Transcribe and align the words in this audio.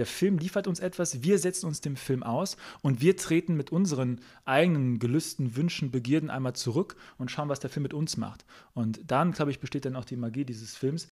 der 0.00 0.06
Film 0.06 0.38
liefert 0.38 0.66
uns 0.66 0.80
etwas, 0.80 1.22
wir 1.22 1.38
setzen 1.38 1.66
uns 1.66 1.82
dem 1.82 1.94
Film 1.94 2.22
aus 2.22 2.56
und 2.80 3.02
wir 3.02 3.18
treten 3.18 3.54
mit 3.54 3.70
unseren 3.70 4.22
eigenen 4.46 4.98
Gelüsten, 4.98 5.56
Wünschen, 5.56 5.90
Begierden 5.90 6.30
einmal 6.30 6.54
zurück 6.54 6.96
und 7.18 7.30
schauen, 7.30 7.50
was 7.50 7.60
der 7.60 7.68
Film 7.68 7.82
mit 7.82 7.92
uns 7.92 8.16
macht. 8.16 8.46
Und 8.72 9.10
dann, 9.10 9.32
glaube 9.32 9.50
ich, 9.50 9.60
besteht 9.60 9.84
dann 9.84 9.96
auch 9.96 10.06
die 10.06 10.16
Magie 10.16 10.46
dieses 10.46 10.74
Films. 10.74 11.10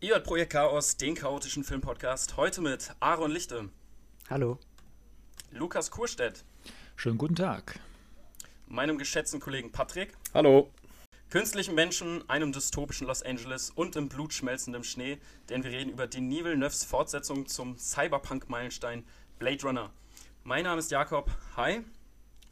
Ihr 0.00 0.14
hört 0.14 0.24
Projekt 0.24 0.52
Chaos, 0.54 0.96
den 0.96 1.14
chaotischen 1.14 1.62
Filmpodcast. 1.62 2.38
Heute 2.38 2.62
mit 2.62 2.94
Aaron 3.00 3.30
Lichte. 3.30 3.68
Hallo. 4.30 4.58
Lukas 5.50 5.90
Kurstedt. 5.90 6.42
Schönen 6.96 7.18
guten 7.18 7.34
Tag. 7.34 7.80
Meinem 8.66 8.98
geschätzten 8.98 9.40
Kollegen 9.40 9.72
Patrick. 9.72 10.16
Hallo. 10.34 10.70
Künstlichen 11.30 11.74
Menschen, 11.74 12.28
einem 12.28 12.52
dystopischen 12.52 13.06
Los 13.06 13.22
Angeles 13.22 13.70
und 13.70 13.96
im 13.96 14.08
Blut 14.08 14.34
schmelzendem 14.34 14.84
Schnee, 14.84 15.18
denn 15.48 15.64
wir 15.64 15.70
reden 15.70 15.90
über 15.90 16.06
Denis 16.06 16.44
Villeneuves 16.44 16.84
Fortsetzung 16.84 17.46
zum 17.46 17.78
Cyberpunk-Meilenstein 17.78 19.04
Blade 19.38 19.62
Runner. 19.62 19.90
Mein 20.44 20.64
Name 20.64 20.78
ist 20.78 20.90
Jakob. 20.90 21.30
Hi. 21.56 21.80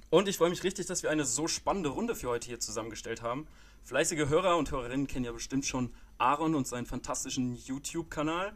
Und 0.09 0.29
ich 0.29 0.39
freue 0.39 0.51
mich 0.51 0.65
richtig, 0.65 0.87
dass 0.87 1.03
wir 1.03 1.11
eine 1.11 1.25
so 1.25 1.47
spannende 1.47 1.91
Runde 1.91 2.17
für 2.17 2.29
heute 2.29 2.49
hier 2.49 2.59
zusammengestellt 2.59 3.23
haben. 3.23 3.47
Fleißige 3.83 4.29
Hörer 4.29 4.57
und 4.57 4.71
Hörerinnen 4.71 5.07
kennen 5.07 5.25
ja 5.25 5.33
bestimmt 5.33 5.67
schon 5.67 5.93
Aaron 6.19 6.55
und 6.55 6.67
seinen 6.67 6.87
fantastischen 6.87 7.55
YouTube-Kanal. 7.55 8.53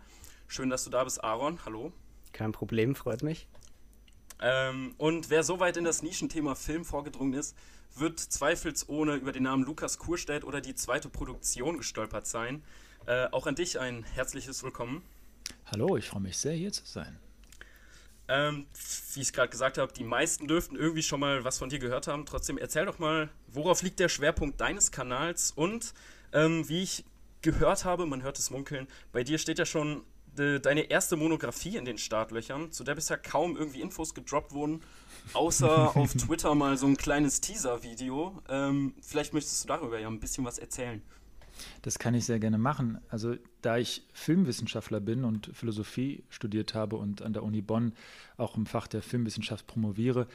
Schön, 0.49 0.71
dass 0.71 0.85
du 0.85 0.91
da 0.91 1.05
bist, 1.05 1.23
Aaron. 1.23 1.59
Hallo. 1.65 1.93
Kein 2.33 2.53
Problem, 2.53 2.95
freut 2.95 3.23
mich. 3.23 3.47
Ähm, 4.41 4.95
und 4.99 5.31
wer 5.31 5.43
so 5.43 5.61
weit 5.61 5.77
in 5.77 5.85
das 5.85 6.03
Nischenthema 6.03 6.55
Film 6.55 6.85
vorgedrungen 6.85 7.35
ist, 7.35 7.57
wird 7.97 8.19
zweifelsohne 8.19 9.15
über 9.17 9.33
den 9.33 9.45
Namen 9.45 9.65
Lukas 9.65 9.99
Kurstedt 9.99 10.45
oder 10.45 10.61
die 10.61 10.75
zweite 10.75 11.09
Produktion 11.09 11.79
gestolpert 11.79 12.27
sein. 12.27 12.63
Äh, 13.07 13.27
auch 13.31 13.47
an 13.47 13.55
dich 13.55 13.79
ein 13.79 14.03
herzliches 14.03 14.63
Willkommen. 14.63 15.03
Hallo, 15.67 15.97
ich 15.97 16.09
freue 16.09 16.23
mich 16.23 16.39
sehr, 16.39 16.55
hier 16.55 16.73
zu 16.73 16.85
sein. 16.85 17.19
Ähm, 18.27 18.67
wie 19.13 19.21
ich 19.21 19.29
es 19.29 19.33
gerade 19.33 19.51
gesagt 19.51 19.77
habe, 19.77 19.93
die 19.93 20.05
meisten 20.05 20.49
dürften 20.49 20.77
irgendwie 20.77 21.03
schon 21.03 21.21
mal 21.21 21.45
was 21.45 21.59
von 21.59 21.69
dir 21.69 21.79
gehört 21.79 22.07
haben. 22.07 22.25
Trotzdem 22.25 22.57
erzähl 22.57 22.87
doch 22.87 22.99
mal, 22.99 23.29
worauf 23.49 23.83
liegt 23.83 24.01
der 24.01 24.09
Schwerpunkt 24.09 24.61
deines 24.61 24.91
Kanals 24.91 25.51
und 25.51 25.93
ähm, 26.33 26.67
wie 26.69 26.83
ich 26.83 27.05
gehört 27.43 27.85
habe, 27.85 28.07
man 28.07 28.23
hört 28.23 28.39
es 28.39 28.51
munkeln, 28.51 28.89
bei 29.13 29.23
dir 29.23 29.39
steht 29.39 29.59
ja 29.59 29.67
schon 29.67 30.03
de, 30.37 30.61
deine 30.61 30.83
erste 30.83 31.17
Monografie 31.17 31.77
in 31.77 31.85
den 31.85 31.99
Startlöchern, 31.99 32.73
zu 32.73 32.85
der 32.85 32.95
bisher 32.95 33.19
kaum 33.19 33.57
irgendwie 33.57 33.81
Infos 33.81 34.15
gedroppt 34.15 34.53
wurden, 34.53 34.81
außer 35.33 35.97
auf 35.97 36.13
Twitter 36.15 36.55
mal 36.55 36.77
so 36.77 36.87
ein 36.87 36.97
kleines 36.97 37.41
Teaser-Video. 37.41 38.43
Ähm, 38.49 38.95
vielleicht 39.01 39.35
möchtest 39.35 39.65
du 39.65 39.69
darüber 39.69 39.99
ja 39.99 40.09
ein 40.09 40.21
bisschen 40.21 40.45
was 40.45 40.59
erzählen. 40.59 41.03
Das 41.83 41.99
kann 41.99 42.15
ich 42.15 42.25
sehr 42.25 42.39
gerne 42.39 42.59
machen. 42.59 42.99
Also 43.09 43.37
da 43.63 43.77
ich 43.77 44.07
Filmwissenschaftler 44.13 45.01
bin 45.01 45.25
und 45.25 45.51
Philosophie 45.55 46.25
studiert 46.29 46.75
habe 46.75 46.97
und 46.97 47.23
an 47.23 47.33
der 47.33 47.43
Uni 47.43 47.63
Bonn 47.63 47.95
auch 48.37 48.57
im 48.57 48.67
Fach 48.67 48.87
der 48.87 49.03
Filmwissenschaft 49.03 49.67
promoviere, 49.67 50.27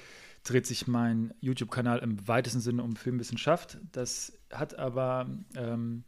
dreht 0.44 0.66
sich 0.66 0.88
mein 0.88 1.34
YouTube-Kanal 1.42 2.00
im 2.00 2.28
weitesten 2.28 2.62
Sinne 2.62 2.84
um 2.84 2.96
Filmwissenschaft. 2.96 3.78
Das 3.92 4.34
hat 4.52 4.80
aber 4.80 5.30
ähm, 5.56 6.04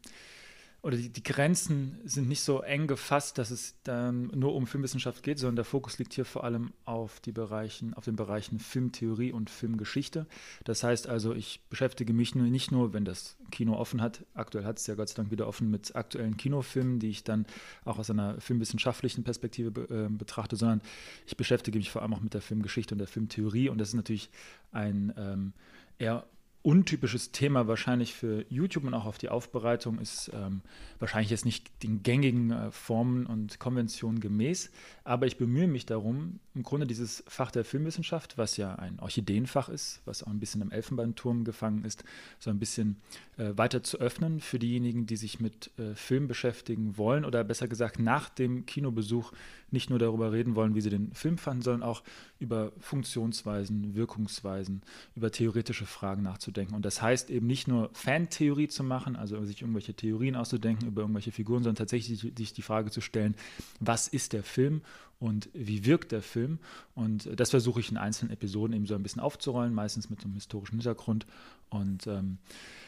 oder 0.84 0.98
die, 0.98 1.10
die, 1.10 1.22
Grenzen 1.22 2.00
sind 2.06 2.28
nicht 2.28 2.42
so 2.42 2.62
eng 2.62 2.88
gefasst, 2.88 3.38
dass 3.38 3.52
es 3.52 3.76
dann 3.84 4.32
nur 4.34 4.56
um 4.56 4.66
Filmwissenschaft 4.66 5.22
geht, 5.22 5.38
sondern 5.38 5.58
der 5.58 5.66
Fokus 5.66 6.00
liegt 6.00 6.14
hier 6.14 6.26
vor 6.26 6.44
allem 6.44 6.74
auf, 6.86 7.20
die 7.20 7.32
Bereichen, 7.32 7.94
auf 7.94 8.06
den 8.06 8.16
Bereichen 8.16 8.58
Filmtheorie 8.58 9.32
und 9.32 9.52
Filmgeschichte. 9.52 10.26
Das 10.64 10.84
heißt 10.84 11.08
also, 11.08 11.36
ich 11.36 11.62
beschäftige 11.70 12.14
mich 12.14 12.34
nur, 12.34 12.48
nicht 12.48 12.72
nur, 12.72 12.94
wenn 12.94 13.06
das 13.06 13.38
Kino 13.52 13.76
offen 13.76 14.02
hat, 14.02 14.26
aktuell 14.34 14.66
hat 14.66 14.80
es 14.80 14.88
ja 14.88 14.96
Gott 14.96 15.10
sei 15.10 15.18
Dank 15.18 15.30
wieder 15.30 15.48
offen 15.48 15.70
mit 15.70 15.96
aktuellen 15.96 16.36
Kinofilmen, 16.36 16.98
die 16.98 17.10
ich 17.10 17.24
dann 17.24 17.46
auch 17.86 18.00
aus 18.00 18.10
einer 18.10 18.42
filmwissenschaftlichen 18.42 19.24
Perspektive 19.24 19.70
be, 19.70 19.82
äh, 19.84 20.10
betrachte, 20.10 20.56
sondern 20.56 20.82
ich 21.28 21.38
beschäftige 21.38 21.78
mich 21.78 21.92
vor 21.92 22.02
allem 22.02 22.16
auch 22.16 22.22
mit 22.22 22.34
der 22.34 22.42
Filmgeschichte 22.42 22.96
und 22.96 23.00
der 23.00 23.08
Filmtheorie 23.08 23.70
und 23.70 23.78
das 23.78 23.90
ist 23.90 23.96
natürlich 23.96 24.32
ein 24.72 25.14
ähm, 25.16 25.54
eher 26.00 26.26
untypisches 26.64 27.32
Thema 27.32 27.68
wahrscheinlich 27.68 28.14
für 28.14 28.46
YouTube 28.50 28.84
und 28.84 28.94
auch 28.94 29.06
auf 29.06 29.18
die 29.18 29.30
Aufbereitung 29.30 29.98
ist 30.00 30.30
ähm, 30.34 30.62
wahrscheinlich 31.00 31.32
jetzt 31.32 31.46
nicht 31.46 31.72
den 31.82 32.04
gängigen 32.04 32.52
äh, 32.52 32.72
Formen 32.72 33.26
und 33.26 33.58
Konventionen 33.58 34.20
gemäß, 34.20 34.70
aber 35.04 35.26
ich 35.26 35.38
bemühe 35.38 35.68
mich 35.68 35.88
darum, 35.88 36.40
im 36.54 36.64
Grunde 36.64 36.86
dieses 36.86 37.24
Fach 37.28 37.50
der 37.50 37.66
Filmwissenschaft, 37.66 38.38
was 38.38 38.58
ja 38.58 38.76
ein 38.76 39.00
Orchideenfach 39.00 39.70
ist, 39.70 40.02
was 40.06 40.22
auch 40.24 40.28
ein 40.28 40.40
bisschen 40.40 40.62
im 40.62 40.72
Elfenbeinturm 40.72 41.46
gefangen 41.46 41.84
ist, 41.84 42.04
so 42.38 42.52
ein 42.52 42.60
bisschen 42.60 42.98
äh, 43.38 43.52
weiter 43.56 43.82
zu 43.82 44.00
öffnen 44.00 44.40
für 44.40 44.60
diejenigen, 44.60 45.08
die 45.08 45.18
sich 45.18 45.40
mit 45.40 45.72
äh, 45.80 45.96
Film 45.96 46.28
beschäftigen 46.28 46.98
wollen 46.98 47.26
oder 47.26 47.44
besser 47.44 47.68
gesagt 47.68 47.98
nach 47.98 48.30
dem 48.30 48.68
Kinobesuch 48.68 49.32
nicht 49.72 49.90
nur 49.90 50.00
darüber 50.00 50.32
reden 50.32 50.56
wollen, 50.56 50.76
wie 50.76 50.82
sie 50.82 50.90
den 50.90 51.14
Film 51.14 51.38
fanden, 51.38 51.62
sondern 51.62 51.84
auch 51.84 52.04
über 52.40 52.72
Funktionsweisen, 52.80 53.96
Wirkungsweisen, 53.96 54.82
über 55.16 55.32
theoretische 55.32 55.86
Fragen 55.86 56.24
nachzudenken. 56.24 56.76
Und 56.76 56.86
das 56.86 57.02
heißt 57.02 57.30
eben 57.30 57.48
nicht 57.48 57.68
nur 57.68 57.90
Fantheorie 57.94 58.68
zu 58.68 58.84
machen, 58.84 59.16
also 59.16 59.44
sich 59.46 59.62
irgendwelche 59.62 59.94
Theorien 59.94 60.36
auszudenken 60.36 60.88
über 60.88 61.02
irgendwelche 61.02 61.32
Figuren, 61.32 61.64
sondern 61.64 61.78
tatsächlich 61.78 62.20
sich 62.38 62.54
die 62.54 62.62
Frage 62.62 62.92
zu 62.92 63.02
stellen, 63.02 63.36
was 63.80 64.08
ist 64.08 64.34
der 64.34 64.44
Film 64.44 64.82
und 65.20 65.50
wie 65.54 65.86
wirkt 65.86 66.12
der 66.12 66.24
Film. 66.24 66.58
Und 66.96 67.30
das 67.40 67.52
versuche 67.52 67.80
ich 67.80 67.92
in 67.92 67.98
einzelnen 67.98 68.34
Episoden 68.34 68.76
eben 68.76 68.88
so 68.88 68.96
ein 68.96 69.04
bisschen 69.04 69.22
aufzurollen, 69.22 69.74
meistens 69.74 70.10
mit 70.10 70.24
einem 70.24 70.34
historischen 70.34 70.78
Hintergrund. 70.78 71.28
Und 71.70 72.08
ähm, 72.08 72.40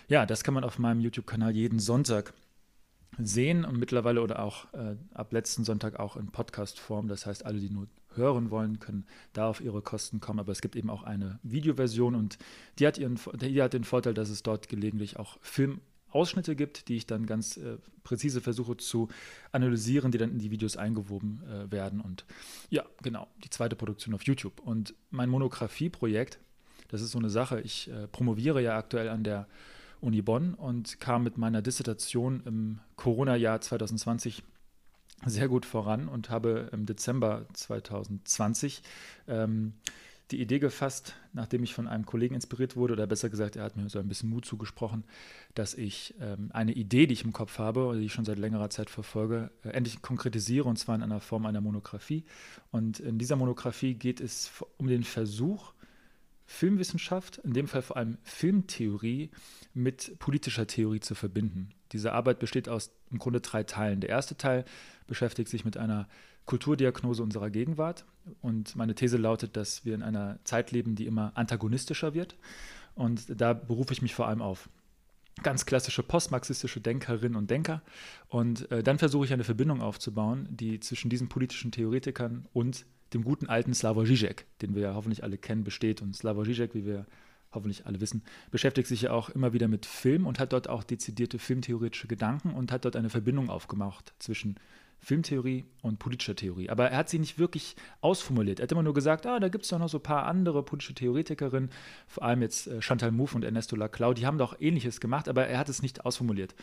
ja, 0.08 0.26
das 0.26 0.44
kann 0.44 0.56
man 0.56 0.64
auf 0.64 0.80
meinem 0.80 1.00
YouTube-Kanal 1.00 1.56
jeden 1.56 1.80
Sonntag 1.80 2.34
sehen 3.20 3.66
und 3.66 3.78
mittlerweile 3.78 4.22
oder 4.22 4.44
auch 4.44 4.74
äh, 4.74 4.96
ab 5.14 5.34
letzten 5.34 5.64
Sonntag 5.64 6.00
auch 6.00 6.16
in 6.16 6.28
Podcast-Form. 6.28 7.08
Das 7.08 7.26
heißt, 7.26 7.46
alle, 7.46 7.60
die 7.60 7.70
nur 7.70 7.88
hören 8.16 8.52
wollen, 8.52 8.80
können 8.80 9.06
da 9.34 9.48
auf 9.48 9.62
ihre 9.62 9.82
Kosten 9.82 10.20
kommen. 10.20 10.40
Aber 10.40 10.52
es 10.52 10.62
gibt 10.62 10.76
eben 10.76 10.90
auch 10.90 11.04
eine 11.04 11.40
Videoversion 11.44 12.16
und 12.16 12.38
die 12.80 12.88
hat, 12.88 12.98
ihren, 12.98 13.20
die 13.42 13.62
hat 13.62 13.74
den 13.74 13.84
Vorteil, 13.84 14.14
dass 14.14 14.30
es 14.30 14.44
dort 14.44 14.70
gelegentlich 14.70 15.18
auch 15.18 15.38
Filmausschnitte 15.42 16.56
gibt, 16.56 16.88
die 16.88 16.98
ich 16.98 17.08
dann 17.08 17.26
ganz 17.26 17.58
äh, 17.58 17.78
präzise 18.04 18.42
versuche 18.42 18.78
zu 18.78 19.10
analysieren, 19.52 20.12
die 20.12 20.18
dann 20.18 20.32
in 20.32 20.40
die 20.40 20.52
Videos 20.52 20.78
eingewoben 20.78 21.42
äh, 21.48 21.72
werden. 21.72 22.02
Und 22.02 22.26
ja, 22.70 22.86
genau, 23.02 23.28
die 23.44 23.50
zweite 23.50 23.76
Produktion 23.76 24.14
auf 24.14 24.24
YouTube. 24.24 24.60
Und 24.60 24.94
mein 25.10 25.30
Monographie-Projekt, 25.30 26.40
das 26.90 27.02
ist 27.02 27.12
so 27.12 27.20
eine 27.20 27.30
Sache. 27.30 27.62
Ich 27.62 27.90
äh, 27.90 28.08
promoviere 28.08 28.62
ja 28.62 28.78
aktuell 28.78 29.10
an 29.10 29.24
der 29.24 29.48
Uni 30.04 30.22
Bonn 30.22 30.54
und 30.54 31.00
kam 31.00 31.24
mit 31.24 31.38
meiner 31.38 31.62
Dissertation 31.62 32.44
im 32.46 32.80
Corona-Jahr 32.96 33.62
2020 33.62 34.44
sehr 35.26 35.48
gut 35.48 35.66
voran 35.66 36.08
und 36.08 36.30
habe 36.30 36.70
im 36.74 36.86
Dezember 36.86 37.46
2020 37.54 38.84
ähm, 39.28 39.74
die 40.32 40.42
Idee 40.42 40.60
gefasst, 40.60 41.16
nachdem 41.34 41.64
ich 41.64 41.74
von 41.74 41.88
einem 41.88 42.06
Kollegen 42.06 42.36
inspiriert 42.36 42.76
wurde, 42.76 42.94
oder 42.94 43.08
besser 43.08 43.30
gesagt, 43.30 43.56
er 43.56 43.64
hat 43.64 43.78
mir 43.78 43.88
so 43.90 44.00
ein 44.00 44.08
bisschen 44.08 44.30
Mut 44.30 44.46
zugesprochen, 44.46 45.04
dass 45.54 45.74
ich 45.74 46.16
ähm, 46.20 46.50
eine 46.54 46.74
Idee, 46.74 47.08
die 47.08 47.14
ich 47.14 47.24
im 47.24 47.34
Kopf 47.34 47.60
habe 47.60 47.86
oder 47.86 48.00
die 48.00 48.06
ich 48.06 48.14
schon 48.14 48.26
seit 48.26 48.40
längerer 48.40 48.70
Zeit 48.70 48.90
verfolge, 48.90 49.52
äh, 49.64 49.70
endlich 49.70 50.02
konkretisiere 50.02 50.68
und 50.68 50.78
zwar 50.78 50.96
in 50.96 51.04
einer 51.04 51.20
Form 51.20 51.46
einer 51.46 51.62
Monographie. 51.62 52.24
Und 52.72 53.00
in 53.00 53.20
dieser 53.20 53.36
Monographie 53.36 53.94
geht 53.94 54.22
es 54.22 54.52
um 54.78 54.88
den 54.88 55.04
Versuch, 55.04 55.74
Filmwissenschaft, 56.46 57.38
in 57.40 57.54
dem 57.54 57.68
Fall 57.68 57.82
vor 57.82 57.98
allem 57.98 58.18
Filmtheorie, 58.24 59.32
mit 59.74 60.18
politischer 60.20 60.68
Theorie 60.68 61.00
zu 61.00 61.16
verbinden. 61.16 61.70
Diese 61.92 62.14
Arbeit 62.14 62.40
besteht 62.40 62.70
aus 62.70 62.92
im 63.12 63.20
Grunde 63.20 63.42
drei 63.42 63.64
Teilen. 63.64 64.02
Der 64.02 64.10
erste 64.10 64.36
Teil 64.36 64.66
beschäftigt 65.08 65.50
sich 65.50 65.66
mit 65.66 65.78
einer 65.78 66.08
Kulturdiagnose 66.46 67.24
unserer 67.24 67.50
Gegenwart. 67.50 68.06
Und 68.42 68.76
meine 68.76 68.96
These 68.96 69.18
lautet, 69.18 69.56
dass 69.56 69.86
wir 69.86 69.96
in 69.96 70.04
einer 70.04 70.40
Zeit 70.44 70.72
leben, 70.72 70.96
die 70.96 71.06
immer 71.06 71.32
antagonistischer 71.36 72.14
wird. 72.14 72.36
Und 72.96 73.40
da 73.40 73.54
berufe 73.54 73.94
ich 73.94 74.02
mich 74.02 74.14
vor 74.14 74.28
allem 74.28 74.42
auf 74.42 74.70
ganz 75.42 75.66
klassische 75.66 76.04
postmarxistische 76.04 76.80
Denkerinnen 76.80 77.36
und 77.36 77.50
Denker. 77.50 77.82
Und 78.28 78.70
äh, 78.72 78.84
dann 78.84 79.00
versuche 79.00 79.26
ich 79.26 79.34
eine 79.34 79.44
Verbindung 79.44 79.82
aufzubauen, 79.82 80.48
die 80.52 80.80
zwischen 80.80 81.10
diesen 81.10 81.28
politischen 81.28 81.72
Theoretikern 81.72 82.46
und 82.54 82.86
dem 83.14 83.24
guten 83.24 83.48
alten 83.48 83.74
Slavoj 83.74 84.06
Žižek, 84.06 84.46
den 84.62 84.76
wir 84.76 84.82
ja 84.82 84.96
hoffentlich 84.96 85.24
alle 85.24 85.38
kennen, 85.38 85.64
besteht. 85.64 86.02
Und 86.02 86.16
Slavoj 86.16 86.46
Žižek, 86.46 86.74
wie 86.74 86.86
wir 86.86 87.06
hoffentlich 87.54 87.86
alle 87.86 88.02
wissen, 88.02 88.24
beschäftigt 88.52 88.88
sich 88.88 89.04
ja 89.04 89.12
auch 89.12 89.30
immer 89.30 89.54
wieder 89.54 89.68
mit 89.68 89.86
Film 89.86 90.26
und 90.26 90.40
hat 90.40 90.54
dort 90.54 90.70
auch 90.70 90.84
dezidierte 90.84 91.40
filmtheoretische 91.40 92.08
Gedanken 92.08 92.52
und 92.52 92.72
hat 92.72 92.86
dort 92.86 92.96
eine 92.96 93.10
Verbindung 93.10 93.50
aufgemacht 93.50 94.14
zwischen 94.20 94.56
Filmtheorie 95.04 95.66
und 95.82 96.00
politischer 96.00 96.36
Theorie. 96.36 96.70
Aber 96.70 96.90
er 96.90 96.98
hat 96.98 97.10
sie 97.10 97.20
nicht 97.20 97.38
wirklich 97.38 97.76
ausformuliert. 98.00 98.60
Er 98.60 98.64
hat 98.64 98.72
immer 98.72 98.84
nur 98.84 98.94
gesagt, 98.94 99.26
ah, 99.26 99.38
da 99.38 99.50
gibt 99.50 99.66
es 99.66 99.70
doch 99.70 99.78
noch 99.78 99.90
so 99.90 99.98
ein 99.98 100.04
paar 100.04 100.26
andere 100.26 100.64
politische 100.64 100.94
Theoretikerinnen, 100.94 101.70
vor 102.08 102.24
allem 102.24 102.42
jetzt 102.42 102.68
äh, 102.68 102.82
Chantal 102.82 103.12
Mouffe 103.12 103.36
und 103.36 103.44
Ernesto 103.44 103.76
Laclau, 103.76 104.14
die 104.14 104.26
haben 104.26 104.38
doch 104.38 104.60
Ähnliches 104.62 105.02
gemacht, 105.02 105.28
aber 105.28 105.46
er 105.46 105.60
hat 105.60 105.68
es 105.68 105.82
nicht 105.82 106.06
ausformuliert. 106.06 106.56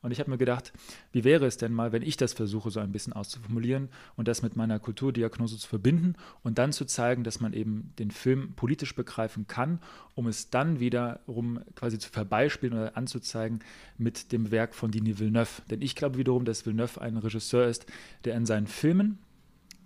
Und 0.00 0.12
ich 0.12 0.20
habe 0.20 0.30
mir 0.30 0.38
gedacht, 0.38 0.72
wie 1.10 1.24
wäre 1.24 1.44
es 1.46 1.56
denn 1.56 1.72
mal, 1.72 1.90
wenn 1.90 2.02
ich 2.02 2.16
das 2.16 2.32
versuche, 2.32 2.70
so 2.70 2.78
ein 2.78 2.92
bisschen 2.92 3.12
auszuformulieren 3.12 3.88
und 4.14 4.28
das 4.28 4.42
mit 4.42 4.54
meiner 4.54 4.78
Kulturdiagnose 4.78 5.58
zu 5.58 5.66
verbinden 5.66 6.14
und 6.44 6.58
dann 6.58 6.72
zu 6.72 6.84
zeigen, 6.84 7.24
dass 7.24 7.40
man 7.40 7.52
eben 7.52 7.92
den 7.98 8.12
Film 8.12 8.52
politisch 8.54 8.94
begreifen 8.94 9.48
kann, 9.48 9.80
um 10.14 10.28
es 10.28 10.50
dann 10.50 10.78
wiederum 10.78 11.60
quasi 11.74 11.98
zu 11.98 12.10
verbeispielen 12.10 12.78
oder 12.78 12.96
anzuzeigen 12.96 13.58
mit 13.96 14.30
dem 14.30 14.52
Werk 14.52 14.76
von 14.76 14.92
Denis 14.92 15.18
Villeneuve. 15.18 15.62
Denn 15.68 15.82
ich 15.82 15.96
glaube 15.96 16.16
wiederum, 16.16 16.44
dass 16.44 16.64
Villeneuve 16.64 17.00
ein 17.00 17.16
Regisseur 17.16 17.66
ist, 17.66 17.86
der 18.24 18.34
in 18.34 18.46
seinen 18.46 18.66
Filmen. 18.66 19.18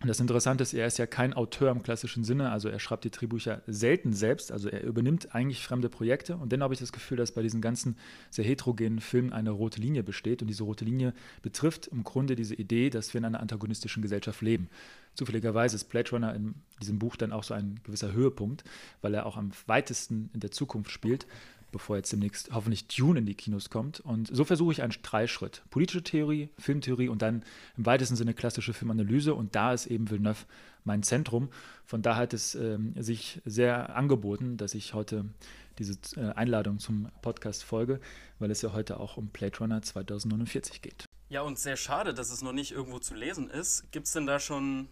Und 0.02 0.08
das 0.08 0.18
Interessante 0.18 0.62
ist, 0.62 0.74
er 0.74 0.88
ist 0.88 0.98
ja 0.98 1.06
kein 1.06 1.32
Autor 1.32 1.70
im 1.70 1.84
klassischen 1.84 2.24
Sinne, 2.24 2.50
also 2.50 2.68
er 2.68 2.80
schreibt 2.80 3.04
die 3.04 3.10
Drehbücher 3.10 3.62
selten 3.68 4.12
selbst, 4.12 4.50
also 4.50 4.68
er 4.68 4.82
übernimmt 4.82 5.32
eigentlich 5.32 5.64
fremde 5.64 5.88
Projekte. 5.88 6.36
Und 6.36 6.50
dennoch 6.50 6.64
habe 6.64 6.74
ich 6.74 6.80
das 6.80 6.90
Gefühl, 6.90 7.18
dass 7.18 7.30
bei 7.30 7.42
diesen 7.42 7.60
ganzen 7.60 7.96
sehr 8.28 8.44
heterogenen 8.44 8.98
Filmen 8.98 9.32
eine 9.32 9.50
rote 9.50 9.80
Linie 9.80 10.02
besteht. 10.02 10.42
Und 10.42 10.48
diese 10.48 10.64
rote 10.64 10.84
Linie 10.84 11.14
betrifft 11.40 11.86
im 11.86 12.02
Grunde 12.02 12.34
diese 12.34 12.56
Idee, 12.56 12.90
dass 12.90 13.14
wir 13.14 13.20
in 13.20 13.26
einer 13.26 13.38
antagonistischen 13.38 14.02
Gesellschaft 14.02 14.42
leben. 14.42 14.68
Zufälligerweise 15.14 15.76
ist 15.76 15.84
Blade 15.84 16.10
Runner 16.10 16.34
in 16.34 16.54
diesem 16.80 16.98
Buch 16.98 17.14
dann 17.14 17.30
auch 17.30 17.44
so 17.44 17.54
ein 17.54 17.78
gewisser 17.84 18.12
Höhepunkt, 18.12 18.64
weil 19.02 19.14
er 19.14 19.24
auch 19.24 19.36
am 19.36 19.52
weitesten 19.66 20.30
in 20.34 20.40
der 20.40 20.50
Zukunft 20.50 20.90
spielt 20.90 21.28
bevor 21.72 21.96
jetzt 21.96 22.12
demnächst 22.12 22.50
hoffentlich 22.52 22.86
Dune 22.86 23.18
in 23.18 23.26
die 23.26 23.34
Kinos 23.34 23.70
kommt. 23.70 24.00
Und 24.00 24.28
so 24.34 24.44
versuche 24.44 24.72
ich 24.72 24.82
einen 24.82 24.94
Dreischritt. 25.02 25.62
Politische 25.70 26.04
Theorie, 26.04 26.50
Filmtheorie 26.58 27.08
und 27.08 27.22
dann 27.22 27.42
im 27.76 27.86
weitesten 27.86 28.14
Sinne 28.14 28.34
klassische 28.34 28.72
Filmanalyse. 28.72 29.34
Und 29.34 29.56
da 29.56 29.72
ist 29.72 29.86
eben 29.86 30.10
Villeneuve 30.10 30.44
mein 30.84 31.02
Zentrum. 31.02 31.48
Von 31.84 32.02
da 32.02 32.16
hat 32.16 32.34
es 32.34 32.54
äh, 32.54 32.78
sich 32.96 33.40
sehr 33.44 33.96
angeboten, 33.96 34.56
dass 34.56 34.74
ich 34.74 34.94
heute 34.94 35.24
diese 35.78 35.98
äh, 36.16 36.32
Einladung 36.34 36.78
zum 36.78 37.08
Podcast 37.22 37.64
folge, 37.64 38.00
weil 38.38 38.50
es 38.50 38.62
ja 38.62 38.72
heute 38.72 39.00
auch 39.00 39.16
um 39.16 39.28
Blade 39.28 39.58
Runner 39.58 39.82
2049 39.82 40.82
geht. 40.82 41.04
Ja, 41.28 41.42
und 41.42 41.58
sehr 41.58 41.76
schade, 41.76 42.12
dass 42.12 42.30
es 42.30 42.42
noch 42.42 42.52
nicht 42.52 42.72
irgendwo 42.72 42.98
zu 42.98 43.14
lesen 43.14 43.48
ist. 43.48 43.90
Gibt 43.90 44.06
es 44.06 44.12
denn 44.12 44.26
da 44.26 44.38
schon 44.38 44.88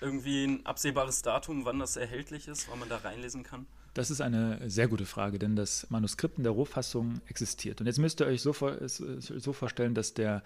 irgendwie 0.00 0.44
ein 0.44 0.66
absehbares 0.66 1.22
Datum, 1.22 1.64
wann 1.64 1.78
das 1.78 1.96
erhältlich 1.96 2.48
ist, 2.48 2.68
wann 2.70 2.78
man 2.78 2.88
da 2.88 2.96
reinlesen 2.96 3.42
kann? 3.42 3.66
Das 3.94 4.10
ist 4.10 4.22
eine 4.22 4.58
sehr 4.70 4.88
gute 4.88 5.04
Frage, 5.04 5.38
denn 5.38 5.54
das 5.54 5.86
Manuskript 5.90 6.38
in 6.38 6.44
der 6.44 6.52
Rohfassung 6.52 7.20
existiert. 7.26 7.80
Und 7.80 7.86
jetzt 7.86 7.98
müsst 7.98 8.20
ihr 8.20 8.26
euch 8.26 8.40
so, 8.40 8.54
so 8.86 9.52
vorstellen, 9.52 9.94
dass 9.94 10.14
der 10.14 10.42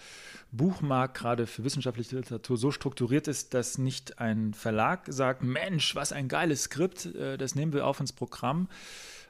Buchmarkt 0.50 1.16
gerade 1.16 1.46
für 1.46 1.62
wissenschaftliche 1.62 2.16
Literatur 2.16 2.56
so 2.56 2.72
strukturiert 2.72 3.28
ist, 3.28 3.54
dass 3.54 3.78
nicht 3.78 4.18
ein 4.18 4.52
Verlag 4.52 5.02
sagt, 5.06 5.44
Mensch, 5.44 5.94
was 5.94 6.12
ein 6.12 6.26
geiles 6.26 6.64
Skript, 6.64 7.06
äh, 7.14 7.36
das 7.36 7.54
nehmen 7.54 7.72
wir 7.72 7.86
auf 7.86 8.00
ins 8.00 8.12
Programm 8.12 8.68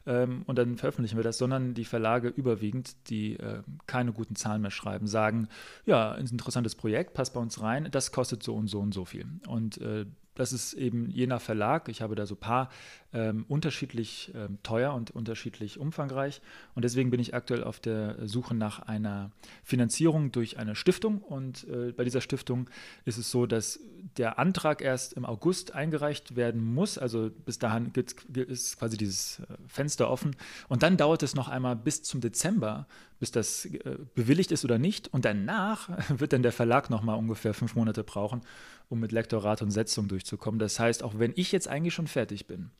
ähm, 0.06 0.42
und 0.46 0.56
dann 0.56 0.76
veröffentlichen 0.76 1.16
wir 1.16 1.24
das, 1.24 1.36
sondern 1.38 1.74
die 1.74 1.84
Verlage 1.84 2.28
überwiegend, 2.28 2.96
die 3.10 3.34
äh, 3.34 3.62
keine 3.86 4.12
guten 4.12 4.36
Zahlen 4.36 4.62
mehr 4.62 4.70
schreiben, 4.70 5.06
sagen, 5.06 5.48
ja, 5.84 6.12
ein 6.12 6.26
interessantes 6.26 6.74
Projekt, 6.74 7.12
passt 7.12 7.34
bei 7.34 7.40
uns 7.40 7.60
rein, 7.60 7.88
das 7.90 8.12
kostet 8.12 8.42
so 8.42 8.54
und 8.54 8.68
so 8.68 8.80
und 8.80 8.94
so 8.94 9.04
viel. 9.04 9.26
Und 9.46 9.78
äh, 9.78 10.06
das 10.36 10.52
ist 10.52 10.74
eben 10.74 11.10
je 11.10 11.26
nach 11.26 11.40
Verlag. 11.40 11.88
Ich 11.88 12.02
habe 12.02 12.14
da 12.14 12.26
so 12.26 12.34
ein 12.34 12.40
paar 12.40 12.70
ähm, 13.12 13.44
unterschiedlich 13.48 14.32
ähm, 14.34 14.58
teuer 14.62 14.94
und 14.94 15.10
unterschiedlich 15.10 15.78
umfangreich. 15.78 16.42
Und 16.74 16.84
deswegen 16.84 17.10
bin 17.10 17.20
ich 17.20 17.34
aktuell 17.34 17.64
auf 17.64 17.80
der 17.80 18.28
Suche 18.28 18.54
nach 18.54 18.80
einer 18.80 19.32
Finanzierung 19.64 20.32
durch 20.32 20.58
eine 20.58 20.74
Stiftung. 20.74 21.18
Und 21.18 21.66
äh, 21.68 21.92
bei 21.92 22.04
dieser 22.04 22.20
Stiftung 22.20 22.68
ist 23.04 23.18
es 23.18 23.30
so, 23.30 23.46
dass 23.46 23.80
der 24.16 24.38
Antrag 24.38 24.82
erst 24.82 25.14
im 25.14 25.24
August 25.24 25.74
eingereicht 25.74 26.36
werden 26.36 26.62
muss. 26.62 26.98
Also 26.98 27.30
bis 27.44 27.58
dahin 27.58 27.92
ist 28.34 28.78
quasi 28.78 28.96
dieses 28.96 29.40
äh, 29.40 29.44
Fenster 29.66 30.10
offen. 30.10 30.36
Und 30.68 30.82
dann 30.82 30.96
dauert 30.96 31.22
es 31.22 31.34
noch 31.34 31.48
einmal 31.48 31.76
bis 31.76 32.02
zum 32.02 32.20
Dezember, 32.20 32.86
bis 33.18 33.30
das 33.30 33.64
äh, 33.64 33.96
bewilligt 34.14 34.52
ist 34.52 34.64
oder 34.64 34.78
nicht. 34.78 35.08
Und 35.12 35.24
danach 35.24 35.88
wird 36.08 36.32
dann 36.32 36.42
der 36.42 36.52
Verlag 36.52 36.90
noch 36.90 37.02
mal 37.02 37.14
ungefähr 37.14 37.54
fünf 37.54 37.74
Monate 37.74 38.04
brauchen, 38.04 38.42
um 38.88 39.00
mit 39.00 39.12
Lektorat 39.12 39.62
und 39.62 39.70
Setzung 39.70 40.08
durchzukommen. 40.08 40.58
Das 40.58 40.78
heißt, 40.78 41.02
auch 41.02 41.18
wenn 41.18 41.32
ich 41.36 41.52
jetzt 41.52 41.68
eigentlich 41.68 41.94
schon 41.94 42.06
fertig 42.06 42.46
bin, 42.46 42.70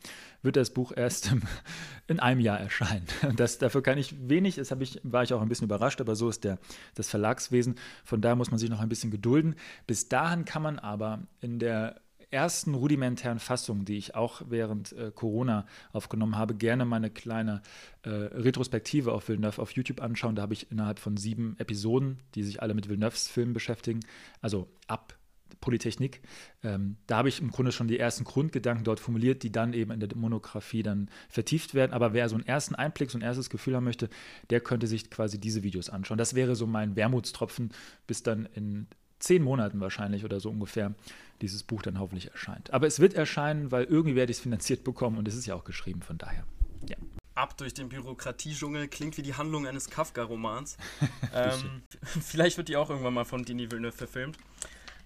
wird 0.43 0.57
das 0.57 0.71
Buch 0.71 0.93
erst 0.95 1.33
in 2.07 2.21
einem 2.21 2.41
Jahr 2.41 2.61
erscheinen. 2.61 3.07
Das, 3.37 3.59
dafür 3.59 3.83
kann 3.83 3.99
ich 3.99 4.29
wenig, 4.29 4.57
das 4.57 4.71
ich, 4.71 5.01
war 5.03 5.23
ich 5.23 5.33
auch 5.33 5.43
ein 5.43 5.49
bisschen 5.49 5.67
überrascht, 5.67 6.01
aber 6.01 6.15
so 6.15 6.29
ist 6.29 6.45
der, 6.45 6.59
das 6.95 7.09
Verlagswesen. 7.09 7.77
Von 8.05 8.21
daher 8.21 8.37
muss 8.37 8.51
man 8.51 8.59
sich 8.59 8.71
noch 8.71 8.81
ein 8.81 8.89
bisschen 8.89 9.11
gedulden. 9.11 9.57
Bis 9.87 10.09
dahin 10.09 10.45
kann 10.45 10.63
man 10.63 10.79
aber 10.79 11.23
in 11.41 11.59
der 11.59 12.01
ersten 12.31 12.75
rudimentären 12.75 13.39
Fassung, 13.39 13.85
die 13.85 13.97
ich 13.97 14.15
auch 14.15 14.43
während 14.49 14.93
äh, 14.93 15.13
Corona 15.15 15.67
aufgenommen 15.93 16.37
habe, 16.37 16.55
gerne 16.55 16.85
meine 16.85 17.11
kleine 17.11 17.63
äh, 18.03 18.11
Retrospektive 18.11 19.13
auf 19.13 19.29
Villeneuve 19.29 19.63
auf 19.63 19.73
YouTube 19.73 20.01
anschauen. 20.01 20.35
Da 20.35 20.43
habe 20.43 20.55
ich 20.55 20.71
innerhalb 20.71 20.99
von 20.99 21.17
sieben 21.17 21.57
Episoden, 21.59 22.19
die 22.35 22.43
sich 22.43 22.63
alle 22.63 22.75
mit 22.75 22.89
Villeneuves 22.89 23.29
Filmen 23.29 23.53
beschäftigen, 23.53 24.01
also 24.41 24.69
ab 24.87 25.17
Polytechnik. 25.61 26.21
Ähm, 26.63 26.97
da 27.07 27.19
habe 27.19 27.29
ich 27.29 27.41
im 27.41 27.51
Grunde 27.51 27.73
schon 27.73 27.89
die 27.89 27.99
ersten 27.99 28.25
Grundgedanken 28.25 28.85
dort 28.85 29.01
formuliert, 29.01 29.43
die 29.43 29.51
dann 29.51 29.73
eben 29.73 29.91
in 29.91 30.01
der 30.01 30.09
Monographie 30.15 30.83
dann 30.83 31.11
vertieft 31.29 31.75
werden. 31.75 31.93
Aber 31.93 32.13
wer 32.13 32.29
so 32.29 32.37
einen 32.37 32.47
ersten 32.47 32.75
Einblick, 32.75 33.11
so 33.11 33.19
ein 33.19 33.23
erstes 33.23 33.51
Gefühl 33.51 33.77
haben 33.77 33.85
möchte, 33.85 34.09
der 34.51 34.61
könnte 34.61 34.87
sich 34.87 35.11
quasi 35.11 35.39
diese 35.41 35.63
Videos 35.63 35.91
anschauen. 35.91 36.19
Das 36.19 36.35
wäre 36.35 36.55
so 36.57 36.67
mein 36.67 36.97
Wermutstropfen, 36.97 37.73
bis 38.07 38.23
dann 38.23 38.47
in 38.55 38.87
zehn 39.19 39.43
Monaten 39.43 39.81
wahrscheinlich 39.81 40.25
oder 40.25 40.41
so 40.41 40.51
ungefähr 40.51 40.95
dieses 41.41 41.63
Buch 41.63 41.83
dann 41.83 41.99
hoffentlich 41.99 42.31
erscheint. 42.31 42.73
Aber 42.73 42.87
es 42.87 43.01
wird 43.01 43.15
erscheinen, 43.15 43.71
weil 43.71 43.85
irgendwie 43.85 44.15
werde 44.15 44.31
ich 44.31 44.39
es 44.39 44.43
finanziert 44.43 44.85
bekommen 44.85 45.19
und 45.19 45.27
es 45.29 45.35
ist 45.35 45.47
ja 45.47 45.55
auch 45.55 45.65
geschrieben, 45.65 46.03
von 46.03 46.19
daher. 46.19 46.45
Ja. 46.89 46.97
Ab 47.35 47.57
durch 47.59 47.75
den 47.75 47.91
Bürokratiedschungel 47.91 48.89
klingt 48.89 49.19
wie 49.19 49.23
die 49.23 49.35
Handlung 49.35 49.67
eines 49.67 49.91
Kafka-Romans. 49.91 50.79
ähm, 51.35 51.83
vielleicht 52.23 52.57
wird 52.57 52.69
die 52.69 52.77
auch 52.77 52.89
irgendwann 52.89 53.15
mal 53.15 53.25
von 53.25 53.45
Denis 53.45 53.71
Villeneuve 53.71 53.97
verfilmt. 53.97 54.39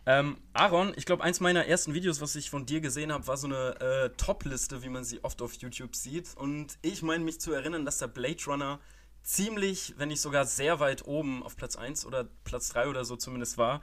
Ähm, 0.06 0.38
Aaron, 0.54 0.92
ich 0.96 1.04
glaube, 1.04 1.22
eins 1.22 1.40
meiner 1.40 1.66
ersten 1.66 1.92
Videos, 1.94 2.20
was 2.20 2.34
ich 2.34 2.50
von 2.50 2.66
dir 2.66 2.80
gesehen 2.80 3.12
habe, 3.12 3.26
war 3.26 3.36
so 3.36 3.46
eine 3.46 3.80
äh, 3.80 4.10
Top-Liste, 4.16 4.82
wie 4.82 4.88
man 4.88 5.04
sie 5.04 5.22
oft 5.22 5.42
auf 5.42 5.54
YouTube 5.54 5.94
sieht. 5.94 6.34
Und 6.36 6.78
ich 6.82 7.02
meine 7.02 7.22
mich 7.24 7.40
zu 7.40 7.52
erinnern, 7.52 7.84
dass 7.84 7.98
der 7.98 8.08
Blade 8.08 8.42
Runner 8.46 8.80
ziemlich, 9.22 9.94
wenn 9.98 10.08
nicht 10.08 10.20
sogar 10.20 10.46
sehr 10.46 10.80
weit 10.80 11.06
oben 11.06 11.42
auf 11.42 11.56
Platz 11.56 11.76
1 11.76 12.06
oder 12.06 12.26
Platz 12.44 12.70
3 12.70 12.88
oder 12.88 13.04
so 13.04 13.16
zumindest 13.16 13.58
war. 13.58 13.82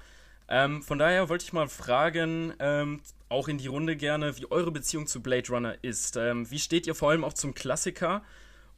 Ähm, 0.50 0.81
von 0.81 0.98
daher 0.98 1.30
wollte 1.30 1.46
ich 1.46 1.54
mal 1.54 1.68
fragen, 1.68 2.54
ähm, 2.60 3.02
auch 3.30 3.48
in 3.48 3.58
die 3.58 3.68
Runde 3.68 3.96
gerne, 3.96 4.38
wie 4.38 4.50
eure 4.50 4.72
Beziehung 4.72 5.06
zu 5.06 5.22
Blade 5.22 5.50
Runner 5.50 5.75
ist. 5.84 6.16
Ähm, 6.16 6.50
wie 6.50 6.60
steht 6.60 6.88
ihr 6.88 6.96
vor 6.96 7.12
allem 7.12 7.24
auch 7.24 7.34
zum 7.34 7.54
Klassiker? 7.54 8.24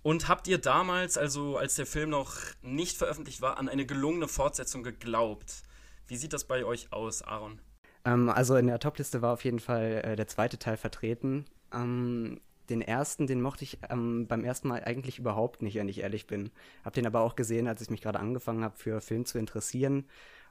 Und 0.01 0.27
habt 0.27 0.47
ihr 0.47 0.57
damals, 0.57 1.17
also 1.17 1.57
als 1.57 1.75
der 1.75 1.85
Film 1.85 2.09
noch 2.09 2.35
nicht 2.61 2.97
veröffentlicht 2.97 3.41
war, 3.41 3.57
an 3.57 3.69
eine 3.69 3.85
gelungene 3.85 4.27
Fortsetzung 4.27 4.81
geglaubt? 4.81 5.63
Wie 6.09 6.15
sieht 6.15 6.33
das 6.33 6.43
bei 6.43 6.65
euch 6.65 6.91
aus, 6.91 7.21
Aaron? 7.21 7.59
Ähm, 8.03 8.29
also 8.29 8.55
in 8.55 8.65
der 8.67 8.79
Topliste 8.79 9.21
war 9.21 9.33
auf 9.33 9.45
jeden 9.45 9.59
Fall 9.59 10.01
äh, 10.03 10.15
der 10.15 10.27
zweite 10.27 10.57
Teil 10.57 10.75
vertreten. 10.75 11.45
Ähm, 11.71 12.41
den 12.69 12.81
ersten, 12.81 13.27
den 13.27 13.41
mochte 13.41 13.63
ich 13.63 13.77
ähm, 13.89 14.27
beim 14.27 14.43
ersten 14.43 14.67
Mal 14.67 14.83
eigentlich 14.83 15.19
überhaupt 15.19 15.61
nicht, 15.61 15.75
wenn 15.75 15.87
ich 15.87 15.99
ehrlich 15.99 16.25
bin. 16.25 16.49
Hab 16.83 16.93
den 16.93 17.05
aber 17.05 17.21
auch 17.21 17.35
gesehen, 17.35 17.67
als 17.67 17.81
ich 17.81 17.91
mich 17.91 18.01
gerade 18.01 18.19
angefangen 18.19 18.63
habe, 18.63 18.75
für 18.75 19.01
Film 19.01 19.25
zu 19.25 19.37
interessieren. 19.37 20.05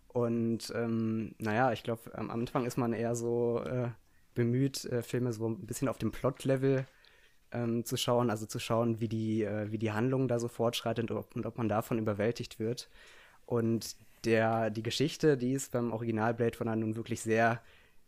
Und 0.06 0.72
ähm, 0.76 1.34
naja, 1.38 1.72
ich 1.72 1.82
glaube, 1.82 2.16
am 2.16 2.30
Anfang 2.30 2.64
ist 2.64 2.76
man 2.76 2.92
eher 2.92 3.16
so 3.16 3.60
äh, 3.64 3.88
bemüht, 4.34 4.84
äh, 4.84 5.02
Filme 5.02 5.32
so 5.32 5.48
ein 5.48 5.66
bisschen 5.66 5.88
auf 5.88 5.98
dem 5.98 6.12
Plot-Level 6.12 6.86
ähm, 7.50 7.84
zu 7.84 7.96
schauen, 7.96 8.30
also 8.30 8.46
zu 8.46 8.60
schauen, 8.60 9.00
wie 9.00 9.08
die, 9.08 9.42
äh, 9.42 9.72
wie 9.72 9.78
die 9.78 9.92
Handlung 9.92 10.28
da 10.28 10.38
so 10.38 10.46
fortschreitet 10.46 11.10
und 11.10 11.16
ob, 11.16 11.34
und 11.34 11.46
ob 11.46 11.58
man 11.58 11.68
davon 11.68 11.98
überwältigt 11.98 12.60
wird. 12.60 12.88
Und 13.48 13.96
der, 14.26 14.68
die 14.68 14.82
Geschichte, 14.82 15.38
die 15.38 15.54
ist 15.54 15.72
beim 15.72 15.90
Original 15.90 16.34
Blade 16.34 16.58
Runner 16.58 16.76
nun 16.76 16.96
wirklich 16.96 17.22
sehr 17.22 17.62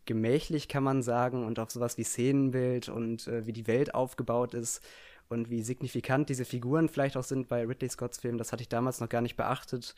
gemächlich, 0.05 0.67
kann 0.67 0.83
man 0.83 1.01
sagen, 1.01 1.43
und 1.43 1.57
auch 1.57 1.71
sowas 1.71 1.97
wie 1.97 2.03
Szenenbild 2.03 2.89
und 2.89 3.27
äh, 3.27 3.47
wie 3.47 3.51
die 3.51 3.65
Welt 3.65 3.95
aufgebaut 3.95 4.53
ist 4.53 4.85
und 5.29 5.49
wie 5.49 5.63
signifikant 5.63 6.29
diese 6.29 6.45
Figuren 6.45 6.89
vielleicht 6.89 7.17
auch 7.17 7.23
sind 7.23 7.47
bei 7.47 7.65
Ridley 7.65 7.89
Scotts 7.89 8.19
Film, 8.19 8.37
das 8.37 8.51
hatte 8.51 8.61
ich 8.61 8.69
damals 8.69 8.99
noch 8.99 9.09
gar 9.09 9.21
nicht 9.21 9.35
beachtet. 9.35 9.95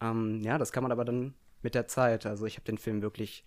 Ähm, 0.00 0.42
ja, 0.42 0.58
das 0.58 0.70
kann 0.70 0.84
man 0.84 0.92
aber 0.92 1.04
dann 1.04 1.34
mit 1.62 1.74
der 1.74 1.88
Zeit. 1.88 2.24
Also 2.24 2.46
ich 2.46 2.54
habe 2.54 2.66
den 2.66 2.78
Film 2.78 3.02
wirklich 3.02 3.44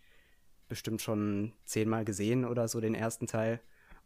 bestimmt 0.67 1.01
schon 1.01 1.53
zehnmal 1.63 2.03
gesehen 2.03 2.43
oder 2.43 2.67
so, 2.67 2.81
den 2.81 2.95
ersten 2.95 3.25
Teil, 3.25 3.61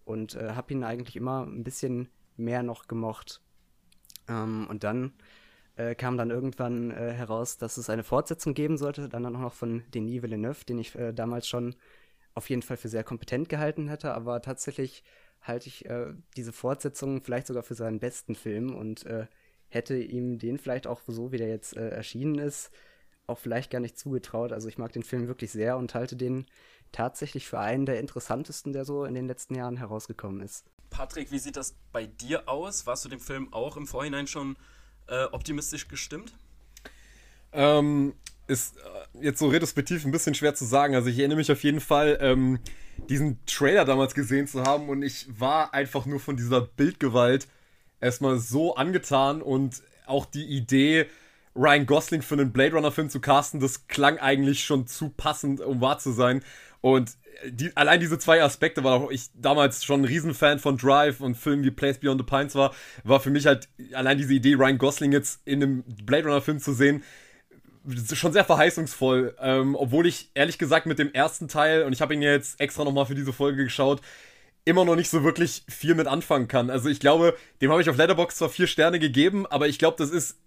und 0.05 0.35
äh, 0.35 0.51
habe 0.51 0.73
ihn 0.73 0.83
eigentlich 0.83 1.15
immer 1.15 1.43
ein 1.43 1.63
bisschen 1.63 2.07
mehr 2.37 2.61
noch 2.61 2.87
gemocht. 2.87 3.41
Ähm, 4.27 4.67
und 4.69 4.83
dann 4.83 5.13
äh, 5.75 5.95
kam 5.95 6.17
dann 6.17 6.29
irgendwann 6.29 6.91
äh, 6.91 7.11
heraus, 7.11 7.57
dass 7.57 7.77
es 7.77 7.89
eine 7.89 8.03
Fortsetzung 8.03 8.53
geben 8.53 8.77
sollte, 8.77 9.09
dann 9.09 9.25
auch 9.25 9.39
noch 9.39 9.53
von 9.53 9.83
Denis 9.93 10.21
Villeneuve, 10.21 10.65
den 10.65 10.79
ich 10.79 10.95
äh, 10.95 11.13
damals 11.13 11.47
schon 11.47 11.75
auf 12.33 12.49
jeden 12.49 12.61
Fall 12.61 12.77
für 12.77 12.89
sehr 12.89 13.03
kompetent 13.03 13.49
gehalten 13.49 13.87
hätte, 13.87 14.13
aber 14.13 14.41
tatsächlich 14.41 15.03
halte 15.41 15.67
ich 15.67 15.85
äh, 15.85 16.13
diese 16.37 16.53
Fortsetzung 16.53 17.21
vielleicht 17.21 17.47
sogar 17.47 17.63
für 17.63 17.75
seinen 17.75 17.99
besten 17.99 18.35
Film 18.35 18.75
und 18.75 19.05
äh, 19.05 19.27
hätte 19.69 19.97
ihm 19.97 20.37
den 20.37 20.57
vielleicht 20.57 20.87
auch 20.87 21.01
so, 21.07 21.31
wie 21.31 21.37
der 21.37 21.49
jetzt 21.49 21.75
äh, 21.75 21.89
erschienen 21.89 22.37
ist, 22.37 22.71
auch 23.27 23.37
vielleicht 23.37 23.71
gar 23.71 23.79
nicht 23.79 23.97
zugetraut. 23.97 24.51
Also 24.51 24.67
ich 24.67 24.77
mag 24.77 24.91
den 24.91 25.03
Film 25.03 25.27
wirklich 25.27 25.51
sehr 25.51 25.77
und 25.77 25.95
halte 25.95 26.15
den 26.15 26.45
tatsächlich 26.91 27.47
für 27.47 27.59
einen 27.59 27.85
der 27.85 27.99
interessantesten, 27.99 28.73
der 28.73 28.85
so 28.85 29.05
in 29.05 29.13
den 29.13 29.27
letzten 29.27 29.55
Jahren 29.55 29.77
herausgekommen 29.77 30.41
ist. 30.41 30.65
Patrick, 30.89 31.31
wie 31.31 31.39
sieht 31.39 31.55
das 31.55 31.77
bei 31.93 32.05
dir 32.05 32.49
aus? 32.49 32.85
Warst 32.85 33.05
du 33.05 33.09
dem 33.09 33.21
Film 33.21 33.51
auch 33.53 33.77
im 33.77 33.87
Vorhinein 33.87 34.27
schon 34.27 34.57
äh, 35.11 35.25
optimistisch 35.25 35.87
gestimmt? 35.87 36.33
Ähm, 37.53 38.13
ist 38.47 38.77
äh, 38.77 39.25
jetzt 39.25 39.39
so 39.39 39.49
retrospektiv 39.49 40.05
ein 40.05 40.11
bisschen 40.11 40.33
schwer 40.33 40.55
zu 40.55 40.65
sagen. 40.65 40.95
Also 40.95 41.09
ich 41.09 41.19
erinnere 41.19 41.37
mich 41.37 41.51
auf 41.51 41.63
jeden 41.63 41.81
Fall, 41.81 42.17
ähm, 42.21 42.59
diesen 43.09 43.43
Trailer 43.45 43.85
damals 43.85 44.13
gesehen 44.13 44.47
zu 44.47 44.63
haben 44.63 44.89
und 44.89 45.03
ich 45.03 45.27
war 45.37 45.73
einfach 45.73 46.05
nur 46.05 46.19
von 46.19 46.37
dieser 46.37 46.61
Bildgewalt 46.61 47.47
erstmal 47.99 48.39
so 48.39 48.75
angetan 48.75 49.41
und 49.41 49.81
auch 50.05 50.25
die 50.25 50.45
Idee, 50.45 51.07
Ryan 51.55 51.85
Gosling 51.85 52.21
für 52.21 52.35
einen 52.35 52.51
Blade 52.51 52.75
Runner 52.75 52.91
Film 52.91 53.09
zu 53.09 53.19
casten, 53.19 53.59
das 53.59 53.87
klang 53.87 54.17
eigentlich 54.19 54.63
schon 54.63 54.87
zu 54.87 55.09
passend, 55.09 55.61
um 55.61 55.81
wahr 55.81 55.99
zu 55.99 56.11
sein. 56.11 56.43
Und 56.81 57.17
die, 57.45 57.75
allein 57.75 57.99
diese 57.99 58.19
zwei 58.19 58.43
Aspekte, 58.43 58.83
weil 58.83 58.93
auch 58.93 59.11
ich 59.11 59.29
damals 59.35 59.83
schon 59.83 60.01
ein 60.01 60.05
Riesenfan 60.05 60.59
von 60.59 60.77
Drive 60.77 61.21
und 61.21 61.35
Filmen 61.35 61.63
wie 61.63 61.71
Place 61.71 61.99
Beyond 61.99 62.21
the 62.21 62.25
Pines 62.25 62.55
war, 62.55 62.73
war 63.03 63.19
für 63.19 63.29
mich 63.29 63.45
halt 63.45 63.69
allein 63.93 64.17
diese 64.17 64.33
Idee, 64.33 64.55
Ryan 64.55 64.77
Gosling 64.77 65.11
jetzt 65.11 65.41
in 65.45 65.61
einem 65.61 65.83
Blade 65.83 66.25
Runner 66.25 66.41
Film 66.41 66.59
zu 66.59 66.73
sehen, 66.73 67.03
schon 68.13 68.33
sehr 68.33 68.45
verheißungsvoll. 68.45 69.35
Ähm, 69.39 69.75
obwohl 69.75 70.05
ich 70.05 70.29
ehrlich 70.33 70.57
gesagt 70.57 70.85
mit 70.85 70.99
dem 70.99 71.13
ersten 71.13 71.47
Teil, 71.47 71.83
und 71.83 71.93
ich 71.93 72.01
habe 72.01 72.13
ihn 72.13 72.21
jetzt 72.21 72.59
extra 72.59 72.83
nochmal 72.83 73.05
für 73.05 73.15
diese 73.15 73.33
Folge 73.33 73.63
geschaut, 73.63 74.01
immer 74.63 74.85
noch 74.85 74.95
nicht 74.95 75.09
so 75.09 75.23
wirklich 75.23 75.63
viel 75.67 75.95
mit 75.95 76.07
anfangen 76.07 76.47
kann. 76.47 76.69
Also 76.69 76.89
ich 76.89 76.99
glaube, 76.99 77.35
dem 77.61 77.71
habe 77.71 77.81
ich 77.81 77.89
auf 77.89 77.97
Letterbox 77.97 78.35
zwar 78.35 78.49
vier 78.49 78.67
Sterne 78.67 78.99
gegeben, 78.99 79.47
aber 79.47 79.67
ich 79.67 79.79
glaube, 79.79 79.97
das 79.97 80.11
ist 80.11 80.37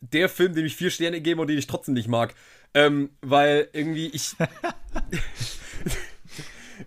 der 0.00 0.28
Film, 0.28 0.54
dem 0.54 0.66
ich 0.66 0.76
vier 0.76 0.90
Sterne 0.90 1.22
gebe 1.22 1.40
und 1.40 1.48
den 1.48 1.56
ich 1.56 1.66
trotzdem 1.66 1.94
nicht 1.94 2.08
mag. 2.08 2.34
Ähm, 2.74 3.10
weil 3.22 3.68
irgendwie 3.72 4.08
ich. 4.08 4.34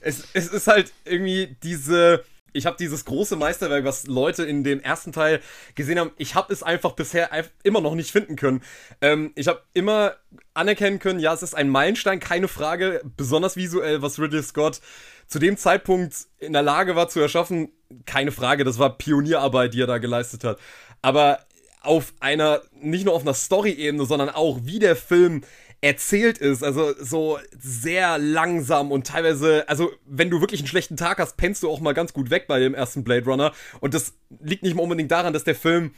es, 0.01 0.24
es 0.34 0.48
ist 0.48 0.68
halt 0.68 0.92
irgendwie 1.06 1.56
diese 1.63 2.24
ich 2.54 2.66
habe 2.66 2.77
dieses 2.77 3.06
große 3.06 3.36
Meisterwerk, 3.36 3.86
was 3.86 4.08
Leute 4.08 4.44
in 4.44 4.63
dem 4.63 4.82
ersten 4.82 5.12
Teil 5.12 5.42
gesehen 5.75 6.00
haben, 6.00 6.12
ich 6.18 6.34
habe 6.34 6.51
es 6.51 6.63
einfach 6.63 6.94
bisher 6.94 7.30
immer 7.63 7.82
noch 7.82 7.94
nicht 7.94 8.12
finden 8.12 8.36
können. 8.36 8.63
Ähm, 9.00 9.32
ich 9.36 9.48
habe 9.48 9.62
immer 9.74 10.16
anerkennen 10.56 10.98
können, 10.98 11.20
ja, 11.20 11.34
es 11.34 11.44
ist 11.44 11.56
ein 11.56 11.70
Meilenstein, 11.70 12.20
keine 12.20 12.48
Frage, 12.48 13.01
besonders 13.16 13.58
visuell, 13.58 14.01
was 14.01 14.20
Ridley 14.20 14.42
Scott 14.42 14.82
zu 15.27 15.39
dem 15.39 15.58
Zeitpunkt 15.58 16.16
in 16.39 16.54
der 16.54 16.63
Lage 16.63 16.96
war 16.96 17.10
zu 17.10 17.20
erschaffen, 17.20 17.70
keine 18.06 18.32
Frage, 18.32 18.63
das 18.63 18.80
war 18.80 18.98
Pionierarbeit, 18.98 19.74
die 19.74 19.82
er 19.82 19.88
da 19.88 19.98
geleistet 19.98 20.44
hat. 20.44 20.58
Aber 21.01 21.39
auf 21.82 22.13
einer, 22.20 22.62
nicht 22.82 23.06
nur 23.06 23.13
auf 23.13 23.22
einer 23.22 23.34
Story-Ebene, 23.34 24.06
sondern 24.06 24.30
auch 24.30 24.60
wie 24.63 24.80
der 24.80 24.96
Film 24.96 25.42
erzählt 25.81 26.38
ist. 26.38 26.63
Also 26.63 26.93
so 27.00 27.39
sehr 27.57 28.17
langsam 28.17 28.91
und 28.91 29.07
teilweise, 29.07 29.67
also 29.67 29.91
wenn 30.05 30.29
du 30.29 30.41
wirklich 30.41 30.62
einen 30.62 30.67
schlechten 30.67 30.98
Tag 30.98 31.19
hast, 31.19 31.38
pennst 31.38 31.63
du 31.63 31.69
auch 31.69 31.79
mal 31.79 31.93
ganz 31.93 32.13
gut 32.13 32.29
weg 32.29 32.48
bei 32.48 32.60
dem 32.60 32.74
ersten 32.74 33.03
Blade 33.03 33.25
Runner. 33.25 33.53
Und 33.79 33.93
das 33.93 34.13
liegt 34.41 34.63
nicht 34.63 34.75
mal 34.75 34.84
unbedingt 34.84 35.12
daran, 35.12 35.34
dass 35.34 35.43
der 35.43 35.55
Film 35.55 35.91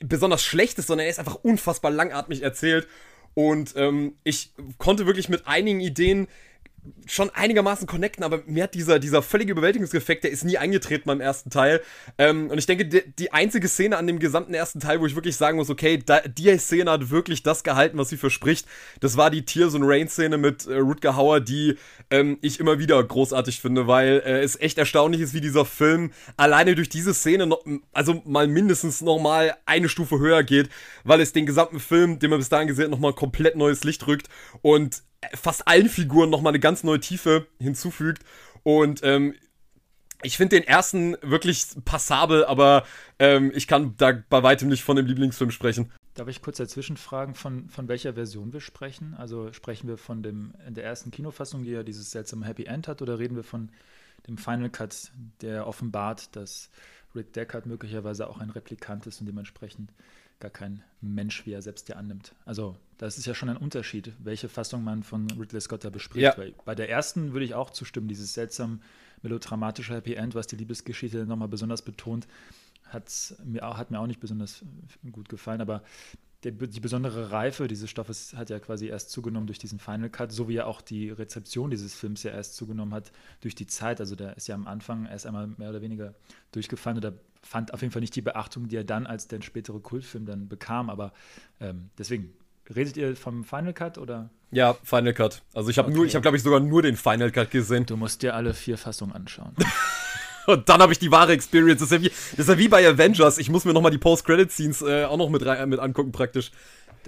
besonders 0.00 0.44
schlecht 0.44 0.78
ist, 0.78 0.86
sondern 0.86 1.06
er 1.06 1.10
ist 1.10 1.18
einfach 1.18 1.36
unfassbar 1.36 1.90
langatmig 1.90 2.42
erzählt. 2.42 2.86
Und 3.34 3.74
ähm, 3.76 4.16
ich 4.24 4.52
konnte 4.78 5.06
wirklich 5.06 5.28
mit 5.28 5.46
einigen 5.46 5.80
Ideen 5.80 6.28
schon 7.06 7.30
einigermaßen 7.30 7.86
connecten, 7.86 8.24
aber 8.24 8.42
mir 8.46 8.64
hat 8.64 8.74
dieser, 8.74 8.98
dieser 8.98 9.22
völlige 9.22 9.52
Überwältigungseffekt, 9.52 10.24
der 10.24 10.30
ist 10.30 10.44
nie 10.44 10.58
eingetreten 10.58 11.04
beim 11.06 11.20
ersten 11.20 11.50
Teil. 11.50 11.80
Ähm, 12.18 12.50
und 12.50 12.58
ich 12.58 12.66
denke, 12.66 12.86
die, 12.86 13.02
die, 13.18 13.32
einzige 13.32 13.68
Szene 13.68 13.96
an 13.96 14.06
dem 14.06 14.18
gesamten 14.18 14.52
ersten 14.52 14.80
Teil, 14.80 15.00
wo 15.00 15.06
ich 15.06 15.14
wirklich 15.14 15.36
sagen 15.36 15.58
muss, 15.58 15.70
okay, 15.70 16.02
da, 16.04 16.20
die 16.20 16.56
Szene 16.58 16.90
hat 16.90 17.10
wirklich 17.10 17.42
das 17.42 17.62
gehalten, 17.62 17.98
was 17.98 18.08
sie 18.08 18.16
verspricht, 18.16 18.66
das 19.00 19.16
war 19.16 19.30
die 19.30 19.44
Tears 19.44 19.74
und 19.74 19.84
Rain-Szene 19.84 20.38
mit 20.38 20.66
äh, 20.66 20.78
Rutger 20.78 21.14
Hauer, 21.16 21.40
die 21.40 21.76
ähm, 22.10 22.38
ich 22.40 22.58
immer 22.58 22.78
wieder 22.78 23.02
großartig 23.02 23.60
finde, 23.60 23.86
weil 23.86 24.22
äh, 24.24 24.42
es 24.42 24.58
echt 24.60 24.78
erstaunlich 24.78 25.20
ist, 25.20 25.34
wie 25.34 25.40
dieser 25.40 25.64
Film 25.64 26.12
alleine 26.36 26.74
durch 26.74 26.88
diese 26.88 27.14
Szene 27.14 27.46
noch, 27.46 27.64
also 27.92 28.22
mal 28.24 28.48
mindestens 28.48 29.02
nochmal 29.02 29.54
eine 29.66 29.88
Stufe 29.88 30.18
höher 30.18 30.42
geht, 30.42 30.68
weil 31.04 31.20
es 31.20 31.32
den 31.32 31.46
gesamten 31.46 31.78
Film, 31.78 32.18
den 32.18 32.30
man 32.30 32.40
bis 32.40 32.48
dahin 32.48 32.66
gesehen 32.66 32.86
hat, 32.86 32.90
nochmal 32.90 33.12
komplett 33.12 33.56
neues 33.56 33.84
Licht 33.84 34.06
rückt 34.06 34.28
und 34.62 35.02
fast 35.34 35.66
allen 35.68 35.88
Figuren 35.88 36.30
nochmal 36.30 36.52
eine 36.52 36.60
ganz 36.60 36.84
neue 36.84 37.00
Tiefe 37.00 37.46
hinzufügt. 37.58 38.24
Und 38.62 39.00
ähm, 39.02 39.34
ich 40.22 40.36
finde 40.36 40.56
den 40.56 40.66
ersten 40.66 41.16
wirklich 41.22 41.66
passabel, 41.84 42.44
aber 42.44 42.84
ähm, 43.18 43.52
ich 43.54 43.66
kann 43.66 43.94
da 43.96 44.12
bei 44.28 44.42
weitem 44.42 44.68
nicht 44.68 44.84
von 44.84 44.96
dem 44.96 45.06
Lieblingsfilm 45.06 45.50
sprechen. 45.50 45.90
Darf 46.14 46.28
ich 46.28 46.42
kurz 46.42 46.58
dazwischen 46.58 46.96
fragen, 46.96 47.34
von, 47.34 47.68
von 47.68 47.88
welcher 47.88 48.14
Version 48.14 48.52
wir 48.52 48.60
sprechen? 48.60 49.14
Also 49.14 49.52
sprechen 49.52 49.88
wir 49.88 49.96
von 49.96 50.22
dem 50.22 50.54
in 50.66 50.74
der 50.74 50.84
ersten 50.84 51.10
Kinofassung, 51.10 51.64
die 51.64 51.70
ja 51.70 51.82
dieses 51.82 52.10
seltsame 52.10 52.46
Happy 52.46 52.64
End 52.64 52.86
hat, 52.86 53.02
oder 53.02 53.18
reden 53.18 53.34
wir 53.34 53.44
von 53.44 53.70
dem 54.28 54.38
Final 54.38 54.70
Cut, 54.70 55.10
der 55.40 55.66
offenbart, 55.66 56.36
dass 56.36 56.70
Rick 57.14 57.32
Deckard 57.32 57.66
möglicherweise 57.66 58.28
auch 58.28 58.38
ein 58.38 58.50
Replikant 58.50 59.06
ist 59.06 59.20
und 59.20 59.26
dementsprechend 59.26 59.90
gar 60.42 60.50
kein 60.50 60.82
Mensch, 61.00 61.46
wie 61.46 61.52
er 61.52 61.62
selbst 61.62 61.88
ja 61.88 61.96
annimmt. 61.96 62.34
Also, 62.44 62.76
das 62.98 63.16
ist 63.16 63.26
ja 63.26 63.34
schon 63.34 63.48
ein 63.48 63.56
Unterschied, 63.56 64.12
welche 64.18 64.48
Fassung 64.48 64.82
man 64.82 65.04
von 65.04 65.30
Ridley 65.30 65.60
Scott 65.60 65.84
da 65.84 65.90
bespricht. 65.90 66.36
Ja. 66.36 66.44
bei 66.64 66.74
der 66.74 66.90
ersten 66.90 67.32
würde 67.32 67.44
ich 67.44 67.54
auch 67.54 67.70
zustimmen, 67.70 68.08
dieses 68.08 68.34
seltsam 68.34 68.82
melodramatische 69.22 69.94
Happy 69.94 70.14
End, 70.14 70.34
was 70.34 70.48
die 70.48 70.56
Liebesgeschichte 70.56 71.26
nochmal 71.26 71.48
besonders 71.48 71.82
betont, 71.82 72.26
mir, 73.44 73.62
hat 73.62 73.90
mir 73.90 74.00
auch 74.00 74.06
nicht 74.06 74.20
besonders 74.20 74.64
gut 75.12 75.28
gefallen, 75.28 75.60
aber 75.60 75.82
der, 76.44 76.52
die 76.52 76.80
besondere 76.80 77.30
Reife 77.30 77.68
dieses 77.68 77.88
Stoffes 77.88 78.34
hat 78.34 78.50
ja 78.50 78.58
quasi 78.58 78.88
erst 78.88 79.10
zugenommen 79.10 79.46
durch 79.46 79.60
diesen 79.60 79.78
Final 79.78 80.10
Cut, 80.10 80.32
so 80.32 80.48
wie 80.48 80.54
ja 80.54 80.66
auch 80.66 80.80
die 80.80 81.10
Rezeption 81.10 81.70
dieses 81.70 81.94
Films 81.94 82.24
ja 82.24 82.32
erst 82.32 82.56
zugenommen 82.56 82.92
hat 82.92 83.12
durch 83.40 83.54
die 83.54 83.66
Zeit. 83.66 84.00
Also 84.00 84.16
der 84.16 84.36
ist 84.36 84.48
ja 84.48 84.56
am 84.56 84.66
Anfang 84.66 85.06
erst 85.06 85.26
einmal 85.26 85.46
mehr 85.46 85.70
oder 85.70 85.82
weniger 85.82 86.14
durchgefallen 86.50 86.98
oder 86.98 87.14
fand 87.42 87.74
auf 87.74 87.82
jeden 87.82 87.92
Fall 87.92 88.00
nicht 88.00 88.16
die 88.16 88.22
Beachtung, 88.22 88.68
die 88.68 88.76
er 88.76 88.84
dann 88.84 89.06
als 89.06 89.28
der 89.28 89.42
spätere 89.42 89.80
Kultfilm 89.80 90.26
dann 90.26 90.48
bekam. 90.48 90.90
Aber 90.90 91.12
ähm, 91.60 91.90
deswegen, 91.98 92.32
redet 92.74 92.96
ihr 92.96 93.16
vom 93.16 93.44
Final 93.44 93.72
Cut 93.72 93.98
oder? 93.98 94.30
Ja, 94.50 94.76
Final 94.82 95.14
Cut. 95.14 95.42
Also 95.54 95.70
ich 95.70 95.78
habe 95.78 95.88
okay. 95.88 95.96
nur, 95.96 96.06
ich 96.06 96.14
habe 96.14 96.22
glaube 96.22 96.36
ich 96.36 96.42
sogar 96.42 96.60
nur 96.60 96.82
den 96.82 96.96
Final 96.96 97.30
Cut 97.30 97.50
gesehen. 97.50 97.86
Du 97.86 97.96
musst 97.96 98.22
dir 98.22 98.34
alle 98.34 98.54
vier 98.54 98.78
Fassungen 98.78 99.14
anschauen. 99.14 99.54
Und 100.46 100.68
dann 100.68 100.80
habe 100.80 100.92
ich 100.92 100.98
die 100.98 101.10
wahre 101.10 101.32
Experience. 101.32 101.80
Das 101.80 101.92
ist, 101.92 101.98
ja 101.98 102.02
wie, 102.02 102.08
das 102.08 102.38
ist 102.40 102.48
ja 102.48 102.58
wie 102.58 102.68
bei 102.68 102.86
Avengers. 102.86 103.38
Ich 103.38 103.48
muss 103.48 103.64
mir 103.64 103.72
nochmal 103.72 103.92
die 103.92 103.98
Post-Credit-Scenes 103.98 104.82
äh, 104.82 105.04
auch 105.04 105.16
noch 105.16 105.30
mit, 105.30 105.46
rein, 105.46 105.68
mit 105.68 105.78
angucken, 105.78 106.10
praktisch. 106.10 106.50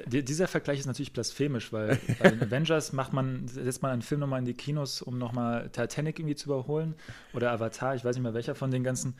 D 0.06 0.22
dieser 0.22 0.48
Vergleich 0.48 0.80
ist 0.80 0.86
natürlich 0.86 1.12
blasphemisch, 1.12 1.72
weil 1.72 1.98
bei 2.20 2.30
den 2.30 2.42
Avengers 2.42 2.92
macht 2.92 3.12
man, 3.12 3.46
setzt 3.48 3.82
man 3.82 3.90
einen 3.90 4.02
Film 4.02 4.20
nochmal 4.20 4.38
in 4.38 4.44
die 4.44 4.54
Kinos, 4.54 5.02
um 5.02 5.18
nochmal 5.18 5.68
Titanic 5.70 6.18
irgendwie 6.18 6.36
zu 6.36 6.46
überholen. 6.46 6.94
Oder 7.32 7.52
Avatar, 7.52 7.94
ich 7.94 8.04
weiß 8.04 8.16
nicht 8.16 8.22
mehr 8.22 8.34
welcher 8.34 8.54
von 8.54 8.70
den 8.70 8.84
ganzen 8.84 9.14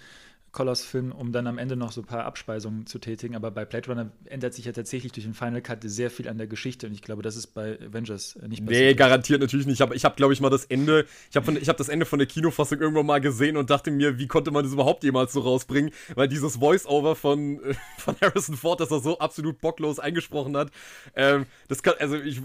Koloss-Film, 0.54 1.12
um 1.12 1.32
dann 1.32 1.46
am 1.46 1.58
Ende 1.58 1.76
noch 1.76 1.92
so 1.92 2.00
ein 2.00 2.06
paar 2.06 2.24
Abspeisungen 2.24 2.86
zu 2.86 2.98
tätigen. 2.98 3.36
Aber 3.36 3.50
bei 3.50 3.64
Blade 3.66 3.88
Runner 3.88 4.10
ändert 4.24 4.54
sich 4.54 4.64
ja 4.64 4.72
tatsächlich 4.72 5.12
durch 5.12 5.26
den 5.26 5.34
Final 5.34 5.60
Cut 5.60 5.80
sehr 5.82 6.10
viel 6.10 6.28
an 6.28 6.38
der 6.38 6.46
Geschichte. 6.46 6.86
Und 6.86 6.94
ich 6.94 7.02
glaube, 7.02 7.22
das 7.22 7.36
ist 7.36 7.48
bei 7.48 7.78
Avengers 7.80 8.36
nicht 8.48 8.64
passiert. 8.64 8.68
Nee, 8.68 8.94
garantiert 8.94 9.40
natürlich 9.40 9.66
nicht. 9.66 9.82
Aber 9.82 9.94
ich 9.94 10.04
habe, 10.04 10.14
glaube 10.14 10.32
ich, 10.32 10.40
mal 10.40 10.50
das 10.50 10.64
Ende, 10.64 11.06
ich 11.28 11.36
habe 11.36 11.52
hab 11.52 11.76
das 11.76 11.88
Ende 11.88 12.06
von 12.06 12.18
der 12.18 12.26
Kinofassung 12.26 12.80
irgendwann 12.80 13.04
mal 13.04 13.20
gesehen 13.20 13.56
und 13.56 13.68
dachte 13.68 13.90
mir, 13.90 14.18
wie 14.18 14.28
konnte 14.28 14.50
man 14.50 14.64
das 14.64 14.72
überhaupt 14.72 15.04
jemals 15.04 15.32
so 15.32 15.40
rausbringen? 15.40 15.90
Weil 16.14 16.28
dieses 16.28 16.56
Voice-Over 16.56 17.16
von, 17.16 17.60
von 17.98 18.16
Harrison 18.22 18.56
Ford, 18.56 18.80
das 18.80 18.90
er 18.90 19.00
so 19.00 19.18
absolut 19.18 19.60
bocklos 19.60 19.98
eingesprochen 19.98 20.56
hat, 20.56 20.70
ähm, 21.16 21.46
das 21.68 21.82
kann, 21.82 21.94
also 21.98 22.16
ich, 22.16 22.40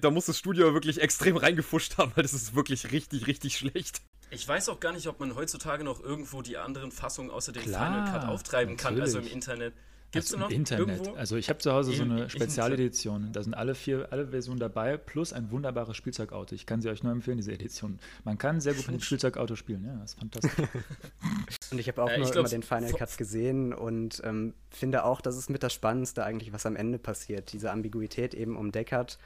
da 0.00 0.10
muss 0.10 0.26
das 0.26 0.38
Studio 0.38 0.74
wirklich 0.74 1.00
extrem 1.00 1.36
reingefuscht 1.36 1.98
haben, 1.98 2.12
weil 2.14 2.22
das 2.22 2.34
ist 2.34 2.54
wirklich 2.54 2.92
richtig, 2.92 3.26
richtig 3.26 3.56
schlecht. 3.56 4.02
Ich 4.30 4.46
weiß 4.46 4.68
auch 4.68 4.80
gar 4.80 4.92
nicht, 4.92 5.06
ob 5.08 5.20
man 5.20 5.34
heutzutage 5.34 5.84
noch 5.84 6.02
irgendwo 6.02 6.42
die 6.42 6.56
anderen 6.56 6.92
Fassungen 6.92 7.30
außer 7.30 7.52
dem 7.52 7.62
Klar, 7.62 7.86
Final 7.86 8.12
Cut 8.12 8.28
auftreiben 8.28 8.76
natürlich. 8.76 8.96
kann, 8.96 9.00
also 9.00 9.18
im 9.18 9.26
Internet. 9.26 9.74
Gibt 10.12 10.24
es 10.24 10.32
also 10.32 10.44
noch 10.44 10.50
Internet. 10.50 10.88
Irgendwo? 10.88 11.14
Also 11.14 11.36
ich 11.36 11.48
habe 11.48 11.60
zu 11.60 11.72
Hause 11.72 11.92
so 11.92 12.02
eine 12.02 12.28
Spezialedition. 12.28 13.32
Da 13.32 13.44
sind 13.44 13.54
alle 13.54 13.76
vier, 13.76 14.08
alle 14.10 14.28
Versionen 14.28 14.58
dabei, 14.58 14.96
plus 14.96 15.32
ein 15.32 15.50
wunderbares 15.52 15.96
Spielzeugauto. 15.96 16.54
Ich 16.54 16.66
kann 16.66 16.80
sie 16.80 16.88
euch 16.88 17.04
nur 17.04 17.12
empfehlen, 17.12 17.36
diese 17.36 17.52
Edition. 17.52 18.00
Man 18.24 18.36
kann 18.36 18.60
sehr 18.60 18.74
gut 18.74 18.86
mit 18.88 18.96
dem 18.96 19.00
Spielzeugauto 19.04 19.54
spielen, 19.54 19.84
ja, 19.84 19.94
das 20.00 20.12
ist 20.12 20.18
fantastisch. 20.18 20.52
und 21.70 21.78
ich 21.78 21.86
habe 21.86 22.02
auch 22.02 22.08
äh, 22.08 22.18
nur 22.18 22.26
glaub, 22.26 22.38
immer 22.38 22.48
den 22.48 22.64
Final 22.64 22.92
Cut 22.92 23.16
gesehen 23.18 23.72
und 23.72 24.20
ähm, 24.24 24.54
finde 24.70 25.04
auch, 25.04 25.20
das 25.20 25.36
ist 25.36 25.48
mit 25.48 25.62
das 25.62 25.72
Spannendste 25.72 26.24
eigentlich, 26.24 26.52
was 26.52 26.66
am 26.66 26.74
Ende 26.74 26.98
passiert. 26.98 27.52
Diese 27.52 27.70
Ambiguität 27.70 28.34
eben 28.34 28.56
um 28.56 28.72
Deckard, 28.72 29.18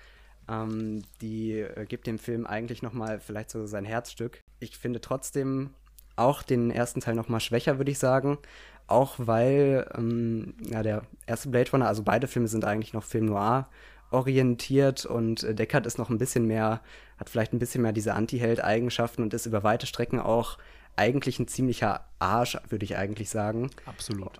ähm, 0.48 1.02
die 1.20 1.60
äh, 1.60 1.86
gibt 1.86 2.06
dem 2.06 2.18
Film 2.18 2.46
eigentlich 2.46 2.82
nochmal 2.82 3.20
vielleicht 3.20 3.50
so 3.50 3.66
sein 3.66 3.84
Herzstück. 3.84 4.40
Ich 4.60 4.76
finde 4.76 5.00
trotzdem 5.00 5.70
auch 6.16 6.42
den 6.42 6.70
ersten 6.70 7.00
Teil 7.00 7.14
nochmal 7.14 7.40
schwächer, 7.40 7.78
würde 7.78 7.90
ich 7.90 7.98
sagen. 7.98 8.38
Auch 8.86 9.14
weil 9.18 9.90
ähm, 9.96 10.54
ja, 10.60 10.82
der 10.82 11.02
erste 11.26 11.48
Blade 11.48 11.70
Runner, 11.70 11.88
also 11.88 12.02
beide 12.02 12.26
Filme 12.26 12.48
sind 12.48 12.64
eigentlich 12.64 12.92
noch 12.92 13.02
Film 13.02 13.26
Noir 13.26 13.68
orientiert 14.10 15.06
und 15.06 15.42
äh, 15.42 15.54
Deckard 15.54 15.86
ist 15.86 15.98
noch 15.98 16.10
ein 16.10 16.18
bisschen 16.18 16.46
mehr, 16.46 16.82
hat 17.18 17.30
vielleicht 17.30 17.52
ein 17.52 17.58
bisschen 17.58 17.82
mehr 17.82 17.92
diese 17.92 18.14
Anti-Held-Eigenschaften 18.14 19.22
und 19.22 19.34
ist 19.34 19.46
über 19.46 19.62
weite 19.62 19.86
Strecken 19.86 20.20
auch 20.20 20.58
eigentlich 20.96 21.38
ein 21.38 21.48
ziemlicher 21.48 22.06
Arsch, 22.18 22.56
würde 22.68 22.84
ich 22.84 22.96
eigentlich 22.96 23.30
sagen. 23.30 23.70
Absolut. 23.86 24.38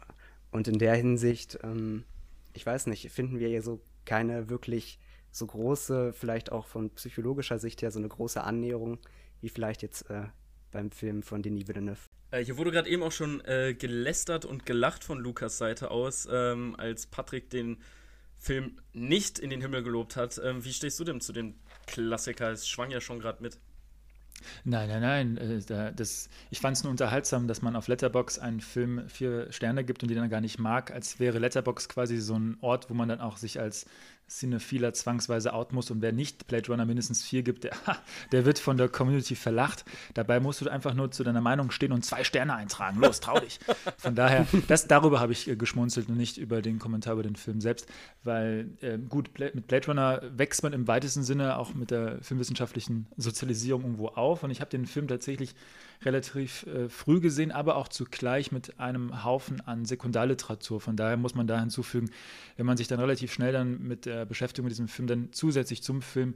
Und 0.52 0.68
in 0.68 0.78
der 0.78 0.94
Hinsicht, 0.94 1.58
ähm, 1.64 2.04
ich 2.52 2.64
weiß 2.64 2.86
nicht, 2.86 3.10
finden 3.10 3.40
wir 3.40 3.48
hier 3.48 3.62
so 3.62 3.80
keine 4.04 4.48
wirklich 4.48 4.98
so 5.34 5.46
große, 5.46 6.12
vielleicht 6.12 6.52
auch 6.52 6.66
von 6.66 6.90
psychologischer 6.90 7.58
Sicht 7.58 7.82
her, 7.82 7.90
so 7.90 7.98
eine 7.98 8.08
große 8.08 8.42
Annäherung, 8.42 8.98
wie 9.40 9.48
vielleicht 9.48 9.82
jetzt 9.82 10.08
äh, 10.08 10.26
beim 10.70 10.90
Film 10.90 11.22
von 11.22 11.42
Denis 11.42 11.66
Villeneuve. 11.66 11.98
Äh, 12.30 12.44
hier 12.44 12.56
wurde 12.56 12.70
gerade 12.70 12.88
eben 12.88 13.02
auch 13.02 13.12
schon 13.12 13.44
äh, 13.44 13.74
gelästert 13.74 14.44
und 14.44 14.64
gelacht 14.64 15.02
von 15.02 15.18
Lukas 15.18 15.58
Seite 15.58 15.90
aus, 15.90 16.28
ähm, 16.30 16.76
als 16.78 17.06
Patrick 17.06 17.50
den 17.50 17.78
Film 18.38 18.78
nicht 18.92 19.38
in 19.38 19.50
den 19.50 19.60
Himmel 19.60 19.82
gelobt 19.82 20.16
hat. 20.16 20.40
Ähm, 20.42 20.64
wie 20.64 20.72
stehst 20.72 21.00
du 21.00 21.04
denn 21.04 21.20
zu 21.20 21.32
dem 21.32 21.54
Klassiker? 21.86 22.52
Es 22.52 22.68
schwang 22.68 22.90
ja 22.90 23.00
schon 23.00 23.18
gerade 23.18 23.42
mit. 23.42 23.58
Nein, 24.64 24.88
nein, 24.88 25.36
nein. 25.36 25.36
Äh, 25.36 25.92
das, 25.94 26.28
ich 26.50 26.60
fand 26.60 26.76
es 26.76 26.82
nur 26.84 26.90
unterhaltsam, 26.90 27.48
dass 27.48 27.62
man 27.62 27.76
auf 27.76 27.88
Letterbox 27.88 28.38
einen 28.38 28.60
Film 28.60 29.08
vier 29.08 29.50
Sterne 29.52 29.84
gibt 29.84 30.02
und 30.02 30.10
die 30.10 30.14
dann 30.14 30.28
gar 30.28 30.40
nicht 30.40 30.58
mag, 30.58 30.90
als 30.92 31.18
wäre 31.20 31.38
Letterbox 31.38 31.88
quasi 31.88 32.18
so 32.18 32.34
ein 32.38 32.56
Ort, 32.60 32.90
wo 32.90 32.94
man 32.94 33.08
dann 33.08 33.20
auch 33.20 33.36
sich 33.36 33.60
als 33.60 33.86
Cinephiler 34.28 34.92
zwangsweise 34.94 35.52
out 35.52 35.72
muss 35.72 35.90
und 35.90 36.02
wer 36.02 36.12
nicht 36.12 36.46
Blade 36.46 36.66
Runner 36.68 36.84
mindestens 36.84 37.22
vier 37.22 37.42
gibt, 37.42 37.64
der, 37.64 37.72
der 38.32 38.44
wird 38.44 38.58
von 38.58 38.76
der 38.76 38.88
Community 38.88 39.34
verlacht. 39.34 39.84
Dabei 40.14 40.40
musst 40.40 40.60
du 40.60 40.68
einfach 40.68 40.94
nur 40.94 41.10
zu 41.10 41.24
deiner 41.24 41.40
Meinung 41.40 41.70
stehen 41.70 41.92
und 41.92 42.04
zwei 42.04 42.24
Sterne 42.24 42.54
eintragen. 42.54 43.00
Los, 43.00 43.20
trau 43.20 43.38
dich. 43.38 43.60
Von 43.98 44.14
daher, 44.14 44.46
das, 44.68 44.86
darüber 44.86 45.20
habe 45.20 45.32
ich 45.32 45.48
äh, 45.48 45.56
geschmunzelt 45.56 46.08
und 46.08 46.16
nicht 46.16 46.38
über 46.38 46.62
den 46.62 46.78
Kommentar 46.78 47.14
über 47.14 47.22
den 47.22 47.36
Film 47.36 47.60
selbst, 47.60 47.88
weil 48.22 48.70
äh, 48.80 48.98
gut, 48.98 49.30
mit 49.38 49.66
Blade 49.66 49.86
Runner 49.86 50.22
wächst 50.36 50.62
man 50.62 50.72
im 50.72 50.88
weitesten 50.88 51.22
Sinne 51.22 51.58
auch 51.58 51.74
mit 51.74 51.90
der 51.90 52.22
filmwissenschaftlichen 52.22 53.06
Sozialisierung 53.16 53.82
irgendwo 53.82 54.08
auf 54.08 54.42
und 54.42 54.50
ich 54.50 54.60
habe 54.60 54.70
den 54.70 54.86
Film 54.86 55.08
tatsächlich 55.08 55.54
relativ 56.02 56.66
äh, 56.66 56.88
früh 56.88 57.20
gesehen, 57.20 57.52
aber 57.52 57.76
auch 57.76 57.88
zugleich 57.88 58.52
mit 58.52 58.78
einem 58.78 59.24
Haufen 59.24 59.60
an 59.60 59.84
Sekundarliteratur. 59.84 60.80
Von 60.80 60.96
daher 60.96 61.16
muss 61.16 61.34
man 61.34 61.46
da 61.46 61.60
hinzufügen, 61.60 62.10
wenn 62.56 62.66
man 62.66 62.76
sich 62.76 62.88
dann 62.88 63.00
relativ 63.00 63.32
schnell 63.32 63.52
dann 63.52 63.82
mit 63.82 64.06
der 64.06 64.24
Beschäftigung 64.24 64.64
mit 64.66 64.72
diesem 64.72 64.88
Film 64.88 65.08
dann 65.08 65.28
zusätzlich 65.32 65.82
zum 65.82 66.02
Film 66.02 66.34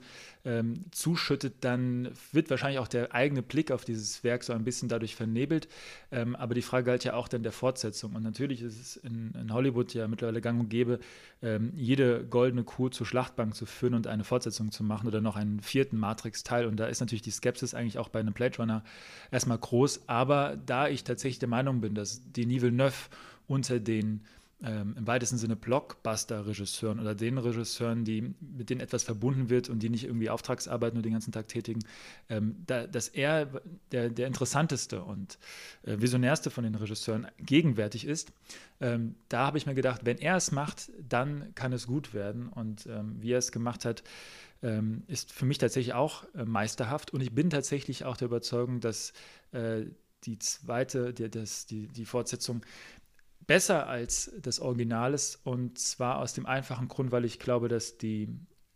ähm, 0.49 0.87
zuschüttet, 0.93 1.57
dann 1.61 2.09
wird 2.33 2.49
wahrscheinlich 2.49 2.79
auch 2.79 2.89
der 2.89 3.15
eigene 3.15 3.43
Blick 3.43 3.71
auf 3.71 3.85
dieses 3.85 4.25
Werk 4.25 4.43
so 4.43 4.55
ein 4.55 4.65
bisschen 4.65 4.89
dadurch 4.89 5.15
vernebelt. 5.15 5.69
Ähm, 6.11 6.35
aber 6.37 6.55
die 6.55 6.63
Frage 6.63 6.87
galt 6.87 7.05
ja 7.05 7.13
auch 7.13 7.29
dann 7.29 7.43
der 7.43 7.53
Fortsetzung. 7.53 8.15
Und 8.15 8.23
natürlich 8.23 8.63
ist 8.63 8.81
es 8.81 8.97
in, 8.97 9.33
in 9.39 9.53
Hollywood 9.53 9.93
ja 9.93 10.09
mittlerweile 10.09 10.41
gang 10.41 10.59
und 10.59 10.71
gäbe, 10.71 11.01
ähm, 11.43 11.73
jede 11.77 12.25
goldene 12.25 12.65
Kuh 12.65 12.89
zur 12.89 13.07
Schlachtbank 13.07 13.55
zu 13.55 13.67
führen 13.67 13.93
und 13.93 14.07
eine 14.07 14.25
Fortsetzung 14.25 14.73
zu 14.73 14.83
machen 14.83 15.07
oder 15.07 15.21
noch 15.21 15.37
einen 15.37 15.61
vierten 15.61 15.99
Matrix-Teil. 15.99 16.65
Und 16.65 16.79
da 16.79 16.87
ist 16.87 17.01
natürlich 17.01 17.23
die 17.23 17.31
Skepsis 17.31 17.75
eigentlich 17.75 17.99
auch 17.99 18.09
bei 18.09 18.21
einem 18.21 18.33
Blade 18.33 18.57
Runner 18.57 18.83
erstmal 19.31 19.59
groß. 19.59 20.09
Aber 20.09 20.57
da 20.65 20.89
ich 20.89 21.05
tatsächlich 21.05 21.41
der 21.41 21.51
Meinung 21.51 21.83
bin, 21.83 21.95
dass 21.95 22.23
Denis 22.33 22.63
Villeneuve 22.63 23.11
unter 23.49 23.81
den 23.81 24.23
ähm, 24.63 24.95
im 24.99 25.07
weitesten 25.07 25.39
Sinne 25.39 25.57
Blockbuster-Regisseuren 25.57 26.99
oder 26.99 27.15
den 27.15 27.39
Regisseuren, 27.39 28.05
die, 28.05 28.35
mit 28.41 28.71
denen 28.71 28.81
etwas 28.81 29.05
verbunden 29.05 29.51
wird 29.51 29.69
und 29.69 29.83
die 29.83 29.89
nicht 29.89 30.05
irgendwie 30.05 30.31
Auftragsarbeit 30.31 30.95
nur 30.95 31.03
den 31.03 31.13
ganzen 31.13 31.33
Tag 31.33 31.49
tätigen, 31.49 31.81
ähm, 32.29 32.57
da, 32.67 32.87
dass 32.87 33.09
er 33.09 33.49
der, 33.93 34.11
der 34.11 34.27
interessanteste 34.27 35.03
und 35.03 35.39
äh, 35.83 36.01
visionärste 36.01 36.51
von 36.51 36.65
den 36.65 36.75
Regisseuren 36.75 37.29
gegenwärtig 37.39 38.05
ist. 38.05 38.33
Ähm, 38.81 39.15
da 39.29 39.47
habe 39.47 39.59
ich 39.59 39.67
mir 39.67 39.75
gedacht, 39.75 40.03
wenn 40.05 40.19
er 40.19 40.37
es 40.37 40.51
macht, 40.51 40.91
dann 41.09 41.55
kann 41.55 41.73
es 41.73 41.87
gut 41.87 42.13
werden. 42.13 42.49
Und 42.49 42.87
ähm, 42.87 43.17
wie 43.21 43.33
er 43.33 43.39
es 43.39 43.53
gemacht 43.53 43.85
hat, 43.85 44.03
ähm, 44.63 45.03
ist 45.07 45.33
für 45.33 45.47
mich 45.47 45.59
tatsächlich 45.59 45.95
auch 45.95 46.25
äh, 46.35 46.45
meisterhaft. 46.45 47.13
Und 47.13 47.21
ich 47.21 47.33
bin 47.33 47.51
tatsächlich 47.51 48.05
auch 48.05 48.17
der 48.17 48.27
Überzeugung, 48.27 48.81
dass 48.81 49.13
äh, 49.53 49.85
die 50.25 50.39
zweite, 50.39 51.15
die, 51.15 51.31
das, 51.31 51.67
die, 51.67 51.87
die 51.87 52.05
Fortsetzung 52.05 52.63
besser 53.49 53.89
als 53.89 54.31
das 54.41 54.61
Original 54.61 55.15
ist. 55.15 55.41
Und 55.43 55.79
zwar 55.79 56.19
aus 56.19 56.35
dem 56.35 56.47
einfachen 56.47 56.87
Grund, 56.87 57.11
weil 57.11 57.25
ich 57.25 57.41
glaube, 57.41 57.67
dass 57.67 57.99
die 57.99 58.29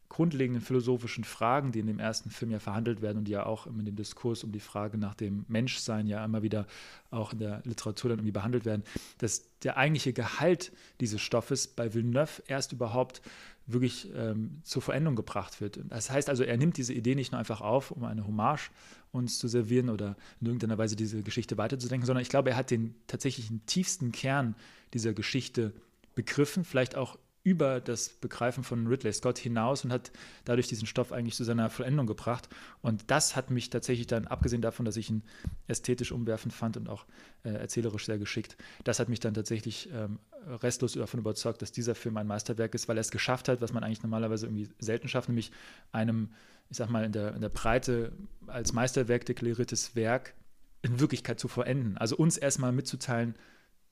grundlegenden 0.09 0.61
philosophischen 0.61 1.25
Fragen, 1.25 1.73
die 1.73 1.79
in 1.79 1.87
dem 1.87 1.99
ersten 1.99 2.29
Film 2.29 2.51
ja 2.51 2.59
verhandelt 2.59 3.01
werden 3.01 3.19
und 3.19 3.25
die 3.25 3.33
ja 3.33 3.47
auch 3.47 3.67
in 3.67 3.83
dem 3.85 3.97
Diskurs 3.97 4.45
um 4.45 4.53
die 4.53 4.61
Frage 4.61 4.99
nach 4.99 5.15
dem 5.15 5.47
Menschsein 5.49 6.07
ja 6.07 6.23
immer 6.23 6.43
wieder 6.43 6.67
auch 7.11 7.33
in 7.33 7.39
der 7.39 7.63
Literatur 7.65 8.11
dann 8.11 8.19
irgendwie 8.19 8.33
behandelt 8.33 8.67
werden, 8.67 8.83
dass 9.19 9.49
der 9.61 9.79
eigentliche 9.79 10.13
Gehalt 10.13 10.73
dieses 11.01 11.23
Stoffes 11.23 11.67
bei 11.67 11.95
Villeneuve 11.95 12.43
erst 12.47 12.73
überhaupt 12.73 13.23
wirklich 13.67 14.11
ähm, 14.15 14.61
zur 14.65 14.83
Verendung 14.83 15.17
gebracht 15.17 15.63
wird. 15.63 15.81
Das 15.89 16.11
heißt 16.11 16.29
also, 16.29 16.45
er 16.45 16.59
nimmt 16.59 16.77
diese 16.77 16.93
Idee 16.93 17.15
nicht 17.15 17.33
nur 17.33 17.39
einfach 17.39 17.63
auf, 17.63 17.91
um 17.91 18.05
eine 18.05 18.27
Hommage 18.27 18.71
uns 19.13 19.39
zu 19.39 19.47
servieren 19.47 19.91
oder 19.91 20.17
in 20.41 20.47
irgendeiner 20.47 20.79
Weise 20.79 20.97
diese 20.97 21.23
Geschichte 21.23 21.59
weiterzudenken, 21.59 22.07
sondern 22.07 22.23
ich 22.23 22.29
glaube, 22.29 22.51
er 22.51 22.57
hat 22.57 22.71
den 22.71 22.95
tatsächlichen 23.07 23.65
tiefsten 23.67 24.11
Kern 24.11 24.57
dieser 24.95 25.13
Geschichte 25.13 25.73
begriffen, 26.15 26.65
vielleicht 26.65 26.97
auch 26.97 27.19
über 27.45 27.81
das 27.81 28.09
Begreifen 28.09 28.63
von 28.63 28.87
Ridley 28.87 29.13
Scott 29.13 29.39
hinaus 29.39 29.85
und 29.85 29.93
hat 29.93 30.13
dadurch 30.45 30.69
diesen 30.69 30.87
Stoff 30.87 31.13
eigentlich 31.13 31.35
zu 31.35 31.43
seiner 31.43 31.71
Vollendung 31.71 32.07
gebracht. 32.07 32.49
Und 32.83 33.11
das 33.11 33.35
hat 33.35 33.51
mich 33.51 33.69
tatsächlich 33.69 34.07
dann, 34.07 34.27
abgesehen 34.29 34.63
davon, 34.63 34.85
dass 34.85 34.97
ich 34.97 35.11
ihn 35.11 35.23
ästhetisch 35.67 36.13
umwerfend 36.13 36.55
fand 36.55 36.77
und 36.77 36.89
auch 36.89 37.05
äh, 37.43 37.51
erzählerisch 37.51 38.07
sehr 38.07 38.19
geschickt, 38.19 38.57
das 38.85 39.01
hat 39.01 39.09
mich 39.09 39.19
dann 39.19 39.35
tatsächlich 39.35 39.89
ähm, 39.93 40.21
restlos 40.63 40.93
davon 40.93 41.21
überzeugt, 41.21 41.63
dass 41.63 41.73
dieser 41.73 41.97
Film 41.97 42.17
ein 42.17 42.29
Meisterwerk 42.29 42.75
ist, 42.75 42.89
weil 42.89 42.97
er 42.97 43.03
es 43.03 43.11
geschafft 43.11 43.49
hat, 43.49 43.61
was 43.61 43.73
man 43.73 43.83
eigentlich 43.83 44.03
normalerweise 44.03 44.47
irgendwie 44.47 44.69
selten 44.79 45.09
schafft, 45.09 45.29
nämlich 45.29 45.51
einem, 45.91 46.31
ich 46.71 46.77
sag 46.77 46.91
mal, 46.91 47.05
in 47.05 47.13
der, 47.13 47.35
in 47.35 47.41
der 47.41 47.49
Breite 47.49 48.13
als 48.47 48.73
Meisterwerk 48.73 49.27
deklariertes 49.27 49.95
Werk 49.95 50.35
in 50.83 51.01
Wirklichkeit 51.01 51.39
zu 51.39 51.49
vollenden. 51.49 51.97
Also 51.97 52.17
uns 52.17 52.37
erstmal 52.37 52.73
mitzuteilen, 52.73 53.35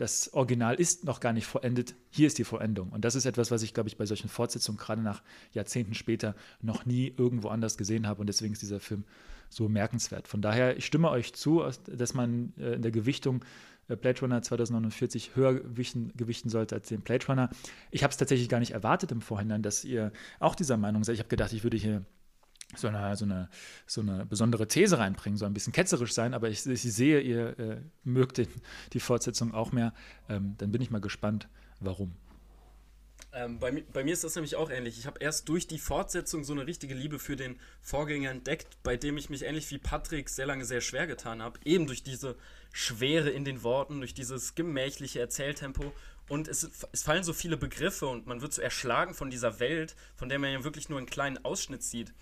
das 0.00 0.32
Original 0.32 0.76
ist 0.76 1.04
noch 1.04 1.20
gar 1.20 1.34
nicht 1.34 1.46
vollendet, 1.46 1.94
hier 2.08 2.26
ist 2.26 2.38
die 2.38 2.44
Vollendung. 2.44 2.88
Und 2.88 3.04
das 3.04 3.14
ist 3.14 3.26
etwas, 3.26 3.50
was 3.50 3.62
ich, 3.62 3.74
glaube 3.74 3.88
ich, 3.88 3.98
bei 3.98 4.06
solchen 4.06 4.30
Fortsetzungen 4.30 4.78
gerade 4.78 5.02
nach 5.02 5.22
Jahrzehnten 5.52 5.94
später 5.94 6.34
noch 6.62 6.86
nie 6.86 7.12
irgendwo 7.16 7.48
anders 7.48 7.76
gesehen 7.76 8.06
habe. 8.06 8.20
Und 8.22 8.26
deswegen 8.26 8.54
ist 8.54 8.62
dieser 8.62 8.80
Film 8.80 9.04
so 9.50 9.68
merkenswert. 9.68 10.26
Von 10.26 10.40
daher, 10.40 10.76
ich 10.78 10.86
stimme 10.86 11.10
euch 11.10 11.34
zu, 11.34 11.62
dass 11.86 12.14
man 12.14 12.54
äh, 12.58 12.74
in 12.74 12.82
der 12.82 12.92
Gewichtung 12.92 13.44
äh, 13.88 13.96
Blade 13.96 14.20
Runner 14.20 14.40
2049 14.40 15.36
höher 15.36 15.54
gewichten, 15.54 16.12
gewichten 16.16 16.48
sollte 16.48 16.76
als 16.76 16.88
den 16.88 17.02
Blade 17.02 17.26
Runner. 17.26 17.50
Ich 17.90 18.02
habe 18.02 18.10
es 18.10 18.16
tatsächlich 18.16 18.48
gar 18.48 18.60
nicht 18.60 18.72
erwartet 18.72 19.12
im 19.12 19.20
Vorhinein, 19.20 19.62
dass 19.62 19.84
ihr 19.84 20.12
auch 20.38 20.54
dieser 20.54 20.78
Meinung 20.78 21.04
seid. 21.04 21.14
Ich 21.14 21.20
habe 21.20 21.28
gedacht, 21.28 21.52
ich 21.52 21.62
würde 21.62 21.76
hier 21.76 22.06
so 22.76 22.88
eine, 22.88 23.16
so, 23.16 23.24
eine, 23.24 23.48
so 23.86 24.00
eine 24.00 24.26
besondere 24.26 24.68
These 24.68 24.98
reinbringen, 24.98 25.36
so 25.36 25.44
ein 25.44 25.54
bisschen 25.54 25.72
ketzerisch 25.72 26.12
sein, 26.12 26.34
aber 26.34 26.48
ich, 26.48 26.64
ich 26.66 26.82
sehe, 26.82 27.20
ihr 27.20 27.58
äh, 27.58 27.80
mögt 28.04 28.38
den, 28.38 28.48
die 28.92 29.00
Fortsetzung 29.00 29.54
auch 29.54 29.72
mehr. 29.72 29.92
Ähm, 30.28 30.54
dann 30.58 30.70
bin 30.72 30.80
ich 30.80 30.90
mal 30.90 31.00
gespannt, 31.00 31.48
warum. 31.80 32.14
Ähm, 33.32 33.60
bei, 33.60 33.70
bei, 33.92 34.02
mir 34.02 34.12
ist 34.12 34.24
das 34.24 34.34
nämlich 34.34 34.56
auch 34.56 34.70
ähnlich. 34.70 34.98
Ich 34.98 35.06
habe 35.06 35.20
erst 35.20 35.48
durch 35.48 35.68
die 35.68 35.78
Fortsetzung 35.78 36.42
so 36.42 36.52
eine 36.52 36.66
richtige 36.66 36.94
Liebe 36.94 37.18
für 37.18 37.36
den 37.36 37.60
Vorgänger 37.80 38.30
entdeckt, 38.30 38.78
bei 38.82 38.96
dem 38.96 39.16
ich 39.16 39.30
mich 39.30 39.42
ähnlich 39.42 39.70
wie 39.70 39.78
Patrick 39.78 40.28
sehr 40.28 40.46
lange 40.46 40.64
sehr 40.64 40.80
schwer 40.80 41.06
getan 41.06 41.40
habe. 41.40 41.60
Eben 41.64 41.86
durch 41.86 42.02
diese 42.02 42.36
Schwere 42.72 43.30
in 43.30 43.44
den 43.44 43.62
Worten, 43.62 43.98
durch 43.98 44.14
dieses 44.14 44.56
gemächliche 44.56 45.20
Erzähltempo. 45.20 45.92
Und 46.28 46.48
es, 46.48 46.68
es 46.92 47.02
fallen 47.02 47.22
so 47.22 47.32
viele 47.32 47.56
Begriffe 47.56 48.06
und 48.06 48.26
man 48.26 48.40
wird 48.40 48.52
so 48.52 48.62
erschlagen 48.62 49.14
von 49.14 49.30
dieser 49.30 49.60
Welt, 49.60 49.94
von 50.16 50.28
der 50.28 50.38
man 50.38 50.52
ja 50.52 50.64
wirklich 50.64 50.88
nur 50.88 50.98
einen 50.98 51.08
kleinen 51.08 51.44
Ausschnitt 51.44 51.82
sieht. 51.82 52.12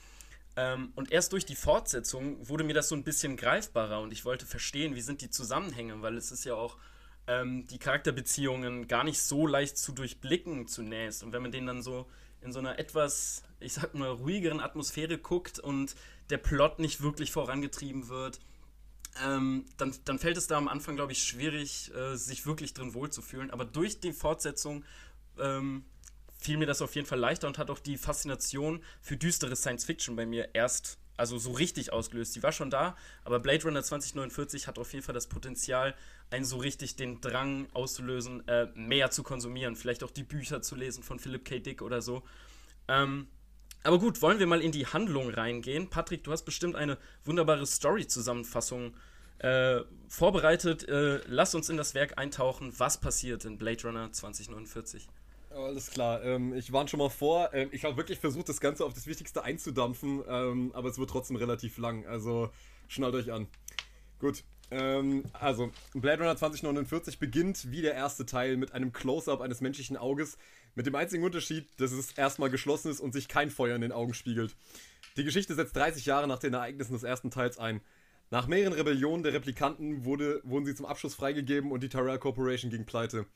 Ähm, 0.58 0.90
und 0.96 1.12
erst 1.12 1.32
durch 1.32 1.46
die 1.46 1.54
Fortsetzung 1.54 2.48
wurde 2.48 2.64
mir 2.64 2.74
das 2.74 2.88
so 2.88 2.96
ein 2.96 3.04
bisschen 3.04 3.36
greifbarer 3.36 4.00
und 4.00 4.12
ich 4.12 4.24
wollte 4.24 4.44
verstehen, 4.44 4.96
wie 4.96 5.00
sind 5.00 5.20
die 5.20 5.30
Zusammenhänge, 5.30 6.02
weil 6.02 6.16
es 6.16 6.32
ist 6.32 6.44
ja 6.44 6.54
auch 6.54 6.78
ähm, 7.28 7.68
die 7.68 7.78
Charakterbeziehungen 7.78 8.88
gar 8.88 9.04
nicht 9.04 9.22
so 9.22 9.46
leicht 9.46 9.78
zu 9.78 9.92
durchblicken 9.92 10.66
zunächst. 10.66 11.22
Und 11.22 11.32
wenn 11.32 11.42
man 11.42 11.52
den 11.52 11.66
dann 11.66 11.80
so 11.80 12.10
in 12.40 12.52
so 12.52 12.58
einer 12.58 12.76
etwas, 12.80 13.44
ich 13.60 13.74
sag 13.74 13.94
mal, 13.94 14.08
ruhigeren 14.08 14.58
Atmosphäre 14.58 15.16
guckt 15.16 15.60
und 15.60 15.94
der 16.28 16.38
Plot 16.38 16.80
nicht 16.80 17.02
wirklich 17.02 17.30
vorangetrieben 17.30 18.08
wird, 18.08 18.40
ähm, 19.24 19.64
dann, 19.76 19.94
dann 20.06 20.18
fällt 20.18 20.38
es 20.38 20.48
da 20.48 20.58
am 20.58 20.66
Anfang, 20.66 20.96
glaube 20.96 21.12
ich, 21.12 21.22
schwierig, 21.22 21.94
äh, 21.94 22.16
sich 22.16 22.46
wirklich 22.46 22.74
drin 22.74 22.94
wohlzufühlen. 22.94 23.52
Aber 23.52 23.64
durch 23.64 24.00
die 24.00 24.12
Fortsetzung 24.12 24.84
ähm, 25.38 25.84
fiel 26.38 26.56
mir 26.56 26.66
das 26.66 26.80
auf 26.80 26.94
jeden 26.94 27.06
Fall 27.06 27.18
leichter 27.18 27.46
und 27.46 27.58
hat 27.58 27.70
auch 27.70 27.80
die 27.80 27.98
Faszination 27.98 28.82
für 29.00 29.16
düstere 29.16 29.56
Science 29.56 29.84
Fiction 29.84 30.16
bei 30.16 30.24
mir 30.24 30.54
erst, 30.54 30.98
also 31.16 31.36
so 31.36 31.50
richtig 31.52 31.92
ausgelöst. 31.92 32.34
Die 32.36 32.42
war 32.42 32.52
schon 32.52 32.70
da, 32.70 32.96
aber 33.24 33.40
Blade 33.40 33.64
Runner 33.64 33.82
2049 33.82 34.68
hat 34.68 34.78
auf 34.78 34.92
jeden 34.92 35.04
Fall 35.04 35.14
das 35.14 35.26
Potenzial, 35.26 35.94
einen 36.30 36.44
so 36.44 36.58
richtig 36.58 36.96
den 36.96 37.20
Drang 37.20 37.68
auszulösen, 37.74 38.46
äh, 38.46 38.68
mehr 38.74 39.10
zu 39.10 39.22
konsumieren. 39.22 39.74
Vielleicht 39.74 40.04
auch 40.04 40.12
die 40.12 40.22
Bücher 40.22 40.62
zu 40.62 40.76
lesen 40.76 41.02
von 41.02 41.18
Philip 41.18 41.44
K. 41.44 41.58
Dick 41.58 41.82
oder 41.82 42.02
so. 42.02 42.22
Ähm, 42.86 43.26
aber 43.82 43.98
gut, 43.98 44.22
wollen 44.22 44.38
wir 44.38 44.46
mal 44.46 44.60
in 44.60 44.72
die 44.72 44.86
Handlung 44.86 45.30
reingehen. 45.30 45.90
Patrick, 45.90 46.24
du 46.24 46.32
hast 46.32 46.44
bestimmt 46.44 46.76
eine 46.76 46.98
wunderbare 47.24 47.66
Story-Zusammenfassung 47.66 48.94
äh, 49.38 49.80
vorbereitet. 50.08 50.88
Äh, 50.88 51.20
lass 51.26 51.54
uns 51.54 51.68
in 51.68 51.76
das 51.76 51.94
Werk 51.94 52.18
eintauchen. 52.18 52.72
Was 52.78 53.00
passiert 53.00 53.44
in 53.44 53.58
Blade 53.58 53.82
Runner 53.84 54.12
2049? 54.12 55.08
Alles 55.58 55.90
klar, 55.90 56.22
ähm, 56.22 56.54
ich 56.54 56.72
warne 56.72 56.88
schon 56.88 56.98
mal 56.98 57.08
vor. 57.08 57.50
Ähm, 57.52 57.68
ich 57.72 57.84
habe 57.84 57.96
wirklich 57.96 58.20
versucht, 58.20 58.48
das 58.48 58.60
Ganze 58.60 58.84
auf 58.84 58.94
das 58.94 59.08
Wichtigste 59.08 59.42
einzudampfen, 59.42 60.22
ähm, 60.28 60.70
aber 60.72 60.88
es 60.88 60.98
wird 60.98 61.10
trotzdem 61.10 61.36
relativ 61.36 61.78
lang. 61.78 62.06
Also 62.06 62.50
schnallt 62.86 63.14
euch 63.14 63.32
an. 63.32 63.48
Gut. 64.20 64.44
Ähm, 64.70 65.24
also, 65.32 65.72
Blade 65.94 66.22
Runner 66.22 66.36
2049 66.36 67.18
beginnt 67.18 67.72
wie 67.72 67.82
der 67.82 67.94
erste 67.94 68.24
Teil 68.24 68.56
mit 68.56 68.72
einem 68.72 68.92
Close-up 68.92 69.40
eines 69.40 69.60
menschlichen 69.60 69.96
Auges, 69.96 70.38
mit 70.76 70.86
dem 70.86 70.94
einzigen 70.94 71.24
Unterschied, 71.24 71.66
dass 71.80 71.90
es 71.90 72.12
erstmal 72.12 72.50
geschlossen 72.50 72.90
ist 72.90 73.00
und 73.00 73.12
sich 73.12 73.26
kein 73.26 73.50
Feuer 73.50 73.74
in 73.74 73.80
den 73.80 73.92
Augen 73.92 74.14
spiegelt. 74.14 74.54
Die 75.16 75.24
Geschichte 75.24 75.54
setzt 75.54 75.74
30 75.74 76.06
Jahre 76.06 76.28
nach 76.28 76.38
den 76.38 76.54
Ereignissen 76.54 76.92
des 76.92 77.02
ersten 77.02 77.30
Teils 77.30 77.58
ein. 77.58 77.80
Nach 78.30 78.46
mehreren 78.46 78.74
Rebellionen 78.74 79.24
der 79.24 79.32
Replikanten 79.32 80.04
wurde, 80.04 80.40
wurden 80.44 80.66
sie 80.66 80.74
zum 80.74 80.86
Abschluss 80.86 81.14
freigegeben 81.14 81.72
und 81.72 81.82
die 81.82 81.88
Tyrell 81.88 82.18
Corporation 82.18 82.70
ging 82.70 82.84
pleite. 82.84 83.26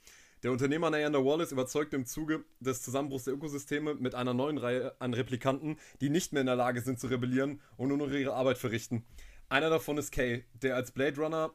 Der 0.42 0.50
Unternehmer 0.50 0.90
Neander 0.90 1.24
Wallace 1.24 1.52
überzeugte 1.52 1.94
im 1.94 2.04
Zuge 2.04 2.44
des 2.58 2.82
Zusammenbruchs 2.82 3.24
der 3.24 3.34
Ökosysteme 3.34 3.94
mit 3.94 4.16
einer 4.16 4.34
neuen 4.34 4.58
Reihe 4.58 5.00
an 5.00 5.14
Replikanten, 5.14 5.78
die 6.00 6.10
nicht 6.10 6.32
mehr 6.32 6.40
in 6.40 6.46
der 6.46 6.56
Lage 6.56 6.80
sind 6.80 6.98
zu 6.98 7.06
rebellieren 7.06 7.60
und 7.76 7.88
nur 7.88 7.96
noch 7.96 8.10
ihre 8.10 8.34
Arbeit 8.34 8.58
verrichten. 8.58 9.04
Einer 9.48 9.70
davon 9.70 9.98
ist 9.98 10.10
Kay, 10.10 10.44
der 10.54 10.74
als 10.74 10.90
Blade 10.90 11.20
Runner 11.20 11.54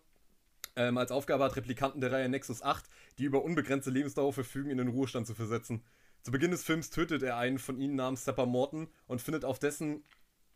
ähm, 0.78 0.98
als 0.98 1.12
Aufgabe 1.12 1.44
hat, 1.44 1.58
Replikanten 1.58 2.00
der 2.00 2.14
Reihe 2.14 2.30
Nexus 2.30 2.62
8, 2.62 2.86
die 3.18 3.26
über 3.26 3.44
unbegrenzte 3.44 3.90
Lebensdauer 3.90 4.32
verfügen, 4.32 4.70
in 4.70 4.78
den 4.78 4.88
Ruhestand 4.88 5.28
zu 5.28 5.36
versetzen. 5.36 5.84
Zu 6.22 6.32
Beginn 6.32 6.52
des 6.52 6.64
Films 6.64 6.90
tötet 6.90 7.24
er 7.24 7.36
einen 7.36 7.58
von 7.58 7.82
ihnen 7.82 7.96
namens 7.96 8.24
Sepper 8.24 8.46
Morton 8.46 8.88
und 9.08 9.22
findet 9.22 9.44
auf 9.44 9.60
dessen, 9.60 10.06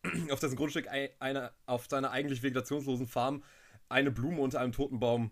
auf 0.31 0.39
dessen 0.39 0.55
Grundstück 0.55 0.87
eine, 0.87 1.51
auf 1.65 1.87
seiner 1.89 2.11
eigentlich 2.11 2.43
vegetationslosen 2.43 3.07
Farm 3.07 3.43
eine 3.89 4.11
Blume 4.11 4.39
unter 4.39 4.61
einem 4.61 4.71
toten 4.71 5.01
Baum. 5.01 5.31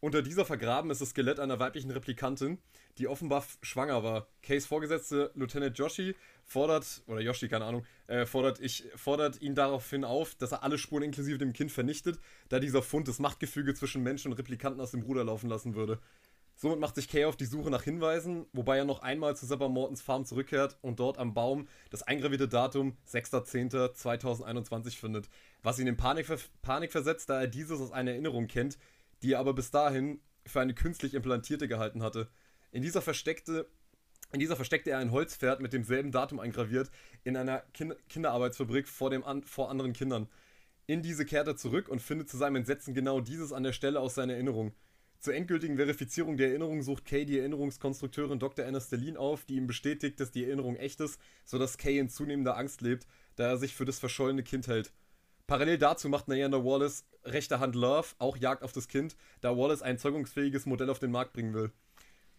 Unter 0.00 0.22
dieser 0.22 0.44
vergraben 0.44 0.90
ist 0.90 1.00
das 1.00 1.10
Skelett 1.10 1.40
einer 1.40 1.58
weiblichen 1.58 1.90
Replikantin, 1.90 2.58
die 2.98 3.08
offenbar 3.08 3.44
schwanger 3.62 4.04
war. 4.04 4.26
Kays 4.42 4.66
Vorgesetzte 4.66 5.30
Lieutenant 5.34 5.76
Joshi 5.78 6.14
fordert, 6.44 7.02
oder 7.06 7.20
Yoshi, 7.20 7.48
keine 7.48 7.64
Ahnung, 7.64 7.86
äh, 8.06 8.26
fordert, 8.26 8.60
ich, 8.60 8.84
fordert 8.94 9.40
ihn 9.40 9.54
daraufhin 9.54 10.04
auf, 10.04 10.34
dass 10.34 10.52
er 10.52 10.62
alle 10.62 10.76
Spuren 10.76 11.02
inklusive 11.02 11.38
dem 11.38 11.54
Kind 11.54 11.72
vernichtet, 11.72 12.20
da 12.50 12.58
dieser 12.58 12.82
Fund 12.82 13.08
das 13.08 13.18
Machtgefüge 13.18 13.74
zwischen 13.74 14.02
Menschen 14.02 14.30
und 14.30 14.38
Replikanten 14.38 14.80
aus 14.80 14.90
dem 14.90 15.02
Ruder 15.02 15.24
laufen 15.24 15.48
lassen 15.48 15.74
würde. 15.74 15.98
Somit 16.58 16.80
macht 16.80 16.94
sich 16.94 17.08
Kay 17.08 17.26
auf 17.26 17.36
die 17.36 17.44
Suche 17.44 17.70
nach 17.70 17.82
Hinweisen, 17.82 18.46
wobei 18.54 18.78
er 18.78 18.86
noch 18.86 19.02
einmal 19.02 19.36
zu 19.36 19.44
Sepper 19.44 19.68
Mortons 19.68 20.00
Farm 20.00 20.24
zurückkehrt 20.24 20.78
und 20.80 21.00
dort 21.00 21.18
am 21.18 21.34
Baum 21.34 21.68
das 21.90 22.02
eingravierte 22.02 22.48
Datum 22.48 22.96
6.10.2021 23.10 24.98
findet, 24.98 25.28
was 25.62 25.78
ihn 25.78 25.86
in 25.86 25.98
Panik, 25.98 26.26
Panik 26.62 26.92
versetzt, 26.92 27.28
da 27.28 27.40
er 27.40 27.46
dieses 27.46 27.78
aus 27.78 27.92
einer 27.92 28.12
Erinnerung 28.12 28.46
kennt, 28.46 28.78
die 29.22 29.32
er 29.32 29.38
aber 29.38 29.54
bis 29.54 29.70
dahin 29.70 30.20
für 30.46 30.60
eine 30.60 30.74
künstlich 30.74 31.14
implantierte 31.14 31.68
gehalten 31.68 32.02
hatte. 32.02 32.28
In 32.72 32.82
dieser 32.82 33.02
versteckte 33.02 33.68
in 34.32 34.40
dieser 34.40 34.56
versteckte 34.56 34.90
er 34.90 34.98
ein 34.98 35.12
Holzpferd 35.12 35.60
mit 35.60 35.72
demselben 35.72 36.10
Datum 36.10 36.40
eingraviert 36.40 36.90
in 37.22 37.36
einer 37.36 37.60
kind 37.72 37.94
Kinderarbeitsfabrik 38.08 38.88
vor, 38.88 39.10
dem 39.10 39.24
an 39.24 39.44
vor 39.44 39.70
anderen 39.70 39.92
Kindern. 39.92 40.28
In 40.86 41.02
diese 41.02 41.24
kehrt 41.24 41.46
er 41.46 41.56
zurück 41.56 41.88
und 41.88 42.02
findet 42.02 42.28
zu 42.28 42.36
seinem 42.36 42.56
Entsetzen 42.56 42.92
genau 42.92 43.20
dieses 43.20 43.52
an 43.52 43.62
der 43.62 43.72
Stelle 43.72 44.00
aus 44.00 44.14
seiner 44.14 44.34
Erinnerung. 44.34 44.74
Zur 45.18 45.34
endgültigen 45.34 45.76
Verifizierung 45.76 46.36
der 46.36 46.48
Erinnerung 46.48 46.82
sucht 46.82 47.04
Kay 47.04 47.24
die 47.24 47.38
Erinnerungskonstrukteurin 47.38 48.38
Dr. 48.38 48.66
Anna 48.66 48.80
Stellin 48.80 49.16
auf, 49.16 49.44
die 49.44 49.56
ihm 49.56 49.66
bestätigt, 49.66 50.20
dass 50.20 50.30
die 50.30 50.44
Erinnerung 50.44 50.76
echt 50.76 51.00
ist, 51.00 51.20
sodass 51.44 51.78
Kay 51.78 51.98
in 51.98 52.08
zunehmender 52.08 52.56
Angst 52.56 52.80
lebt, 52.80 53.06
da 53.36 53.48
er 53.48 53.56
sich 53.56 53.74
für 53.74 53.84
das 53.84 53.98
verschollene 53.98 54.42
Kind 54.42 54.68
hält. 54.68 54.92
Parallel 55.46 55.78
dazu 55.78 56.08
macht 56.08 56.26
Neander 56.26 56.64
Wallace 56.64 57.04
rechter 57.24 57.60
Hand 57.60 57.76
Love 57.76 58.08
auch 58.18 58.36
Jagd 58.36 58.64
auf 58.64 58.72
das 58.72 58.88
Kind, 58.88 59.16
da 59.40 59.56
Wallace 59.56 59.82
ein 59.82 59.96
zeugungsfähiges 59.96 60.66
Modell 60.66 60.90
auf 60.90 60.98
den 60.98 61.12
Markt 61.12 61.34
bringen 61.34 61.54
will. 61.54 61.70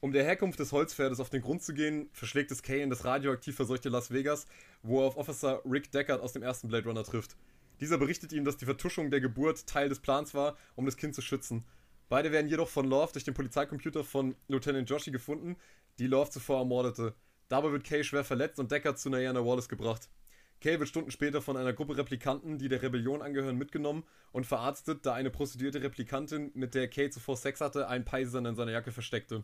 Um 0.02 0.12
der 0.12 0.26
Herkunft 0.26 0.60
des 0.60 0.74
Holzpferdes 0.74 1.22
auf 1.22 1.30
den 1.30 1.42
Grund 1.42 1.64
zu 1.64 1.74
gehen, 1.74 2.10
verschlägt 2.12 2.52
es 2.52 2.62
Kay 2.62 2.82
in 2.82 2.90
das 2.90 3.06
radioaktiv 3.06 3.56
verseuchte 3.56 3.88
Las 3.88 4.12
Vegas, 4.12 4.46
wo 4.84 5.02
er 5.02 5.08
auf 5.08 5.16
Officer 5.16 5.62
Rick 5.64 5.90
Deckard 5.92 6.22
aus 6.22 6.34
dem 6.34 6.44
ersten 6.44 6.68
Blade 6.68 6.86
Runner 6.86 7.04
trifft. 7.04 7.38
Dieser 7.80 7.98
berichtet 7.98 8.34
ihm, 8.34 8.44
dass 8.44 8.58
die 8.58 8.66
Vertuschung 8.66 9.10
der 9.10 9.22
Geburt 9.22 9.68
Teil 9.68 9.88
des 9.88 10.00
Plans 10.00 10.34
war, 10.34 10.58
um 10.76 10.86
das 10.86 10.98
Kind 10.98 11.16
zu 11.16 11.22
schützen. 11.22 11.64
Beide 12.10 12.34
werden 12.34 12.50
jedoch 12.50 12.68
von 12.68 12.88
Love 12.90 13.14
durch 13.14 13.24
den 13.24 13.34
Polizeicomputer 13.34 14.04
von 14.04 14.36
Lieutenant 14.50 14.90
Joshi 14.90 15.12
gefunden, 15.12 15.56
die 15.98 16.08
Love 16.08 16.30
zuvor 16.30 16.60
ermordete. 16.60 17.14
Dabei 17.48 17.72
wird 17.72 17.86
Kay 17.86 18.04
schwer 18.04 18.26
verletzt 18.26 18.60
und 18.60 18.70
Deckard 18.70 19.00
zu 19.00 19.10
Diana 19.10 19.46
Wallace 19.46 19.70
gebracht. 19.70 20.10
Kay 20.60 20.80
wird 20.80 20.90
Stunden 20.90 21.12
später 21.12 21.42
von 21.42 21.56
einer 21.56 21.74
Gruppe 21.74 21.98
Replikanten, 21.98 22.58
die 22.58 22.68
der 22.68 22.82
Rebellion 22.82 23.22
angehören, 23.22 23.58
mitgenommen 23.58 24.04
und 24.32 24.46
verarztet, 24.46 25.06
da 25.06 25.14
eine 25.14 25.30
prostituierte 25.30 25.84
Replikantin, 25.84 26.52
mit 26.56 26.74
der 26.74 26.88
Kay 26.88 27.10
zuvor 27.10 27.38
Sex 27.38 27.62
hatte, 27.62 27.88
einen 27.88 28.06
Peiser 28.06 28.40
in 28.40 28.56
seiner 28.56 28.72
Jacke 28.72 28.92
versteckte. 28.92 29.44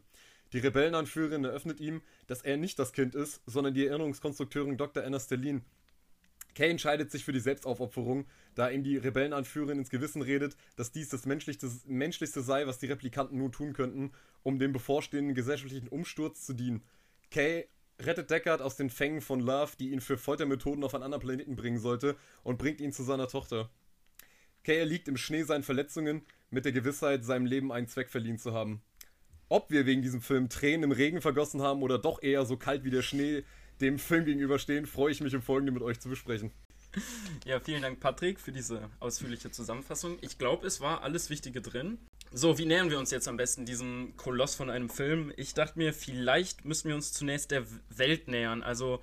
Die 0.54 0.60
Rebellenanführerin 0.60 1.44
eröffnet 1.46 1.80
ihm, 1.80 2.02
dass 2.28 2.42
er 2.42 2.58
nicht 2.58 2.80
das 2.80 2.94
Kind 2.94 3.16
ist, 3.16 3.42
sondern 3.46 3.74
die 3.74 3.88
Erinnerungskonstrukteurin 3.88 4.78
Dr. 4.78 5.04
Anna 5.04 5.20
Stellin, 5.20 5.64
Kay 6.56 6.70
entscheidet 6.70 7.12
sich 7.12 7.26
für 7.26 7.32
die 7.32 7.40
Selbstaufopferung, 7.40 8.26
da 8.56 8.70
ihm 8.70 8.84
die 8.84 8.98
Rebellenanführerin 8.98 9.80
ins 9.80 9.90
Gewissen 9.90 10.22
redet, 10.22 10.56
dass 10.76 10.92
dies 10.92 11.10
das 11.10 11.26
Menschlichste, 11.26 11.70
Menschlichste 11.86 12.42
sei, 12.42 12.68
was 12.68 12.80
die 12.80 12.86
Replikanten 12.86 13.38
nun 13.38 13.52
tun 13.52 13.74
könnten, 13.74 14.12
um 14.44 14.60
dem 14.60 14.72
bevorstehenden 14.72 15.36
gesellschaftlichen 15.36 15.88
Umsturz 15.88 16.46
zu 16.46 16.54
dienen. 16.54 16.84
Kay 17.32 17.68
rettet 18.06 18.30
Deckard 18.30 18.62
aus 18.62 18.76
den 18.76 18.90
Fängen 18.90 19.22
von 19.22 19.40
Love, 19.40 19.74
die 19.80 19.92
ihn 19.92 20.02
für 20.02 20.18
Foltermethoden 20.18 20.84
auf 20.84 20.94
einen 20.94 21.04
anderen 21.04 21.24
Planeten 21.24 21.56
bringen 21.56 21.80
sollte, 21.80 22.16
und 22.44 22.58
bringt 22.58 22.82
ihn 22.82 22.92
zu 22.92 23.04
seiner 23.04 23.28
Tochter. 23.28 23.70
Kay 24.64 24.78
erliegt 24.78 25.08
im 25.08 25.18
Schnee 25.18 25.44
seinen 25.44 25.64
Verletzungen, 25.64 26.22
mit 26.50 26.66
der 26.66 26.72
Gewissheit, 26.72 27.26
seinem 27.26 27.46
Leben 27.46 27.72
einen 27.72 27.88
Zweck 27.88 28.10
verliehen 28.10 28.38
zu 28.38 28.54
haben. 28.54 28.82
Ob 29.50 29.72
wir 29.72 29.86
wegen 29.86 30.02
diesem 30.02 30.22
Film 30.22 30.50
Tränen 30.50 30.84
im 30.84 30.92
Regen 30.92 31.22
vergossen 31.22 31.62
haben 31.62 31.84
oder 31.84 32.00
doch 32.00 32.24
eher 32.24 32.46
so 32.46 32.58
kalt 32.58 32.84
wie 32.84 32.90
der 32.90 33.02
Schnee, 33.02 33.44
dem 33.82 34.00
Film 34.00 34.26
gegenüberstehen, 34.26 34.86
freue 34.86 35.12
ich 35.12 35.22
mich 35.22 35.34
im 35.34 35.42
Folgenden 35.42 35.74
mit 35.74 35.84
euch 35.84 36.00
zu 36.00 36.10
besprechen. 36.10 36.52
Ja, 37.46 37.60
vielen 37.60 37.82
Dank, 37.82 38.00
Patrick, 38.00 38.40
für 38.40 38.52
diese 38.52 38.90
ausführliche 39.00 39.52
Zusammenfassung. 39.52 40.18
Ich 40.22 40.38
glaube, 40.38 40.68
es 40.68 40.82
war 40.82 41.02
alles 41.02 41.30
Wichtige 41.30 41.62
drin. 41.62 41.98
So, 42.32 42.58
wie 42.58 42.66
nähern 42.66 42.90
wir 42.90 43.00
uns 43.00 43.12
jetzt 43.12 43.28
am 43.28 43.38
besten 43.38 43.66
diesem 43.66 44.14
Koloss 44.18 44.56
von 44.56 44.70
einem 44.70 44.90
Film? 44.90 45.32
Ich 45.38 45.54
dachte 45.54 45.78
mir, 45.78 45.94
vielleicht 45.94 46.66
müssen 46.66 46.88
wir 46.88 46.96
uns 46.96 47.14
zunächst 47.14 47.52
der 47.52 47.64
Welt 47.90 48.28
nähern. 48.28 48.64
Also, 48.64 49.02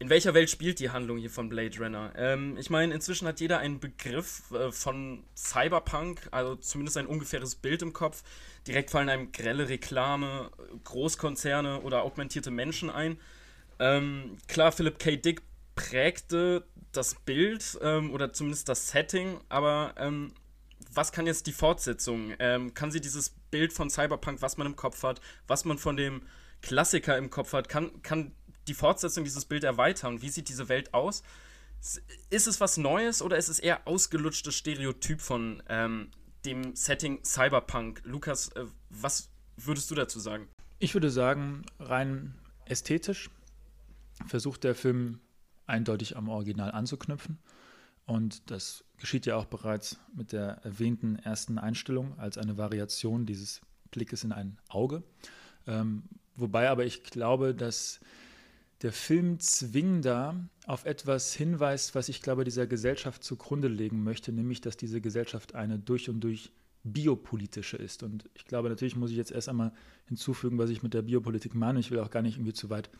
in 0.00 0.10
welcher 0.10 0.34
Welt 0.34 0.50
spielt 0.50 0.80
die 0.80 0.90
Handlung 0.90 1.18
hier 1.18 1.30
von 1.30 1.48
Blade 1.48 1.78
Runner? 1.78 2.12
Ähm, 2.16 2.56
ich 2.58 2.68
meine, 2.68 2.92
inzwischen 2.92 3.28
hat 3.28 3.40
jeder 3.40 3.58
einen 3.58 3.78
Begriff 3.78 4.50
äh, 4.50 4.72
von 4.72 5.22
Cyberpunk, 5.36 6.28
also 6.32 6.56
zumindest 6.56 6.96
ein 6.96 7.06
ungefähres 7.06 7.54
Bild 7.54 7.80
im 7.82 7.92
Kopf. 7.92 8.24
Direkt 8.66 8.90
fallen 8.90 9.08
einem 9.08 9.30
grelle 9.30 9.68
Reklame, 9.68 10.50
Großkonzerne 10.82 11.80
oder 11.82 12.02
augmentierte 12.02 12.50
Menschen 12.50 12.90
ein. 12.90 13.18
Ähm, 13.78 14.36
klar, 14.48 14.72
Philip 14.72 14.98
K. 14.98 15.16
Dick 15.16 15.42
prägte 15.76 16.64
das 16.96 17.14
Bild 17.14 17.78
ähm, 17.82 18.12
oder 18.12 18.32
zumindest 18.32 18.68
das 18.68 18.88
Setting, 18.88 19.40
aber 19.48 19.94
ähm, 19.96 20.32
was 20.92 21.12
kann 21.12 21.26
jetzt 21.26 21.46
die 21.46 21.52
Fortsetzung? 21.52 22.34
Ähm, 22.38 22.74
kann 22.74 22.90
sie 22.90 23.00
dieses 23.00 23.30
Bild 23.50 23.72
von 23.72 23.90
Cyberpunk, 23.90 24.42
was 24.42 24.56
man 24.56 24.66
im 24.66 24.76
Kopf 24.76 25.02
hat, 25.02 25.20
was 25.46 25.64
man 25.64 25.78
von 25.78 25.96
dem 25.96 26.22
Klassiker 26.62 27.18
im 27.18 27.30
Kopf 27.30 27.52
hat, 27.52 27.68
kann, 27.68 28.02
kann 28.02 28.32
die 28.68 28.74
Fortsetzung 28.74 29.24
dieses 29.24 29.44
Bild 29.44 29.64
erweitern? 29.64 30.22
Wie 30.22 30.30
sieht 30.30 30.48
diese 30.48 30.68
Welt 30.68 30.94
aus? 30.94 31.22
Ist 32.30 32.46
es 32.46 32.60
was 32.60 32.78
Neues 32.78 33.20
oder 33.20 33.36
ist 33.36 33.48
es 33.48 33.58
eher 33.58 33.86
ausgelutschtes 33.86 34.54
Stereotyp 34.54 35.20
von 35.20 35.62
ähm, 35.68 36.10
dem 36.44 36.74
Setting 36.74 37.22
Cyberpunk? 37.24 38.00
Lukas, 38.04 38.48
äh, 38.52 38.64
was 38.88 39.28
würdest 39.56 39.90
du 39.90 39.94
dazu 39.94 40.18
sagen? 40.18 40.48
Ich 40.78 40.94
würde 40.94 41.10
sagen, 41.10 41.66
rein 41.78 42.34
ästhetisch 42.64 43.30
versucht 44.26 44.64
der 44.64 44.74
Film 44.74 45.20
eindeutig 45.66 46.16
am 46.16 46.28
Original 46.28 46.70
anzuknüpfen. 46.70 47.38
Und 48.06 48.50
das 48.50 48.84
geschieht 48.98 49.26
ja 49.26 49.36
auch 49.36 49.46
bereits 49.46 49.98
mit 50.14 50.32
der 50.32 50.64
erwähnten 50.64 51.16
ersten 51.16 51.58
Einstellung 51.58 52.18
als 52.18 52.38
eine 52.38 52.58
Variation 52.58 53.26
dieses 53.26 53.60
Blickes 53.90 54.24
in 54.24 54.32
ein 54.32 54.58
Auge. 54.68 55.02
Ähm, 55.66 56.04
wobei 56.36 56.68
aber 56.68 56.84
ich 56.84 57.02
glaube, 57.02 57.54
dass 57.54 58.00
der 58.82 58.92
Film 58.92 59.38
zwingender 59.40 60.36
auf 60.66 60.84
etwas 60.84 61.32
hinweist, 61.32 61.94
was 61.94 62.10
ich 62.10 62.20
glaube, 62.20 62.44
dieser 62.44 62.66
Gesellschaft 62.66 63.24
zugrunde 63.24 63.68
legen 63.68 64.02
möchte, 64.02 64.32
nämlich, 64.32 64.60
dass 64.60 64.76
diese 64.76 65.00
Gesellschaft 65.00 65.54
eine 65.54 65.78
durch 65.78 66.10
und 66.10 66.20
durch 66.20 66.52
biopolitische 66.82 67.78
ist. 67.78 68.02
Und 68.02 68.28
ich 68.34 68.44
glaube, 68.44 68.68
natürlich 68.68 68.96
muss 68.96 69.10
ich 69.10 69.16
jetzt 69.16 69.32
erst 69.32 69.48
einmal 69.48 69.72
hinzufügen, 70.06 70.58
was 70.58 70.68
ich 70.68 70.82
mit 70.82 70.92
der 70.92 71.02
Biopolitik 71.02 71.54
meine. 71.54 71.80
Ich 71.80 71.90
will 71.90 72.00
auch 72.00 72.10
gar 72.10 72.20
nicht 72.20 72.36
irgendwie 72.36 72.52
zu 72.52 72.68
weit 72.68 72.90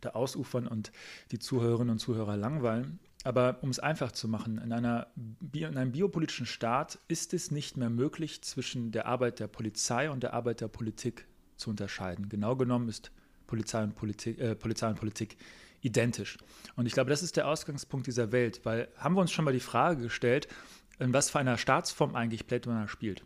da 0.00 0.10
ausufern 0.10 0.66
und 0.66 0.92
die 1.30 1.38
Zuhörerinnen 1.38 1.90
und 1.90 1.98
Zuhörer 1.98 2.36
langweilen. 2.36 2.98
Aber 3.24 3.58
um 3.62 3.70
es 3.70 3.78
einfach 3.78 4.12
zu 4.12 4.28
machen, 4.28 4.58
in, 4.58 4.72
einer, 4.72 5.06
in 5.52 5.76
einem 5.78 5.92
biopolitischen 5.92 6.44
Staat 6.44 6.98
ist 7.08 7.32
es 7.32 7.50
nicht 7.50 7.76
mehr 7.78 7.88
möglich, 7.88 8.42
zwischen 8.42 8.92
der 8.92 9.06
Arbeit 9.06 9.40
der 9.40 9.48
Polizei 9.48 10.10
und 10.10 10.22
der 10.22 10.34
Arbeit 10.34 10.60
der 10.60 10.68
Politik 10.68 11.26
zu 11.56 11.70
unterscheiden. 11.70 12.28
Genau 12.28 12.54
genommen 12.54 12.88
ist 12.88 13.10
Polizei 13.46 13.82
und 13.82 13.94
Politik, 13.94 14.38
äh, 14.38 14.54
Polizei 14.54 14.88
und 14.88 14.96
Politik 14.96 15.38
identisch. 15.80 16.38
Und 16.76 16.86
ich 16.86 16.92
glaube, 16.92 17.10
das 17.10 17.22
ist 17.22 17.36
der 17.36 17.48
Ausgangspunkt 17.48 18.06
dieser 18.06 18.32
Welt, 18.32 18.60
weil 18.64 18.88
haben 18.96 19.14
wir 19.14 19.20
uns 19.20 19.32
schon 19.32 19.44
mal 19.44 19.52
die 19.52 19.60
Frage 19.60 20.02
gestellt, 20.02 20.48
in 20.98 21.12
was 21.12 21.30
für 21.30 21.38
einer 21.38 21.58
Staatsform 21.58 22.14
eigentlich 22.14 22.46
Blade 22.46 22.68
Runner 22.68 22.88
spielt. 22.88 23.24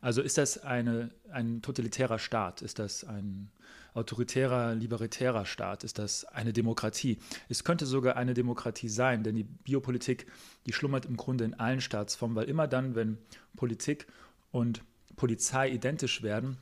Also 0.00 0.22
ist 0.22 0.38
das 0.38 0.58
eine, 0.58 1.10
ein 1.30 1.62
totalitärer 1.62 2.18
Staat? 2.18 2.62
Ist 2.62 2.78
das 2.78 3.04
ein 3.04 3.50
autoritärer, 3.96 4.74
libertärer 4.74 5.46
Staat? 5.46 5.82
Ist 5.82 5.98
das 5.98 6.24
eine 6.24 6.52
Demokratie? 6.52 7.18
Es 7.48 7.64
könnte 7.64 7.86
sogar 7.86 8.16
eine 8.16 8.34
Demokratie 8.34 8.88
sein, 8.88 9.22
denn 9.22 9.34
die 9.34 9.44
Biopolitik, 9.44 10.26
die 10.66 10.72
schlummert 10.72 11.06
im 11.06 11.16
Grunde 11.16 11.44
in 11.44 11.54
allen 11.54 11.80
Staatsformen, 11.80 12.36
weil 12.36 12.48
immer 12.48 12.68
dann, 12.68 12.94
wenn 12.94 13.18
Politik 13.56 14.06
und 14.50 14.82
Polizei 15.16 15.70
identisch 15.70 16.22
werden 16.22 16.58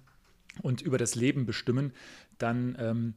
und 0.63 0.81
über 0.81 0.97
das 0.97 1.17
Leben 1.17 1.45
bestimmen, 1.45 1.93
dann 2.39 2.77
ähm, 2.79 3.15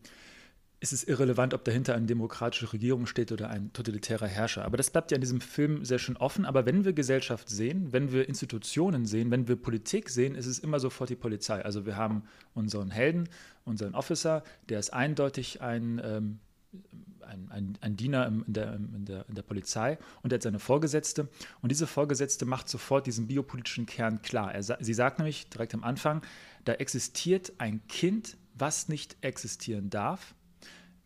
ist 0.80 0.94
es 0.94 1.04
irrelevant, 1.04 1.54
ob 1.56 1.64
dahinter 1.64 1.96
eine 1.96 2.06
demokratische 2.06 2.72
Regierung 2.72 3.08
steht 3.08 3.32
oder 3.32 3.50
ein 3.50 3.74
totalitärer 3.74 4.28
Herrscher. 4.28 4.64
Aber 4.64 4.78
das 4.78 4.92
bleibt 4.92 5.10
ja 5.10 5.16
in 5.16 5.22
diesem 5.22 5.42
Film 5.42 5.84
sehr 5.84 5.98
schön 5.98 6.18
offen. 6.18 6.46
Aber 6.46 6.68
wenn 6.68 6.86
wir 6.86 6.94
Gesellschaft 6.94 7.50
sehen, 7.50 7.92
wenn 7.94 8.12
wir 8.12 8.28
Institutionen 8.30 9.06
sehen, 9.06 9.32
wenn 9.32 9.48
wir 9.48 9.56
Politik 9.56 10.10
sehen, 10.10 10.36
ist 10.36 10.46
es 10.46 10.60
immer 10.60 10.80
sofort 10.80 11.10
die 11.10 11.16
Polizei. 11.16 11.64
Also 11.66 11.88
wir 11.88 11.96
haben 11.96 12.24
unseren 12.54 12.92
Helden, 12.92 13.28
unseren 13.66 13.96
Officer, 13.96 14.44
der 14.70 14.78
ist 14.80 14.94
eindeutig 14.94 15.62
ein, 15.62 16.00
ähm, 16.04 16.40
ein, 17.22 17.50
ein, 17.50 17.78
ein, 17.82 17.98
Diener 17.98 18.28
in 18.28 18.44
der, 18.46 18.76
in, 18.76 19.06
der, 19.06 19.28
in 19.28 19.34
der 19.34 19.42
Polizei 19.42 19.98
und 20.22 20.32
er 20.32 20.36
hat 20.36 20.44
seine 20.44 20.60
Vorgesetzte. 20.60 21.28
Und 21.62 21.72
diese 21.72 21.88
Vorgesetzte 21.88 22.46
macht 22.46 22.70
sofort 22.70 23.08
diesen 23.08 23.26
biopolitischen 23.26 23.88
Kern 23.88 24.22
klar. 24.22 24.54
Er, 24.54 24.62
sie 24.62 24.94
sagt 24.94 25.18
nämlich 25.18 25.50
direkt 25.50 25.74
am 25.74 25.84
Anfang, 25.84 26.22
da 26.66 26.74
existiert 26.74 27.54
ein 27.58 27.82
Kind, 27.88 28.38
was 28.54 28.90
nicht 28.90 29.18
existieren 29.22 29.90
darf 29.90 30.36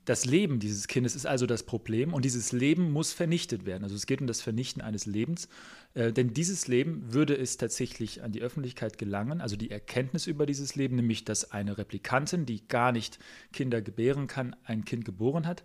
das 0.05 0.25
Leben 0.25 0.59
dieses 0.59 0.87
Kindes 0.87 1.15
ist 1.15 1.27
also 1.27 1.45
das 1.45 1.63
Problem 1.63 2.13
und 2.13 2.25
dieses 2.25 2.51
Leben 2.51 2.91
muss 2.91 3.13
vernichtet 3.13 3.65
werden. 3.65 3.83
Also 3.83 3.95
es 3.95 4.07
geht 4.07 4.19
um 4.19 4.27
das 4.27 4.41
Vernichten 4.41 4.81
eines 4.81 5.05
Lebens, 5.05 5.47
äh, 5.93 6.11
denn 6.11 6.33
dieses 6.33 6.67
Leben 6.67 7.13
würde 7.13 7.37
es 7.37 7.57
tatsächlich 7.57 8.23
an 8.23 8.31
die 8.31 8.41
Öffentlichkeit 8.41 8.97
gelangen, 8.97 9.41
also 9.41 9.55
die 9.55 9.69
Erkenntnis 9.69 10.25
über 10.25 10.45
dieses 10.45 10.75
Leben, 10.75 10.95
nämlich 10.95 11.23
dass 11.23 11.51
eine 11.51 11.77
Replikantin, 11.77 12.45
die 12.47 12.67
gar 12.67 12.91
nicht 12.91 13.19
Kinder 13.53 13.81
gebären 13.81 14.25
kann, 14.27 14.55
ein 14.63 14.85
Kind 14.85 15.05
geboren 15.05 15.45
hat, 15.45 15.63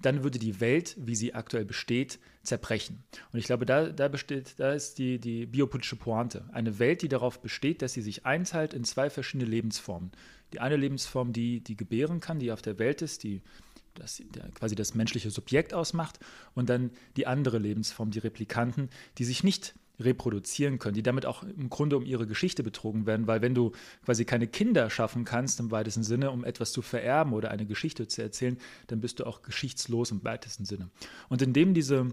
dann 0.00 0.22
würde 0.22 0.38
die 0.38 0.60
Welt, 0.60 0.96
wie 0.98 1.14
sie 1.14 1.34
aktuell 1.34 1.64
besteht, 1.64 2.18
zerbrechen. 2.42 3.02
Und 3.32 3.38
ich 3.38 3.46
glaube, 3.46 3.66
da, 3.66 3.88
da, 3.88 4.08
besteht, 4.08 4.54
da 4.58 4.72
ist 4.72 4.98
die, 4.98 5.18
die 5.18 5.46
biopolitische 5.46 5.96
Pointe. 5.96 6.44
Eine 6.52 6.78
Welt, 6.78 7.02
die 7.02 7.08
darauf 7.08 7.40
besteht, 7.40 7.82
dass 7.82 7.92
sie 7.92 8.02
sich 8.02 8.24
einteilt 8.24 8.74
in 8.74 8.84
zwei 8.84 9.08
verschiedene 9.10 9.48
Lebensformen. 9.48 10.10
Die 10.52 10.60
eine 10.60 10.76
Lebensform, 10.76 11.32
die, 11.32 11.60
die 11.60 11.76
gebären 11.76 12.20
kann, 12.20 12.38
die 12.38 12.52
auf 12.52 12.62
der 12.62 12.78
Welt 12.78 13.02
ist, 13.02 13.24
die 13.24 13.42
das 13.94 14.22
quasi 14.54 14.74
das 14.74 14.94
menschliche 14.94 15.30
Subjekt 15.30 15.74
ausmacht 15.74 16.18
und 16.54 16.68
dann 16.68 16.90
die 17.16 17.26
andere 17.26 17.58
Lebensform, 17.58 18.10
die 18.10 18.18
Replikanten, 18.18 18.90
die 19.18 19.24
sich 19.24 19.44
nicht 19.44 19.74
reproduzieren 20.00 20.78
können, 20.78 20.94
die 20.94 21.02
damit 21.02 21.24
auch 21.24 21.42
im 21.42 21.70
Grunde 21.70 21.96
um 21.96 22.04
ihre 22.04 22.26
Geschichte 22.26 22.62
betrogen 22.62 23.06
werden, 23.06 23.26
weil 23.26 23.42
wenn 23.42 23.54
du 23.54 23.72
quasi 24.04 24.24
keine 24.24 24.48
Kinder 24.48 24.90
schaffen 24.90 25.24
kannst 25.24 25.60
im 25.60 25.70
weitesten 25.70 26.02
Sinne, 26.02 26.30
um 26.30 26.44
etwas 26.44 26.72
zu 26.72 26.82
vererben 26.82 27.32
oder 27.32 27.50
eine 27.50 27.66
Geschichte 27.66 28.08
zu 28.08 28.22
erzählen, 28.22 28.58
dann 28.88 29.00
bist 29.00 29.20
du 29.20 29.24
auch 29.24 29.42
geschichtslos 29.42 30.10
im 30.10 30.24
weitesten 30.24 30.64
Sinne. 30.64 30.90
Und 31.28 31.42
indem 31.42 31.74
diese 31.74 32.08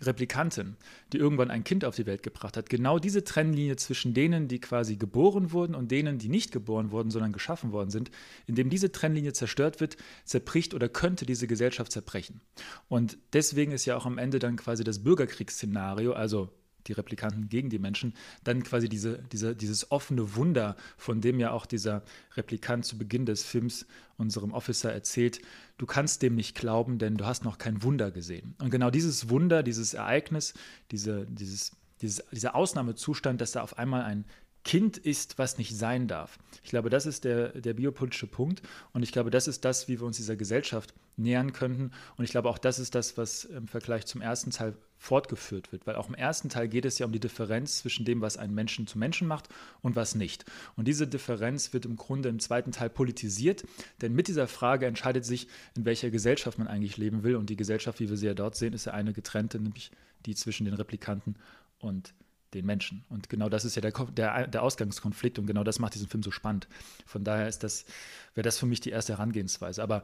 Replikantin, 0.00 0.76
die 1.12 1.18
irgendwann 1.18 1.50
ein 1.50 1.64
Kind 1.64 1.84
auf 1.84 1.96
die 1.96 2.06
Welt 2.06 2.22
gebracht 2.22 2.56
hat, 2.56 2.70
genau 2.70 2.98
diese 2.98 3.24
Trennlinie 3.24 3.76
zwischen 3.76 4.14
denen, 4.14 4.48
die 4.48 4.60
quasi 4.60 4.96
geboren 4.96 5.52
wurden 5.52 5.74
und 5.74 5.90
denen, 5.90 6.18
die 6.18 6.28
nicht 6.28 6.52
geboren 6.52 6.90
wurden, 6.90 7.10
sondern 7.10 7.32
geschaffen 7.32 7.72
worden 7.72 7.90
sind, 7.90 8.10
indem 8.46 8.70
diese 8.70 8.92
Trennlinie 8.92 9.32
zerstört 9.32 9.80
wird, 9.80 9.96
zerbricht 10.24 10.74
oder 10.74 10.88
könnte 10.88 11.26
diese 11.26 11.46
Gesellschaft 11.46 11.92
zerbrechen. 11.92 12.40
Und 12.88 13.18
deswegen 13.32 13.72
ist 13.72 13.84
ja 13.84 13.96
auch 13.96 14.06
am 14.06 14.18
Ende 14.18 14.38
dann 14.38 14.56
quasi 14.56 14.84
das 14.84 15.02
Bürgerkriegsszenario, 15.02 16.12
also 16.12 16.50
die 16.86 16.92
Replikanten 16.92 17.48
gegen 17.48 17.70
die 17.70 17.78
Menschen, 17.78 18.14
dann 18.44 18.62
quasi 18.62 18.88
diese, 18.88 19.18
diese, 19.32 19.54
dieses 19.54 19.90
offene 19.90 20.34
Wunder, 20.34 20.76
von 20.96 21.20
dem 21.20 21.40
ja 21.40 21.52
auch 21.52 21.66
dieser 21.66 22.02
Replikant 22.36 22.84
zu 22.84 22.98
Beginn 22.98 23.26
des 23.26 23.42
Films 23.42 23.86
unserem 24.16 24.52
Officer 24.52 24.92
erzählt, 24.92 25.40
du 25.78 25.86
kannst 25.86 26.22
dem 26.22 26.34
nicht 26.34 26.54
glauben, 26.54 26.98
denn 26.98 27.16
du 27.16 27.26
hast 27.26 27.44
noch 27.44 27.58
kein 27.58 27.82
Wunder 27.82 28.10
gesehen. 28.10 28.54
Und 28.60 28.70
genau 28.70 28.90
dieses 28.90 29.28
Wunder, 29.28 29.62
dieses 29.62 29.94
Ereignis, 29.94 30.54
diese, 30.90 31.26
dieses, 31.26 31.72
dieses, 32.00 32.24
dieser 32.30 32.54
Ausnahmezustand, 32.54 33.40
dass 33.40 33.52
da 33.52 33.62
auf 33.62 33.78
einmal 33.78 34.02
ein 34.02 34.24
Kind 34.64 34.96
ist, 34.96 35.38
was 35.38 35.58
nicht 35.58 35.76
sein 35.76 36.06
darf. 36.06 36.38
Ich 36.62 36.70
glaube, 36.70 36.88
das 36.88 37.06
ist 37.06 37.24
der, 37.24 37.48
der 37.48 37.74
biopolitische 37.74 38.28
Punkt. 38.28 38.62
Und 38.92 39.02
ich 39.02 39.10
glaube, 39.10 39.30
das 39.30 39.48
ist 39.48 39.64
das, 39.64 39.88
wie 39.88 39.98
wir 39.98 40.06
uns 40.06 40.16
dieser 40.16 40.36
Gesellschaft 40.36 40.94
nähern 41.16 41.52
könnten. 41.52 41.90
Und 42.16 42.24
ich 42.24 42.30
glaube 42.30 42.48
auch, 42.48 42.58
das 42.58 42.78
ist 42.78 42.94
das, 42.94 43.16
was 43.16 43.44
im 43.44 43.66
Vergleich 43.66 44.06
zum 44.06 44.20
ersten 44.20 44.50
Teil 44.50 44.74
fortgeführt 44.96 45.72
wird, 45.72 45.84
weil 45.84 45.96
auch 45.96 46.08
im 46.08 46.14
ersten 46.14 46.48
Teil 46.48 46.68
geht 46.68 46.84
es 46.84 47.00
ja 47.00 47.06
um 47.06 47.12
die 47.12 47.18
Differenz 47.18 47.78
zwischen 47.78 48.04
dem, 48.04 48.20
was 48.20 48.36
einen 48.36 48.54
Menschen 48.54 48.86
zu 48.86 48.98
Menschen 48.98 49.26
macht 49.26 49.48
und 49.80 49.96
was 49.96 50.14
nicht. 50.14 50.44
Und 50.76 50.86
diese 50.86 51.08
Differenz 51.08 51.72
wird 51.72 51.86
im 51.86 51.96
Grunde 51.96 52.28
im 52.28 52.38
zweiten 52.38 52.70
Teil 52.70 52.88
politisiert, 52.88 53.64
denn 54.00 54.14
mit 54.14 54.28
dieser 54.28 54.46
Frage 54.46 54.86
entscheidet 54.86 55.24
sich, 55.24 55.48
in 55.76 55.84
welcher 55.84 56.10
Gesellschaft 56.10 56.56
man 56.56 56.68
eigentlich 56.68 56.98
leben 56.98 57.24
will. 57.24 57.34
Und 57.34 57.50
die 57.50 57.56
Gesellschaft, 57.56 57.98
wie 57.98 58.08
wir 58.08 58.16
sie 58.16 58.26
ja 58.26 58.34
dort 58.34 58.54
sehen, 58.54 58.74
ist 58.74 58.84
ja 58.84 58.92
eine 58.92 59.12
getrennte, 59.12 59.58
nämlich 59.58 59.90
die 60.24 60.36
zwischen 60.36 60.66
den 60.66 60.74
Replikanten 60.74 61.34
und 61.80 62.10
den 62.10 62.31
Menschen. 62.60 63.04
Und 63.08 63.30
genau 63.30 63.48
das 63.48 63.64
ist 63.64 63.76
ja 63.76 63.80
der, 63.80 63.92
der, 63.92 64.46
der, 64.46 64.62
Ausgangskonflikt 64.62 65.38
und 65.38 65.46
genau 65.46 65.64
das 65.64 65.78
macht 65.78 65.94
diesen 65.94 66.08
Film 66.08 66.22
so 66.22 66.30
spannend. 66.30 66.68
Von 67.06 67.24
daher 67.24 67.48
ist 67.48 67.62
das, 67.62 67.86
wäre 68.34 68.44
das 68.44 68.58
für 68.58 68.66
mich 68.66 68.80
die 68.80 68.90
erste 68.90 69.14
Herangehensweise. 69.14 69.82
Aber 69.82 70.02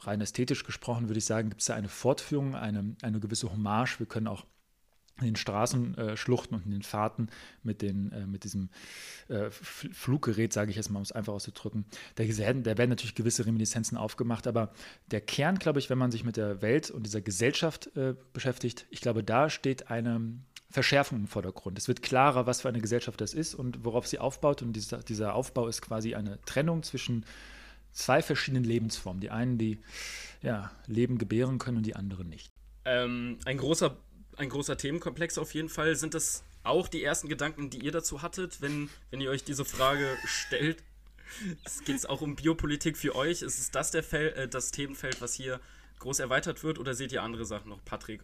rein 0.00 0.22
ästhetisch 0.22 0.64
gesprochen 0.64 1.08
würde 1.08 1.18
ich 1.18 1.26
sagen, 1.26 1.50
gibt 1.50 1.60
es 1.60 1.66
da 1.66 1.74
eine 1.74 1.90
Fortführung, 1.90 2.54
eine, 2.54 2.96
eine 3.02 3.20
gewisse 3.20 3.52
Hommage. 3.52 3.98
Wir 3.98 4.06
können 4.06 4.28
auch 4.28 4.46
in 5.20 5.26
den 5.26 5.36
Straßenschluchten 5.36 6.54
äh, 6.54 6.56
und 6.56 6.64
in 6.66 6.72
den 6.72 6.82
Fahrten 6.82 7.28
mit, 7.62 7.82
den, 7.82 8.10
äh, 8.10 8.26
mit 8.26 8.42
diesem 8.42 8.68
äh, 9.28 9.48
Fluggerät, 9.50 10.52
sage 10.52 10.70
ich 10.70 10.76
jetzt 10.76 10.90
mal, 10.90 10.98
um 10.98 11.04
es 11.04 11.12
einfach 11.12 11.32
auszudrücken, 11.32 11.84
da 12.16 12.24
werden, 12.26 12.64
da 12.64 12.76
werden 12.76 12.90
natürlich 12.90 13.14
gewisse 13.14 13.46
Reminiszenzen 13.46 13.96
aufgemacht, 13.96 14.48
aber 14.48 14.72
der 15.12 15.20
Kern, 15.20 15.58
glaube 15.58 15.78
ich, 15.78 15.88
wenn 15.88 15.98
man 15.98 16.10
sich 16.10 16.24
mit 16.24 16.36
der 16.36 16.62
Welt 16.62 16.90
und 16.90 17.06
dieser 17.06 17.20
Gesellschaft 17.20 17.96
äh, 17.96 18.14
beschäftigt, 18.32 18.86
ich 18.90 19.00
glaube, 19.00 19.22
da 19.22 19.50
steht 19.50 19.88
eine, 19.88 20.20
Verschärfung 20.70 21.18
im 21.20 21.26
Vordergrund. 21.26 21.78
Es 21.78 21.88
wird 21.88 22.02
klarer, 22.02 22.46
was 22.46 22.62
für 22.62 22.68
eine 22.68 22.80
Gesellschaft 22.80 23.20
das 23.20 23.34
ist 23.34 23.54
und 23.54 23.84
worauf 23.84 24.06
sie 24.06 24.18
aufbaut. 24.18 24.62
Und 24.62 24.72
dieser, 24.72 24.98
dieser 24.98 25.34
Aufbau 25.34 25.68
ist 25.68 25.82
quasi 25.82 26.14
eine 26.14 26.40
Trennung 26.42 26.82
zwischen 26.82 27.24
zwei 27.92 28.22
verschiedenen 28.22 28.64
Lebensformen. 28.64 29.20
Die 29.20 29.30
einen, 29.30 29.56
die 29.56 29.78
ja, 30.42 30.72
Leben 30.86 31.18
gebären 31.18 31.58
können 31.58 31.78
und 31.78 31.86
die 31.86 31.96
anderen 31.96 32.28
nicht. 32.28 32.52
Ähm, 32.84 33.38
ein, 33.44 33.56
großer, 33.56 33.96
ein 34.36 34.48
großer 34.48 34.76
Themenkomplex 34.76 35.38
auf 35.38 35.54
jeden 35.54 35.68
Fall. 35.68 35.94
Sind 35.96 36.14
das 36.14 36.42
auch 36.64 36.88
die 36.88 37.04
ersten 37.04 37.28
Gedanken, 37.28 37.70
die 37.70 37.78
ihr 37.78 37.92
dazu 37.92 38.22
hattet, 38.22 38.60
wenn, 38.60 38.90
wenn 39.10 39.20
ihr 39.20 39.30
euch 39.30 39.44
diese 39.44 39.64
Frage 39.64 40.16
stellt? 40.24 40.82
Es 41.64 41.84
geht 41.84 42.08
auch 42.08 42.20
um 42.20 42.36
Biopolitik 42.36 42.96
für 42.96 43.14
euch. 43.14 43.42
Ist 43.42 43.58
es 43.58 43.70
das 43.70 43.90
der 43.90 44.02
Fel 44.02 44.32
äh, 44.32 44.48
das 44.48 44.70
Themenfeld, 44.70 45.20
was 45.20 45.34
hier 45.34 45.60
groß 46.00 46.18
erweitert 46.18 46.62
wird, 46.62 46.78
oder 46.78 46.94
seht 46.94 47.12
ihr 47.12 47.22
andere 47.22 47.44
Sachen 47.44 47.70
noch, 47.70 47.84
Patrick? 47.84 48.22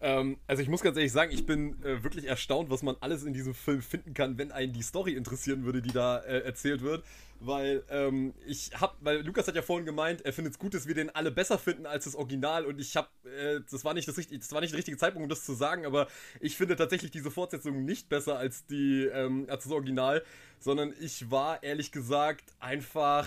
Ähm, 0.00 0.36
also 0.46 0.62
ich 0.62 0.68
muss 0.68 0.82
ganz 0.82 0.96
ehrlich 0.96 1.12
sagen, 1.12 1.32
ich 1.32 1.46
bin 1.46 1.82
äh, 1.82 2.02
wirklich 2.04 2.26
erstaunt, 2.26 2.70
was 2.70 2.82
man 2.82 2.96
alles 3.00 3.24
in 3.24 3.32
diesem 3.32 3.54
Film 3.54 3.80
finden 3.80 4.12
kann, 4.14 4.36
wenn 4.36 4.52
einen 4.52 4.72
die 4.72 4.82
Story 4.82 5.14
interessieren 5.14 5.64
würde, 5.64 5.80
die 5.80 5.92
da 5.92 6.18
äh, 6.18 6.40
erzählt 6.40 6.82
wird. 6.82 7.04
Weil 7.40 7.82
ähm, 7.90 8.32
ich 8.46 8.70
hab, 8.80 8.96
weil 9.00 9.20
Lukas 9.20 9.46
hat 9.46 9.54
ja 9.54 9.62
vorhin 9.62 9.84
gemeint, 9.84 10.24
er 10.24 10.32
findet 10.32 10.54
es 10.54 10.58
gut, 10.58 10.72
dass 10.72 10.86
wir 10.86 10.94
den 10.94 11.14
alle 11.14 11.30
besser 11.30 11.58
finden 11.58 11.84
als 11.84 12.04
das 12.04 12.14
Original. 12.14 12.64
Und 12.64 12.78
ich 12.78 12.96
habe, 12.96 13.08
äh, 13.24 13.60
das 13.70 13.84
war 13.84 13.92
nicht 13.94 14.08
das 14.08 14.16
richtige, 14.16 14.38
das 14.38 14.52
war 14.52 14.60
nicht 14.60 14.72
der 14.72 14.78
richtige 14.78 14.96
Zeitpunkt, 14.96 15.24
um 15.24 15.28
das 15.28 15.44
zu 15.44 15.52
sagen, 15.52 15.84
aber 15.84 16.08
ich 16.40 16.56
finde 16.56 16.76
tatsächlich 16.76 17.10
diese 17.10 17.30
Fortsetzung 17.30 17.84
nicht 17.84 18.08
besser 18.08 18.38
als 18.38 18.64
die, 18.66 19.04
ähm, 19.04 19.46
als 19.48 19.64
das 19.64 19.72
Original, 19.72 20.22
sondern 20.60 20.94
ich 20.98 21.30
war 21.30 21.62
ehrlich 21.62 21.92
gesagt 21.92 22.54
einfach 22.58 23.26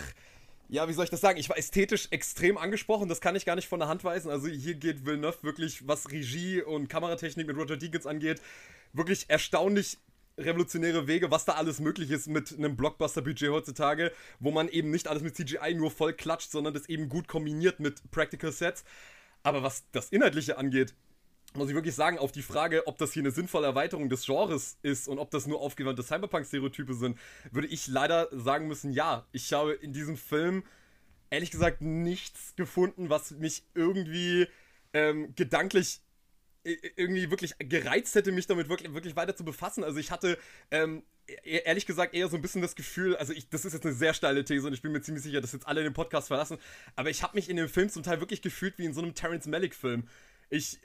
ja, 0.70 0.88
wie 0.88 0.94
soll 0.94 1.04
ich 1.04 1.10
das 1.10 1.22
sagen? 1.22 1.40
Ich 1.40 1.50
war 1.50 1.58
ästhetisch 1.58 2.08
extrem 2.12 2.58
angesprochen, 2.58 3.10
das 3.10 3.22
kann 3.22 3.36
ich 3.36 3.46
gar 3.46 3.56
nicht 3.56 3.68
von 3.68 3.80
der 3.80 3.90
Hand 3.90 4.04
weisen. 4.04 4.30
Also 4.30 4.48
hier 4.48 4.76
geht 4.76 5.06
Villeneuve 5.06 5.40
wirklich, 5.42 5.88
was 5.88 6.12
Regie 6.12 6.62
und 6.62 6.88
Kameratechnik 6.88 7.48
mit 7.48 7.58
Roger 7.58 7.76
Deakins 7.76 8.06
angeht, 8.06 8.40
wirklich 8.94 9.26
erstaunlich 9.30 9.98
revolutionäre 10.38 11.08
Wege, 11.08 11.32
was 11.32 11.46
da 11.46 11.54
alles 11.54 11.80
möglich 11.80 12.12
ist 12.12 12.28
mit 12.28 12.56
einem 12.56 12.78
Blockbuster-Budget 12.78 13.50
heutzutage, 13.50 14.12
wo 14.40 14.52
man 14.52 14.70
eben 14.70 14.92
nicht 14.92 15.08
alles 15.08 15.24
mit 15.24 15.36
CGI 15.36 15.74
nur 15.74 15.92
voll 15.92 16.14
klatscht, 16.14 16.52
sondern 16.52 16.74
das 16.74 16.88
eben 16.88 17.10
gut 17.10 17.28
kombiniert 17.28 17.80
mit 17.80 18.10
Practical 18.12 18.52
Sets. 18.52 18.84
Aber 19.44 19.64
was 19.64 19.84
das 19.92 20.10
Inhaltliche 20.10 20.58
angeht, 20.58 20.94
muss 21.54 21.70
ich 21.70 21.76
wirklich 21.76 21.96
sagen, 21.96 22.20
auf 22.20 22.32
die 22.32 22.42
Frage, 22.42 22.86
ob 22.88 22.98
das 22.98 23.14
hier 23.14 23.24
eine 23.24 23.32
sinnvolle 23.32 23.68
Erweiterung 23.68 24.10
des 24.10 24.26
Genres 24.26 24.78
ist 24.82 25.08
und 25.08 25.20
ob 25.20 25.32
das 25.32 25.48
nur 25.48 25.62
aufgewandte 25.62 26.04
Cyberpunk-Stereotype 26.04 26.94
sind, 26.94 27.18
würde 27.52 27.68
ich 27.68 27.88
leider 27.88 28.28
sagen 28.32 28.68
müssen, 28.68 28.92
ja. 28.92 29.26
Ich 29.32 29.52
habe 29.54 29.74
in 29.74 29.94
diesem 29.94 30.18
Film 30.18 30.64
ehrlich 31.30 31.52
gesagt 31.52 31.82
nichts 31.82 32.56
gefunden, 32.56 33.10
was 33.10 33.32
mich 33.32 33.64
irgendwie 33.74 34.48
ähm, 34.94 35.34
gedanklich 35.36 36.02
irgendwie 36.64 37.30
wirklich 37.30 37.56
gereizt 37.58 38.16
hätte, 38.16 38.32
mich 38.32 38.48
damit 38.48 38.70
wirklich, 38.70 38.94
wirklich 38.94 39.16
weiter 39.16 39.36
zu 39.36 39.46
befassen. 39.46 39.84
Also 39.84 40.00
ich 40.00 40.12
hatte 40.12 40.38
ähm, 40.72 41.04
e-, 41.28 41.62
ehrlich 41.64 41.86
gesagt 41.86 42.14
eher 42.14 42.28
so 42.28 42.36
ein 42.36 42.42
bisschen 42.42 42.62
das 42.62 42.76
Gefühl, 42.76 43.16
also 43.16 43.34
ich, 43.34 43.50
das 43.50 43.66
ist 43.66 43.74
jetzt 43.74 43.86
eine 43.86 43.96
sehr 43.96 44.14
steile 44.14 44.44
These 44.44 44.68
und 44.68 44.74
ich 44.74 44.82
bin 44.82 44.92
mir 44.92 45.02
ziemlich 45.02 45.24
sicher, 45.24 45.42
dass 45.42 45.54
jetzt 45.54 45.68
alle 45.68 45.84
den 45.84 45.94
Podcast 45.94 46.28
verlassen, 46.28 46.58
aber 46.96 47.10
ich 47.10 47.24
habe 47.24 47.36
mich 47.36 47.50
in 47.50 47.56
dem 47.56 47.70
Film 47.70 47.90
zum 47.90 48.04
Teil 48.04 48.20
wirklich 48.20 48.42
gefühlt 48.42 48.78
wie 48.78 48.86
in 48.86 48.94
so 48.94 49.02
einem 49.02 49.14
Terrence 49.14 49.48
Malick-Film. 49.48 50.08
Ich, 50.50 50.80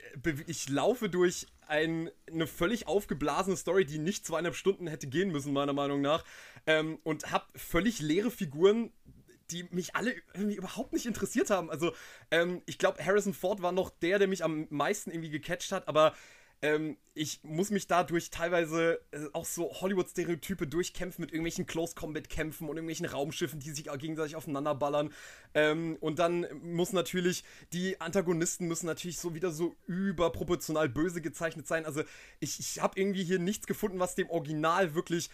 ich 0.47 0.69
laufe 0.69 1.09
durch 1.09 1.47
ein, 1.67 2.09
eine 2.31 2.47
völlig 2.47 2.87
aufgeblasene 2.87 3.57
Story, 3.57 3.85
die 3.85 3.97
nicht 3.97 4.25
zweieinhalb 4.25 4.55
Stunden 4.55 4.87
hätte 4.87 5.07
gehen 5.07 5.31
müssen, 5.31 5.53
meiner 5.53 5.73
Meinung 5.73 6.01
nach. 6.01 6.23
Ähm, 6.67 6.99
und 7.03 7.31
habe 7.31 7.45
völlig 7.55 7.99
leere 7.99 8.31
Figuren, 8.31 8.91
die 9.51 9.63
mich 9.71 9.95
alle 9.95 10.15
irgendwie 10.33 10.55
überhaupt 10.55 10.93
nicht 10.93 11.05
interessiert 11.05 11.49
haben. 11.49 11.69
Also, 11.69 11.93
ähm, 12.31 12.61
ich 12.65 12.77
glaube, 12.77 13.03
Harrison 13.03 13.33
Ford 13.33 13.61
war 13.61 13.71
noch 13.71 13.89
der, 13.89 14.19
der 14.19 14.27
mich 14.27 14.43
am 14.43 14.67
meisten 14.69 15.11
irgendwie 15.11 15.29
gecatcht 15.29 15.71
hat, 15.71 15.87
aber 15.87 16.15
ähm, 16.61 16.97
ich 17.13 17.41
muss 17.43 17.69
mich 17.69 17.87
dadurch 17.87 18.29
teilweise 18.29 18.99
äh, 19.11 19.25
auch 19.33 19.45
so 19.45 19.71
Hollywood-Stereotype 19.81 20.67
durchkämpfen 20.67 21.21
mit 21.21 21.31
irgendwelchen 21.31 21.65
Close-Combat-Kämpfen 21.65 22.67
und 22.67 22.75
irgendwelchen 22.75 23.05
Raumschiffen, 23.05 23.59
die 23.59 23.71
sich 23.71 23.85
gegenseitig 23.85 24.35
aufeinanderballern. 24.35 25.13
Ähm, 25.53 25.97
und 25.99 26.19
dann 26.19 26.47
muss 26.61 26.93
natürlich, 26.93 27.43
die 27.73 27.99
Antagonisten 28.01 28.67
müssen 28.67 28.85
natürlich 28.85 29.19
so 29.19 29.33
wieder 29.33 29.51
so 29.51 29.75
überproportional 29.87 30.89
böse 30.89 31.21
gezeichnet 31.21 31.67
sein. 31.67 31.85
Also 31.85 32.03
ich, 32.39 32.59
ich 32.59 32.81
habe 32.81 32.99
irgendwie 32.99 33.23
hier 33.23 33.39
nichts 33.39 33.67
gefunden, 33.67 33.99
was 33.99 34.15
dem 34.15 34.29
Original 34.29 34.95
wirklich 34.95 35.29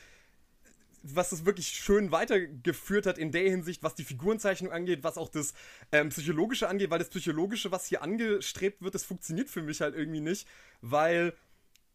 was 1.03 1.31
es 1.31 1.45
wirklich 1.45 1.67
schön 1.67 2.11
weitergeführt 2.11 3.05
hat 3.05 3.17
in 3.17 3.31
der 3.31 3.49
Hinsicht, 3.49 3.83
was 3.83 3.95
die 3.95 4.03
Figurenzeichnung 4.03 4.71
angeht, 4.71 5.03
was 5.03 5.17
auch 5.17 5.29
das 5.29 5.53
ähm, 5.91 6.09
Psychologische 6.09 6.67
angeht, 6.67 6.89
weil 6.89 6.99
das 6.99 7.09
Psychologische, 7.09 7.71
was 7.71 7.85
hier 7.87 8.03
angestrebt 8.03 8.81
wird, 8.81 8.95
das 8.95 9.03
funktioniert 9.03 9.49
für 9.49 9.61
mich 9.61 9.81
halt 9.81 9.95
irgendwie 9.95 10.21
nicht, 10.21 10.47
weil 10.81 11.33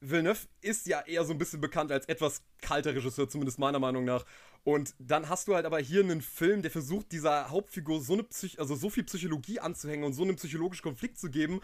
Villeneuve 0.01 0.47
ist 0.61 0.87
ja 0.87 1.01
eher 1.01 1.25
so 1.25 1.33
ein 1.33 1.39
bisschen 1.39 1.61
bekannt 1.61 1.91
als 1.91 2.07
etwas 2.07 2.43
kalter 2.61 2.95
Regisseur, 2.95 3.29
zumindest 3.29 3.59
meiner 3.59 3.79
Meinung 3.79 4.05
nach. 4.05 4.25
Und 4.65 4.95
dann 4.99 5.29
hast 5.29 5.49
du 5.49 5.55
halt 5.55 5.65
aber 5.65 5.79
hier 5.79 6.03
einen 6.03 6.21
Film, 6.21 6.61
der 6.63 6.71
versucht, 6.71 7.13
dieser 7.13 7.51
Hauptfigur 7.51 8.01
so 8.01 8.15
eine 8.15 8.25
Psych 8.25 8.59
also 8.59 8.75
so 8.75 8.91
viel 8.91 9.05
Psychologie 9.05 9.61
anzuhängen 9.61 10.05
und 10.05 10.13
so 10.13 10.23
einen 10.23 10.37
psychologischen 10.37 10.83
Konflikt 10.83 11.19
zu 11.19 11.31
geben. 11.31 11.61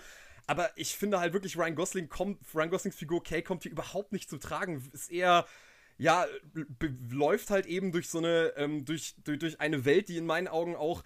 Aber 0.46 0.70
ich 0.76 0.96
finde 0.96 1.20
halt 1.20 1.32
wirklich, 1.32 1.56
Ryan 1.56 1.74
Gosling 1.74 2.08
kommt, 2.08 2.38
Ryan 2.54 2.70
Goslings 2.70 2.96
Figur 2.96 3.22
Kay 3.22 3.42
kommt 3.42 3.62
hier 3.62 3.72
überhaupt 3.72 4.12
nicht 4.12 4.30
zum 4.30 4.40
Tragen. 4.40 4.82
Ist 4.92 5.10
eher 5.10 5.46
ja, 6.02 6.26
läuft 7.10 7.50
halt 7.50 7.66
eben 7.66 7.92
durch 7.92 8.08
so 8.08 8.18
eine, 8.18 8.52
ähm, 8.56 8.84
durch, 8.84 9.14
durch, 9.22 9.38
durch 9.38 9.60
eine 9.60 9.84
Welt, 9.84 10.08
die 10.08 10.16
in 10.16 10.26
meinen 10.26 10.48
Augen 10.48 10.74
auch 10.74 11.04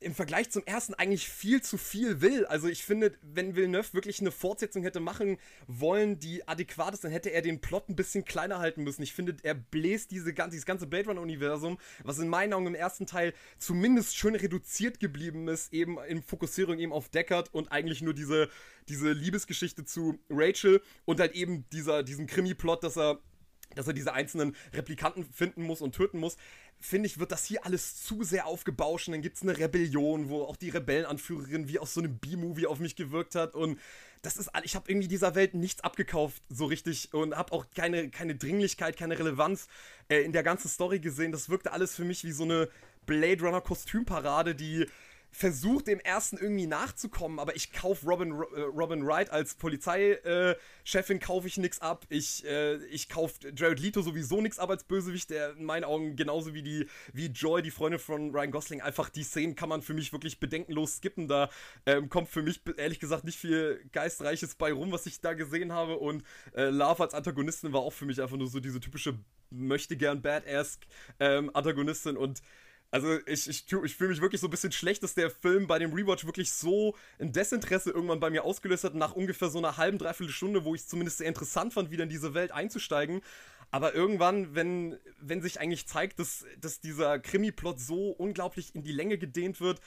im 0.00 0.14
Vergleich 0.14 0.50
zum 0.50 0.64
ersten 0.66 0.94
eigentlich 0.94 1.28
viel 1.28 1.62
zu 1.62 1.78
viel 1.78 2.20
will. 2.20 2.44
Also 2.46 2.66
ich 2.68 2.84
finde, 2.84 3.16
wenn 3.22 3.54
Villeneuve 3.54 3.94
wirklich 3.94 4.20
eine 4.20 4.32
Fortsetzung 4.32 4.82
hätte 4.82 5.00
machen 5.00 5.38
wollen, 5.68 6.18
die 6.18 6.46
adäquat 6.46 6.92
ist, 6.92 7.04
dann 7.04 7.12
hätte 7.12 7.30
er 7.30 7.40
den 7.40 7.60
Plot 7.60 7.88
ein 7.88 7.96
bisschen 7.96 8.24
kleiner 8.24 8.58
halten 8.58 8.82
müssen. 8.82 9.02
Ich 9.02 9.14
finde, 9.14 9.36
er 9.44 9.54
bläst 9.54 10.10
diese, 10.10 10.34
dieses 10.34 10.66
ganze 10.66 10.86
Blade 10.88 11.06
Runner-Universum, 11.08 11.78
was 12.02 12.18
in 12.18 12.28
meinen 12.28 12.52
Augen 12.52 12.66
im 12.66 12.74
ersten 12.74 13.06
Teil 13.06 13.32
zumindest 13.58 14.16
schön 14.16 14.34
reduziert 14.34 14.98
geblieben 14.98 15.46
ist, 15.48 15.72
eben 15.72 15.98
in 16.08 16.20
Fokussierung 16.20 16.78
eben 16.78 16.92
auf 16.92 17.08
Deckard 17.08 17.54
und 17.54 17.70
eigentlich 17.70 18.02
nur 18.02 18.12
diese, 18.12 18.50
diese 18.88 19.12
Liebesgeschichte 19.12 19.84
zu 19.84 20.18
Rachel 20.28 20.82
und 21.04 21.20
halt 21.20 21.32
eben 21.32 21.64
dieser, 21.70 22.02
diesen 22.02 22.26
Krimi-Plot, 22.26 22.82
dass 22.82 22.98
er 22.98 23.20
dass 23.74 23.86
er 23.86 23.92
diese 23.92 24.12
einzelnen 24.12 24.56
Replikanten 24.72 25.24
finden 25.24 25.62
muss 25.62 25.80
und 25.80 25.94
töten 25.94 26.18
muss, 26.18 26.36
finde 26.80 27.06
ich, 27.06 27.18
wird 27.18 27.32
das 27.32 27.44
hier 27.44 27.64
alles 27.64 28.02
zu 28.02 28.22
sehr 28.22 28.46
aufgebauscht. 28.46 29.08
Und 29.08 29.12
dann 29.12 29.22
gibt 29.22 29.36
es 29.36 29.42
eine 29.42 29.56
Rebellion, 29.56 30.28
wo 30.28 30.42
auch 30.44 30.56
die 30.56 30.70
Rebellenanführerin 30.70 31.68
wie 31.68 31.78
aus 31.78 31.94
so 31.94 32.00
einem 32.00 32.18
B-Movie 32.18 32.66
auf 32.66 32.78
mich 32.78 32.96
gewirkt 32.96 33.34
hat. 33.34 33.54
Und 33.54 33.78
das 34.22 34.36
ist, 34.36 34.50
ich 34.62 34.74
habe 34.74 34.90
irgendwie 34.90 35.08
dieser 35.08 35.34
Welt 35.34 35.54
nichts 35.54 35.82
abgekauft, 35.82 36.42
so 36.48 36.66
richtig. 36.66 37.12
Und 37.12 37.36
habe 37.36 37.52
auch 37.52 37.66
keine, 37.74 38.10
keine 38.10 38.34
Dringlichkeit, 38.34 38.96
keine 38.96 39.18
Relevanz 39.18 39.68
äh, 40.08 40.20
in 40.22 40.32
der 40.32 40.42
ganzen 40.42 40.68
Story 40.68 41.00
gesehen. 41.00 41.32
Das 41.32 41.48
wirkte 41.48 41.72
alles 41.72 41.94
für 41.94 42.04
mich 42.04 42.24
wie 42.24 42.32
so 42.32 42.44
eine 42.44 42.68
Blade 43.06 43.42
Runner 43.42 43.60
Kostümparade, 43.60 44.54
die 44.54 44.86
versucht 45.36 45.86
dem 45.86 46.00
ersten 46.00 46.38
irgendwie 46.38 46.66
nachzukommen, 46.66 47.38
aber 47.38 47.56
ich 47.56 47.70
kaufe 47.70 48.06
Robin, 48.06 48.32
äh, 48.32 48.60
Robin 48.62 49.06
Wright 49.06 49.28
als 49.28 49.54
Polizeichefin, 49.54 51.16
äh, 51.16 51.20
kaufe 51.20 51.46
ich 51.46 51.58
nichts 51.58 51.82
ab. 51.82 52.06
Ich, 52.08 52.42
äh, 52.46 52.76
ich 52.86 53.10
kaufe 53.10 53.34
Jared 53.54 53.78
Leto 53.78 54.00
sowieso 54.00 54.40
nichts 54.40 54.58
ab 54.58 54.70
als 54.70 54.84
Bösewicht, 54.84 55.28
der 55.28 55.50
in 55.50 55.64
meinen 55.64 55.84
Augen 55.84 56.16
genauso 56.16 56.54
wie 56.54 56.62
die 56.62 56.86
wie 57.12 57.26
Joy, 57.26 57.60
die 57.60 57.70
Freundin 57.70 58.00
von 58.00 58.30
Ryan 58.30 58.50
Gosling, 58.50 58.80
einfach 58.80 59.10
die 59.10 59.24
Szenen 59.24 59.56
kann 59.56 59.68
man 59.68 59.82
für 59.82 59.92
mich 59.92 60.10
wirklich 60.10 60.40
bedenkenlos 60.40 60.96
skippen. 60.96 61.28
Da 61.28 61.50
ähm, 61.84 62.08
kommt 62.08 62.30
für 62.30 62.42
mich 62.42 62.62
ehrlich 62.78 62.98
gesagt 62.98 63.24
nicht 63.24 63.38
viel 63.38 63.84
Geistreiches 63.92 64.54
bei 64.54 64.72
rum, 64.72 64.90
was 64.90 65.04
ich 65.04 65.20
da 65.20 65.34
gesehen 65.34 65.72
habe. 65.72 65.98
Und 65.98 66.24
äh, 66.54 66.70
Love 66.70 67.02
als 67.02 67.12
Antagonistin 67.12 67.74
war 67.74 67.82
auch 67.82 67.92
für 67.92 68.06
mich 68.06 68.22
einfach 68.22 68.38
nur 68.38 68.48
so 68.48 68.58
diese 68.58 68.80
typische 68.80 69.18
möchte 69.50 69.96
gern 69.96 70.22
Badass 70.22 70.78
ähm, 71.20 71.50
Antagonistin 71.54 72.16
und 72.16 72.42
also 72.90 73.18
ich, 73.26 73.48
ich, 73.48 73.66
ich 73.72 73.96
fühle 73.96 74.10
mich 74.10 74.20
wirklich 74.20 74.40
so 74.40 74.46
ein 74.46 74.50
bisschen 74.50 74.72
schlecht, 74.72 75.02
dass 75.02 75.14
der 75.14 75.30
Film 75.30 75.66
bei 75.66 75.78
dem 75.78 75.92
Rewatch 75.92 76.24
wirklich 76.24 76.52
so 76.52 76.96
ein 77.18 77.32
Desinteresse 77.32 77.90
irgendwann 77.90 78.20
bei 78.20 78.30
mir 78.30 78.44
ausgelöst 78.44 78.84
hat, 78.84 78.94
nach 78.94 79.12
ungefähr 79.12 79.48
so 79.48 79.58
einer 79.58 79.76
halben, 79.76 79.98
dreiviertel 79.98 80.32
Stunde, 80.32 80.64
wo 80.64 80.74
ich 80.74 80.82
es 80.82 80.88
zumindest 80.88 81.18
sehr 81.18 81.28
interessant 81.28 81.74
fand, 81.74 81.90
wieder 81.90 82.04
in 82.04 82.08
diese 82.08 82.34
Welt 82.34 82.52
einzusteigen. 82.52 83.20
Aber 83.70 83.94
irgendwann, 83.94 84.54
wenn, 84.54 84.96
wenn 85.20 85.42
sich 85.42 85.60
eigentlich 85.60 85.86
zeigt, 85.86 86.20
dass, 86.20 86.44
dass 86.60 86.80
dieser 86.80 87.18
Krimi-Plot 87.18 87.80
so 87.80 88.10
unglaublich 88.10 88.74
in 88.74 88.84
die 88.84 88.92
Länge 88.92 89.18
gedehnt 89.18 89.60
wird, 89.60 89.80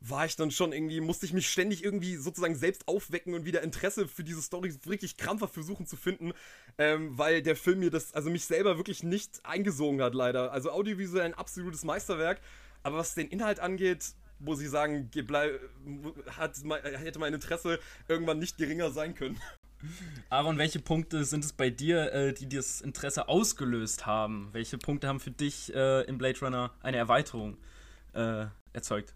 war 0.00 0.26
ich 0.26 0.36
dann 0.36 0.50
schon 0.50 0.72
irgendwie, 0.72 1.00
musste 1.00 1.26
ich 1.26 1.32
mich 1.32 1.48
ständig 1.48 1.82
irgendwie 1.82 2.16
sozusagen 2.16 2.54
selbst 2.54 2.86
aufwecken 2.86 3.34
und 3.34 3.44
wieder 3.44 3.62
Interesse 3.62 4.06
für 4.06 4.24
diese 4.24 4.42
Story 4.42 4.74
wirklich 4.84 5.16
krampfer 5.16 5.48
versuchen 5.48 5.86
zu 5.86 5.96
finden, 5.96 6.32
ähm, 6.78 7.16
weil 7.18 7.42
der 7.42 7.56
Film 7.56 7.80
mir 7.80 7.90
das, 7.90 8.12
also 8.14 8.30
mich 8.30 8.44
selber 8.44 8.76
wirklich 8.76 9.02
nicht 9.02 9.44
eingesogen 9.44 10.02
hat, 10.02 10.14
leider. 10.14 10.52
Also 10.52 10.70
audiovisuell 10.70 11.24
ein 11.24 11.34
absolutes 11.34 11.84
Meisterwerk, 11.84 12.40
aber 12.82 12.98
was 12.98 13.14
den 13.14 13.28
Inhalt 13.28 13.60
angeht, 13.60 14.12
muss 14.38 14.60
ich 14.60 14.68
sagen, 14.68 15.10
hat, 16.36 16.56
hätte 16.82 17.18
mein 17.18 17.34
Interesse 17.34 17.78
irgendwann 18.06 18.38
nicht 18.38 18.58
geringer 18.58 18.90
sein 18.90 19.14
können. 19.14 19.40
Aaron, 20.30 20.58
welche 20.58 20.80
Punkte 20.80 21.24
sind 21.24 21.44
es 21.44 21.52
bei 21.52 21.70
dir, 21.70 22.12
äh, 22.12 22.32
die 22.32 22.48
das 22.48 22.80
Interesse 22.80 23.28
ausgelöst 23.28 24.06
haben? 24.06 24.48
Welche 24.52 24.78
Punkte 24.78 25.08
haben 25.08 25.20
für 25.20 25.30
dich 25.30 25.74
äh, 25.74 26.02
in 26.02 26.18
Blade 26.18 26.38
Runner 26.40 26.72
eine 26.82 26.96
Erweiterung 26.96 27.56
äh, 28.14 28.46
erzeugt? 28.72 29.14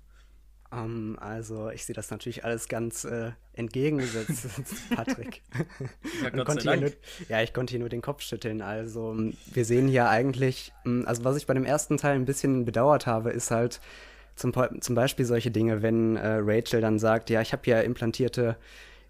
Um, 0.73 0.79
ähm, 0.79 1.19
also 1.21 1.71
ich 1.71 1.85
sehe 1.85 1.95
das 1.95 2.11
natürlich 2.11 2.45
alles 2.45 2.69
ganz 2.69 3.05
äh, 3.05 3.33
entgegengesetzt, 3.55 4.47
Patrick. 4.95 5.43
Ja, 6.23 6.31
Nur, 6.31 6.93
ja, 7.29 7.43
ich 7.43 7.53
konnte 7.53 7.73
hier 7.73 7.81
nur 7.81 7.89
den 7.89 8.03
Kopf 8.03 8.23
schütteln. 8.23 8.63
Also 8.63 9.17
wir 9.53 9.65
sehen 9.65 9.89
hier 9.89 10.09
eigentlich, 10.09 10.73
hm, 10.85 11.05
also 11.07 11.25
was 11.25 11.37
ich 11.37 11.47
bei 11.47 11.55
dem 11.55 11.65
ersten 11.65 11.97
Teil 11.97 12.15
ein 12.15 12.25
bisschen 12.25 12.65
bedauert 12.65 13.07
habe, 13.07 13.31
ist 13.31 13.51
halt 13.51 13.81
zum, 14.37 14.53
zum 14.81 14.95
Beispiel 14.95 15.25
solche 15.25 15.51
Dinge, 15.51 15.83
wenn 15.83 16.17
äh, 16.17 16.39
Rachel 16.41 16.81
dann 16.81 17.01
sagt, 17.01 17.31
ja, 17.31 17.41
ich 17.41 17.53
habe 17.53 17.63
ja 17.69 17.81
implantierte 17.81 18.57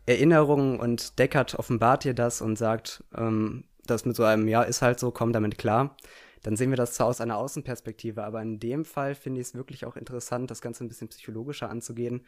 Erinnerungen 0.06 0.80
und 0.80 1.18
Deckard 1.18 1.54
offenbart 1.56 2.04
dir 2.04 2.14
das 2.14 2.40
und 2.40 2.56
sagt, 2.56 3.04
ähm, 3.14 3.64
das 3.84 4.06
mit 4.06 4.16
so 4.16 4.24
einem, 4.24 4.48
ja, 4.48 4.62
ist 4.62 4.80
halt 4.80 4.98
so, 4.98 5.10
komm 5.10 5.32
damit 5.32 5.58
klar 5.58 5.94
dann 6.42 6.56
sehen 6.56 6.70
wir 6.70 6.76
das 6.76 6.94
zwar 6.94 7.06
aus 7.06 7.20
einer 7.20 7.36
Außenperspektive, 7.36 8.24
aber 8.24 8.40
in 8.42 8.58
dem 8.58 8.84
Fall 8.84 9.14
finde 9.14 9.40
ich 9.40 9.48
es 9.48 9.54
wirklich 9.54 9.84
auch 9.84 9.96
interessant, 9.96 10.50
das 10.50 10.62
Ganze 10.62 10.84
ein 10.84 10.88
bisschen 10.88 11.08
psychologischer 11.08 11.68
anzugehen 11.70 12.24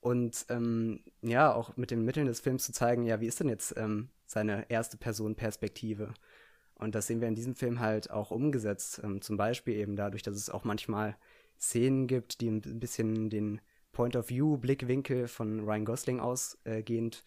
und 0.00 0.46
ähm, 0.48 1.00
ja, 1.20 1.52
auch 1.54 1.76
mit 1.76 1.90
den 1.90 2.04
Mitteln 2.04 2.26
des 2.26 2.40
Films 2.40 2.64
zu 2.64 2.72
zeigen, 2.72 3.04
ja, 3.04 3.20
wie 3.20 3.26
ist 3.26 3.40
denn 3.40 3.48
jetzt 3.48 3.74
ähm, 3.76 4.08
seine 4.26 4.70
erste 4.70 4.96
Person-Perspektive? 4.96 6.14
Und 6.74 6.94
das 6.94 7.06
sehen 7.06 7.20
wir 7.20 7.28
in 7.28 7.34
diesem 7.34 7.54
Film 7.54 7.80
halt 7.80 8.10
auch 8.10 8.30
umgesetzt, 8.30 9.02
ähm, 9.04 9.20
zum 9.20 9.36
Beispiel 9.36 9.76
eben 9.76 9.96
dadurch, 9.96 10.22
dass 10.22 10.36
es 10.36 10.48
auch 10.48 10.64
manchmal 10.64 11.16
Szenen 11.58 12.06
gibt, 12.06 12.40
die 12.40 12.48
ein 12.48 12.80
bisschen 12.80 13.28
den 13.28 13.60
Point-of-View-Blickwinkel 13.92 15.28
von 15.28 15.60
Ryan 15.60 15.84
Gosling 15.84 16.20
ausgehend 16.20 17.22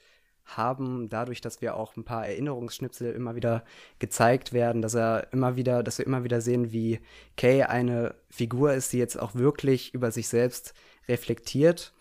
haben, 0.46 1.10
dadurch, 1.10 1.42
dass 1.42 1.62
wir 1.62 1.76
auch 1.76 1.96
ein 1.96 2.04
paar 2.04 2.28
Erinnerungsschnipsel 2.28 3.14
immer 3.14 3.36
wieder 3.36 3.64
gezeigt 4.00 4.54
werden, 4.54 4.82
dass 4.82 4.94
er 4.94 5.32
immer 5.32 5.56
wieder, 5.56 5.84
dass 5.84 5.98
wir 5.98 6.06
immer 6.06 6.24
wieder 6.24 6.42
sehen, 6.42 6.72
wie 6.72 7.00
Kay 7.38 7.64
eine 7.64 8.16
Figur 8.30 8.74
ist, 8.74 8.94
die 8.94 8.98
jetzt 8.98 9.20
auch 9.20 9.36
wirklich 9.36 9.94
über 9.94 10.12
sich 10.12 10.28
selbst 10.28 10.74
reflektiert. 11.08 11.94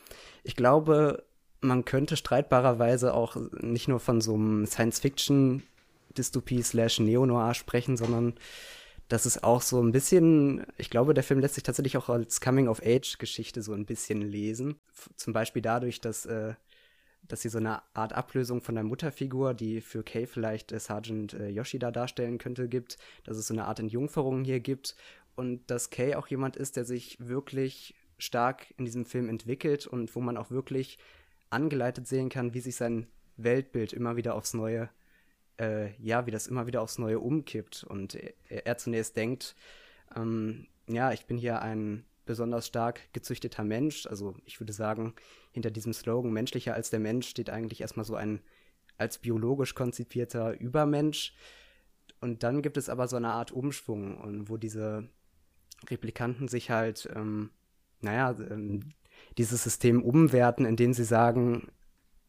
Ich 0.43 0.57
glaube, 0.57 1.25
man 1.61 1.85
könnte 1.85 2.17
streitbarerweise 2.17 3.15
auch 3.15 3.37
nicht 3.61 3.89
nur 3.89 4.01
von 4.01 4.21
so 4.21 4.35
einem 4.35 4.67
Science-Fiction 4.67 5.63
Dystopie 6.17 6.63
slash 6.63 6.99
Neo-Noir 7.01 7.55
sprechen, 7.55 7.97
sondern 7.97 8.35
das 9.09 9.27
ist 9.27 9.45
auch 9.45 9.63
so 9.63 9.81
ein 9.81 9.93
bisschen, 9.93 10.67
ich 10.79 10.91
glaube, 10.91 11.15
der 11.15 11.25
Film 11.25 11.41
lässt 11.41 11.55
sich 11.55 11.65
tatsächlich 11.65 11.97
auch 11.97 12.09
als 12.09 12.41
Coming-of-Age-Geschichte 12.41 13.63
so 13.63 13.73
ein 13.73 13.87
bisschen 13.87 14.23
lesen. 14.23 14.77
Zum 15.17 15.33
Beispiel 15.33 15.63
dadurch, 15.63 16.01
dass 16.01 16.27
äh, 16.27 16.55
dass 17.29 17.43
sie 17.43 17.49
so 17.49 17.59
eine 17.59 17.83
Art 17.95 18.13
Ablösung 18.13 18.61
von 18.61 18.75
der 18.75 18.85
Mutterfigur, 18.85 19.55
die 19.55 19.81
für 19.81 20.03
Kay 20.03 20.27
vielleicht 20.27 20.73
äh, 20.73 20.81
Sergeant 20.81 21.35
äh, 21.35 21.49
Yoshida 21.49 21.91
darstellen 21.91 22.39
könnte, 22.39 22.69
gibt, 22.69 22.99
dass 23.25 23.37
es 23.37 23.47
so 23.47 23.55
eine 23.55 23.67
Art 23.67 23.79
Entjungferung 23.79 24.45
hier 24.45 24.61
gibt 24.61 24.97
und 25.37 25.71
dass 25.71 25.91
Kay 25.91 26.15
auch 26.15 26.27
jemand 26.27 26.57
ist, 26.57 26.77
der 26.77 26.85
sich 26.85 27.17
wirklich 27.21 27.95
stark 28.19 28.73
in 28.77 28.85
diesem 28.85 29.05
Film 29.05 29.29
entwickelt 29.29 29.87
und 29.87 30.15
wo 30.15 30.21
man 30.21 30.37
auch 30.37 30.51
wirklich 30.51 30.99
angeleitet 31.51 32.07
sehen 32.07 32.29
kann, 32.29 32.55
wie 32.55 32.61
sich 32.61 32.77
sein 32.77 33.07
Weltbild 33.37 33.93
immer 33.93 34.17
wieder 34.17 34.35
aufs 34.35 34.55
Neue, 34.55 34.89
äh, 35.59 35.91
ja, 36.03 36.27
wie 36.27 36.31
das 36.31 36.47
immer 36.47 36.67
wieder 36.67 36.83
aufs 36.83 36.99
Neue 36.99 37.19
umkippt. 37.19 37.85
Und 37.85 38.15
er, 38.15 38.67
er 38.67 38.79
zunächst 38.79 39.17
denkt, 39.17 39.55
ähm, 40.17 40.67
ja, 40.87 41.13
ich 41.13 41.27
bin 41.27 41.39
hier 41.39 41.63
ein 41.63 42.05
besonders 42.25 42.67
stark 42.67 43.13
gezüchteter 43.13 43.65
Mensch. 43.65 44.07
Also 44.07 44.35
ich 44.45 44.61
würde 44.61 44.73
sagen, 44.73 45.15
hinter 45.51 45.71
diesem 45.71 45.93
Slogan 45.93 46.33
menschlicher 46.33 46.75
als 46.75 46.91
der 46.91 47.01
Mensch 47.01 47.29
steht 47.29 47.51
eigentlich 47.51 47.81
erstmal 47.81 48.05
so 48.05 48.15
ein 48.15 48.41
als 48.99 49.19
biologisch 49.19 49.75
konzipierter 49.75 50.59
Übermensch. 50.59 51.35
Und 52.21 52.43
dann 52.43 52.63
gibt 52.63 52.77
es 52.77 52.89
aber 52.89 53.09
so 53.09 53.17
eine 53.17 53.33
Art 53.33 53.51
Umschwung, 53.51 54.17
und 54.19 54.49
wo 54.49 54.57
diese 54.57 55.09
Replikanten 55.91 56.47
sich 56.47 56.71
halt, 56.71 57.09
ähm, 57.15 57.51
naja, 58.01 58.37
ähm, 58.51 58.93
dieses 59.39 59.65
System 59.65 60.03
umwerten, 60.03 60.65
indem 60.65 60.93
sie 60.93 61.05
sagen, 61.05 61.69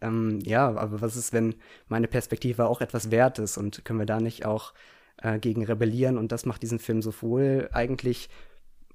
ähm, 0.02 0.40
ja, 0.44 0.68
aber 0.76 1.02
was 1.02 1.16
ist, 1.16 1.32
wenn 1.32 1.56
meine 1.88 2.08
Perspektive 2.08 2.66
auch 2.66 2.82
etwas 2.82 3.12
wert 3.12 3.40
ist 3.40 3.58
und 3.58 3.86
können 3.86 4.00
wir 4.00 4.06
da 4.06 4.20
nicht 4.20 4.46
auch 4.46 4.74
äh, 5.18 5.40
gegen 5.40 5.64
rebellieren? 5.64 6.18
Und 6.18 6.32
das 6.32 6.46
macht 6.46 6.64
diesen 6.64 6.80
Film 6.80 7.02
sowohl 7.02 7.70
eigentlich 7.72 8.30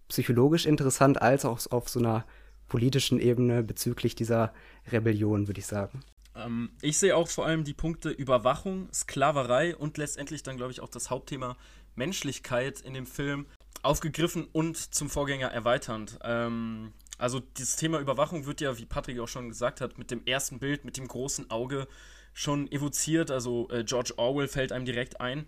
psychologisch 0.09 0.66
interessant 0.66 1.20
als 1.22 1.44
auch 1.44 1.61
auf 1.70 1.88
so 1.88 2.00
einer 2.00 2.24
politischen 2.68 3.18
Ebene 3.20 3.62
bezüglich 3.62 4.14
dieser 4.14 4.52
Rebellion, 4.90 5.46
würde 5.46 5.61
ich 5.61 5.66
sagen. 5.66 6.00
Ähm, 6.34 6.70
ich 6.82 6.98
sehe 6.98 7.16
auch 7.16 7.28
vor 7.28 7.46
allem 7.46 7.64
die 7.64 7.74
Punkte 7.74 8.11
Überwachung, 8.11 8.88
Sklaverei 8.92 9.76
und 9.76 9.98
letztendlich 9.98 10.42
dann, 10.42 10.56
glaube 10.56 10.72
ich, 10.72 10.80
auch 10.80 10.88
das 10.88 11.11
Hauptthema 11.11 11.56
Menschlichkeit 11.94 12.80
in 12.80 12.94
dem 12.94 13.06
Film 13.06 13.46
aufgegriffen 13.82 14.46
und 14.52 14.76
zum 14.76 15.09
Vorgänger 15.09 15.48
erweiternd. 15.48 16.18
Ähm, 16.22 16.92
also 17.18 17.40
dieses 17.40 17.76
Thema 17.76 17.98
Überwachung 17.98 18.46
wird 18.46 18.61
ja, 18.61 18.78
wie 18.78 18.86
Patrick 18.86 19.18
auch 19.18 19.28
schon 19.28 19.48
gesagt 19.48 19.80
hat, 19.80 19.98
mit 19.98 20.11
dem 20.11 20.24
ersten 20.24 20.59
Bild, 20.59 20.84
mit 20.84 20.96
dem 20.96 21.09
großen 21.09 21.50
Auge 21.50 21.88
schon 22.32 22.70
evoziert. 22.70 23.30
Also 23.30 23.68
äh, 23.70 23.84
George 23.84 24.14
Orwell 24.16 24.48
fällt 24.48 24.72
einem 24.72 24.84
direkt 24.84 25.20
ein. 25.20 25.46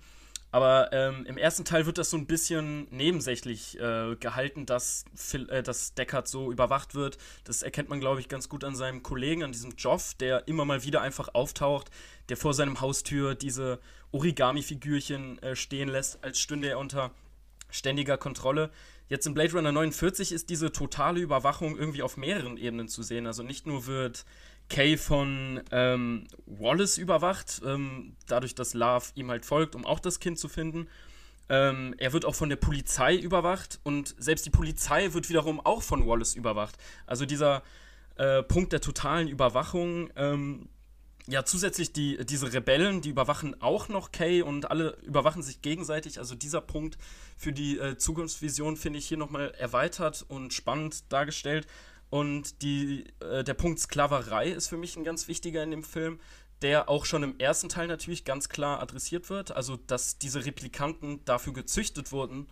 Aber 0.52 0.92
ähm, 0.92 1.24
im 1.26 1.38
ersten 1.38 1.64
Teil 1.64 1.86
wird 1.86 1.98
das 1.98 2.10
so 2.10 2.16
ein 2.16 2.26
bisschen 2.26 2.88
nebensächlich 2.90 3.78
äh, 3.78 4.16
gehalten, 4.16 4.66
dass, 4.66 5.04
Phil, 5.14 5.48
äh, 5.48 5.62
dass 5.62 5.94
Deckard 5.94 6.26
so 6.26 6.50
überwacht 6.50 6.94
wird. 6.94 7.18
Das 7.44 7.62
erkennt 7.62 7.88
man, 7.88 8.00
glaube 8.00 8.20
ich, 8.20 8.28
ganz 8.28 8.48
gut 8.48 8.64
an 8.64 8.74
seinem 8.74 9.02
Kollegen, 9.02 9.44
an 9.44 9.52
diesem 9.52 9.72
Joff, 9.76 10.14
der 10.14 10.48
immer 10.48 10.64
mal 10.64 10.82
wieder 10.82 11.02
einfach 11.02 11.34
auftaucht, 11.34 11.90
der 12.28 12.36
vor 12.36 12.52
seinem 12.52 12.80
Haustür 12.80 13.36
diese 13.36 13.78
Origami-Figürchen 14.10 15.40
äh, 15.40 15.54
stehen 15.54 15.88
lässt, 15.88 16.24
als 16.24 16.40
stünde 16.40 16.68
er 16.68 16.78
unter 16.78 17.12
ständiger 17.70 18.18
Kontrolle. 18.18 18.70
Jetzt 19.08 19.26
in 19.26 19.34
Blade 19.34 19.52
Runner 19.52 19.72
49 19.72 20.32
ist 20.32 20.50
diese 20.50 20.72
totale 20.72 21.20
Überwachung 21.20 21.76
irgendwie 21.76 22.02
auf 22.02 22.16
mehreren 22.16 22.56
Ebenen 22.56 22.88
zu 22.88 23.02
sehen. 23.02 23.26
Also 23.26 23.42
nicht 23.42 23.66
nur 23.66 23.86
wird 23.86 24.24
Kay 24.70 24.96
von 24.96 25.60
ähm, 25.72 26.26
Wallace 26.46 26.96
überwacht, 26.96 27.60
ähm, 27.66 28.16
dadurch, 28.26 28.54
dass 28.54 28.72
Love 28.72 29.06
ihm 29.14 29.30
halt 29.30 29.44
folgt, 29.44 29.74
um 29.74 29.84
auch 29.84 30.00
das 30.00 30.20
Kind 30.20 30.38
zu 30.38 30.48
finden. 30.48 30.88
Ähm, 31.50 31.94
er 31.98 32.12
wird 32.12 32.24
auch 32.24 32.34
von 32.34 32.48
der 32.48 32.56
Polizei 32.56 33.16
überwacht 33.16 33.80
und 33.82 34.14
selbst 34.18 34.46
die 34.46 34.50
Polizei 34.50 35.12
wird 35.12 35.28
wiederum 35.28 35.60
auch 35.60 35.82
von 35.82 36.06
Wallace 36.06 36.36
überwacht. 36.36 36.76
Also 37.06 37.26
dieser 37.26 37.62
äh, 38.16 38.42
Punkt 38.42 38.72
der 38.72 38.80
totalen 38.80 39.28
Überwachung. 39.28 40.10
Ähm, 40.14 40.68
ja, 41.26 41.44
zusätzlich 41.44 41.92
die, 41.92 42.24
diese 42.24 42.52
Rebellen, 42.52 43.02
die 43.02 43.10
überwachen 43.10 43.60
auch 43.60 43.88
noch 43.88 44.12
Kay 44.12 44.42
und 44.42 44.70
alle 44.70 44.96
überwachen 45.02 45.42
sich 45.42 45.62
gegenseitig. 45.62 46.18
Also 46.18 46.34
dieser 46.34 46.60
Punkt 46.60 46.98
für 47.36 47.52
die 47.52 47.78
äh, 47.78 47.96
Zukunftsvision 47.96 48.76
finde 48.76 48.98
ich 48.98 49.06
hier 49.06 49.18
nochmal 49.18 49.52
erweitert 49.58 50.24
und 50.28 50.52
spannend 50.52 51.12
dargestellt. 51.12 51.66
Und 52.10 52.62
die, 52.62 53.04
äh, 53.20 53.44
der 53.44 53.54
Punkt 53.54 53.78
Sklaverei 53.78 54.48
ist 54.50 54.68
für 54.68 54.76
mich 54.76 54.96
ein 54.96 55.04
ganz 55.04 55.28
wichtiger 55.28 55.62
in 55.62 55.70
dem 55.70 55.84
Film, 55.84 56.18
der 56.60 56.88
auch 56.88 57.04
schon 57.04 57.22
im 57.22 57.38
ersten 57.38 57.68
Teil 57.68 57.86
natürlich 57.86 58.24
ganz 58.24 58.48
klar 58.48 58.80
adressiert 58.80 59.30
wird. 59.30 59.52
Also, 59.52 59.76
dass 59.76 60.18
diese 60.18 60.44
Replikanten 60.44 61.24
dafür 61.24 61.52
gezüchtet 61.52 62.12
wurden, 62.12 62.48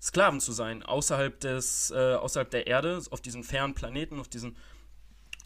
Sklaven 0.00 0.40
zu 0.40 0.52
sein, 0.52 0.82
außerhalb, 0.82 1.38
des, 1.38 1.92
äh, 1.92 2.14
außerhalb 2.14 2.50
der 2.50 2.66
Erde, 2.66 3.00
auf 3.10 3.20
diesen 3.20 3.44
fernen 3.44 3.74
Planeten, 3.74 4.18
auf 4.18 4.28
diesen 4.28 4.56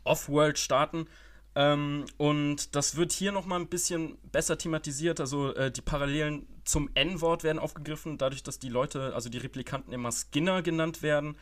Off-World-Staaten. 0.05 1.09
Ähm, 1.57 2.07
und 2.17 2.75
das 2.75 2.97
wird 2.97 3.13
hier 3.13 3.33
nochmal 3.33 3.61
ein 3.61 3.69
bisschen 3.69 4.17
besser 4.31 4.57
thematisiert. 4.57 5.21
Also 5.21 5.55
äh, 5.55 5.71
die 5.71 5.83
Parallelen 5.83 6.47
zum 6.65 6.91
N-Wort 6.95 7.45
werden 7.45 7.59
aufgegriffen, 7.59 8.17
dadurch, 8.17 8.43
dass 8.43 8.59
die 8.59 8.69
Leute, 8.69 9.15
also 9.15 9.29
die 9.29 9.39
Replikanten 9.39 9.93
immer 9.93 10.13
Skinner 10.13 10.63
genannt 10.63 11.03
werden. 11.03 11.37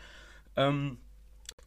Ähm, 0.56 0.98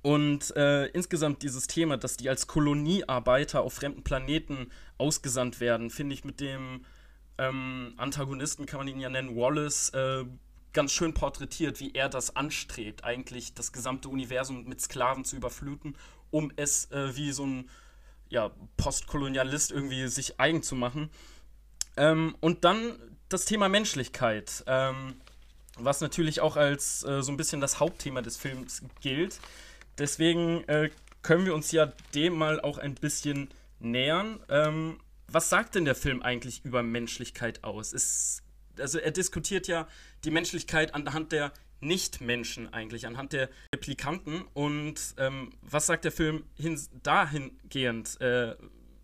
und 0.07 0.55
äh, 0.55 0.85
insgesamt 0.85 1.43
dieses 1.43 1.67
Thema, 1.67 1.97
dass 1.97 2.15
die 2.15 2.29
als 2.29 2.47
Koloniearbeiter 2.47 3.59
auf 3.59 3.73
fremden 3.73 4.05
Planeten 4.05 4.71
ausgesandt 4.97 5.59
werden, 5.59 5.89
finde 5.89 6.13
ich 6.13 6.23
mit 6.23 6.39
dem 6.39 6.85
ähm, 7.37 7.93
Antagonisten, 7.97 8.65
kann 8.65 8.79
man 8.79 8.87
ihn 8.87 9.01
ja 9.01 9.09
nennen, 9.09 9.35
Wallace, 9.35 9.89
äh, 9.89 10.23
ganz 10.71 10.93
schön 10.93 11.13
porträtiert, 11.13 11.81
wie 11.81 11.93
er 11.93 12.07
das 12.07 12.37
anstrebt, 12.37 13.03
eigentlich 13.03 13.53
das 13.53 13.73
gesamte 13.73 14.07
Universum 14.07 14.63
mit 14.63 14.79
Sklaven 14.79 15.25
zu 15.25 15.35
überfluten, 15.35 15.97
um 16.31 16.53
es 16.55 16.89
äh, 16.91 17.13
wie 17.17 17.33
so 17.33 17.45
ein 17.45 17.69
ja, 18.29 18.51
Postkolonialist 18.77 19.73
irgendwie 19.73 20.07
sich 20.07 20.39
eigen 20.39 20.63
zu 20.63 20.77
machen. 20.77 21.09
Ähm, 21.97 22.37
und 22.39 22.63
dann 22.63 22.97
das 23.27 23.43
Thema 23.43 23.67
Menschlichkeit, 23.67 24.63
ähm, 24.67 25.15
was 25.77 25.99
natürlich 25.99 26.39
auch 26.39 26.55
als 26.55 27.03
äh, 27.03 27.21
so 27.21 27.29
ein 27.29 27.35
bisschen 27.35 27.59
das 27.59 27.81
Hauptthema 27.81 28.21
des 28.21 28.37
Films 28.37 28.83
gilt. 29.01 29.41
Deswegen 29.97 30.63
äh, 30.67 30.89
können 31.21 31.45
wir 31.45 31.55
uns 31.55 31.71
ja 31.71 31.91
dem 32.13 32.37
mal 32.37 32.59
auch 32.59 32.77
ein 32.77 32.95
bisschen 32.95 33.49
nähern. 33.79 34.39
Ähm, 34.49 34.99
was 35.27 35.49
sagt 35.49 35.75
denn 35.75 35.85
der 35.85 35.95
Film 35.95 36.21
eigentlich 36.21 36.63
über 36.63 36.83
Menschlichkeit 36.83 37.63
aus? 37.63 37.93
Ist, 37.93 38.43
also 38.79 38.99
er 38.99 39.11
diskutiert 39.11 39.67
ja 39.67 39.87
die 40.23 40.31
Menschlichkeit 40.31 40.95
anhand 40.95 41.31
der 41.31 41.51
Nichtmenschen 41.79 42.73
eigentlich, 42.73 43.05
anhand 43.05 43.33
der 43.33 43.49
Replikanten. 43.73 44.43
Und 44.53 45.15
ähm, 45.17 45.51
was 45.61 45.87
sagt 45.87 46.05
der 46.05 46.11
Film 46.11 46.43
hin, 46.55 46.79
dahingehend 47.03 48.19
äh, 48.21 48.55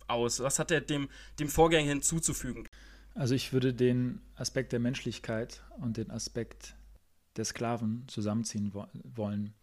aus? 0.07 0.39
Was 0.39 0.59
hat 0.59 0.71
er 0.71 0.81
dem, 0.81 1.09
dem 1.39 1.49
Vorgänger 1.49 1.89
hinzuzufügen? 1.89 2.67
Also 3.15 3.35
ich 3.35 3.53
würde 3.53 3.73
den 3.73 4.21
Aspekt 4.35 4.71
der 4.71 4.79
Menschlichkeit 4.79 5.61
und 5.79 5.97
den 5.97 6.09
Aspekt 6.09 6.75
der 7.35 7.45
Sklaven 7.45 8.05
zusammenziehen 8.07 8.73
wo 8.73 8.87
wollen. 9.03 9.53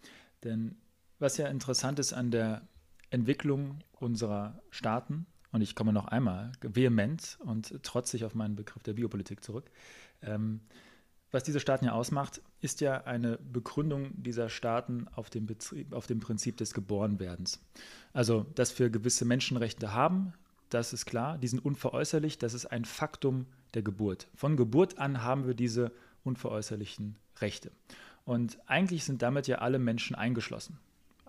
Denn 0.44 0.76
was 1.20 1.36
ja 1.36 1.46
interessant 1.46 1.98
ist 1.98 2.12
an 2.12 2.30
der 2.30 2.62
Entwicklung 3.10 3.78
unserer 3.92 4.60
Staaten, 4.70 5.26
und 5.52 5.62
ich 5.62 5.74
komme 5.74 5.92
noch 5.92 6.06
einmal 6.06 6.52
vehement 6.62 7.38
und 7.40 7.82
trotzig 7.82 8.24
auf 8.24 8.34
meinen 8.34 8.56
Begriff 8.56 8.82
der 8.82 8.94
Biopolitik 8.94 9.42
zurück, 9.42 9.70
ähm, 10.22 10.60
was 11.32 11.44
diese 11.44 11.60
Staaten 11.60 11.84
ja 11.84 11.92
ausmacht, 11.92 12.40
ist 12.60 12.80
ja 12.80 13.04
eine 13.04 13.38
Begründung 13.38 14.10
dieser 14.20 14.48
Staaten 14.48 15.06
auf 15.14 15.30
dem, 15.30 15.46
Betrieb, 15.46 15.92
auf 15.92 16.08
dem 16.08 16.18
Prinzip 16.18 16.56
des 16.56 16.74
Geborenwerdens. 16.74 17.60
Also, 18.12 18.46
dass 18.56 18.76
wir 18.78 18.90
gewisse 18.90 19.24
Menschenrechte 19.24 19.94
haben, 19.94 20.32
das 20.70 20.92
ist 20.92 21.06
klar, 21.06 21.38
die 21.38 21.46
sind 21.46 21.64
unveräußerlich, 21.64 22.38
das 22.38 22.54
ist 22.54 22.66
ein 22.66 22.84
Faktum 22.84 23.46
der 23.74 23.82
Geburt. 23.82 24.28
Von 24.34 24.56
Geburt 24.56 24.98
an 24.98 25.22
haben 25.22 25.46
wir 25.46 25.54
diese 25.54 25.92
unveräußerlichen 26.24 27.16
Rechte. 27.40 27.70
Und 28.24 28.58
eigentlich 28.66 29.04
sind 29.04 29.22
damit 29.22 29.46
ja 29.46 29.58
alle 29.58 29.78
Menschen 29.78 30.16
eingeschlossen 30.16 30.78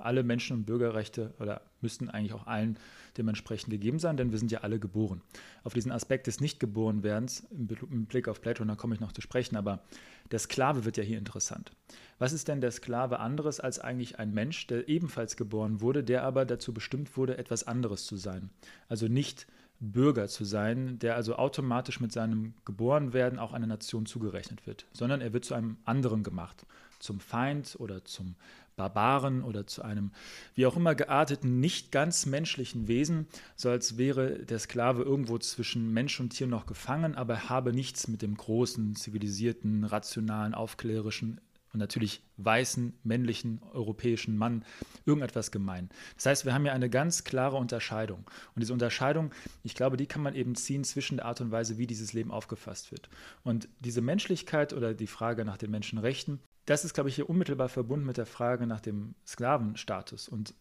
alle 0.06 0.24
Menschen- 0.24 0.58
und 0.58 0.66
Bürgerrechte 0.66 1.34
oder 1.40 1.62
müssten 1.82 2.10
eigentlich 2.10 2.34
auch 2.34 2.48
allen 2.48 2.78
dementsprechend 3.18 3.72
gegeben 3.72 4.00
sein, 4.00 4.18
denn 4.18 4.32
wir 4.32 4.40
sind 4.40 4.52
ja 4.52 4.60
alle 4.60 4.80
geboren. 4.80 5.22
Auf 5.64 5.74
diesen 5.74 5.92
Aspekt 5.92 6.28
des 6.28 6.40
Nichtgeborenwerdens, 6.40 7.48
im 7.52 8.06
Blick 8.06 8.28
auf 8.28 8.42
Plato, 8.42 8.64
da 8.64 8.76
komme 8.76 8.96
ich 8.96 9.02
noch 9.02 9.12
zu 9.12 9.22
sprechen, 9.22 9.56
aber 9.56 9.84
der 10.32 10.40
Sklave 10.40 10.86
wird 10.86 10.98
ja 10.98 11.04
hier 11.04 11.18
interessant. 11.18 11.72
Was 12.20 12.34
ist 12.34 12.48
denn 12.48 12.62
der 12.62 12.72
Sklave 12.72 13.20
anderes 13.20 13.60
als 13.60 13.80
eigentlich 13.80 14.20
ein 14.20 14.34
Mensch, 14.34 14.68
der 14.68 14.88
ebenfalls 14.88 15.36
geboren 15.36 15.82
wurde, 15.82 16.04
der 16.04 16.24
aber 16.24 16.46
dazu 16.46 16.74
bestimmt 16.74 17.18
wurde, 17.18 17.38
etwas 17.38 17.68
anderes 17.68 18.06
zu 18.06 18.16
sein? 18.16 18.50
Also 18.88 19.08
nicht 19.08 19.48
Bürger 19.82 20.28
zu 20.28 20.46
sein, 20.46 21.00
der 21.00 21.16
also 21.16 21.36
automatisch 21.36 22.00
mit 22.00 22.12
seinem 22.12 22.54
Geborenwerden 22.66 23.40
auch 23.40 23.52
einer 23.52 23.66
Nation 23.66 24.06
zugerechnet 24.06 24.68
wird, 24.68 24.86
sondern 24.94 25.22
er 25.22 25.34
wird 25.34 25.44
zu 25.44 25.56
einem 25.56 25.78
anderen 25.86 26.22
gemacht, 26.22 26.68
zum 27.00 27.20
Feind 27.20 27.76
oder 27.80 28.06
zum 28.06 28.36
Barbaren 28.76 29.44
oder 29.44 29.68
zu 29.68 29.82
einem 29.82 30.12
wie 30.56 30.66
auch 30.66 30.76
immer 30.76 30.96
gearteten, 30.96 31.60
nicht 31.60 31.92
ganz 31.92 32.26
menschlichen 32.26 32.88
Wesen, 32.88 33.28
so 33.56 33.70
als 33.70 33.98
wäre 33.98 34.40
der 34.40 34.60
Sklave 34.60 35.04
irgendwo 35.04 35.38
zwischen 35.38 35.92
Mensch 35.94 36.20
und 36.20 36.32
Tier 36.32 36.48
noch 36.48 36.66
gefangen, 36.66 37.16
aber 37.16 37.50
habe 37.50 37.74
nichts 37.74 38.08
mit 38.08 38.22
dem 38.22 38.36
großen, 38.36 38.96
zivilisierten, 38.96 39.84
rationalen, 39.84 40.54
aufklärischen 40.54 41.40
und 41.74 41.80
natürlich 41.80 42.22
weißen, 42.38 42.94
männlichen, 43.04 43.62
europäischen 43.72 44.38
Mann 44.38 44.66
irgendetwas 45.06 45.52
gemein. 45.52 45.90
Das 46.16 46.26
heißt, 46.26 46.46
wir 46.46 46.54
haben 46.54 46.66
ja 46.66 46.74
eine 46.74 46.90
ganz 46.90 47.24
klare 47.24 47.58
Unterscheidung. 47.58 48.20
Und 48.56 48.60
diese 48.62 48.74
Unterscheidung, 48.74 49.32
ich 49.64 49.76
glaube, 49.76 49.98
die 49.98 50.08
kann 50.08 50.22
man 50.22 50.36
eben 50.36 50.56
ziehen 50.56 50.84
zwischen 50.84 51.18
der 51.18 51.26
Art 51.26 51.40
und 51.42 51.52
Weise, 51.52 51.78
wie 51.78 51.88
dieses 51.88 52.14
Leben 52.14 52.32
aufgefasst 52.32 52.92
wird. 52.92 53.10
Und 53.44 53.70
diese 53.80 54.02
Menschlichkeit 54.02 54.74
oder 54.74 54.94
die 54.94 55.08
Frage 55.08 55.46
nach 55.46 55.58
den 55.58 55.72
Menschenrechten, 55.72 56.40
das 56.72 56.86
ist, 56.86 56.94
glaube 56.94 57.10
ich, 57.10 57.16
hier 57.16 57.30
unmittelbar 57.30 57.68
verbunden 57.68 58.06
mit 58.06 58.16
der 58.16 58.26
Frage 58.26 58.66
nach 58.66 58.80
dem 58.80 59.14
Sklavenstatus. 59.28 60.30
Und 60.30 60.54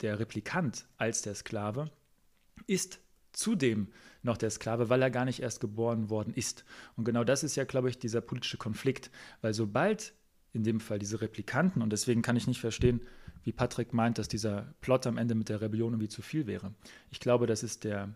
der 0.00 0.20
Replikant 0.20 0.86
als 0.96 1.22
der 1.22 1.34
Sklave 1.34 1.90
ist 2.68 3.00
zudem 3.32 3.88
noch 4.22 4.36
der 4.36 4.50
Sklave, 4.50 4.88
weil 4.90 5.02
er 5.02 5.10
gar 5.10 5.24
nicht 5.24 5.42
erst 5.42 5.60
geboren 5.60 6.08
worden 6.08 6.32
ist. 6.34 6.64
Und 6.96 7.02
genau 7.02 7.24
das 7.24 7.42
ist 7.42 7.56
ja, 7.56 7.64
glaube 7.64 7.90
ich, 7.90 7.98
dieser 7.98 8.20
politische 8.20 8.58
Konflikt. 8.58 9.10
Weil 9.40 9.54
sobald 9.54 10.14
in 10.52 10.62
dem 10.62 10.78
Fall 10.78 11.00
diese 11.00 11.20
Replikanten, 11.20 11.82
und 11.82 11.90
deswegen 11.90 12.22
kann 12.22 12.36
ich 12.36 12.46
nicht 12.46 12.60
verstehen, 12.60 13.00
wie 13.42 13.52
Patrick 13.52 13.92
meint, 13.92 14.18
dass 14.18 14.28
dieser 14.28 14.72
Plot 14.80 15.08
am 15.08 15.18
Ende 15.18 15.34
mit 15.34 15.48
der 15.48 15.60
Rebellion 15.60 15.94
irgendwie 15.94 16.08
zu 16.08 16.22
viel 16.22 16.46
wäre. 16.46 16.74
Ich 17.10 17.18
glaube, 17.18 17.48
das 17.48 17.64
ist 17.64 17.82
der 17.82 18.14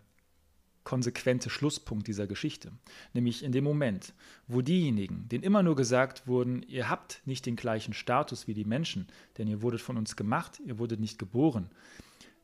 konsequente 0.83 1.49
Schlusspunkt 1.49 2.07
dieser 2.07 2.27
Geschichte. 2.27 2.71
Nämlich 3.13 3.43
in 3.43 3.51
dem 3.51 3.63
Moment, 3.63 4.13
wo 4.47 4.61
diejenigen, 4.61 5.27
denen 5.29 5.43
immer 5.43 5.63
nur 5.63 5.75
gesagt 5.75 6.27
wurden, 6.27 6.63
ihr 6.63 6.89
habt 6.89 7.21
nicht 7.25 7.45
den 7.45 7.55
gleichen 7.55 7.93
Status 7.93 8.47
wie 8.47 8.53
die 8.53 8.65
Menschen, 8.65 9.07
denn 9.37 9.47
ihr 9.47 9.61
wurdet 9.61 9.81
von 9.81 9.97
uns 9.97 10.15
gemacht, 10.15 10.59
ihr 10.65 10.79
wurdet 10.79 10.99
nicht 10.99 11.19
geboren. 11.19 11.69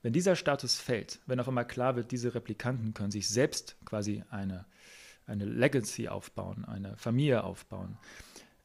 Wenn 0.01 0.13
dieser 0.13 0.35
Status 0.35 0.75
fällt, 0.75 1.19
wenn 1.25 1.39
auf 1.39 1.47
einmal 1.47 1.67
klar 1.67 1.95
wird, 1.95 2.11
diese 2.11 2.35
Replikanten 2.35 2.93
können 2.93 3.11
sich 3.11 3.27
selbst 3.27 3.75
quasi 3.83 4.23
eine, 4.29 4.65
eine 5.25 5.45
Legacy 5.45 6.07
aufbauen, 6.07 6.65
eine 6.65 6.95
Familie 6.97 7.43
aufbauen, 7.43 7.97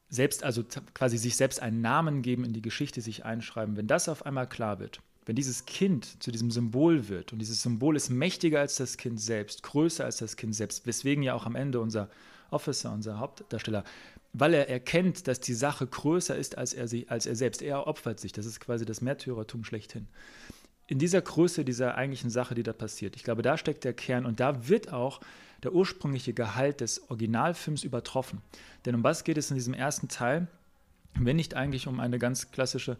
selbst 0.09 0.45
also 0.45 0.62
quasi 0.93 1.16
sich 1.16 1.37
selbst 1.37 1.61
einen 1.61 1.81
Namen 1.81 2.20
geben, 2.20 2.45
in 2.45 2.53
die 2.53 2.61
Geschichte 2.61 3.01
sich 3.01 3.25
einschreiben, 3.25 3.77
wenn 3.79 3.87
das 3.87 4.11
auf 4.11 4.27
einmal 4.27 4.47
klar 4.47 4.79
wird, 4.79 5.01
wenn 5.25 5.37
dieses 5.37 5.66
Kind 5.66 6.23
zu 6.23 6.31
diesem 6.31 6.51
Symbol 6.51 7.09
wird 7.09 7.33
und 7.33 7.39
dieses 7.39 7.62
Symbol 7.62 7.97
ist 7.97 8.11
mächtiger 8.11 8.61
als 8.61 8.77
das 8.77 8.97
Kind 8.97 9.20
selbst, 9.20 9.62
größer 9.62 10.05
als 10.05 10.16
das 10.16 10.37
Kind 10.37 10.55
selbst, 10.55 10.87
weswegen 10.87 11.23
ja 11.23 11.35
auch 11.35 11.47
am 11.47 11.55
Ende 11.55 11.81
unser 11.81 12.09
Officer, 12.51 12.93
unser 12.93 13.18
Hauptdarsteller, 13.18 13.85
weil 14.33 14.55
er 14.55 14.68
erkennt, 14.68 15.29
dass 15.29 15.41
die 15.41 15.55
Sache 15.55 15.87
größer 15.87 16.37
ist 16.37 16.57
als 16.57 16.73
er, 16.73 16.89
sie, 16.89 17.09
als 17.09 17.27
er 17.27 17.37
selbst. 17.37 17.62
Er 17.62 17.87
opfert 17.87 18.18
sich. 18.18 18.33
Das 18.33 18.47
ist 18.47 18.61
quasi 18.61 18.85
das 18.85 19.01
Märtyrertum 19.01 19.64
schlechthin. 19.64 20.09
In 20.87 20.99
dieser 20.99 21.20
Größe 21.20 21.64
dieser 21.64 21.95
eigentlichen 21.95 22.31
Sache, 22.31 22.55
die 22.55 22.62
da 22.62 22.73
passiert, 22.73 23.16
ich 23.16 23.25
glaube, 23.25 23.43
da 23.43 23.57
steckt 23.57 23.85
der 23.85 23.93
Kern 23.93 24.27
und 24.27 24.41
da 24.41 24.68
wird 24.68 24.93
auch 24.93 25.20
der 25.62 25.73
ursprüngliche 25.73 26.33
Gehalt 26.35 26.81
des 26.81 27.09
Originalfilms 27.09 27.85
übertroffen. 27.85 28.43
Denn 28.85 28.95
um 28.95 29.05
was 29.05 29.25
geht 29.25 29.39
es 29.39 29.51
in 29.51 29.55
diesem 29.55 29.75
ersten 29.75 30.09
Teil? 30.09 30.49
Wenn 31.14 31.37
nicht 31.37 31.55
eigentlich 31.55 31.87
um 31.87 32.01
eine 32.01 32.18
ganz 32.18 32.51
klassische 32.51 32.97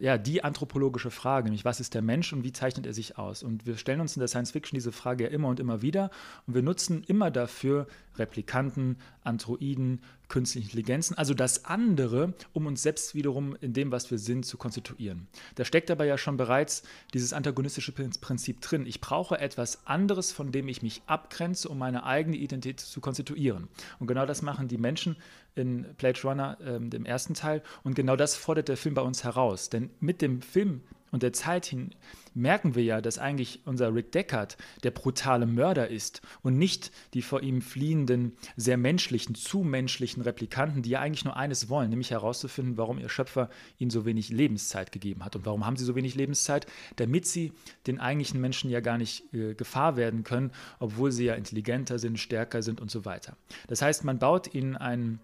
ja, 0.00 0.16
die 0.16 0.42
anthropologische 0.42 1.10
Frage, 1.10 1.44
nämlich 1.44 1.66
was 1.66 1.78
ist 1.78 1.94
der 1.94 2.00
Mensch 2.00 2.32
und 2.32 2.42
wie 2.42 2.52
zeichnet 2.52 2.86
er 2.86 2.94
sich 2.94 3.18
aus? 3.18 3.42
Und 3.42 3.66
wir 3.66 3.76
stellen 3.76 4.00
uns 4.00 4.16
in 4.16 4.20
der 4.20 4.28
Science 4.28 4.50
Fiction 4.50 4.76
diese 4.76 4.92
Frage 4.92 5.24
ja 5.24 5.30
immer 5.30 5.48
und 5.48 5.60
immer 5.60 5.82
wieder 5.82 6.10
und 6.46 6.54
wir 6.54 6.62
nutzen 6.62 7.04
immer 7.04 7.30
dafür 7.30 7.86
Replikanten, 8.16 8.96
Androiden, 9.24 10.00
künstliche 10.30 10.68
Intelligenzen, 10.68 11.18
also 11.18 11.34
das 11.34 11.66
andere, 11.66 12.32
um 12.54 12.66
uns 12.66 12.82
selbst 12.82 13.14
wiederum 13.14 13.54
in 13.60 13.74
dem, 13.74 13.92
was 13.92 14.10
wir 14.10 14.18
sind, 14.18 14.46
zu 14.46 14.56
konstituieren. 14.56 15.28
Da 15.56 15.66
steckt 15.66 15.90
aber 15.90 16.06
ja 16.06 16.16
schon 16.16 16.38
bereits 16.38 16.82
dieses 17.12 17.34
antagonistische 17.34 17.92
Prinzip 17.92 18.62
drin. 18.62 18.86
Ich 18.86 19.02
brauche 19.02 19.38
etwas 19.38 19.86
anderes, 19.86 20.32
von 20.32 20.52
dem 20.52 20.68
ich 20.68 20.80
mich 20.80 21.02
abgrenze, 21.06 21.68
um 21.68 21.76
meine 21.76 22.04
eigene 22.04 22.36
Identität 22.36 22.80
zu 22.80 23.00
konstituieren. 23.00 23.68
Und 23.98 24.06
genau 24.06 24.24
das 24.24 24.40
machen 24.40 24.68
die 24.68 24.78
Menschen 24.78 25.16
in 25.54 25.82
Blade 25.98 26.20
Runner, 26.22 26.58
äh, 26.60 26.80
dem 26.80 27.04
ersten 27.04 27.34
Teil. 27.34 27.62
Und 27.82 27.94
genau 27.94 28.16
das 28.16 28.36
fordert 28.36 28.68
der 28.68 28.76
Film 28.76 28.94
bei 28.94 29.02
uns 29.02 29.24
heraus. 29.24 29.68
Denn 29.68 29.90
mit 30.00 30.22
dem 30.22 30.40
Film 30.40 30.82
und 31.10 31.22
der 31.22 31.32
Zeit 31.32 31.66
hin 31.66 31.90
merken 32.34 32.74
wir 32.74 32.84
ja, 32.84 33.00
dass 33.00 33.18
eigentlich 33.18 33.60
unser 33.64 33.94
Rick 33.94 34.12
Deckard 34.12 34.56
der 34.82 34.90
brutale 34.90 35.46
Mörder 35.46 35.88
ist 35.88 36.22
und 36.42 36.56
nicht 36.58 36.92
die 37.14 37.22
vor 37.22 37.42
ihm 37.42 37.62
fliehenden, 37.62 38.36
sehr 38.56 38.76
menschlichen, 38.76 39.34
zu 39.34 39.60
menschlichen 39.60 40.22
Replikanten, 40.22 40.82
die 40.82 40.90
ja 40.90 41.00
eigentlich 41.00 41.24
nur 41.24 41.36
eines 41.36 41.68
wollen, 41.68 41.90
nämlich 41.90 42.10
herauszufinden, 42.10 42.76
warum 42.76 42.98
ihr 42.98 43.08
Schöpfer 43.08 43.50
ihnen 43.78 43.90
so 43.90 44.04
wenig 44.04 44.30
Lebenszeit 44.30 44.92
gegeben 44.92 45.24
hat. 45.24 45.36
Und 45.36 45.46
warum 45.46 45.66
haben 45.66 45.76
sie 45.76 45.84
so 45.84 45.94
wenig 45.94 46.14
Lebenszeit? 46.14 46.66
Damit 46.96 47.26
sie 47.26 47.52
den 47.86 47.98
eigentlichen 47.98 48.40
Menschen 48.40 48.70
ja 48.70 48.80
gar 48.80 48.98
nicht 48.98 49.32
äh, 49.34 49.54
Gefahr 49.54 49.96
werden 49.96 50.24
können, 50.24 50.52
obwohl 50.78 51.10
sie 51.12 51.24
ja 51.24 51.34
intelligenter 51.34 51.98
sind, 51.98 52.18
stärker 52.18 52.62
sind 52.62 52.80
und 52.80 52.90
so 52.90 53.04
weiter. 53.04 53.36
Das 53.68 53.82
heißt, 53.82 54.04
man 54.04 54.18
baut 54.18 54.54
ihnen 54.54 54.76
einen 54.76 55.20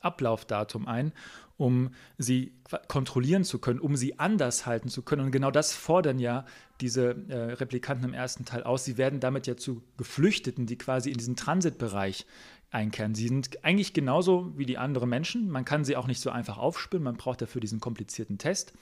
Ablaufdatum 0.00 0.86
ein, 0.88 1.12
um 1.56 1.90
sie 2.18 2.52
kontrollieren 2.88 3.44
zu 3.44 3.58
können, 3.58 3.78
um 3.78 3.96
sie 3.96 4.18
anders 4.18 4.66
halten 4.66 4.88
zu 4.88 5.02
können. 5.02 5.26
Und 5.26 5.30
genau 5.30 5.50
das 5.50 5.72
fordern 5.72 6.18
ja 6.18 6.44
diese 6.80 7.16
äh, 7.28 7.52
Replikanten 7.54 8.04
im 8.04 8.14
ersten 8.14 8.44
Teil 8.44 8.64
aus. 8.64 8.84
Sie 8.84 8.98
werden 8.98 9.20
damit 9.20 9.46
ja 9.46 9.56
zu 9.56 9.82
Geflüchteten, 9.96 10.66
die 10.66 10.76
quasi 10.76 11.10
in 11.10 11.18
diesen 11.18 11.36
Transitbereich 11.36 12.26
einkehren. 12.70 13.14
Sie 13.14 13.28
sind 13.28 13.64
eigentlich 13.64 13.94
genauso 13.94 14.52
wie 14.58 14.66
die 14.66 14.78
anderen 14.78 15.08
Menschen. 15.08 15.48
Man 15.48 15.64
kann 15.64 15.84
sie 15.84 15.96
auch 15.96 16.08
nicht 16.08 16.20
so 16.20 16.30
einfach 16.30 16.58
aufspüren. 16.58 17.04
Man 17.04 17.16
braucht 17.16 17.40
dafür 17.40 17.60
diesen 17.60 17.78
komplizierten 17.78 18.36
Test. 18.36 18.72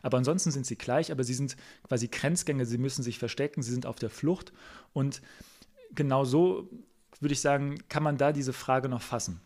Aber 0.00 0.16
ansonsten 0.16 0.50
sind 0.50 0.64
sie 0.64 0.76
gleich, 0.76 1.12
aber 1.12 1.22
sie 1.22 1.34
sind 1.34 1.56
quasi 1.86 2.08
Grenzgänger. 2.08 2.64
Sie 2.64 2.78
müssen 2.78 3.02
sich 3.02 3.18
verstecken. 3.18 3.62
Sie 3.62 3.70
sind 3.70 3.84
auf 3.84 3.96
der 3.96 4.08
Flucht. 4.08 4.54
Und 4.94 5.20
genau 5.94 6.24
so, 6.24 6.70
würde 7.20 7.34
ich 7.34 7.40
sagen, 7.42 7.76
kann 7.90 8.02
man 8.02 8.16
da 8.16 8.32
diese 8.32 8.54
Frage 8.54 8.88
noch 8.88 9.02
fassen. 9.02 9.40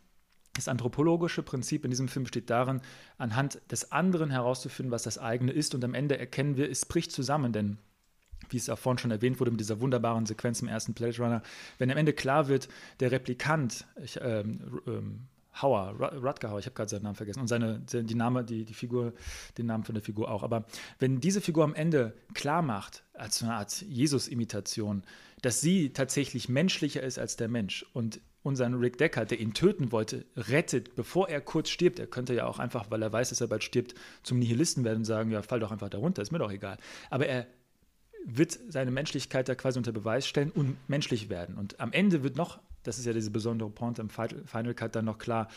Das 0.57 0.68
anthropologische 0.68 1.42
Prinzip 1.42 1.84
in 1.84 1.90
diesem 1.90 2.09
Film 2.09 2.24
besteht 2.24 2.50
darin, 2.50 2.80
anhand 3.18 3.61
des 3.70 3.92
anderen 3.92 4.30
herauszufinden, 4.30 4.90
was 4.90 5.02
das 5.02 5.18
eigene 5.18 5.52
ist. 5.52 5.74
Und 5.74 5.84
am 5.84 5.94
Ende 5.94 6.18
erkennen 6.18 6.57
wir, 6.57 6.70
es 6.70 6.86
bricht 6.86 7.12
zusammen, 7.12 7.52
denn 7.52 7.78
wie 8.48 8.57
es 8.57 8.68
auch 8.68 8.78
vorhin 8.78 8.98
schon 8.98 9.11
erwähnt 9.11 9.38
wurde 9.40 9.50
mit 9.50 9.61
dieser 9.61 9.80
wunderbaren 9.80 10.26
Sequenz 10.26 10.61
im 10.62 10.68
ersten 10.68 10.94
Blade 10.94 11.16
Runner, 11.18 11.42
wenn 11.78 11.90
am 11.90 11.96
Ende 11.96 12.12
klar 12.12 12.48
wird, 12.48 12.68
der 13.00 13.11
Replikant, 13.11 13.86
ich, 14.02 14.18
ähm, 14.22 14.80
ähm, 14.86 15.28
Hauer, 15.61 15.94
Rutger 16.22 16.50
Hauer, 16.50 16.59
ich 16.59 16.66
habe 16.66 16.74
gerade 16.74 16.90
seinen 16.90 17.04
Namen 17.04 17.14
vergessen 17.14 17.40
und 17.40 17.48
seine, 17.48 17.80
die 17.80 18.14
Name, 18.14 18.44
die, 18.44 18.64
die 18.64 18.74
Figur, 18.74 19.14
den 19.57 19.66
Namen 19.66 19.84
von 19.84 19.94
der 19.94 20.04
Figur 20.04 20.30
auch. 20.30 20.42
Aber 20.42 20.66
wenn 20.98 21.20
diese 21.20 21.40
Figur 21.40 21.64
am 21.64 21.74
Ende 21.74 22.14
klar 22.34 22.62
macht, 22.62 23.04
als 23.14 23.42
eine 23.42 23.54
Art 23.54 23.80
Jesus-Imitation, 23.82 25.02
dass 25.40 25.61
sie 25.61 25.92
tatsächlich 25.92 26.48
menschlicher 26.48 27.02
ist 27.02 27.18
als 27.18 27.36
der 27.36 27.48
Mensch 27.48 27.86
und 27.94 28.20
unseren 28.47 28.74
Rick 28.74 28.97
Decker, 28.99 29.24
der 29.24 29.40
ihn 29.40 29.53
töten 29.55 29.92
wollte, 29.92 30.24
rettet, 30.36 30.94
bevor 30.94 31.28
er 31.28 31.40
kurz 31.40 31.68
stirbt. 31.68 31.99
Er 31.99 32.07
könnte 32.07 32.32
ja 32.34 32.47
auch 32.47 32.59
einfach, 32.59 32.90
weil 32.90 33.03
er 33.03 33.12
weiß, 33.12 33.30
dass 33.30 33.40
er 33.40 33.49
bald 33.49 33.64
stirbt, 33.64 33.94
zum 34.22 34.38
Nihilisten 34.38 34.84
werden 34.84 34.99
und 34.99 35.05
sagen, 35.05 35.30
ja, 35.30 35.42
fall 35.42 35.61
doch 35.61 35.72
einfach 35.72 35.88
darunter, 35.88 36.22
ist 36.22 36.30
mir 36.30 36.38
doch 36.38 36.53
egal. 36.53 36.78
Aber 37.11 37.26
er 37.26 37.47
wird 38.24 38.59
seine 38.68 38.90
Menschlichkeit 38.90 39.49
da 39.49 39.55
quasi 39.55 39.78
unter 39.78 39.92
Beweis 39.92 40.26
stellen 40.26 40.51
und 40.51 40.76
menschlich 40.88 41.28
werden. 41.28 41.57
Und 41.57 41.80
am 41.80 41.92
Ende 41.92 42.22
wird 42.22 42.36
noch, 42.36 42.61
das 42.82 42.99
ist 42.99 43.05
ja 43.05 43.12
diese 43.12 43.30
besondere 43.30 43.70
Pointe 43.70 44.01
im 44.01 44.11
Final 44.11 44.74
Cut, 44.74 44.94
dann 44.94 45.05
noch 45.05 45.18
klar, 45.18 45.49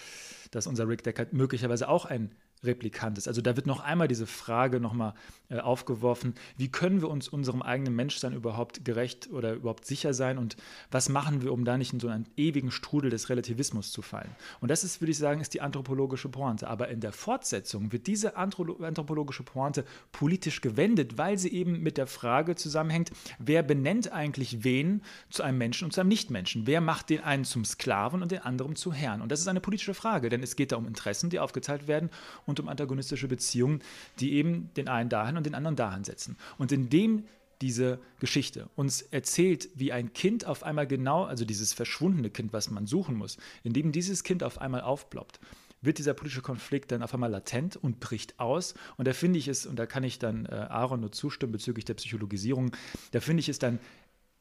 dass 0.51 0.67
unser 0.67 0.87
Rick 0.87 1.03
Decker 1.03 1.27
möglicherweise 1.31 1.89
auch 1.89 2.05
ein 2.05 2.31
Replikant 2.63 3.17
ist. 3.17 3.27
Also 3.27 3.41
da 3.41 3.55
wird 3.55 3.67
noch 3.67 3.79
einmal 3.79 4.07
diese 4.07 4.27
Frage 4.27 4.79
nochmal 4.79 5.13
äh, 5.49 5.59
aufgeworfen, 5.59 6.35
wie 6.57 6.69
können 6.69 7.01
wir 7.01 7.09
uns 7.09 7.29
unserem 7.29 7.61
eigenen 7.61 7.95
Menschsein 7.95 8.33
überhaupt 8.33 8.83
gerecht 8.83 9.29
oder 9.31 9.53
überhaupt 9.53 9.85
sicher 9.85 10.13
sein 10.13 10.37
und 10.37 10.57
was 10.91 11.09
machen 11.09 11.41
wir, 11.41 11.53
um 11.53 11.63
da 11.63 11.77
nicht 11.77 11.93
in 11.93 11.99
so 11.99 12.09
einen 12.09 12.27
ewigen 12.35 12.71
Strudel 12.71 13.09
des 13.09 13.29
Relativismus 13.29 13.91
zu 13.91 14.01
fallen. 14.01 14.29
Und 14.59 14.69
das 14.69 14.83
ist, 14.83 14.99
würde 15.01 15.11
ich 15.11 15.17
sagen, 15.17 15.39
ist 15.39 15.53
die 15.53 15.61
anthropologische 15.61 16.27
Pointe. 16.27 16.67
Aber 16.67 16.89
in 16.89 16.99
der 16.99 17.13
Fortsetzung 17.13 17.91
wird 17.93 18.07
diese 18.07 18.35
anthropologische 18.35 19.43
Pointe 19.43 19.85
politisch 20.11 20.59
gewendet, 20.59 21.17
weil 21.17 21.37
sie 21.37 21.53
eben 21.53 21.81
mit 21.81 21.97
der 21.97 22.07
Frage 22.07 22.55
zusammenhängt, 22.55 23.11
wer 23.39 23.63
benennt 23.63 24.11
eigentlich 24.11 24.63
wen 24.65 25.01
zu 25.29 25.43
einem 25.43 25.57
Menschen 25.57 25.85
und 25.85 25.91
zu 25.91 26.01
einem 26.01 26.09
Nichtmenschen? 26.09 26.67
Wer 26.67 26.81
macht 26.81 27.09
den 27.09 27.23
einen 27.23 27.45
zum 27.45 27.63
Sklaven 27.63 28.21
und 28.21 28.31
den 28.31 28.39
anderen 28.39 28.75
zu 28.75 28.91
Herrn? 28.91 29.21
Und 29.21 29.31
das 29.31 29.39
ist 29.39 29.47
eine 29.47 29.61
politische 29.61 29.93
Frage, 29.93 30.27
denn 30.29 30.43
es 30.43 30.57
geht 30.57 30.73
da 30.73 30.75
um 30.75 30.87
Interessen, 30.87 31.29
die 31.29 31.39
aufgeteilt 31.39 31.87
werden 31.87 32.09
und 32.49 32.59
um 32.59 32.67
antagonistische 32.67 33.27
Beziehungen, 33.27 33.81
die 34.19 34.33
eben 34.33 34.69
den 34.75 34.87
einen 34.87 35.09
dahin 35.09 35.37
und 35.37 35.45
den 35.45 35.55
anderen 35.55 35.75
dahin 35.75 36.03
setzen. 36.03 36.37
Und 36.57 36.71
indem 36.71 37.23
diese 37.61 37.99
Geschichte 38.19 38.69
uns 38.75 39.01
erzählt, 39.01 39.69
wie 39.75 39.91
ein 39.91 40.13
Kind 40.13 40.45
auf 40.45 40.63
einmal 40.63 40.87
genau, 40.87 41.25
also 41.25 41.45
dieses 41.45 41.73
verschwundene 41.73 42.29
Kind, 42.29 42.53
was 42.53 42.69
man 42.69 42.87
suchen 42.87 43.15
muss, 43.15 43.37
indem 43.63 43.91
dieses 43.91 44.23
Kind 44.23 44.43
auf 44.43 44.59
einmal 44.59 44.81
aufploppt, 44.81 45.39
wird 45.81 45.97
dieser 45.97 46.13
politische 46.13 46.41
Konflikt 46.41 46.91
dann 46.91 47.03
auf 47.03 47.13
einmal 47.13 47.31
latent 47.31 47.77
und 47.77 47.99
bricht 47.99 48.39
aus. 48.39 48.73
Und 48.97 49.07
da 49.07 49.13
finde 49.13 49.39
ich 49.39 49.47
es, 49.47 49.65
und 49.65 49.77
da 49.77 49.85
kann 49.85 50.03
ich 50.03 50.19
dann 50.19 50.45
äh, 50.45 50.49
Aaron 50.49 51.01
nur 51.01 51.11
zustimmen 51.11 51.51
bezüglich 51.51 51.85
der 51.85 51.93
Psychologisierung, 51.93 52.71
da 53.11 53.19
finde 53.19 53.41
ich 53.41 53.49
es 53.49 53.59
dann 53.59 53.79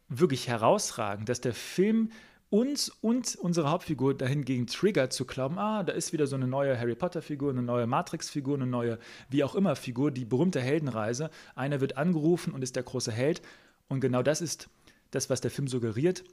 wirklich 0.09 0.49
herausragend, 0.49 1.29
dass 1.29 1.41
der 1.41 1.55
Film 1.55 2.11
uns 2.51 2.89
und 2.89 3.37
unsere 3.37 3.71
Hauptfigur 3.71 4.17
dahingegen 4.17 4.67
triggert 4.67 5.13
zu 5.13 5.27
glauben, 5.27 5.59
ah, 5.59 5.83
da 5.83 5.93
ist 5.93 6.13
wieder 6.13 6.27
so 6.27 6.37
eine 6.37 6.47
neue 6.47 6.79
Harry 6.79 6.95
Potter-Figur, 6.95 7.51
eine 7.51 7.63
neue 7.63 7.87
Matrix-Figur, 7.87 8.57
eine 8.57 8.67
neue 8.67 8.99
wie 9.29 9.45
auch 9.45 9.55
immer 9.55 9.77
Figur, 9.77 10.11
die 10.11 10.25
berühmte 10.25 10.61
Heldenreise. 10.61 11.31
Einer 11.55 11.81
wird 11.81 11.97
angerufen 11.97 12.53
und 12.55 12.63
ist 12.63 12.77
der 12.77 12.83
große 12.83 13.13
Held. 13.13 13.43
Und 13.89 14.01
genau 14.01 14.23
das 14.23 14.41
ist 14.41 14.69
das, 15.11 15.31
was 15.31 15.41
der 15.41 15.51
Film 15.51 15.69
suggeriert 15.69 16.25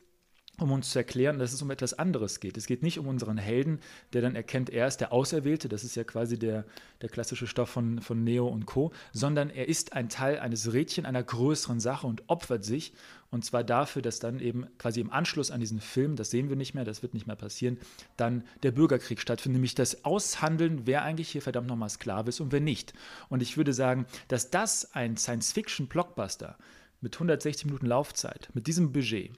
um 0.60 0.72
uns 0.72 0.92
zu 0.92 1.00
erklären, 1.00 1.40
dass 1.40 1.54
es 1.54 1.62
um 1.62 1.72
etwas 1.72 1.94
anderes 1.94 2.40
geht. 2.40 2.58
Es 2.58 2.66
geht 2.66 2.84
nicht 2.84 3.00
um 3.00 3.08
unseren 3.08 3.38
Helden, 3.38 3.80
der 4.14 4.22
dann 4.22 4.36
erkennt, 4.36 4.70
er 4.70 4.88
ist 4.88 4.98
der 4.98 5.12
Auserwählte, 5.12 5.68
das 5.68 5.84
ist 5.84 5.96
ja 5.96 6.04
quasi 6.04 6.40
der, 6.40 6.66
der 7.02 7.10
klassische 7.10 7.48
Stoff 7.48 7.70
von, 7.70 8.02
von 8.02 8.24
Neo 8.24 8.48
und 8.48 8.66
Co., 8.66 8.92
sondern 9.12 9.50
er 9.50 9.68
ist 9.68 9.94
ein 9.94 10.10
Teil 10.10 10.40
eines 10.40 10.72
Rädchen 10.72 11.06
einer 11.06 11.24
größeren 11.24 11.80
Sache 11.80 12.08
und 12.08 12.24
opfert 12.28 12.64
sich. 12.64 12.94
Und 13.32 13.44
zwar 13.44 13.64
dafür, 13.64 14.02
dass 14.02 14.20
dann 14.20 14.40
eben 14.40 14.66
quasi 14.78 15.02
im 15.02 15.12
Anschluss 15.12 15.52
an 15.52 15.60
diesen 15.60 15.82
Film, 15.82 16.16
das 16.16 16.30
sehen 16.30 16.48
wir 16.48 16.56
nicht 16.56 16.74
mehr, 16.74 16.86
das 16.86 17.02
wird 17.02 17.14
nicht 17.14 17.28
mehr 17.28 17.36
passieren, 17.36 17.78
dann 18.16 18.44
der 18.64 18.72
Bürgerkrieg 18.72 19.20
stattfindet, 19.20 19.58
nämlich 19.58 19.76
das 19.76 20.06
Aushandeln, 20.06 20.86
wer 20.86 21.04
eigentlich 21.04 21.30
hier 21.30 21.42
verdammt 21.42 21.68
nochmal 21.68 21.90
Sklave 21.90 22.30
ist 22.30 22.40
und 22.40 22.54
wer 22.54 22.62
nicht. 22.62 22.94
Und 23.28 23.42
ich 23.42 23.58
würde 23.58 23.74
sagen, 23.74 24.06
dass 24.30 24.52
das 24.52 24.94
ein 24.94 25.18
Science-Fiction-Blockbuster 25.18 26.58
mit 27.02 27.16
160 27.16 27.66
Minuten 27.66 27.88
Laufzeit, 27.88 28.50
mit 28.54 28.68
diesem 28.68 28.94
Budget, 28.94 29.32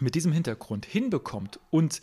mit 0.00 0.14
diesem 0.14 0.32
Hintergrund 0.32 0.86
hinbekommt 0.86 1.60
und 1.70 2.00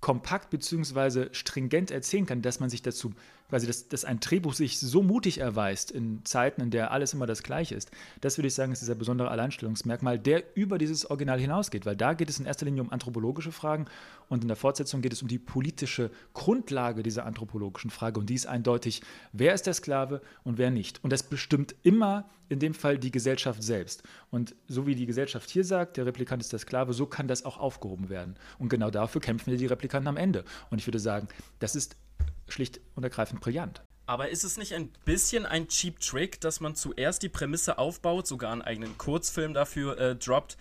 kompakt 0.00 0.50
bzw. 0.50 1.28
stringent 1.32 1.90
erzählen 1.90 2.26
kann, 2.26 2.42
dass 2.42 2.60
man 2.60 2.70
sich 2.70 2.82
dazu 2.82 3.12
quasi, 3.50 3.66
dass, 3.66 3.88
dass 3.88 4.04
ein 4.04 4.20
Drehbuch 4.20 4.54
sich 4.54 4.78
so 4.78 5.02
mutig 5.02 5.38
erweist 5.38 5.90
in 5.90 6.24
Zeiten, 6.24 6.62
in 6.62 6.70
der 6.70 6.90
alles 6.92 7.12
immer 7.12 7.26
das 7.26 7.42
Gleiche 7.42 7.74
ist, 7.74 7.90
das 8.20 8.38
würde 8.38 8.48
ich 8.48 8.54
sagen, 8.54 8.72
ist 8.72 8.80
dieser 8.80 8.94
besondere 8.94 9.30
Alleinstellungsmerkmal, 9.30 10.18
der 10.18 10.56
über 10.56 10.78
dieses 10.78 11.10
Original 11.10 11.38
hinausgeht, 11.38 11.84
weil 11.84 11.96
da 11.96 12.14
geht 12.14 12.30
es 12.30 12.38
in 12.38 12.46
erster 12.46 12.64
Linie 12.64 12.82
um 12.82 12.90
anthropologische 12.90 13.52
Fragen 13.52 13.86
und 14.28 14.42
in 14.42 14.48
der 14.48 14.56
Fortsetzung 14.56 15.02
geht 15.02 15.12
es 15.12 15.22
um 15.22 15.28
die 15.28 15.38
politische 15.38 16.10
Grundlage 16.32 17.02
dieser 17.02 17.26
anthropologischen 17.26 17.90
Frage 17.90 18.18
und 18.18 18.30
die 18.30 18.34
ist 18.34 18.46
eindeutig, 18.46 19.02
wer 19.32 19.52
ist 19.52 19.66
der 19.66 19.74
Sklave 19.74 20.22
und 20.44 20.56
wer 20.56 20.70
nicht. 20.70 21.02
Und 21.04 21.12
das 21.12 21.22
bestimmt 21.22 21.74
immer 21.82 22.30
in 22.48 22.58
dem 22.58 22.74
Fall 22.74 22.98
die 22.98 23.12
Gesellschaft 23.12 23.62
selbst. 23.62 24.02
Und 24.30 24.54
so 24.68 24.86
wie 24.86 24.94
die 24.94 25.06
Gesellschaft 25.06 25.48
hier 25.48 25.64
sagt, 25.64 25.96
der 25.96 26.04
Replikant 26.04 26.42
ist 26.42 26.52
der 26.52 26.58
Sklave, 26.58 26.92
so 26.92 27.06
kann 27.06 27.28
das 27.28 27.44
auch 27.44 27.58
aufgehoben 27.58 28.08
werden. 28.08 28.34
Und 28.58 28.68
genau 28.68 28.90
dafür 28.90 29.20
kämpfen 29.20 29.56
die 29.56 29.66
Replikanten 29.66 30.08
am 30.08 30.16
Ende. 30.16 30.44
Und 30.70 30.78
ich 30.78 30.86
würde 30.86 30.98
sagen, 30.98 31.28
das 31.60 31.76
ist 31.76 31.96
schlicht 32.52 32.80
und 32.94 33.02
ergreifend 33.02 33.40
brillant. 33.40 33.82
Aber 34.06 34.28
ist 34.28 34.42
es 34.42 34.56
nicht 34.56 34.74
ein 34.74 34.90
bisschen 35.04 35.46
ein 35.46 35.68
Cheap 35.68 36.00
Trick, 36.00 36.40
dass 36.40 36.58
man 36.60 36.74
zuerst 36.74 37.22
die 37.22 37.28
Prämisse 37.28 37.78
aufbaut, 37.78 38.26
sogar 38.26 38.50
einen 38.50 38.62
eigenen 38.62 38.98
Kurzfilm 38.98 39.54
dafür 39.54 39.98
äh, 39.98 40.16
droppt, 40.16 40.56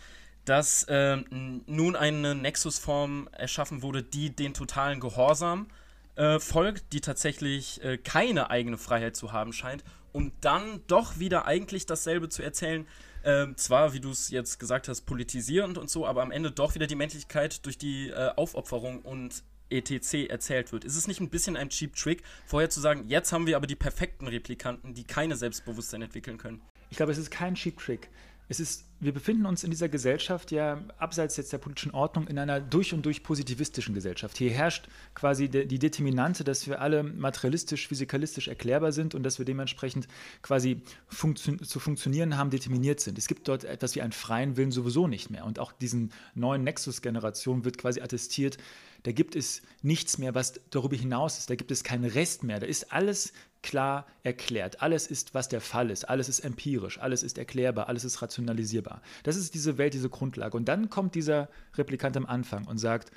dass 0.45 0.83
äh, 0.83 1.17
nun 1.65 1.95
eine 1.95 2.35
Nexus-Form 2.35 3.27
erschaffen 3.31 3.81
wurde, 3.81 4.03
die 4.03 4.29
den 4.35 4.53
totalen 4.53 4.99
Gehorsam 4.99 5.67
äh, 6.15 6.39
folgt, 6.39 6.93
die 6.93 7.01
tatsächlich 7.01 7.83
äh, 7.83 7.97
keine 7.97 8.49
eigene 8.49 8.77
Freiheit 8.77 9.15
zu 9.15 9.31
haben 9.31 9.53
scheint, 9.53 9.83
um 10.11 10.31
dann 10.41 10.81
doch 10.87 11.17
wieder 11.17 11.45
eigentlich 11.45 11.85
dasselbe 11.85 12.29
zu 12.29 12.43
erzählen. 12.43 12.87
Ähm, 13.23 13.57
zwar, 13.57 13.93
wie 13.93 13.99
du 13.99 14.11
es 14.11 14.29
jetzt 14.29 14.59
gesagt 14.59 14.87
hast, 14.87 15.01
politisierend 15.01 15.77
und 15.77 15.89
so, 15.89 16.05
aber 16.05 16.21
am 16.21 16.31
Ende 16.31 16.51
doch 16.51 16.75
wieder 16.75 16.87
die 16.87 16.95
Menschlichkeit 16.95 17.65
durch 17.65 17.77
die 17.77 18.09
äh, 18.09 18.31
Aufopferung 18.35 19.01
und 19.01 19.43
etc. 19.69 20.29
erzählt 20.29 20.71
wird. 20.71 20.85
Ist 20.85 20.95
es 20.95 21.07
nicht 21.07 21.19
ein 21.19 21.29
bisschen 21.29 21.55
ein 21.55 21.69
Cheap 21.69 21.95
Trick, 21.95 22.23
vorher 22.45 22.69
zu 22.69 22.79
sagen, 22.79 23.05
jetzt 23.07 23.31
haben 23.31 23.47
wir 23.47 23.55
aber 23.55 23.67
die 23.67 23.75
perfekten 23.75 24.27
Replikanten, 24.27 24.93
die 24.93 25.03
keine 25.03 25.35
Selbstbewusstsein 25.35 26.01
entwickeln 26.01 26.37
können? 26.37 26.61
Ich 26.89 26.97
glaube, 26.97 27.11
es 27.11 27.17
ist 27.17 27.31
kein 27.31 27.55
Cheap 27.55 27.77
Trick. 27.77 28.09
Es 28.51 28.59
ist, 28.59 28.85
wir 28.99 29.13
befinden 29.13 29.45
uns 29.45 29.63
in 29.63 29.69
dieser 29.69 29.89
Gesellschaft 29.89 30.49
ja 30.49 30.83
abseits 30.97 31.37
jetzt 31.37 31.53
der 31.53 31.59
politischen 31.59 31.91
Ordnung 31.91 32.27
in 32.27 32.39
einer 32.39 32.59
durch 32.59 32.95
und 32.95 33.05
durch 33.05 33.21
positivistischen 33.21 33.93
Gesellschaft. 33.93 34.39
Hier 34.39 34.49
herrscht 34.49 34.89
quasi 35.13 35.49
de, 35.49 35.67
die 35.67 35.77
Determinante, 35.77 36.43
dass 36.43 36.65
wir 36.65 36.81
alle 36.81 37.03
materialistisch, 37.03 37.87
physikalistisch 37.87 38.47
erklärbar 38.47 38.91
sind 38.91 39.13
und 39.13 39.21
dass 39.21 39.37
wir 39.37 39.45
dementsprechend 39.45 40.07
quasi 40.41 40.81
funktio 41.07 41.57
zu 41.57 41.79
funktionieren 41.79 42.37
haben, 42.37 42.49
determiniert 42.49 42.99
sind. 43.01 43.19
Es 43.19 43.27
gibt 43.27 43.47
dort 43.47 43.65
etwas 43.65 43.93
wie 43.93 44.01
einen 44.01 44.13
freien 44.13 44.57
Willen 44.57 44.71
sowieso 44.71 45.07
nicht 45.07 45.29
mehr. 45.29 45.45
Und 45.45 45.59
auch 45.59 45.71
diesen 45.71 46.11
neuen 46.33 46.63
Nexus-Generationen 46.63 47.65
wird 47.65 47.77
quasi 47.77 48.01
attestiert, 48.01 48.57
da 49.03 49.11
gibt 49.11 49.35
es 49.35 49.61
nichts 49.81 50.17
mehr, 50.17 50.35
was 50.35 50.59
darüber 50.69 50.95
hinaus 50.95 51.37
ist. 51.37 51.49
Da 51.49 51.55
gibt 51.55 51.71
es 51.71 51.83
keinen 51.83 52.05
Rest 52.05 52.43
mehr. 52.43 52.59
Da 52.59 52.67
ist 52.67 52.91
alles 52.91 53.33
klar 53.61 54.05
erklärt. 54.23 54.81
Alles 54.81 55.07
ist, 55.07 55.33
was 55.33 55.49
der 55.49 55.61
Fall 55.61 55.89
ist. 55.89 56.09
Alles 56.09 56.29
ist 56.29 56.39
empirisch. 56.41 56.99
Alles 56.99 57.23
ist 57.23 57.37
erklärbar. 57.37 57.87
Alles 57.87 58.03
ist 58.03 58.21
rationalisierbar. 58.21 59.01
Das 59.23 59.35
ist 59.35 59.53
diese 59.53 59.77
Welt, 59.77 59.93
diese 59.93 60.09
Grundlage. 60.09 60.55
Und 60.57 60.67
dann 60.67 60.89
kommt 60.89 61.15
dieser 61.15 61.49
Replikant 61.75 62.17
am 62.17 62.25
Anfang 62.25 62.65
und 62.67 62.77
sagt, 62.77 63.11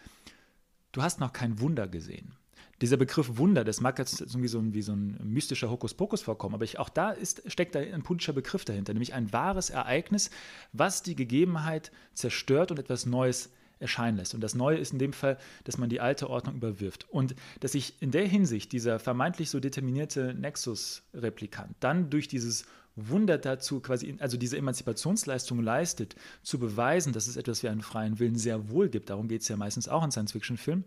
du 0.92 1.02
hast 1.02 1.20
noch 1.20 1.32
kein 1.32 1.60
Wunder 1.60 1.88
gesehen. 1.88 2.34
Dieser 2.80 2.96
Begriff 2.96 3.36
Wunder, 3.36 3.62
das 3.62 3.80
mag 3.80 3.98
jetzt 4.00 4.20
irgendwie 4.20 4.48
so 4.48 4.58
ein, 4.58 4.74
wie 4.74 4.82
so 4.82 4.92
ein 4.92 5.16
mystischer 5.22 5.70
Hokuspokus 5.70 6.22
vorkommen, 6.22 6.56
aber 6.56 6.64
ich, 6.64 6.80
auch 6.80 6.88
da 6.88 7.12
ist, 7.12 7.42
steckt 7.46 7.76
ein 7.76 8.02
politischer 8.02 8.32
Begriff 8.32 8.64
dahinter, 8.64 8.92
nämlich 8.92 9.14
ein 9.14 9.32
wahres 9.32 9.70
Ereignis, 9.70 10.30
was 10.72 11.04
die 11.04 11.14
Gegebenheit 11.14 11.92
zerstört 12.12 12.72
und 12.72 12.80
etwas 12.80 13.06
Neues 13.06 13.50
erscheinen 13.82 14.16
lässt. 14.16 14.34
Und 14.34 14.40
das 14.40 14.54
Neue 14.54 14.78
ist 14.78 14.92
in 14.92 14.98
dem 14.98 15.12
Fall, 15.12 15.36
dass 15.64 15.76
man 15.76 15.90
die 15.90 16.00
alte 16.00 16.30
Ordnung 16.30 16.56
überwirft. 16.56 17.06
Und 17.10 17.34
dass 17.60 17.72
sich 17.72 18.00
in 18.00 18.10
der 18.10 18.26
Hinsicht 18.26 18.72
dieser 18.72 18.98
vermeintlich 18.98 19.50
so 19.50 19.60
determinierte 19.60 20.32
Nexus-Replikant 20.34 21.74
dann 21.80 22.08
durch 22.08 22.28
dieses 22.28 22.64
Wunder 22.96 23.38
dazu 23.38 23.80
quasi, 23.80 24.16
also 24.18 24.36
diese 24.36 24.56
Emanzipationsleistung 24.56 25.62
leistet, 25.62 26.14
zu 26.42 26.58
beweisen, 26.58 27.12
dass 27.12 27.26
es 27.26 27.36
etwas 27.36 27.62
wie 27.62 27.68
einen 27.68 27.82
freien 27.82 28.18
Willen 28.18 28.36
sehr 28.36 28.70
wohl 28.70 28.88
gibt. 28.88 29.10
Darum 29.10 29.28
geht 29.28 29.42
es 29.42 29.48
ja 29.48 29.56
meistens 29.56 29.88
auch 29.88 30.04
in 30.04 30.10
Science-Fiction-Filmen. 30.10 30.84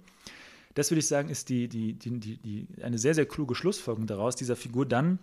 Das 0.75 0.91
würde 0.91 0.99
ich 0.99 1.07
sagen, 1.07 1.29
ist 1.29 1.49
die, 1.49 1.67
die, 1.67 1.93
die, 1.93 2.37
die, 2.37 2.67
eine 2.81 2.97
sehr, 2.97 3.15
sehr 3.15 3.25
kluge 3.25 3.55
Schlussfolgerung 3.55 4.07
daraus, 4.07 4.35
dieser 4.35 4.55
Figur 4.55 4.85
dann 4.85 5.19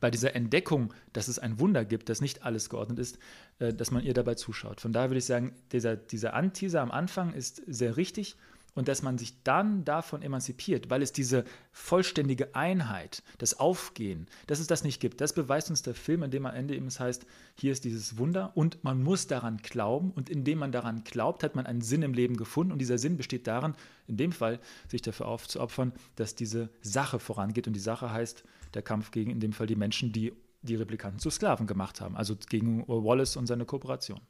bei 0.00 0.10
dieser 0.10 0.34
Entdeckung, 0.34 0.92
dass 1.12 1.28
es 1.28 1.38
ein 1.38 1.60
Wunder 1.60 1.84
gibt, 1.84 2.08
dass 2.08 2.20
nicht 2.20 2.42
alles 2.42 2.68
geordnet 2.70 2.98
ist, 2.98 3.18
äh, 3.58 3.72
dass 3.72 3.90
man 3.90 4.02
ihr 4.02 4.14
dabei 4.14 4.34
zuschaut. 4.34 4.80
Von 4.80 4.92
daher 4.92 5.10
würde 5.10 5.18
ich 5.18 5.26
sagen, 5.26 5.52
dieser, 5.72 5.96
dieser 5.96 6.34
Anteaser 6.34 6.80
am 6.80 6.90
Anfang 6.90 7.32
ist 7.32 7.62
sehr 7.66 7.96
richtig 7.96 8.36
und 8.76 8.88
dass 8.88 9.02
man 9.02 9.16
sich 9.16 9.42
dann 9.42 9.84
davon 9.84 10.22
emanzipiert, 10.22 10.90
weil 10.90 11.02
es 11.02 11.10
diese 11.10 11.44
vollständige 11.72 12.54
Einheit, 12.54 13.22
das 13.38 13.58
Aufgehen, 13.58 14.26
dass 14.46 14.60
es 14.60 14.66
das 14.66 14.84
nicht 14.84 15.00
gibt. 15.00 15.20
Das 15.20 15.32
beweist 15.32 15.70
uns 15.70 15.82
der 15.82 15.94
Film, 15.94 16.22
indem 16.22 16.44
am 16.44 16.54
Ende 16.54 16.76
eben 16.76 16.86
es 16.86 17.00
heißt, 17.00 17.26
hier 17.54 17.72
ist 17.72 17.84
dieses 17.84 18.18
Wunder 18.18 18.52
und 18.54 18.84
man 18.84 19.02
muss 19.02 19.26
daran 19.26 19.56
glauben 19.56 20.10
und 20.10 20.28
indem 20.28 20.58
man 20.58 20.72
daran 20.72 21.04
glaubt, 21.04 21.42
hat 21.42 21.56
man 21.56 21.64
einen 21.64 21.80
Sinn 21.80 22.02
im 22.02 22.12
Leben 22.12 22.36
gefunden 22.36 22.70
und 22.70 22.78
dieser 22.78 22.98
Sinn 22.98 23.16
besteht 23.16 23.46
darin, 23.46 23.74
in 24.06 24.18
dem 24.18 24.30
Fall 24.30 24.60
sich 24.88 25.00
dafür 25.00 25.26
aufzuopfern, 25.26 25.92
dass 26.16 26.34
diese 26.34 26.68
Sache 26.82 27.18
vorangeht 27.18 27.66
und 27.66 27.72
die 27.72 27.80
Sache 27.80 28.12
heißt 28.12 28.44
der 28.76 28.84
Kampf 28.84 29.10
gegen 29.10 29.30
in 29.30 29.40
dem 29.40 29.52
Fall 29.52 29.66
die 29.66 29.76
Menschen, 29.76 30.12
die 30.12 30.32
die 30.62 30.76
Replikanten 30.76 31.18
zu 31.18 31.30
Sklaven 31.30 31.66
gemacht 31.66 32.00
haben, 32.00 32.16
also 32.16 32.36
gegen 32.48 32.86
Wallace 32.86 33.36
und 33.36 33.46
seine 33.46 33.64
Kooperation. 33.64 34.20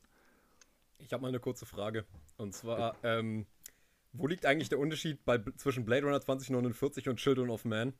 Ich 0.98 1.12
habe 1.12 1.22
mal 1.22 1.28
eine 1.28 1.40
kurze 1.40 1.66
Frage 1.66 2.04
und 2.36 2.54
zwar 2.54 2.96
ähm, 3.02 3.46
wo 4.18 4.26
liegt 4.26 4.46
eigentlich 4.46 4.68
der 4.68 4.78
Unterschied 4.78 5.24
bei, 5.24 5.38
zwischen 5.56 5.84
Blade 5.84 6.06
Runner 6.06 6.20
2049 6.20 7.08
und 7.08 7.16
Children 7.16 7.50
of 7.50 7.64
Man? 7.64 7.92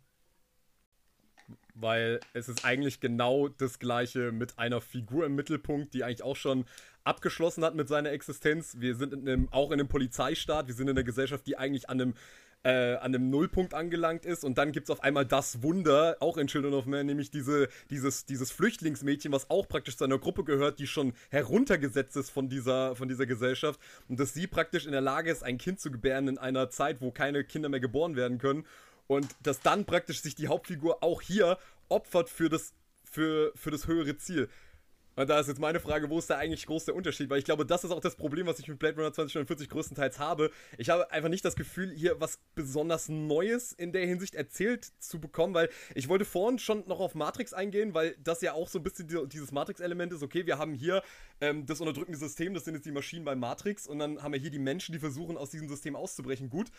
Weil 1.75 2.21
es 2.33 2.49
ist 2.49 2.65
eigentlich 2.65 3.01
genau 3.01 3.49
das 3.49 3.79
gleiche 3.79 4.33
mit 4.33 4.59
einer 4.59 4.81
Figur 4.81 5.27
im 5.27 5.35
Mittelpunkt, 5.35 5.95
die 5.95 6.03
eigentlich 6.03 6.23
auch 6.23 6.37
schon 6.37 6.65
abgeschlossen 7.05 7.65
hat 7.65 7.75
mit 7.75 7.87
seiner 7.87 8.11
Existenz. 8.11 8.77
Wir 8.79 8.97
sind 8.97 9.13
in 9.13 9.29
einem, 9.29 9.49
auch 9.53 9.71
in 9.71 9.75
einem 9.75 9.89
Polizeistaat, 9.89 10.67
wir 10.67 10.75
sind 10.75 10.89
in 10.89 10.97
einer 10.97 11.05
Gesellschaft, 11.05 11.47
die 11.47 11.57
eigentlich 11.57 11.89
an 11.89 12.01
einem 12.01 12.15
äh, 12.67 12.97
an 12.97 13.15
einem 13.15 13.31
Nullpunkt 13.31 13.75
angelangt 13.75 14.27
ist 14.27 14.43
und 14.43 14.59
dann 14.59 14.73
gibt 14.73 14.89
es 14.89 14.91
auf 14.91 15.05
einmal 15.05 15.25
das 15.25 15.63
Wunder, 15.63 16.17
auch 16.19 16.37
in 16.37 16.49
Children 16.49 16.75
of 16.75 16.87
Man, 16.87 17.07
nämlich 17.07 17.31
diese, 17.31 17.69
dieses, 17.91 18.27
dieses 18.27 18.51
Flüchtlingsmädchen, 18.51 19.31
was 19.31 19.49
auch 19.51 19.69
praktisch 19.69 19.97
zu 19.97 20.03
einer 20.03 20.19
Gruppe 20.19 20.43
gehört, 20.43 20.81
die 20.81 20.89
schon 20.89 21.13
heruntergesetzt 21.31 22.17
ist 22.17 22.31
von 22.31 22.49
dieser, 22.49 22.97
von 22.97 23.07
dieser 23.09 23.25
Gesellschaft 23.25 23.79
und 24.09 24.19
dass 24.19 24.35
sie 24.35 24.49
praktisch 24.49 24.85
in 24.85 24.91
der 24.91 25.01
Lage 25.01 25.31
ist, 25.31 25.45
ein 25.45 25.59
Kind 25.59 25.79
zu 25.79 25.93
gebären 25.93 26.27
in 26.27 26.39
einer 26.39 26.69
Zeit, 26.69 27.01
wo 27.01 27.13
keine 27.13 27.45
Kinder 27.45 27.69
mehr 27.69 27.79
geboren 27.79 28.17
werden 28.17 28.39
können 28.39 28.67
und 29.07 29.29
dass 29.45 29.61
dann 29.61 29.85
praktisch 29.85 30.21
sich 30.21 30.35
die 30.35 30.49
Hauptfigur 30.49 31.05
auch 31.05 31.23
hier 31.23 31.59
opfert 31.89 32.29
für 32.29 32.49
das, 32.49 32.75
für, 33.05 33.53
für 33.55 33.71
das 33.71 33.87
höhere 33.87 34.17
Ziel. 34.17 34.49
Und 35.17 35.31
da 35.31 35.41
ist 35.41 35.47
jetzt 35.47 35.59
meine 35.59 35.81
Frage, 35.81 36.11
wo 36.11 36.19
ist 36.19 36.29
da 36.29 36.37
eigentlich 36.37 36.67
groß 36.67 36.85
der 36.85 36.95
Unterschied? 36.95 37.31
Weil 37.31 37.39
ich 37.39 37.47
glaube, 37.47 37.65
das 37.65 37.85
ist 37.85 37.91
auch 37.91 38.01
das 38.01 38.17
Problem, 38.17 38.47
was 38.47 38.59
ich 38.59 38.69
mit 38.69 38.79
Blade 38.79 38.97
Runner 38.97 39.13
2049 39.13 39.71
größtenteils 39.71 40.19
habe. 40.19 40.51
Ich 40.77 40.91
habe 40.91 41.11
einfach 41.11 41.31
nicht 41.31 41.45
das 41.45 41.57
Gefühl, 41.57 41.91
hier 41.91 42.21
was 42.21 42.39
besonders 42.55 43.09
Neues 43.09 43.73
in 43.73 43.93
der 43.93 44.07
Hinsicht 44.07 44.35
erzählt 44.35 44.93
zu 44.99 45.19
bekommen, 45.19 45.55
weil 45.55 45.71
ich 45.95 46.11
wollte 46.11 46.27
vorhin 46.27 46.59
schon 46.59 46.87
noch 46.87 47.01
auf 47.01 47.15
Matrix 47.15 47.55
eingehen, 47.55 47.95
weil 47.95 48.15
das 48.23 48.43
ja 48.43 48.53
auch 48.53 48.69
so 48.69 48.79
ein 48.79 48.83
bisschen 48.83 49.09
dieses 49.31 49.53
Matrix-Element 49.53 50.13
ist. 50.13 50.23
Okay, 50.23 50.45
wir 50.45 50.59
haben 50.59 50.75
hier 50.75 51.03
ähm, 51.41 51.65
das 51.65 51.81
unterdrückende 51.81 52.19
System, 52.19 52.53
das 52.53 52.67
sind 52.67 52.75
jetzt 52.75 52.85
die 52.85 52.93
Maschinen 52.93 53.25
bei 53.25 53.35
Matrix 53.35 53.87
und 53.87 53.99
dann 53.99 54.23
haben 54.23 54.35
wir 54.35 54.41
hier 54.41 54.51
die 54.51 54.59
Menschen, 54.59 54.93
die 54.93 54.99
versuchen, 54.99 55.39
aus 55.39 55.49
diesem 55.49 55.69
System 55.69 55.97
auszubrechen. 55.97 56.51
Gut, 56.51 56.71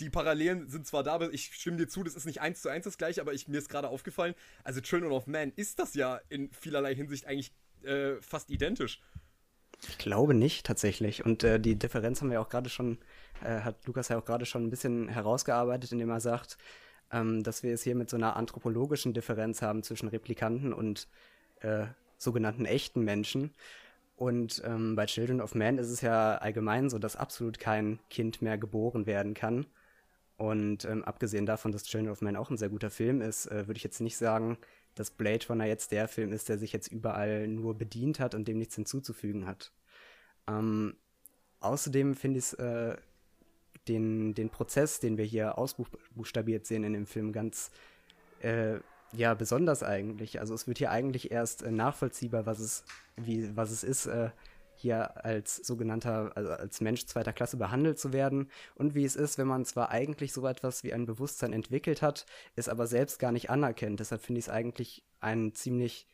die 0.00 0.10
Parallelen 0.10 0.68
sind 0.68 0.86
zwar 0.86 1.02
da, 1.02 1.14
aber 1.14 1.32
ich 1.32 1.54
stimme 1.54 1.78
dir 1.78 1.88
zu, 1.88 2.04
das 2.04 2.14
ist 2.14 2.26
nicht 2.26 2.42
eins 2.42 2.60
zu 2.60 2.68
eins 2.68 2.84
das 2.84 2.98
gleiche, 2.98 3.22
aber 3.22 3.32
ich, 3.32 3.48
mir 3.48 3.56
ist 3.56 3.70
gerade 3.70 3.88
aufgefallen, 3.88 4.34
also 4.62 4.82
Children 4.82 5.12
of 5.12 5.26
Man 5.26 5.52
ist 5.56 5.78
das 5.78 5.94
ja 5.94 6.20
in 6.28 6.52
vielerlei 6.52 6.94
Hinsicht 6.94 7.26
eigentlich 7.26 7.52
äh, 7.84 8.20
fast 8.20 8.50
identisch. 8.50 9.00
Ich 9.88 9.98
glaube 9.98 10.34
nicht, 10.34 10.66
tatsächlich. 10.66 11.24
Und 11.24 11.44
äh, 11.44 11.60
die 11.60 11.78
Differenz 11.78 12.20
haben 12.20 12.30
wir 12.30 12.40
auch 12.40 12.48
gerade 12.48 12.68
schon, 12.68 12.98
äh, 13.44 13.60
hat 13.60 13.86
Lukas 13.86 14.08
ja 14.08 14.18
auch 14.18 14.24
gerade 14.24 14.44
schon 14.44 14.64
ein 14.64 14.70
bisschen 14.70 15.08
herausgearbeitet, 15.08 15.92
indem 15.92 16.10
er 16.10 16.20
sagt, 16.20 16.58
ähm, 17.12 17.42
dass 17.42 17.62
wir 17.62 17.72
es 17.72 17.82
hier 17.82 17.94
mit 17.94 18.10
so 18.10 18.16
einer 18.16 18.36
anthropologischen 18.36 19.14
Differenz 19.14 19.62
haben 19.62 19.82
zwischen 19.82 20.08
Replikanten 20.08 20.72
und 20.72 21.08
äh, 21.60 21.86
sogenannten 22.18 22.64
echten 22.64 23.02
Menschen. 23.02 23.54
Und 24.16 24.62
ähm, 24.64 24.96
bei 24.96 25.06
Children 25.06 25.40
of 25.40 25.54
Man 25.54 25.78
ist 25.78 25.90
es 25.90 26.00
ja 26.00 26.34
allgemein 26.36 26.90
so, 26.90 26.98
dass 26.98 27.14
absolut 27.14 27.60
kein 27.60 28.00
Kind 28.10 28.42
mehr 28.42 28.58
geboren 28.58 29.06
werden 29.06 29.34
kann. 29.34 29.66
Und 30.36 30.84
ähm, 30.84 31.04
abgesehen 31.04 31.46
davon, 31.46 31.70
dass 31.70 31.84
Children 31.84 32.10
of 32.10 32.20
Man 32.20 32.36
auch 32.36 32.50
ein 32.50 32.56
sehr 32.56 32.68
guter 32.68 32.90
Film 32.90 33.20
ist, 33.20 33.46
äh, 33.46 33.68
würde 33.68 33.76
ich 33.76 33.84
jetzt 33.84 34.00
nicht 34.00 34.16
sagen, 34.16 34.58
dass 34.98 35.10
Blade 35.10 35.46
Runner 35.48 35.64
jetzt 35.64 35.92
der 35.92 36.08
Film 36.08 36.32
ist, 36.32 36.48
der 36.48 36.58
sich 36.58 36.72
jetzt 36.72 36.88
überall 36.88 37.48
nur 37.48 37.76
bedient 37.76 38.20
hat 38.20 38.34
und 38.34 38.48
dem 38.48 38.58
nichts 38.58 38.74
hinzuzufügen 38.74 39.46
hat. 39.46 39.72
Ähm, 40.48 40.96
außerdem 41.60 42.14
finde 42.14 42.38
ich 42.38 42.58
äh, 42.58 42.96
den, 43.88 44.34
den 44.34 44.50
Prozess, 44.50 45.00
den 45.00 45.16
wir 45.16 45.24
hier 45.24 45.58
ausbuchstabiert 45.58 46.66
sehen 46.66 46.84
in 46.84 46.92
dem 46.92 47.06
Film, 47.06 47.32
ganz 47.32 47.70
äh, 48.40 48.78
ja, 49.12 49.34
besonders 49.34 49.82
eigentlich. 49.82 50.40
Also 50.40 50.54
es 50.54 50.66
wird 50.66 50.78
hier 50.78 50.90
eigentlich 50.90 51.30
erst 51.30 51.62
äh, 51.62 51.70
nachvollziehbar, 51.70 52.46
was 52.46 52.58
es, 52.58 52.84
wie, 53.16 53.56
was 53.56 53.70
es 53.70 53.82
ist, 53.82 54.06
äh, 54.06 54.30
hier 54.78 55.24
als 55.24 55.56
sogenannter, 55.56 56.32
also 56.34 56.50
als 56.50 56.80
Mensch 56.80 57.06
zweiter 57.06 57.32
Klasse 57.32 57.56
behandelt 57.56 57.98
zu 57.98 58.12
werden 58.12 58.50
und 58.74 58.94
wie 58.94 59.04
es 59.04 59.16
ist, 59.16 59.38
wenn 59.38 59.46
man 59.46 59.64
zwar 59.64 59.90
eigentlich 59.90 60.32
so 60.32 60.46
etwas 60.46 60.84
wie 60.84 60.92
ein 60.92 61.06
Bewusstsein 61.06 61.52
entwickelt 61.52 62.02
hat, 62.02 62.26
es 62.56 62.68
aber 62.68 62.86
selbst 62.86 63.18
gar 63.18 63.32
nicht 63.32 63.50
anerkennt. 63.50 64.00
Deshalb 64.00 64.22
finde 64.22 64.38
ich 64.38 64.46
es 64.46 64.50
eigentlich 64.50 65.04
einen 65.20 65.54
ziemlich 65.54 66.06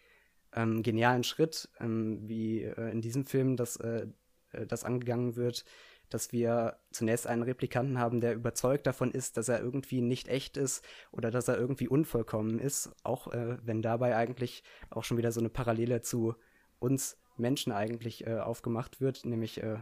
ähm, 0.55 0.83
genialen 0.83 1.25
Schritt, 1.25 1.69
ähm, 1.81 2.21
wie 2.29 2.63
äh, 2.63 2.91
in 2.91 3.01
diesem 3.01 3.27
Film 3.27 3.57
das, 3.57 3.77
äh, 3.77 4.07
äh, 4.53 4.67
das 4.67 4.85
angegangen 4.85 5.37
wird, 5.37 5.65
dass 6.11 6.33
wir 6.33 6.79
zunächst 6.91 7.27
einen 7.27 7.43
Replikanten 7.43 7.99
haben, 7.99 8.21
der 8.21 8.35
überzeugt 8.35 8.87
davon 8.87 9.11
ist, 9.11 9.37
dass 9.37 9.49
er 9.49 9.61
irgendwie 9.61 10.01
nicht 10.01 10.29
echt 10.29 10.57
ist 10.57 10.85
oder 11.11 11.31
dass 11.31 11.49
er 11.49 11.59
irgendwie 11.59 11.89
unvollkommen 11.89 12.59
ist, 12.59 12.91
auch 13.03 13.33
äh, 13.33 13.59
wenn 13.65 13.83
dabei 13.83 14.17
eigentlich 14.17 14.63
auch 14.91 15.05
schon 15.05 15.17
wieder 15.17 15.33
so 15.33 15.41
eine 15.41 15.51
Parallele 15.51 16.03
zu 16.03 16.35
uns 16.79 17.17
Menschen 17.37 17.73
eigentlich 17.73 18.27
äh, 18.27 18.39
aufgemacht 18.39 19.01
wird, 19.01 19.25
nämlich 19.25 19.63
äh, 19.63 19.79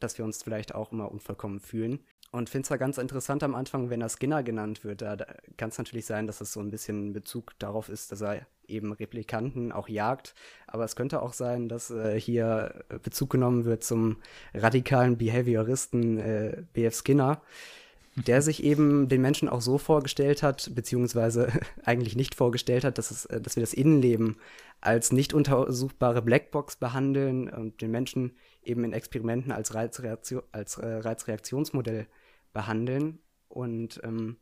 dass 0.00 0.18
wir 0.18 0.24
uns 0.24 0.42
vielleicht 0.42 0.74
auch 0.74 0.92
immer 0.92 1.10
unvollkommen 1.10 1.60
fühlen. 1.60 2.00
Und 2.32 2.48
finde 2.48 2.62
es 2.62 2.68
zwar 2.68 2.78
ganz 2.78 2.96
interessant 2.96 3.42
am 3.42 3.56
Anfang, 3.56 3.90
wenn 3.90 4.00
er 4.00 4.08
Skinner 4.08 4.42
genannt 4.44 4.84
wird. 4.84 5.02
Da, 5.02 5.16
da 5.16 5.26
kann 5.56 5.70
es 5.70 5.78
natürlich 5.78 6.06
sein, 6.06 6.28
dass 6.28 6.40
es 6.40 6.52
so 6.52 6.60
ein 6.60 6.70
bisschen 6.70 7.12
Bezug 7.12 7.58
darauf 7.58 7.88
ist, 7.88 8.12
dass 8.12 8.20
er 8.20 8.46
eben 8.68 8.92
Replikanten 8.92 9.72
auch 9.72 9.88
jagt. 9.88 10.34
Aber 10.68 10.84
es 10.84 10.94
könnte 10.94 11.22
auch 11.22 11.32
sein, 11.32 11.68
dass 11.68 11.90
äh, 11.90 12.18
hier 12.20 12.84
Bezug 13.02 13.30
genommen 13.30 13.64
wird 13.64 13.82
zum 13.82 14.18
radikalen 14.54 15.18
Behavioristen 15.18 16.18
äh, 16.18 16.62
B.F. 16.72 16.94
Skinner, 16.94 17.42
der 18.16 18.42
sich 18.42 18.64
eben 18.64 19.08
den 19.08 19.22
Menschen 19.22 19.48
auch 19.48 19.60
so 19.60 19.78
vorgestellt 19.78 20.42
hat, 20.42 20.72
beziehungsweise 20.74 21.48
eigentlich 21.84 22.16
nicht 22.16 22.34
vorgestellt 22.34 22.84
hat, 22.84 22.98
dass, 22.98 23.10
es, 23.10 23.26
äh, 23.26 23.40
dass 23.40 23.56
wir 23.56 23.62
das 23.62 23.72
Innenleben 23.72 24.36
als 24.80 25.12
nicht 25.12 25.34
untersuchbare 25.34 26.22
Blackbox 26.22 26.76
behandeln 26.76 27.48
und 27.48 27.80
den 27.80 27.90
Menschen 27.90 28.32
eben 28.62 28.84
in 28.84 28.92
Experimenten 28.92 29.52
als, 29.52 29.74
Reizreaktion, 29.74 30.42
als 30.52 30.78
äh, 30.78 30.86
Reizreaktionsmodell 30.86 32.06
behandeln. 32.52 33.18
Und 33.48 34.00
ähm, 34.04 34.36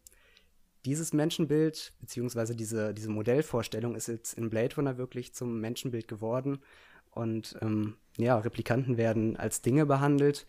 dieses 0.85 1.13
Menschenbild, 1.13 1.93
beziehungsweise 2.01 2.55
diese, 2.55 2.95
diese 2.95 3.11
Modellvorstellung 3.11 3.95
ist 3.95 4.09
jetzt 4.09 4.35
in 4.35 4.49
Blade 4.49 4.77
Runner 4.77 4.97
wirklich 4.97 5.35
zum 5.35 5.61
Menschenbild 5.61 6.09
geworden. 6.09 6.61
Und 7.11 7.57
ähm, 7.63 7.97
ja, 8.17 8.39
Replikanten 8.39 8.97
werden 8.97 9.37
als 9.37 9.61
Dinge 9.61 9.87
behandelt. 9.87 10.47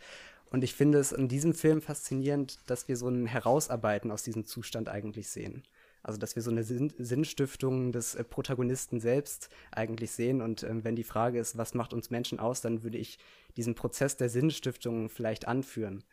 Und 0.52 0.64
ich 0.64 0.74
finde 0.74 0.98
es 0.98 1.12
in 1.12 1.28
diesem 1.28 1.54
Film 1.54 1.82
faszinierend, 1.82 2.60
dass 2.66 2.88
wir 2.88 2.98
so 2.98 3.08
ein 3.08 3.28
Herausarbeiten 3.28 4.12
aus 4.12 4.24
diesem 4.24 4.46
Zustand 4.46 4.90
eigentlich 4.90 5.30
sehen. 5.30 5.64
Also, 6.02 6.18
dass 6.18 6.36
wir 6.36 6.44
so 6.44 6.50
eine 6.50 6.64
Sinn 6.64 6.94
Sinnstiftung 6.98 7.92
des 7.92 8.16
äh, 8.16 8.24
Protagonisten 8.24 9.00
selbst 9.00 9.50
eigentlich 9.72 10.12
sehen. 10.12 10.42
Und 10.42 10.64
ähm, 10.64 10.84
wenn 10.84 10.96
die 10.96 11.04
Frage 11.04 11.40
ist, 11.40 11.58
was 11.58 11.74
macht 11.74 11.94
uns 11.94 12.10
Menschen 12.10 12.40
aus, 12.40 12.62
dann 12.62 12.84
würde 12.84 12.98
ich 12.98 13.20
diesen 13.58 13.76
Prozess 13.76 14.16
der 14.16 14.30
Sinnstiftung 14.30 15.10
vielleicht 15.10 15.48
anführen. 15.48 16.04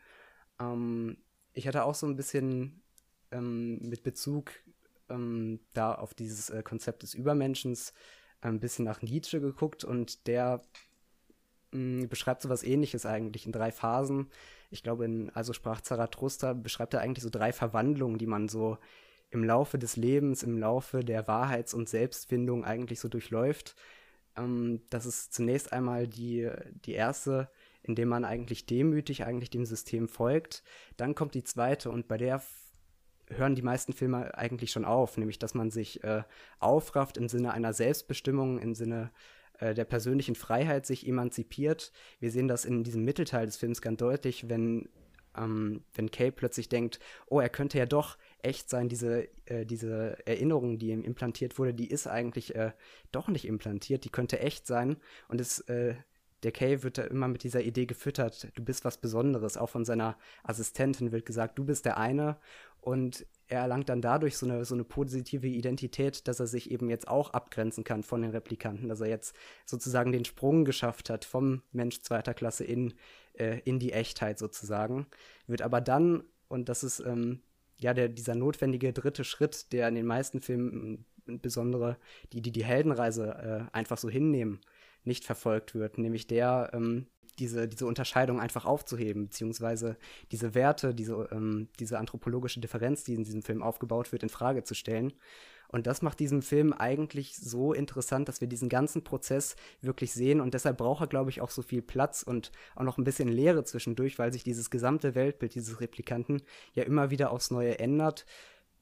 Ähm, 0.59 1.17
ich 1.53 1.67
hatte 1.67 1.85
auch 1.85 1.95
so 1.95 2.05
ein 2.05 2.17
bisschen 2.17 2.81
ähm, 3.31 3.79
mit 3.79 4.03
Bezug 4.03 4.51
ähm, 5.09 5.61
da 5.73 5.95
auf 5.95 6.13
dieses 6.13 6.49
äh, 6.49 6.61
Konzept 6.63 7.03
des 7.03 7.13
Übermenschens 7.13 7.93
ein 8.41 8.59
bisschen 8.59 8.85
nach 8.85 9.01
Nietzsche 9.01 9.39
geguckt 9.39 9.83
und 9.83 10.27
der 10.27 10.61
mh, 11.71 12.05
mm, 12.05 12.09
beschreibt 12.09 12.41
so 12.41 12.49
was 12.49 12.63
ähnliches 12.63 13.05
eigentlich 13.05 13.45
in 13.45 13.51
drei 13.51 13.71
Phasen. 13.71 14.27
Ich 14.69 14.83
glaube, 14.83 15.05
in 15.05 15.29
Also 15.31 15.53
sprach 15.53 15.81
Zarathustra 15.81 16.53
beschreibt 16.53 16.93
er 16.93 17.01
eigentlich 17.01 17.23
so 17.23 17.29
drei 17.29 17.53
Verwandlungen, 17.53 18.17
die 18.17 18.27
man 18.27 18.49
so 18.49 18.77
im 19.29 19.43
Laufe 19.43 19.77
des 19.77 19.97
Lebens, 19.97 20.43
im 20.43 20.57
Laufe 20.57 21.03
der 21.03 21.27
Wahrheits- 21.27 21.73
und 21.73 21.89
Selbstfindung 21.89 22.63
eigentlich 22.63 22.99
so 22.99 23.09
durchläuft. 23.09 23.75
Ähm, 24.37 24.81
das 24.89 25.05
ist 25.05 25.33
zunächst 25.33 25.73
einmal 25.73 26.07
die, 26.07 26.49
die 26.85 26.93
erste, 26.93 27.49
indem 27.83 28.09
man 28.09 28.25
eigentlich 28.25 28.65
demütig 28.65 29.25
eigentlich 29.25 29.49
dem 29.49 29.65
System 29.65 30.07
folgt. 30.07 30.63
Dann 30.97 31.15
kommt 31.15 31.33
die 31.35 31.43
zweite 31.43 31.89
und 31.91 32.07
bei 32.07 32.17
der 32.17 32.41
hören 33.29 33.55
die 33.55 33.61
meisten 33.61 33.91
Filme 33.91 34.37
eigentlich 34.37 34.71
schon 34.71 34.85
auf, 34.85 35.17
nämlich 35.17 35.39
dass 35.39 35.53
man 35.53 35.69
sich 35.69 36.03
äh, 36.03 36.23
aufrafft 36.59 37.17
im 37.17 37.27
Sinne 37.27 37.53
einer 37.53 37.73
Selbstbestimmung, 37.73 38.59
im 38.59 38.73
Sinne 38.73 39.11
äh, 39.11 39.36
der 39.59 39.85
persönlichen 39.85 40.35
Freiheit 40.35 40.85
sich 40.85 41.07
emanzipiert. 41.07 41.91
Wir 42.19 42.31
sehen 42.31 42.47
das 42.47 42.65
in 42.65 42.83
diesem 42.83 43.03
Mittelteil 43.03 43.45
des 43.45 43.57
Films 43.57 43.81
ganz 43.81 43.97
deutlich, 43.97 44.49
wenn, 44.49 44.89
ähm, 45.35 45.83
wenn 45.93 46.11
Kay 46.11 46.31
plötzlich 46.31 46.69
denkt, 46.69 46.99
oh, 47.27 47.39
er 47.39 47.49
könnte 47.49 47.77
ja 47.77 47.85
doch 47.85 48.17
echt 48.41 48.69
sein, 48.69 48.89
diese, 48.89 49.27
äh, 49.45 49.65
diese 49.65 50.17
Erinnerung, 50.27 50.77
die 50.77 50.89
ihm 50.89 51.03
implantiert 51.03 51.57
wurde, 51.57 51.73
die 51.73 51.89
ist 51.89 52.07
eigentlich 52.07 52.55
äh, 52.55 52.71
doch 53.11 53.27
nicht 53.27 53.45
implantiert, 53.45 54.03
die 54.03 54.11
könnte 54.11 54.39
echt 54.39 54.67
sein. 54.67 54.97
Und 55.27 55.41
es 55.41 55.61
äh, 55.61 55.95
der 56.43 56.51
Kay 56.51 56.83
wird 56.83 56.97
da 56.97 57.03
immer 57.03 57.27
mit 57.27 57.43
dieser 57.43 57.61
Idee 57.61 57.85
gefüttert, 57.85 58.49
du 58.55 58.63
bist 58.63 58.85
was 58.85 58.97
Besonderes. 58.97 59.57
Auch 59.57 59.69
von 59.69 59.85
seiner 59.85 60.17
Assistentin 60.43 61.11
wird 61.11 61.25
gesagt, 61.25 61.57
du 61.57 61.65
bist 61.65 61.85
der 61.85 61.97
eine. 61.97 62.37
Und 62.79 63.25
er 63.47 63.61
erlangt 63.61 63.89
dann 63.89 64.01
dadurch 64.01 64.37
so 64.37 64.45
eine, 64.45 64.65
so 64.65 64.75
eine 64.75 64.83
positive 64.83 65.47
Identität, 65.47 66.27
dass 66.27 66.39
er 66.39 66.47
sich 66.47 66.69
eben 66.69 66.89
jetzt 66.89 67.07
auch 67.07 67.31
abgrenzen 67.31 67.83
kann 67.83 68.03
von 68.03 68.21
den 68.21 68.31
Replikanten, 68.31 68.89
dass 68.89 69.01
er 69.01 69.07
jetzt 69.07 69.35
sozusagen 69.65 70.11
den 70.11 70.25
Sprung 70.25 70.65
geschafft 70.65 71.09
hat 71.09 71.25
vom 71.25 71.61
Mensch 71.71 72.01
zweiter 72.01 72.33
Klasse 72.33 72.65
in, 72.65 72.93
äh, 73.33 73.59
in 73.63 73.79
die 73.79 73.93
Echtheit 73.93 74.37
sozusagen. 74.37 75.07
Wird 75.47 75.61
aber 75.61 75.79
dann, 75.79 76.23
und 76.49 76.67
das 76.67 76.83
ist 76.83 76.99
ähm, 76.99 77.41
ja 77.79 77.93
der, 77.93 78.09
dieser 78.09 78.35
notwendige 78.35 78.91
dritte 78.91 79.23
Schritt, 79.23 79.71
der 79.71 79.87
in 79.87 79.95
den 79.95 80.05
meisten 80.05 80.41
Filmen, 80.41 81.05
insbesondere 81.25 81.97
die, 82.33 82.41
die 82.41 82.51
die 82.51 82.65
Heldenreise 82.65 83.67
äh, 83.71 83.75
einfach 83.75 83.97
so 83.97 84.09
hinnehmen, 84.09 84.59
nicht 85.03 85.23
verfolgt 85.23 85.73
wird, 85.73 85.97
nämlich 85.97 86.27
der, 86.27 86.71
ähm, 86.73 87.07
diese, 87.39 87.67
diese 87.67 87.85
Unterscheidung 87.85 88.39
einfach 88.39 88.65
aufzuheben, 88.65 89.25
beziehungsweise 89.25 89.97
diese 90.31 90.55
Werte, 90.55 90.93
diese, 90.93 91.29
ähm, 91.31 91.69
diese 91.79 91.99
anthropologische 91.99 92.59
Differenz, 92.59 93.03
die 93.03 93.13
in 93.13 93.23
diesem 93.23 93.41
Film 93.41 93.61
aufgebaut 93.61 94.11
wird, 94.11 94.23
in 94.23 94.29
Frage 94.29 94.63
zu 94.63 94.73
stellen. 94.73 95.13
Und 95.69 95.85
das 95.85 96.01
macht 96.01 96.19
diesen 96.19 96.41
Film 96.41 96.71
eigentlich 96.71 97.35
so 97.35 97.73
interessant, 97.73 98.29
dass 98.29 98.39
wir 98.39 98.47
diesen 98.47 98.69
ganzen 98.69 99.03
Prozess 99.03 99.55
wirklich 99.81 100.13
sehen. 100.13 100.39
Und 100.39 100.53
deshalb 100.53 100.77
braucht 100.77 101.01
er, 101.01 101.07
glaube 101.07 101.29
ich, 101.29 101.41
auch 101.41 101.49
so 101.49 101.61
viel 101.61 101.81
Platz 101.81 102.23
und 102.23 102.51
auch 102.75 102.83
noch 102.83 102.97
ein 102.97 103.03
bisschen 103.03 103.27
Leere 103.27 103.63
zwischendurch, 103.65 104.17
weil 104.17 104.31
sich 104.31 104.43
dieses 104.43 104.69
gesamte 104.69 105.13
Weltbild 105.13 105.55
dieses 105.55 105.81
Replikanten 105.81 106.41
ja 106.73 106.83
immer 106.83 107.09
wieder 107.09 107.31
aufs 107.31 107.51
Neue 107.51 107.79
ändert, 107.79 108.25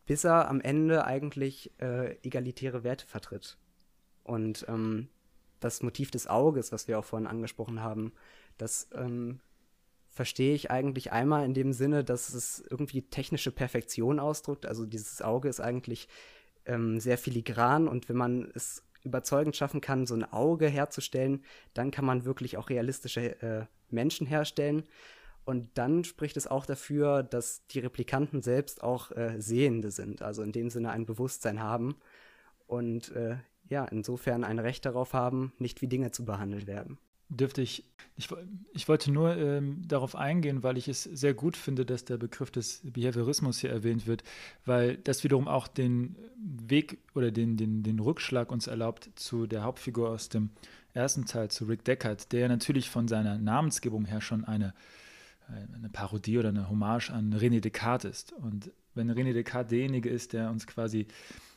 bis 0.06 0.24
er 0.24 0.48
am 0.48 0.62
Ende 0.62 1.06
eigentlich 1.06 1.72
äh, 1.80 2.18
egalitäre 2.22 2.84
Werte 2.84 3.08
vertritt. 3.08 3.58
Und 4.24 4.66
ähm, 4.70 5.08
das 5.60 5.82
Motiv 5.82 6.12
des 6.12 6.28
Auges, 6.28 6.72
was 6.72 6.88
wir 6.88 7.00
auch 7.00 7.06
vorhin 7.06 7.28
angesprochen 7.28 7.82
haben, 7.82 8.14
das 8.58 8.90
ähm, 8.94 9.40
verstehe 10.10 10.56
ich 10.56 10.72
eigentlich 10.72 11.12
einmal 11.12 11.46
in 11.46 11.54
dem 11.54 11.74
Sinne, 11.74 12.04
dass 12.04 12.34
es 12.34 12.64
irgendwie 12.70 13.02
technische 13.02 13.52
Perfektion 13.52 14.20
ausdrückt. 14.20 14.66
Also 14.66 14.86
dieses 14.86 15.22
Auge 15.22 15.50
ist 15.50 15.60
eigentlich 15.60 16.08
ähm, 16.66 17.00
sehr 17.00 17.18
filigran 17.18 17.88
und 17.88 18.08
wenn 18.10 18.16
man 18.16 18.52
es 18.56 18.84
überzeugend 19.04 19.56
schaffen 19.56 19.82
kann, 19.82 20.06
so 20.06 20.16
ein 20.16 20.24
Auge 20.24 20.68
herzustellen, 20.68 21.44
dann 21.74 21.92
kann 21.92 22.06
man 22.06 22.26
wirklich 22.26 22.58
auch 22.58 22.70
realistische 22.70 23.42
äh, 23.42 23.66
Menschen 23.90 24.26
herstellen. 24.26 24.84
Und 25.46 25.78
dann 25.78 26.04
spricht 26.04 26.38
es 26.38 26.48
auch 26.48 26.66
dafür, 26.66 27.22
dass 27.22 27.68
die 27.68 27.80
Replikanten 27.80 28.42
selbst 28.42 28.84
auch 28.84 29.12
äh, 29.12 29.40
Sehende 29.40 29.92
sind, 29.92 30.24
also 30.24 30.42
in 30.42 30.52
dem 30.52 30.72
Sinne 30.72 30.90
ein 30.90 31.06
Bewusstsein 31.06 31.62
haben. 31.62 31.98
Und 32.66 33.12
äh, 33.12 33.38
ja, 33.70 33.86
insofern 33.86 34.44
ein 34.44 34.58
Recht 34.58 34.86
darauf 34.86 35.14
haben, 35.14 35.54
nicht 35.60 35.82
wie 35.82 35.88
Dinge 35.88 36.10
zu 36.12 36.26
behandelt 36.26 36.66
werden. 36.66 36.98
Dürfte 37.30 37.62
ich, 37.62 37.84
ich, 38.16 38.30
ich 38.74 38.88
wollte 38.88 39.12
nur 39.12 39.36
ähm, 39.36 39.82
darauf 39.88 40.16
eingehen, 40.16 40.64
weil 40.64 40.78
ich 40.78 40.88
es 40.88 41.04
sehr 41.04 41.34
gut 41.34 41.58
finde, 41.58 41.86
dass 41.86 42.06
der 42.06 42.18
Begriff 42.18 42.52
des 42.52 42.82
Behaviorismus 42.84 43.60
hier 43.60 43.72
erwähnt 43.72 44.06
wird, 44.06 44.24
weil 44.66 44.98
das 44.98 45.24
wiederum 45.24 45.48
auch 45.48 45.68
den 45.68 46.16
Weg 46.38 47.00
oder 47.16 47.32
den, 47.32 47.58
den, 47.58 47.84
den 47.84 48.00
Rückschlag 48.00 48.52
uns 48.52 48.68
erlaubt 48.68 49.10
zu 49.16 49.48
der 49.48 49.64
Hauptfigur 49.64 50.10
aus 50.10 50.30
dem 50.30 50.52
ersten 50.94 51.26
Teil, 51.26 51.50
zu 51.50 51.66
Rick 51.66 51.84
Deckard, 51.84 52.32
der 52.32 52.48
natürlich 52.48 52.90
von 52.90 53.08
seiner 53.08 53.38
Namensgebung 53.38 54.06
her 54.06 54.22
schon 54.22 54.46
eine, 54.46 54.74
eine 55.48 55.90
Parodie 55.90 56.38
oder 56.38 56.50
eine 56.50 56.70
Hommage 56.70 57.10
an 57.10 57.34
René 57.34 57.60
Descartes 57.60 58.10
ist. 58.10 58.34
Und 58.34 58.72
wenn 58.94 59.12
René 59.12 59.34
Descartes 59.34 59.70
derjenige 59.70 60.10
ist, 60.10 60.34
der 60.34 60.50
uns 60.52 60.68
quasi 60.68 61.08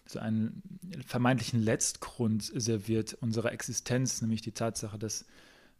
so 0.07 0.19
einen 0.19 0.62
vermeintlichen 1.07 1.62
Letztgrund 1.62 2.43
serviert 2.43 3.14
unserer 3.21 3.53
Existenz, 3.53 4.23
nämlich 4.23 4.41
die 4.41 4.53
Tatsache, 4.53 4.99
dass, 4.99 5.27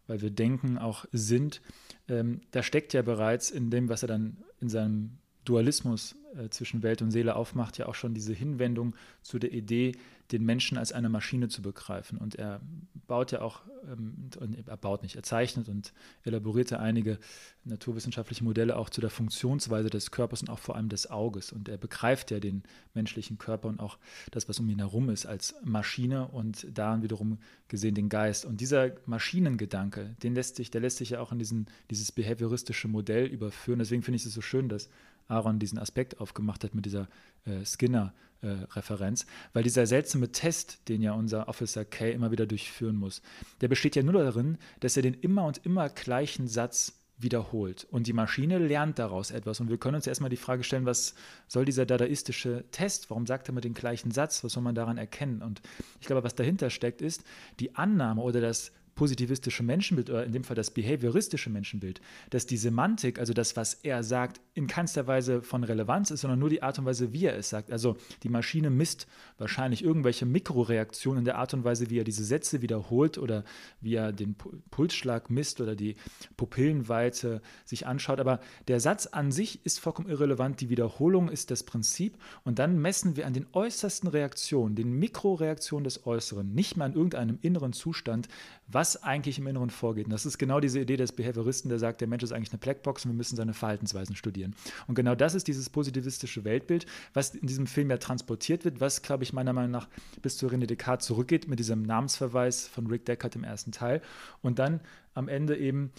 weil 0.09 0.21
wir 0.21 0.31
denken, 0.31 0.79
auch 0.79 1.05
sind, 1.13 1.61
ähm, 2.09 2.41
da 2.51 2.65
steckt 2.65 2.93
ja 2.93 3.03
bereits 3.03 3.51
in 3.51 3.71
dem, 3.71 3.89
was 3.89 4.03
er 4.03 4.09
dann 4.09 4.39
in 4.61 4.69
seinem 4.69 5.19
Dualismus 5.45 6.17
äh, 6.37 6.49
zwischen 6.51 6.83
Welt 6.83 7.03
und 7.03 7.11
Seele 7.11 7.37
aufmacht, 7.37 7.79
ja 7.79 7.87
auch 7.87 7.95
schon 7.95 8.15
diese 8.15 8.33
Hinwendung 8.33 8.95
zu 9.23 9.39
der 9.39 9.53
Idee, 9.53 9.93
den 10.33 10.45
Menschen 10.45 10.77
als 10.77 10.93
eine 10.93 11.09
Maschine 11.09 11.49
zu 11.49 11.63
begreifen. 11.63 12.19
Und 12.19 12.35
er 12.35 12.61
baut 13.07 13.33
ja 13.33 13.41
auch, 13.41 13.63
ähm, 13.91 14.29
er 14.67 14.77
baut 14.77 15.03
nicht, 15.03 15.17
er 15.17 15.23
zeichnet 15.23 15.69
und 15.69 15.95
elaboriert 16.23 16.71
ja 16.71 16.79
einige 16.81 17.19
naturwissenschaftliche 17.65 18.45
Modelle 18.45 18.77
auch 18.77 18.91
zu 18.91 19.01
der 19.01 19.11
Funktionsweise 19.11 19.89
des 19.89 20.11
Körpers 20.11 20.43
und 20.43 20.51
auch 20.51 20.59
vor 20.59 20.77
allem 20.77 20.91
des 20.91 21.11
Auges. 21.11 21.51
Und 21.51 21.69
er 21.69 21.79
begreift 21.79 22.31
ja 22.31 22.41
den 22.41 22.63
menschlichen 22.93 23.39
Körper 23.39 23.69
und 23.69 23.81
auch 23.81 23.99
das, 24.31 24.49
was 24.49 24.61
um 24.61 24.69
ihn 24.69 24.81
herum 24.81 25.09
ist, 25.09 25.25
als 25.25 25.55
Maschine 25.65 26.29
und 26.29 26.67
daran 26.77 27.03
wiederum 27.03 27.39
gesehen 27.69 27.95
den 27.95 28.11
Geist. 28.11 28.45
Und 28.45 28.61
dieser 28.61 28.93
Maschinengedanke, 29.07 30.15
den 30.23 30.35
lässt 30.35 30.57
sich, 30.57 30.71
der 30.71 30.83
lässt 30.83 30.99
sich 30.99 31.11
ja 31.11 31.21
auch 31.21 31.33
in 31.33 31.39
diesen, 31.39 31.67
dieses 31.91 32.13
behavioristische 32.13 32.89
Modell 32.89 33.27
überführen. 33.27 33.79
Deswegen 33.79 34.03
finde 34.03 34.17
ich 34.17 34.27
es 34.27 34.35
so 34.35 34.43
schön, 34.43 34.69
dass 34.69 34.91
Aaron 35.29 35.59
diesen 35.59 35.79
Aspekt 35.79 36.21
aufgemacht 36.21 36.65
hat 36.65 36.75
mit 36.75 36.87
dieser 36.87 37.09
äh, 37.45 37.65
Skinner-Referenz, 37.65 39.23
äh, 39.23 39.27
weil 39.53 39.63
dieser 39.63 39.87
seltsame 39.87 40.33
Test, 40.33 40.89
den 40.89 41.03
ja 41.03 41.13
unser 41.13 41.49
Officer 41.49 41.85
K 41.85 42.11
immer 42.11 42.31
wieder 42.31 42.47
durchführen 42.47 42.97
muss, 42.97 43.23
der 43.61 43.69
besteht 43.69 43.97
ja 43.97 44.03
nur 44.03 44.15
darin, 44.15 44.59
dass 44.81 44.97
er 44.97 45.03
den 45.03 45.15
immer 45.15 45.45
und 45.45 45.65
immer 45.65 45.89
gleichen 45.89 46.49
Satz 46.49 46.95
wiederholt. 47.19 47.87
Und 47.91 48.07
die 48.07 48.13
Maschine 48.13 48.59
lernt 48.59 48.99
daraus 48.99 49.31
etwas. 49.31 49.61
Und 49.61 49.69
wir 49.69 49.79
können 49.79 49.97
uns 49.97 50.07
erstmal 50.07 50.31
die 50.31 50.37
Frage 50.37 50.63
stellen, 50.63 50.87
was 50.87 51.15
soll 51.49 51.65
dieser 51.65 51.85
dadaistische 51.85 52.65
Test? 52.71 53.11
Warum 53.11 53.27
sagt 53.27 53.49
er 53.49 53.53
immer 53.53 53.61
den 53.61 53.75
gleichen 53.75 54.13
Satz? 54.13 54.45
Was 54.45 54.53
soll 54.53 54.63
man 54.63 54.75
daran 54.75 54.99
erkennen? 54.99 55.43
Und 55.43 55.61
ich 56.01 56.07
glaube, 56.07 56.23
was 56.23 56.37
dahinter 56.37 56.71
steckt, 56.71 57.03
ist 57.03 57.25
die 57.59 57.75
Annahme 57.75 58.23
oder 58.23 58.41
das 58.41 58.73
positivistische 58.99 59.63
Menschenbild 59.63 60.11
oder 60.11 60.25
in 60.25 60.33
dem 60.33 60.43
Fall 60.43 60.57
das 60.57 60.73
behavioristische 60.73 61.51
Menschenbild, 61.51 62.01
dass 62.31 62.47
die 62.47 62.57
Semantik, 62.57 63.21
also 63.21 63.33
das, 63.33 63.55
was 63.55 63.75
er 63.75 64.03
sagt, 64.03 64.41
in 64.55 64.67
keinster 64.67 65.07
Weise 65.07 65.41
von 65.41 65.63
Relevanz 65.63 66.11
ist, 66.11 66.23
sondern 66.23 66.41
nur 66.41 66.51
die 66.51 66.65
Art 66.65 66.81
und 66.81 66.85
Weise, 66.85 67.13
wie 67.13 67.27
er 67.27 67.37
es 67.39 67.49
sagt. 67.49 67.71
Also 67.71 67.97
die 68.25 68.29
Maschine 68.29 68.71
misst 68.71 69.07
wahrscheinlich 69.39 69.85
irgendwelche 69.85 70.27
Mikroreaktionen 70.27 71.21
in 71.21 71.25
der 71.27 71.39
Art 71.39 71.55
und 71.55 71.63
Weise, 71.63 71.91
wie 71.91 72.01
er 72.01 72.03
diese 72.03 72.25
Sätze 72.25 72.61
wiederholt 72.61 73.19
oder 73.19 73.45
wie 73.81 73.95
er 73.95 74.11
den 74.11 74.35
Pulsschlag 74.73 75.31
misst 75.31 75.61
oder 75.61 75.77
die 75.77 75.95
Pupillenweite 76.37 77.41
sich 77.65 77.87
anschaut. 77.87 78.19
Aber 78.19 78.41
der 78.67 78.81
Satz 78.81 79.07
an 79.07 79.31
sich 79.31 79.65
ist 79.65 79.79
vollkommen 79.79 80.09
irrelevant. 80.09 80.61
Die 80.61 80.71
Wiederholung 80.71 81.29
ist 81.29 81.53
das 81.53 81.63
Prinzip. 81.63 82.19
Und 82.43 82.59
dann 82.59 82.81
messen 82.81 83.17
wir 83.17 83.29
an 83.29 83.33
den 83.33 83.47
äußersten 83.53 84.09
Reaktionen, 84.09 84.75
den 84.75 84.91
Mikroreaktionen 84.99 85.85
des 85.85 86.05
Äußeren, 86.05 86.53
nicht 86.53 86.77
mehr 86.77 86.87
an 86.87 86.95
irgendeinem 86.95 87.39
inneren 87.43 87.73
Zustand, 87.73 88.27
was 88.67 88.88
eigentlich 88.97 89.39
im 89.39 89.47
Inneren 89.47 89.71
vorgeht. 89.71 90.07
Und 90.07 90.13
das 90.13 90.27
ist 90.27 90.39
genau 90.39 90.61
diese 90.61 90.81
Idee 90.81 90.97
des 90.97 91.13
Behavioristen, 91.13 91.69
der 91.69 91.79
sagt, 91.79 92.01
der 92.01 92.09
Mensch 92.09 92.23
ist 92.23 92.33
eigentlich 92.33 92.53
eine 92.53 92.59
Blackbox 92.59 93.05
und 93.05 93.13
wir 93.13 93.17
müssen 93.17 93.37
seine 93.37 93.55
Verhaltensweisen 93.55 94.17
studieren. 94.17 94.55
Und 94.87 94.95
genau 94.95 95.15
das 95.15 95.35
ist 95.35 95.49
dieses 95.49 95.71
positivistische 95.71 96.45
Weltbild, 96.45 96.87
was 97.15 97.35
in 97.35 97.47
diesem 97.47 97.67
Film 97.67 97.91
ja 97.91 97.99
transportiert 97.99 98.65
wird, 98.65 98.81
was, 98.81 99.03
glaube 99.03 99.25
ich, 99.25 99.33
meiner 99.33 99.53
Meinung 99.53 99.71
nach 99.71 99.89
bis 100.23 100.37
zu 100.37 100.47
René 100.47 100.67
Descartes 100.67 101.07
zurückgeht 101.07 101.49
mit 101.49 101.59
diesem 101.59 101.83
Namensverweis 101.83 102.67
von 102.67 102.87
Rick 102.87 103.05
Deckard 103.07 103.37
im 103.37 103.45
ersten 103.45 103.73
Teil 103.73 104.03
und 104.43 104.59
dann 104.59 104.81
am 105.15 105.29
Ende 105.29 105.57
eben 105.57 105.93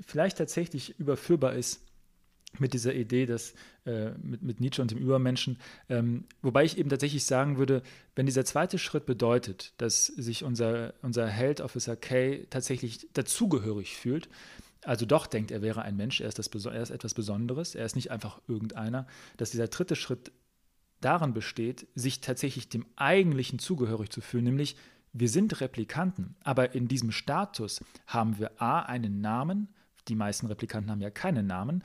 vielleicht 0.00 0.38
tatsächlich 0.38 0.98
überführbar 0.98 1.54
ist 1.54 1.82
mit 2.58 2.72
dieser 2.72 2.94
Idee, 2.94 3.26
dass 3.26 3.54
äh, 3.86 4.10
mit, 4.22 4.42
mit, 4.42 4.60
Nietzsche 4.60 4.82
und 4.82 4.90
dem 4.90 4.98
Übermenschen, 4.98 5.58
ähm, 5.88 6.24
wobei 6.42 6.64
ich 6.64 6.78
eben 6.78 6.90
tatsächlich 6.90 7.24
sagen 7.24 7.58
würde, 7.58 7.82
wenn 8.14 8.26
dieser 8.26 8.44
zweite 8.44 8.78
Schritt 8.78 9.06
bedeutet, 9.06 9.72
dass 9.78 10.06
sich 10.06 10.44
unser, 10.44 10.94
unser 11.02 11.26
Held 11.26 11.60
Officer 11.60 11.96
K 11.96 12.46
tatsächlich 12.50 13.08
dazugehörig 13.12 13.96
fühlt, 13.96 14.28
also 14.84 15.06
doch 15.06 15.26
denkt, 15.26 15.50
er 15.50 15.62
wäre 15.62 15.82
ein 15.82 15.96
Mensch, 15.96 16.20
er 16.20 16.28
ist, 16.28 16.38
das, 16.38 16.48
er 16.64 16.82
ist 16.82 16.90
etwas 16.90 17.14
Besonderes, 17.14 17.74
er 17.74 17.84
ist 17.84 17.96
nicht 17.96 18.10
einfach 18.10 18.40
irgendeiner, 18.48 19.06
dass 19.36 19.50
dieser 19.50 19.68
dritte 19.68 19.96
Schritt 19.96 20.32
darin 21.00 21.32
besteht, 21.32 21.86
sich 21.94 22.20
tatsächlich 22.20 22.68
dem 22.68 22.86
Eigentlichen 22.96 23.58
zugehörig 23.58 24.10
zu 24.10 24.20
fühlen, 24.20 24.44
nämlich 24.44 24.76
wir 25.12 25.28
sind 25.28 25.60
Replikanten, 25.60 26.36
aber 26.44 26.74
in 26.74 26.86
diesem 26.86 27.10
Status 27.10 27.80
haben 28.06 28.38
wir 28.38 28.62
A 28.62 28.80
einen 28.80 29.20
Namen, 29.20 29.68
die 30.08 30.14
meisten 30.14 30.46
Replikanten 30.46 30.90
haben 30.90 31.00
ja 31.00 31.10
keinen 31.10 31.46
Namen, 31.46 31.82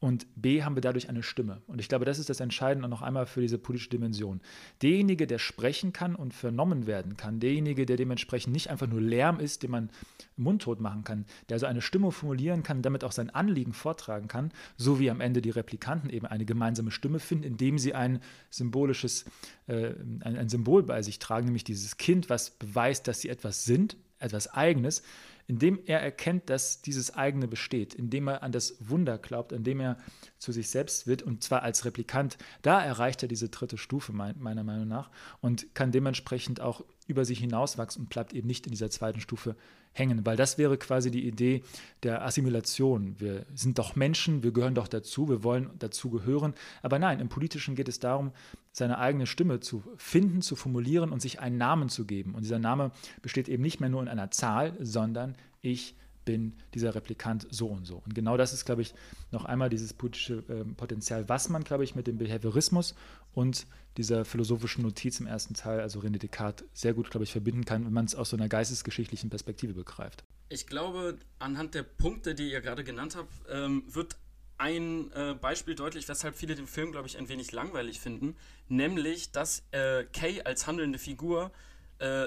und 0.00 0.26
B 0.34 0.62
haben 0.62 0.76
wir 0.76 0.80
dadurch 0.80 1.10
eine 1.10 1.22
Stimme. 1.22 1.60
Und 1.66 1.78
ich 1.78 1.88
glaube, 1.88 2.06
das 2.06 2.18
ist 2.18 2.30
das 2.30 2.40
Entscheidende 2.40 2.88
noch 2.88 3.02
einmal 3.02 3.26
für 3.26 3.42
diese 3.42 3.58
politische 3.58 3.90
Dimension. 3.90 4.40
Derjenige, 4.80 5.26
der 5.26 5.38
sprechen 5.38 5.92
kann 5.92 6.14
und 6.14 6.32
vernommen 6.32 6.86
werden 6.86 7.18
kann, 7.18 7.38
derjenige, 7.38 7.84
der 7.84 7.98
dementsprechend 7.98 8.54
nicht 8.54 8.70
einfach 8.70 8.86
nur 8.86 9.02
Lärm 9.02 9.40
ist, 9.40 9.62
den 9.62 9.70
man 9.70 9.90
mundtot 10.38 10.80
machen 10.80 11.04
kann, 11.04 11.26
der 11.50 11.56
also 11.56 11.66
eine 11.66 11.82
Stimme 11.82 12.12
formulieren 12.12 12.62
kann, 12.62 12.80
damit 12.80 13.04
auch 13.04 13.12
sein 13.12 13.28
Anliegen 13.28 13.74
vortragen 13.74 14.26
kann, 14.26 14.52
so 14.78 14.98
wie 14.98 15.10
am 15.10 15.20
Ende 15.20 15.42
die 15.42 15.50
Replikanten 15.50 16.08
eben 16.08 16.26
eine 16.26 16.46
gemeinsame 16.46 16.90
Stimme 16.90 17.18
finden, 17.18 17.44
indem 17.44 17.78
sie 17.78 17.92
ein 17.92 18.20
symbolisches, 18.48 19.26
äh, 19.66 19.92
ein, 20.20 20.36
ein 20.38 20.48
Symbol 20.48 20.82
bei 20.82 21.02
sich 21.02 21.18
tragen, 21.18 21.44
nämlich 21.44 21.64
dieses 21.64 21.98
Kind, 21.98 22.30
was 22.30 22.50
beweist, 22.50 23.06
dass 23.06 23.20
sie 23.20 23.28
etwas 23.28 23.64
sind, 23.64 23.98
etwas 24.18 24.48
Eigenes, 24.48 25.02
indem 25.50 25.80
er 25.84 26.00
erkennt, 26.00 26.48
dass 26.48 26.80
dieses 26.80 27.16
eigene 27.16 27.48
besteht, 27.48 27.92
indem 27.92 28.28
er 28.28 28.44
an 28.44 28.52
das 28.52 28.76
Wunder 28.88 29.18
glaubt, 29.18 29.50
indem 29.50 29.80
er 29.80 29.98
zu 30.38 30.52
sich 30.52 30.70
selbst 30.70 31.08
wird 31.08 31.24
und 31.24 31.42
zwar 31.42 31.64
als 31.64 31.84
Replikant. 31.84 32.38
Da 32.62 32.80
erreicht 32.80 33.24
er 33.24 33.28
diese 33.28 33.48
dritte 33.48 33.76
Stufe 33.76 34.12
meiner 34.12 34.62
Meinung 34.62 34.86
nach 34.86 35.10
und 35.40 35.74
kann 35.74 35.90
dementsprechend 35.90 36.60
auch 36.60 36.84
über 37.10 37.24
sich 37.24 37.40
hinauswachsen 37.40 38.02
und 38.02 38.08
bleibt 38.08 38.32
eben 38.32 38.46
nicht 38.46 38.66
in 38.66 38.70
dieser 38.70 38.90
zweiten 38.90 39.20
Stufe 39.20 39.56
hängen, 39.92 40.24
weil 40.24 40.36
das 40.36 40.56
wäre 40.56 40.78
quasi 40.78 41.10
die 41.10 41.26
Idee 41.26 41.62
der 42.02 42.24
Assimilation. 42.24 43.16
Wir 43.18 43.44
sind 43.54 43.78
doch 43.78 43.96
Menschen, 43.96 44.42
wir 44.42 44.52
gehören 44.52 44.74
doch 44.74 44.88
dazu, 44.88 45.28
wir 45.28 45.42
wollen 45.42 45.70
dazu 45.78 46.10
gehören. 46.10 46.54
Aber 46.82 46.98
nein, 46.98 47.20
im 47.20 47.28
Politischen 47.28 47.74
geht 47.74 47.88
es 47.88 47.98
darum, 47.98 48.32
seine 48.72 48.98
eigene 48.98 49.26
Stimme 49.26 49.60
zu 49.60 49.82
finden, 49.96 50.42
zu 50.42 50.54
formulieren 50.54 51.10
und 51.10 51.20
sich 51.20 51.40
einen 51.40 51.58
Namen 51.58 51.88
zu 51.88 52.06
geben. 52.06 52.34
Und 52.34 52.42
dieser 52.42 52.60
Name 52.60 52.92
besteht 53.20 53.48
eben 53.48 53.62
nicht 53.62 53.80
mehr 53.80 53.90
nur 53.90 54.02
in 54.02 54.08
einer 54.08 54.30
Zahl, 54.30 54.76
sondern 54.80 55.36
ich 55.60 55.96
bin 56.24 56.54
dieser 56.74 56.94
Replikant 56.94 57.46
so 57.50 57.66
und 57.66 57.86
so. 57.86 58.02
Und 58.04 58.14
genau 58.14 58.36
das 58.36 58.52
ist, 58.52 58.64
glaube 58.64 58.82
ich, 58.82 58.94
noch 59.32 59.44
einmal 59.44 59.68
dieses 59.68 59.94
politische 59.94 60.44
äh, 60.48 60.64
Potenzial, 60.76 61.28
was 61.28 61.48
man, 61.48 61.64
glaube 61.64 61.82
ich, 61.82 61.94
mit 61.94 62.06
dem 62.06 62.18
Behaviorismus 62.18 62.94
und 63.32 63.66
dieser 63.96 64.24
philosophischen 64.24 64.82
Notiz 64.82 65.20
im 65.20 65.26
ersten 65.26 65.54
Teil, 65.54 65.80
also 65.80 66.00
René 66.00 66.18
Descartes, 66.18 66.66
sehr 66.72 66.94
gut, 66.94 67.10
glaube 67.10 67.24
ich, 67.24 67.32
verbinden 67.32 67.64
kann, 67.64 67.84
wenn 67.84 67.92
man 67.92 68.04
es 68.04 68.14
aus 68.14 68.30
so 68.30 68.36
einer 68.36 68.48
geistesgeschichtlichen 68.48 69.30
Perspektive 69.30 69.74
begreift. 69.74 70.24
Ich 70.48 70.66
glaube, 70.66 71.18
anhand 71.38 71.74
der 71.74 71.82
Punkte, 71.82 72.34
die 72.34 72.50
ihr 72.50 72.60
gerade 72.60 72.84
genannt 72.84 73.16
habt, 73.16 73.32
ähm, 73.50 73.84
wird 73.88 74.16
ein 74.58 75.10
äh, 75.12 75.34
Beispiel 75.34 75.74
deutlich, 75.74 76.08
weshalb 76.08 76.36
viele 76.36 76.54
den 76.54 76.66
Film, 76.66 76.92
glaube 76.92 77.08
ich, 77.08 77.16
ein 77.16 77.28
wenig 77.28 77.50
langweilig 77.52 77.98
finden, 77.98 78.36
nämlich, 78.68 79.32
dass 79.32 79.62
äh, 79.70 80.04
Kay 80.12 80.42
als 80.42 80.66
handelnde 80.66 80.98
Figur 80.98 81.50
äh, 81.98 82.26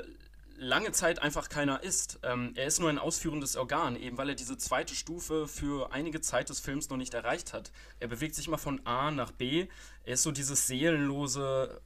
lange 0.57 0.91
Zeit 0.91 1.19
einfach 1.19 1.49
keiner 1.49 1.83
ist. 1.83 2.19
Ähm, 2.23 2.53
er 2.55 2.65
ist 2.65 2.79
nur 2.79 2.89
ein 2.89 2.99
ausführendes 2.99 3.55
Organ, 3.55 3.95
eben 3.95 4.17
weil 4.17 4.29
er 4.29 4.35
diese 4.35 4.57
zweite 4.57 4.95
Stufe 4.95 5.47
für 5.47 5.91
einige 5.91 6.21
Zeit 6.21 6.49
des 6.49 6.59
Films 6.59 6.89
noch 6.89 6.97
nicht 6.97 7.13
erreicht 7.13 7.53
hat. 7.53 7.71
Er 7.99 8.07
bewegt 8.07 8.35
sich 8.35 8.47
immer 8.47 8.57
von 8.57 8.85
A 8.85 9.11
nach 9.11 9.31
B. 9.31 9.67
Er 10.05 10.13
ist 10.13 10.23
so 10.23 10.31
dieses 10.31 10.67
seelenlose 10.67 11.81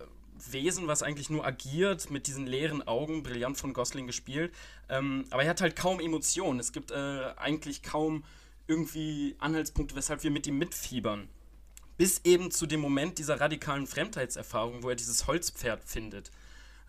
Wesen, 0.51 0.88
was 0.88 1.03
eigentlich 1.03 1.30
nur 1.30 1.45
agiert, 1.45 2.11
mit 2.11 2.28
diesen 2.28 2.45
leeren 2.45 2.88
Augen, 2.88 3.24
brillant 3.24 3.57
von 3.57 3.74
Gosling 3.74 4.07
gespielt. 4.07 4.53
Ähm, 4.89 5.26
aber 5.32 5.43
er 5.43 5.49
hat 5.49 5.61
halt 5.61 5.76
kaum 5.76 5.99
Emotionen. 5.99 6.59
Es 6.59 6.72
gibt 6.72 6.91
äh, 6.91 7.34
eigentlich 7.38 7.84
kaum 7.84 8.24
irgendwie 8.68 9.36
Anhaltspunkte, 9.39 9.95
weshalb 9.95 10.24
wir 10.24 10.32
mit 10.32 10.45
ihm 10.45 10.57
mitfiebern. 10.57 11.30
Bis 11.97 12.22
eben 12.26 12.51
zu 12.51 12.68
dem 12.68 12.80
Moment 12.80 13.18
dieser 13.18 13.39
radikalen 13.39 13.88
Fremdheitserfahrung, 13.88 14.84
wo 14.84 14.89
er 14.89 14.95
dieses 14.95 15.26
Holzpferd 15.26 15.84
findet. 15.84 16.32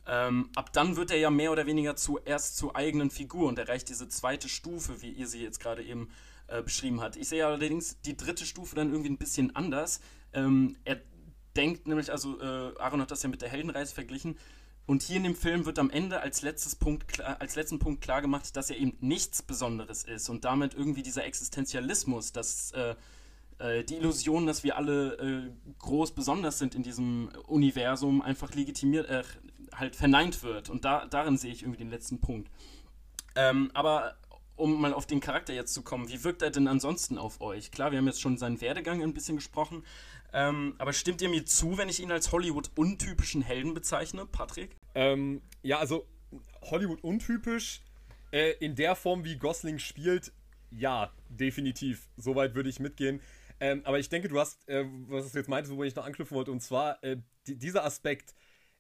Ähm, 0.09 0.49
ab 0.57 0.73
dann 0.73 0.97
wird 0.97 1.11
er 1.11 1.19
ja 1.19 1.31
mehr 1.31 1.53
oder 1.53 1.67
weniger 1.67 1.95
zuerst 1.95 2.57
zur 2.57 2.75
eigenen 2.75 3.11
Figur 3.11 3.47
und 3.47 3.59
erreicht 3.59 3.89
diese 3.91 4.09
zweite 4.09 4.49
Stufe, 4.49 5.03
wie 5.03 5.11
ihr 5.11 5.27
sie 5.27 5.43
jetzt 5.43 5.61
gerade 5.61 5.83
eben 5.83 6.09
äh, 6.47 6.63
beschrieben 6.63 7.03
habt. 7.03 7.17
Ich 7.17 7.29
sehe 7.29 7.47
allerdings 7.47 8.01
die 8.01 8.17
dritte 8.17 8.47
Stufe 8.47 8.75
dann 8.75 8.91
irgendwie 8.91 9.11
ein 9.11 9.19
bisschen 9.19 9.55
anders. 9.55 10.01
Ähm, 10.33 10.77
er 10.85 10.99
denkt 11.57 11.87
nämlich, 11.87 12.11
also 12.11 12.41
äh, 12.41 12.79
Aaron 12.79 13.03
hat 13.03 13.11
das 13.11 13.23
ja 13.23 13.29
mit 13.29 13.43
der 13.43 13.51
Heldenreise 13.51 13.95
verglichen. 13.95 14.39
Und 14.87 15.03
hier 15.03 15.19
in 15.19 15.25
dem 15.25 15.37
Film 15.37 15.67
wird 15.67 15.79
am 15.79 15.91
Ende 15.91 16.21
als, 16.21 16.41
letztes 16.41 16.75
Punkt, 16.75 17.21
als 17.21 17.57
letzten 17.57 17.79
Punkt 17.79 18.01
klar 18.01 18.23
gemacht, 18.23 18.57
dass 18.57 18.71
er 18.71 18.79
eben 18.79 18.97
nichts 19.01 19.43
Besonderes 19.43 20.05
ist 20.05 20.31
und 20.31 20.47
damit 20.47 20.73
irgendwie 20.73 21.03
dieser 21.03 21.27
Existenzialismus, 21.27 22.33
dass 22.33 22.73
äh, 22.73 22.95
äh, 23.59 23.85
die 23.85 23.97
Illusion, 23.97 24.47
dass 24.47 24.65
wir 24.65 24.77
alle 24.77 25.15
äh, 25.15 25.51
groß 25.79 26.13
besonders 26.13 26.59
sind 26.59 26.75
in 26.75 26.83
diesem 26.83 27.31
Universum, 27.47 28.23
einfach 28.23 28.55
legitimiert, 28.55 29.09
äh, 29.09 29.23
halt 29.75 29.97
verneint 29.97 30.43
wird. 30.43 30.71
Und 30.71 30.85
da, 30.85 31.07
darin 31.07 31.37
sehe 31.37 31.53
ich 31.53 31.63
irgendwie 31.63 31.79
den 31.79 31.91
letzten 31.91 32.21
Punkt. 32.21 32.51
Ähm, 33.37 33.71
aber 33.75 34.17
um 34.57 34.81
mal 34.81 34.93
auf 34.93 35.07
den 35.07 35.21
Charakter 35.21 35.55
jetzt 35.55 35.73
zu 35.73 35.83
kommen, 35.83 36.09
wie 36.09 36.25
wirkt 36.25 36.43
er 36.43 36.51
denn 36.51 36.67
ansonsten 36.67 37.17
auf 37.17 37.41
euch? 37.41 37.71
Klar, 37.71 37.93
wir 37.93 37.99
haben 37.99 38.07
jetzt 38.07 38.21
schon 38.21 38.39
seinen 38.39 38.61
Werdegang 38.61 39.03
ein 39.03 39.15
bisschen 39.15 39.37
gesprochen, 39.37 39.85
ähm, 40.33 40.75
aber 40.79 40.93
stimmt 40.93 41.23
ihr 41.23 41.29
mir 41.29 41.47
zu, 41.47 41.79
wenn 41.79 41.89
ich 41.89 42.01
ihn 42.01 42.11
als 42.11 42.33
Hollywood-untypischen 42.33 43.43
Helden 43.43 43.75
bezeichne, 43.75 44.27
Patrick? 44.27 44.77
Ähm, 44.95 45.43
ja, 45.63 45.79
also 45.79 46.07
Hollywood-untypisch 46.63 47.83
äh, 48.33 48.53
in 48.59 48.75
der 48.75 48.97
Form, 48.97 49.25
wie 49.25 49.37
Gosling 49.37 49.79
spielt, 49.79 50.33
ja, 50.71 51.11
definitiv. 51.29 52.09
Soweit 52.17 52.55
würde 52.55 52.69
ich 52.69 52.81
mitgehen. 52.81 53.21
Ähm, 53.61 53.83
aber 53.85 53.99
ich 53.99 54.09
denke, 54.09 54.29
du 54.29 54.39
hast, 54.39 54.69
äh, 54.69 54.85
was 55.09 55.33
du 55.33 55.39
jetzt 55.39 55.49
meintest, 55.49 55.75
wo 55.75 55.83
ich 55.85 55.95
noch 55.95 56.07
anknüpfen 56.07 56.37
wollte, 56.37 56.53
und 56.53 56.61
zwar 56.61 57.03
äh, 57.03 57.17
die, 57.47 57.57
dieser 57.57 57.85
Aspekt 57.85 58.35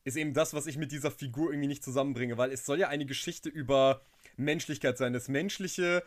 ist 0.04 0.16
eben 0.16 0.32
das, 0.32 0.54
was 0.54 0.66
ich 0.66 0.76
mit 0.76 0.92
dieser 0.92 1.10
Figur 1.10 1.50
irgendwie 1.50 1.68
nicht 1.68 1.84
zusammenbringe, 1.84 2.38
weil 2.38 2.52
es 2.52 2.64
soll 2.64 2.78
ja 2.78 2.88
eine 2.88 3.06
Geschichte 3.06 3.48
über 3.48 4.00
Menschlichkeit 4.36 4.96
sein. 4.96 5.12
Das 5.12 5.28
Menschliche, 5.28 6.02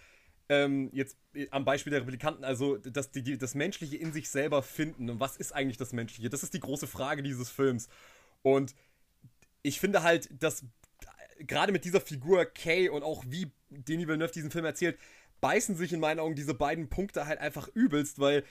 ähm, 0.50 0.90
jetzt 0.94 1.18
äh, 1.34 1.48
am 1.52 1.66
Beispiel 1.66 1.92
der 1.92 2.02
Replikanten, 2.02 2.44
also 2.44 2.78
das, 2.78 3.12
die, 3.12 3.38
das 3.38 3.56
Menschliche 3.56 3.98
in 3.98 4.14
sich 4.14 4.30
selber 4.30 4.64
finden. 4.64 5.10
Und 5.10 5.20
was 5.20 5.38
ist 5.38 5.54
eigentlich 5.54 5.78
das 5.78 5.94
Menschliche? 5.94 6.30
Das 6.30 6.44
ist 6.44 6.54
die 6.54 6.60
große 6.60 6.88
Frage 6.88 7.24
dieses 7.24 7.50
Films. 7.50 7.90
Und 8.42 8.74
ich 9.62 9.80
finde 9.80 10.04
halt, 10.04 10.30
dass 10.42 10.64
äh, 11.38 11.44
gerade 11.44 11.72
mit 11.72 11.86
dieser 11.86 12.02
Figur 12.02 12.46
Kay 12.46 12.90
und 12.90 13.04
auch 13.04 13.24
wie 13.28 13.52
Denis 13.70 14.08
Villeneuve 14.08 14.32
diesen 14.32 14.52
Film 14.52 14.66
erzählt, 14.66 14.98
beißen 15.42 15.76
sich 15.76 15.92
in 15.92 16.00
meinen 16.00 16.20
Augen 16.20 16.36
diese 16.36 16.54
beiden 16.54 16.88
Punkte 16.90 17.26
halt 17.26 17.40
einfach 17.40 17.68
übelst, 17.70 18.20
weil 18.20 18.44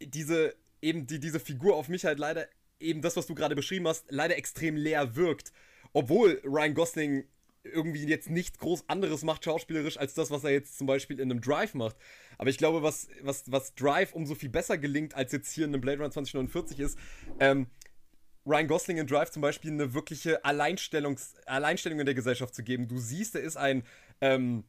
diese 0.00 0.54
eben 0.82 1.06
die, 1.06 1.18
diese 1.18 1.40
Figur 1.40 1.76
auf 1.76 1.88
mich 1.88 2.04
halt 2.04 2.18
leider 2.18 2.46
eben 2.78 3.00
das, 3.00 3.16
was 3.16 3.26
du 3.26 3.34
gerade 3.34 3.54
beschrieben 3.54 3.88
hast, 3.88 4.04
leider 4.10 4.36
extrem 4.36 4.76
leer 4.76 5.16
wirkt. 5.16 5.52
Obwohl 5.92 6.40
Ryan 6.44 6.74
Gosling 6.74 7.24
irgendwie 7.62 8.04
jetzt 8.04 8.28
nichts 8.28 8.58
groß 8.58 8.88
anderes 8.88 9.22
macht 9.22 9.44
schauspielerisch 9.44 9.96
als 9.96 10.12
das, 10.12 10.30
was 10.30 10.44
er 10.44 10.50
jetzt 10.50 10.76
zum 10.76 10.86
Beispiel 10.86 11.18
in 11.18 11.30
einem 11.30 11.40
Drive 11.40 11.74
macht. 11.74 11.96
Aber 12.36 12.50
ich 12.50 12.58
glaube, 12.58 12.82
was, 12.82 13.08
was, 13.22 13.50
was 13.50 13.74
Drive 13.74 14.12
umso 14.12 14.34
viel 14.34 14.50
besser 14.50 14.76
gelingt 14.76 15.14
als 15.14 15.32
jetzt 15.32 15.50
hier 15.50 15.64
in 15.64 15.72
einem 15.72 15.80
Blade 15.80 15.98
Runner 15.98 16.10
2049 16.10 16.78
ist, 16.80 16.98
ähm, 17.40 17.66
Ryan 18.46 18.68
Gosling 18.68 18.98
in 18.98 19.06
Drive 19.06 19.30
zum 19.30 19.40
Beispiel 19.40 19.70
eine 19.70 19.94
wirkliche 19.94 20.44
Alleinstellungs 20.44 21.34
Alleinstellung 21.46 22.00
in 22.00 22.06
der 22.06 22.14
Gesellschaft 22.14 22.54
zu 22.54 22.62
geben. 22.62 22.88
Du 22.88 22.98
siehst, 22.98 23.34
er 23.34 23.40
ist 23.40 23.56
ein, 23.56 23.84
ähm, 24.20 24.64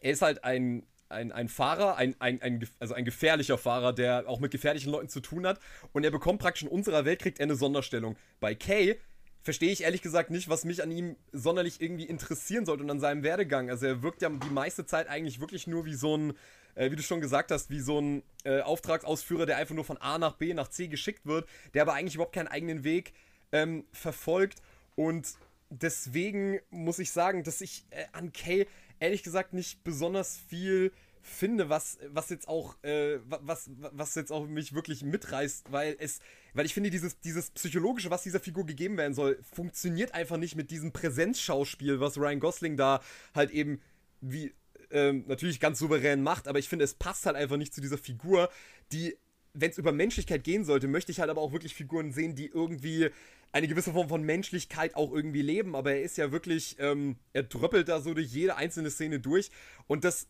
er 0.00 0.12
ist 0.12 0.22
halt 0.22 0.42
ein, 0.42 0.86
ein, 1.10 1.32
ein 1.32 1.48
Fahrer, 1.48 1.96
ein, 1.96 2.14
ein, 2.18 2.40
ein, 2.42 2.68
also 2.78 2.94
ein 2.94 3.04
gefährlicher 3.04 3.58
Fahrer, 3.58 3.92
der 3.92 4.28
auch 4.28 4.40
mit 4.40 4.50
gefährlichen 4.52 4.90
Leuten 4.90 5.08
zu 5.08 5.20
tun 5.20 5.46
hat. 5.46 5.58
Und 5.92 6.04
er 6.04 6.10
bekommt 6.10 6.40
praktisch 6.40 6.62
in 6.62 6.68
unserer 6.68 7.04
Welt, 7.04 7.20
kriegt 7.20 7.40
er 7.40 7.44
eine 7.44 7.56
Sonderstellung. 7.56 8.16
Bei 8.40 8.54
Kay 8.54 8.96
verstehe 9.42 9.72
ich 9.72 9.82
ehrlich 9.82 10.02
gesagt 10.02 10.30
nicht, 10.30 10.48
was 10.48 10.64
mich 10.64 10.82
an 10.82 10.90
ihm 10.90 11.16
sonderlich 11.32 11.80
irgendwie 11.80 12.04
interessieren 12.04 12.66
sollte 12.66 12.84
und 12.84 12.90
an 12.90 13.00
seinem 13.00 13.22
Werdegang. 13.22 13.70
Also 13.70 13.86
er 13.86 14.02
wirkt 14.02 14.22
ja 14.22 14.28
die 14.28 14.50
meiste 14.50 14.86
Zeit 14.86 15.08
eigentlich 15.08 15.40
wirklich 15.40 15.66
nur 15.66 15.84
wie 15.86 15.94
so 15.94 16.16
ein, 16.16 16.34
äh, 16.74 16.90
wie 16.90 16.96
du 16.96 17.02
schon 17.02 17.20
gesagt 17.20 17.50
hast, 17.50 17.70
wie 17.70 17.80
so 17.80 18.00
ein 18.00 18.22
äh, 18.44 18.60
Auftragsausführer, 18.60 19.46
der 19.46 19.56
einfach 19.56 19.74
nur 19.74 19.84
von 19.84 19.96
A 19.96 20.18
nach 20.18 20.34
B 20.34 20.54
nach 20.54 20.68
C 20.68 20.88
geschickt 20.88 21.26
wird, 21.26 21.48
der 21.74 21.82
aber 21.82 21.94
eigentlich 21.94 22.14
überhaupt 22.14 22.34
keinen 22.34 22.48
eigenen 22.48 22.84
Weg 22.84 23.12
ähm, 23.52 23.84
verfolgt. 23.92 24.62
Und 24.94 25.34
deswegen 25.70 26.60
muss 26.70 26.98
ich 26.98 27.10
sagen, 27.10 27.42
dass 27.42 27.60
ich 27.60 27.84
äh, 27.90 28.04
an 28.12 28.32
Kay 28.32 28.66
ehrlich 29.00 29.22
gesagt 29.22 29.52
nicht 29.52 29.82
besonders 29.82 30.36
viel 30.36 30.92
finde, 31.22 31.68
was, 31.68 31.98
was 32.08 32.30
jetzt 32.30 32.48
auch, 32.48 32.82
äh, 32.82 33.18
was, 33.24 33.70
was 33.76 34.14
jetzt 34.14 34.32
auch 34.32 34.46
mich 34.46 34.74
wirklich 34.74 35.02
mitreißt, 35.02 35.70
weil 35.70 35.96
es, 35.98 36.20
weil 36.54 36.66
ich 36.66 36.74
finde, 36.74 36.90
dieses, 36.90 37.20
dieses 37.20 37.50
Psychologische, 37.50 38.10
was 38.10 38.22
dieser 38.22 38.40
Figur 38.40 38.64
gegeben 38.64 38.96
werden 38.96 39.14
soll, 39.14 39.38
funktioniert 39.42 40.14
einfach 40.14 40.38
nicht 40.38 40.56
mit 40.56 40.70
diesem 40.70 40.92
Präsenzschauspiel, 40.92 42.00
was 42.00 42.16
Ryan 42.16 42.40
Gosling 42.40 42.76
da 42.76 43.02
halt 43.34 43.50
eben 43.50 43.80
wie 44.20 44.54
ähm, 44.90 45.24
natürlich 45.26 45.60
ganz 45.60 45.78
souverän 45.78 46.22
macht, 46.22 46.48
aber 46.48 46.58
ich 46.58 46.68
finde, 46.68 46.84
es 46.84 46.94
passt 46.94 47.26
halt 47.26 47.36
einfach 47.36 47.56
nicht 47.56 47.74
zu 47.74 47.80
dieser 47.80 47.98
Figur, 47.98 48.50
die, 48.92 49.16
wenn 49.52 49.70
es 49.70 49.78
über 49.78 49.92
Menschlichkeit 49.92 50.42
gehen 50.44 50.64
sollte, 50.64 50.88
möchte 50.88 51.12
ich 51.12 51.20
halt 51.20 51.30
aber 51.30 51.40
auch 51.40 51.52
wirklich 51.52 51.74
Figuren 51.74 52.12
sehen, 52.12 52.34
die 52.34 52.46
irgendwie 52.46 53.10
eine 53.52 53.68
gewisse 53.68 53.92
Form 53.92 54.08
von 54.08 54.22
Menschlichkeit 54.22 54.94
auch 54.94 55.12
irgendwie 55.12 55.42
leben, 55.42 55.74
aber 55.74 55.92
er 55.92 56.02
ist 56.02 56.16
ja 56.16 56.30
wirklich, 56.32 56.76
ähm, 56.78 57.16
er 57.32 57.42
dröppelt 57.42 57.88
da 57.88 58.00
so 58.00 58.14
durch 58.14 58.28
jede 58.28 58.56
einzelne 58.56 58.90
Szene 58.90 59.20
durch 59.20 59.50
und 59.86 60.04
das 60.04 60.28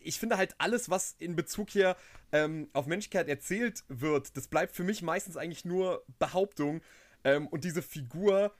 ich 0.00 0.18
finde 0.18 0.36
halt 0.38 0.54
alles, 0.58 0.88
was 0.88 1.16
in 1.18 1.36
Bezug 1.36 1.70
hier 1.70 1.96
ähm, 2.32 2.68
auf 2.72 2.86
Menschlichkeit 2.86 3.28
erzählt 3.28 3.84
wird, 3.88 4.36
das 4.36 4.48
bleibt 4.48 4.74
für 4.74 4.84
mich 4.84 5.02
meistens 5.02 5.36
eigentlich 5.36 5.64
nur 5.64 6.04
Behauptung. 6.18 6.80
Ähm, 7.24 7.46
und 7.48 7.64
diese 7.64 7.82
Figur 7.82 8.54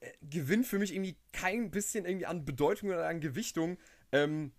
äh, 0.00 0.10
gewinnt 0.20 0.66
für 0.66 0.78
mich 0.78 0.92
irgendwie 0.92 1.16
kein 1.32 1.70
bisschen 1.70 2.04
irgendwie 2.04 2.26
an 2.26 2.44
Bedeutung 2.44 2.90
oder 2.90 3.06
an 3.08 3.20
Gewichtung, 3.20 3.78
ähm, 4.12 4.52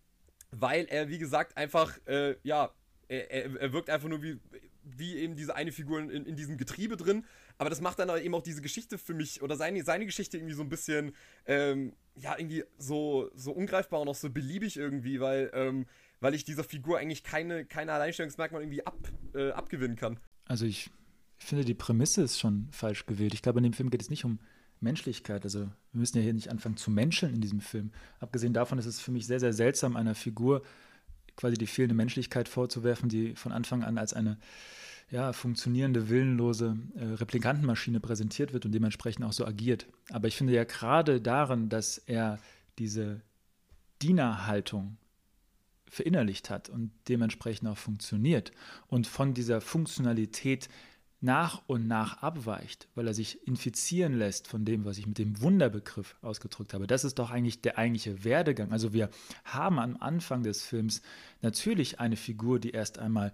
weil 0.52 0.86
er, 0.86 1.10
wie 1.10 1.18
gesagt, 1.18 1.58
einfach, 1.58 1.98
äh, 2.08 2.36
ja, 2.44 2.74
er, 3.08 3.30
er, 3.30 3.74
wirkt 3.74 3.90
einfach 3.90 4.08
nur 4.08 4.24
wie, 4.24 4.40
wie 4.84 5.16
eben 5.16 5.36
diese 5.36 5.56
eine 5.56 5.72
Figur 5.72 6.00
in, 6.00 6.10
in, 6.10 6.36
diesem 6.36 6.58
Getriebe 6.58 6.98
drin. 6.98 7.26
Aber 7.58 7.70
das 7.70 7.82
macht 7.82 8.00
dann 8.00 8.10
eben 8.22 8.36
auch 8.36 8.42
diese 8.42 8.62
Geschichte 8.62 8.98
für 8.98 9.14
mich 9.14 9.42
oder 9.42 9.56
seine, 9.56 9.84
seine 9.84 10.06
Geschichte 10.06 10.38
irgendwie 10.38 10.56
so 10.56 10.62
ein 10.62 10.70
bisschen, 10.70 11.14
ähm, 11.46 11.94
ja, 12.16 12.38
irgendwie 12.38 12.64
so, 12.78 13.30
so 13.36 13.52
ungreifbar 13.52 14.02
und 14.02 14.08
auch 14.08 14.16
so 14.16 14.30
beliebig 14.30 14.78
irgendwie, 14.78 15.20
weil, 15.20 15.52
ähm, 15.54 15.86
weil 16.20 16.34
ich 16.34 16.44
dieser 16.44 16.64
Figur 16.64 17.00
eigentlich 17.00 17.24
keine, 17.24 17.66
keine 17.66 17.94
Alleinstellungsmerkmal 17.94 18.62
irgendwie 18.62 18.86
ab, 18.86 18.98
äh, 19.34 19.52
abgewinnen 19.52 19.96
kann. 19.96 20.20
Also 20.46 20.66
ich 20.66 20.90
finde, 21.38 21.66
die 21.66 21.74
Prämisse 21.74 22.24
ist 22.24 22.40
schon 22.40 22.68
falsch 22.72 23.06
gewählt. 23.06 23.34
Ich 23.34 23.42
glaube, 23.42 23.60
in 23.60 23.64
dem 23.64 23.74
Film 23.74 23.90
geht 23.90 24.02
es 24.02 24.10
nicht 24.10 24.26
um 24.26 24.40
Menschlichkeit. 24.80 25.44
Also 25.44 25.60
wir 25.60 26.00
müssen 26.00 26.18
ja 26.18 26.24
hier 26.24 26.34
nicht 26.34 26.50
anfangen 26.50 26.78
zu 26.78 26.92
menscheln 26.92 27.34
in 27.34 27.42
diesem 27.42 27.62
Film. 27.62 27.92
Abgesehen 28.20 28.54
davon 28.54 28.78
ist 28.78 28.86
es 28.86 29.00
für 29.00 29.12
mich 29.12 29.26
sehr, 29.26 29.40
sehr 29.40 29.54
seltsam, 29.54 29.96
einer 29.96 30.16
Figur 30.16 30.62
quasi 31.36 31.58
die 31.58 31.68
fehlende 31.68 31.96
Menschlichkeit 31.96 32.50
vorzuwerfen, 32.50 33.10
die 33.10 33.36
von 33.36 33.52
Anfang 33.52 33.84
an 33.84 33.98
als 33.98 34.14
eine 34.14 34.38
ja, 35.10 35.34
funktionierende, 35.34 36.10
willenlose 36.10 36.78
äh, 36.96 37.04
Replikantenmaschine 37.06 38.00
präsentiert 38.00 38.54
wird 38.54 38.66
und 38.66 38.72
dementsprechend 38.72 39.26
auch 39.26 39.34
so 39.34 39.46
agiert. 39.46 39.88
Aber 40.12 40.28
ich 40.28 40.36
finde 40.36 40.54
ja 40.54 40.64
gerade 40.64 41.22
darin, 41.22 41.70
dass 41.70 41.98
er 41.98 42.40
diese 42.80 43.22
Dienerhaltung 44.02 44.98
verinnerlicht 45.88 46.50
hat 46.50 46.70
und 46.70 46.92
dementsprechend 47.08 47.68
auch 47.70 47.78
funktioniert 47.78 48.52
und 48.88 49.06
von 49.06 49.34
dieser 49.34 49.62
Funktionalität 49.62 50.68
nach 51.24 51.62
und 51.68 51.88
nach 51.88 52.22
abweicht, 52.22 52.90
weil 52.96 53.08
er 53.08 53.14
sich 53.14 53.48
infizieren 53.48 54.14
lässt 54.14 54.50
von 54.50 54.66
dem, 54.66 54.84
was 54.84 54.98
ich 54.98 55.08
mit 55.08 55.18
dem 55.18 55.42
Wunderbegriff 55.42 56.18
ausgedrückt 56.22 56.74
habe. 56.74 56.86
Das 56.86 57.06
ist 57.06 57.18
doch 57.18 57.32
eigentlich 57.32 57.62
der 57.62 57.78
eigentliche 57.78 58.26
Werdegang. 58.26 58.74
Also 58.74 58.92
wir 58.92 59.10
haben 59.46 59.80
am 59.80 59.96
Anfang 59.98 60.44
des 60.44 60.64
Films 60.64 61.02
natürlich 61.42 62.02
eine 62.02 62.18
Figur, 62.18 62.60
die 62.60 62.72
erst 62.72 63.00
einmal 63.00 63.32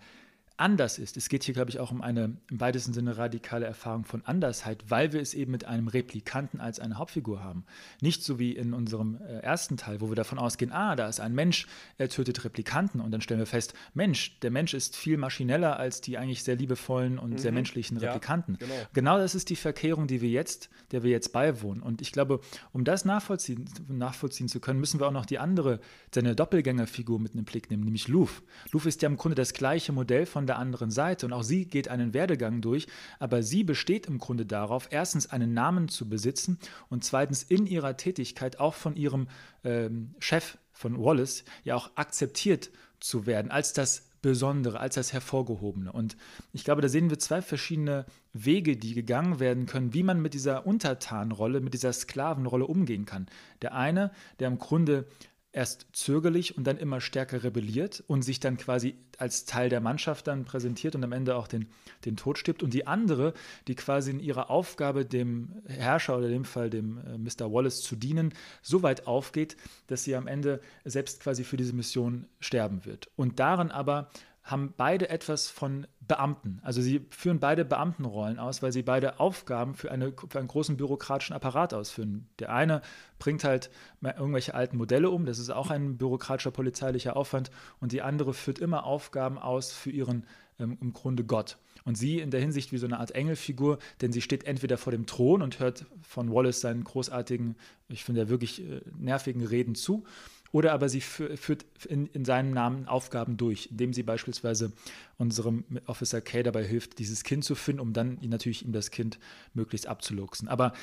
anders 0.60 1.00
ist. 1.00 1.18
Es 1.18 1.30
geht 1.30 1.44
hier, 1.44 1.54
glaube 1.54 1.70
ich, 1.70 1.80
auch 1.80 1.92
um 1.92 2.02
eine 2.02 2.36
im 2.50 2.60
weitesten 2.60 2.94
Sinne 2.94 3.18
radikale 3.18 3.66
Erfahrung 3.66 4.04
von 4.04 4.26
Andersheit, 4.26 4.84
weil 4.90 5.14
wir 5.14 5.22
es 5.22 5.34
eben 5.34 5.52
mit 5.52 5.66
einem 5.66 5.88
Replikanten 5.88 6.60
als 6.60 6.80
eine 6.80 6.98
Hauptfigur 6.98 7.44
haben. 7.44 7.64
Nicht 8.02 8.24
so 8.24 8.40
wie 8.40 8.52
in 8.52 8.74
unserem 8.74 9.20
äh, 9.22 9.40
ersten 9.40 9.78
Teil, 9.78 10.02
wo 10.02 10.10
wir 10.10 10.16
davon 10.16 10.38
ausgehen, 10.38 10.72
ah, 10.72 10.96
da 10.96 11.08
ist 11.08 11.20
ein 11.20 11.34
Mensch, 11.34 11.68
er 11.98 12.10
tötet 12.10 12.44
Replikanten 12.44 13.00
und 13.00 13.12
dann 13.12 13.22
stellen 13.22 13.40
wir 13.40 13.48
fest, 13.48 13.74
Mensch, 13.94 14.40
der 14.42 14.52
Mensch 14.52 14.74
ist 14.74 14.98
viel 14.98 15.18
maschineller 15.18 15.78
als 15.78 16.02
die 16.02 16.18
eigentlich 16.18 16.44
sehr 16.44 16.58
liebevollen 16.58 17.20
und 17.20 17.32
mhm. 17.32 17.38
sehr 17.38 17.52
menschlichen 17.52 17.98
Replikanten. 17.98 18.58
Ja, 18.60 18.68
genau. 18.68 18.88
genau 18.94 19.18
das 19.18 19.36
ist 19.36 19.50
die 19.50 19.56
Verkehrung, 19.56 20.08
die 20.08 20.22
wir 20.22 20.30
jetzt, 20.30 20.70
der 20.92 21.04
wir 21.04 21.12
jetzt 21.12 21.32
beiwohnen. 21.32 21.82
Und 21.82 22.02
ich 22.02 22.12
glaube, 22.12 22.42
um 22.74 22.84
das 22.84 23.06
nachvollziehen, 23.06 23.66
nachvollziehen 23.88 24.50
zu 24.50 24.60
können, 24.60 24.80
müssen 24.80 25.00
wir 25.00 25.08
auch 25.08 25.12
noch 25.12 25.26
die 25.26 25.40
andere, 25.40 25.80
seine 26.14 26.36
Doppelgängerfigur 26.36 27.20
mit 27.20 27.32
in 27.32 27.40
den 27.40 27.46
Blick 27.46 27.70
nehmen, 27.70 27.84
nämlich 27.84 28.08
Luf. 28.08 28.44
Luf 28.72 28.86
ist 28.86 29.02
ja 29.02 29.08
im 29.08 29.16
Grunde 29.16 29.36
das 29.36 29.54
gleiche 29.54 29.94
Modell 29.94 30.26
von 30.26 30.49
der 30.50 30.60
anderen 30.60 30.92
Seite 30.92 31.26
und 31.26 31.34
auch 31.34 31.44
sie 31.44 31.66
geht 31.66 31.88
einen 31.88 32.14
Werdegang 32.14 32.62
durch, 32.62 32.88
aber 33.20 33.42
sie 33.42 33.64
besteht 33.64 34.08
im 34.08 34.18
Grunde 34.18 34.46
darauf, 34.46 34.90
erstens 34.92 35.32
einen 35.32 35.54
Namen 35.54 35.88
zu 35.88 36.10
besitzen 36.10 36.60
und 36.90 37.04
zweitens 37.04 37.44
in 37.44 37.66
ihrer 37.66 37.96
Tätigkeit 37.96 38.60
auch 38.60 38.74
von 38.74 38.96
ihrem 38.96 39.30
ähm, 39.64 40.16
Chef 40.20 40.58
von 40.74 41.02
Wallace 41.02 41.46
ja 41.64 41.76
auch 41.76 41.92
akzeptiert 41.96 42.72
zu 43.00 43.26
werden 43.26 43.52
als 43.52 43.74
das 43.74 44.10
Besondere, 44.22 44.80
als 44.82 44.96
das 44.96 45.14
Hervorgehobene. 45.14 45.92
Und 45.92 46.18
ich 46.52 46.66
glaube, 46.66 46.82
da 46.82 46.90
sehen 46.90 47.10
wir 47.10 47.20
zwei 47.20 47.42
verschiedene 47.42 48.06
Wege, 48.34 48.76
die 48.76 48.94
gegangen 48.94 49.40
werden 49.40 49.66
können, 49.66 49.94
wie 49.94 50.04
man 50.04 50.22
mit 50.22 50.34
dieser 50.34 50.66
Untertanrolle, 50.68 51.62
mit 51.62 51.74
dieser 51.74 51.94
Sklavenrolle 51.94 52.66
umgehen 52.66 53.06
kann. 53.06 53.28
Der 53.62 53.74
eine, 53.74 54.12
der 54.40 54.50
im 54.50 54.60
Grunde 54.60 55.06
erst 55.52 55.88
zögerlich 55.94 56.58
und 56.58 56.66
dann 56.66 56.78
immer 56.78 57.02
stärker 57.02 57.44
rebelliert 57.44 58.04
und 58.08 58.22
sich 58.22 58.40
dann 58.40 58.58
quasi 58.58 58.96
als 59.18 59.46
Teil 59.46 59.70
der 59.70 59.82
Mannschaft 59.82 60.28
dann 60.28 60.46
präsentiert 60.46 60.96
und 60.96 61.04
am 61.04 61.12
Ende 61.12 61.36
auch 61.36 61.48
den, 61.48 61.68
den 62.06 62.18
Tod 62.18 62.38
stirbt. 62.38 62.62
Und 62.62 62.74
die 62.74 62.86
andere, 62.86 63.34
die 63.68 63.76
quasi 63.76 64.12
in 64.12 64.20
ihrer 64.20 64.50
Aufgabe 64.50 65.06
dem 65.06 65.62
Herrscher 65.66 66.18
oder 66.18 66.28
in 66.28 66.34
dem 66.34 66.46
Fall 66.46 66.70
dem 66.70 67.00
äh, 67.00 67.18
Mr. 67.18 67.52
Wallace 67.52 67.82
zu 67.82 67.96
dienen, 67.96 68.34
so 68.62 68.84
weit 68.84 69.08
aufgeht, 69.08 69.58
dass 69.88 70.04
sie 70.04 70.16
am 70.16 70.28
Ende 70.28 70.62
selbst 70.86 71.20
quasi 71.22 71.44
für 71.44 71.58
diese 71.58 71.74
Mission 71.74 72.28
sterben 72.40 72.86
wird. 72.86 73.10
Und 73.16 73.40
darin 73.40 73.72
aber 73.72 74.10
haben 74.50 74.74
beide 74.76 75.10
etwas 75.10 75.50
von 75.50 75.88
Beamten. 76.02 76.60
Also 76.64 76.82
sie 76.82 77.06
führen 77.12 77.40
beide 77.40 77.66
Beamtenrollen 77.66 78.40
aus, 78.40 78.64
weil 78.64 78.72
sie 78.72 78.82
beide 78.82 79.20
Aufgaben 79.20 79.76
für, 79.76 79.92
eine, 79.92 80.12
für 80.12 80.40
einen 80.40 80.48
großen 80.48 80.76
bürokratischen 80.76 81.36
Apparat 81.36 81.74
ausführen. 81.74 82.28
Der 82.40 82.52
eine 82.52 82.82
bringt 83.20 83.44
halt 83.44 83.70
irgendwelche 84.02 84.56
alten 84.56 84.78
Modelle 84.78 85.10
um, 85.12 85.26
das 85.26 85.40
ist 85.40 85.52
auch 85.52 85.70
ein 85.70 85.98
bürokratischer 85.98 86.52
polizeilicher 86.52 87.16
Aufwand, 87.16 87.52
und 87.80 87.92
die 87.92 88.02
andere 88.02 88.34
führt 88.34 88.60
immer 88.60 88.86
Aufgaben 88.86 89.38
aus 89.38 89.72
für 89.72 89.92
ihren 89.92 90.26
ähm, 90.60 90.78
im 90.82 90.94
Grunde 90.94 91.24
Gott. 91.24 91.58
Und 91.86 91.96
sie 91.96 92.20
in 92.20 92.30
der 92.30 92.42
Hinsicht 92.42 92.72
wie 92.72 92.78
so 92.78 92.86
eine 92.86 93.00
Art 93.00 93.12
Engelfigur, 93.12 93.80
denn 94.02 94.12
sie 94.12 94.22
steht 94.22 94.44
entweder 94.44 94.78
vor 94.78 94.92
dem 94.92 95.06
Thron 95.06 95.42
und 95.42 95.60
hört 95.60 95.86
von 96.02 96.32
Wallace 96.32 96.62
seinen 96.62 96.84
großartigen, 96.84 97.56
ich 97.88 98.04
finde 98.04 98.22
ja 98.22 98.30
wirklich 98.30 98.62
äh, 98.62 98.82
nervigen 98.98 99.44
Reden 99.46 99.76
zu, 99.76 100.04
oder 100.52 100.74
aber 100.74 100.90
sie 100.90 101.02
führt 101.02 101.66
in, 101.88 102.08
in 102.08 102.26
seinem 102.26 102.52
Namen 102.52 102.88
Aufgaben 102.88 103.38
durch, 103.38 103.70
indem 103.72 103.94
sie 103.94 104.04
beispielsweise 104.04 104.72
unserem 105.18 105.64
Officer 105.86 106.22
K 106.22 106.44
dabei 106.44 106.64
hilft, 106.64 107.00
dieses 107.00 107.24
Kind 107.24 107.44
zu 107.44 107.56
finden, 107.56 107.82
um 107.82 107.94
dann 107.94 108.18
natürlich 108.22 108.66
ihm 108.66 108.72
das 108.72 108.92
Kind 108.92 109.20
möglichst 109.54 109.88
abzuluxen. 109.88 110.48
Aber 110.48 110.74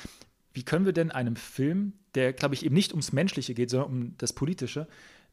wie 0.53 0.63
können 0.63 0.85
wir 0.85 0.93
denn 0.93 1.11
einem 1.11 1.35
Film, 1.35 1.93
der, 2.15 2.33
glaube 2.33 2.55
ich, 2.55 2.65
eben 2.65 2.73
nicht 2.73 2.91
ums 2.91 3.11
Menschliche 3.11 3.53
geht, 3.53 3.69
sondern 3.69 3.91
um 3.91 4.17
das 4.17 4.33
Politische, 4.33 4.87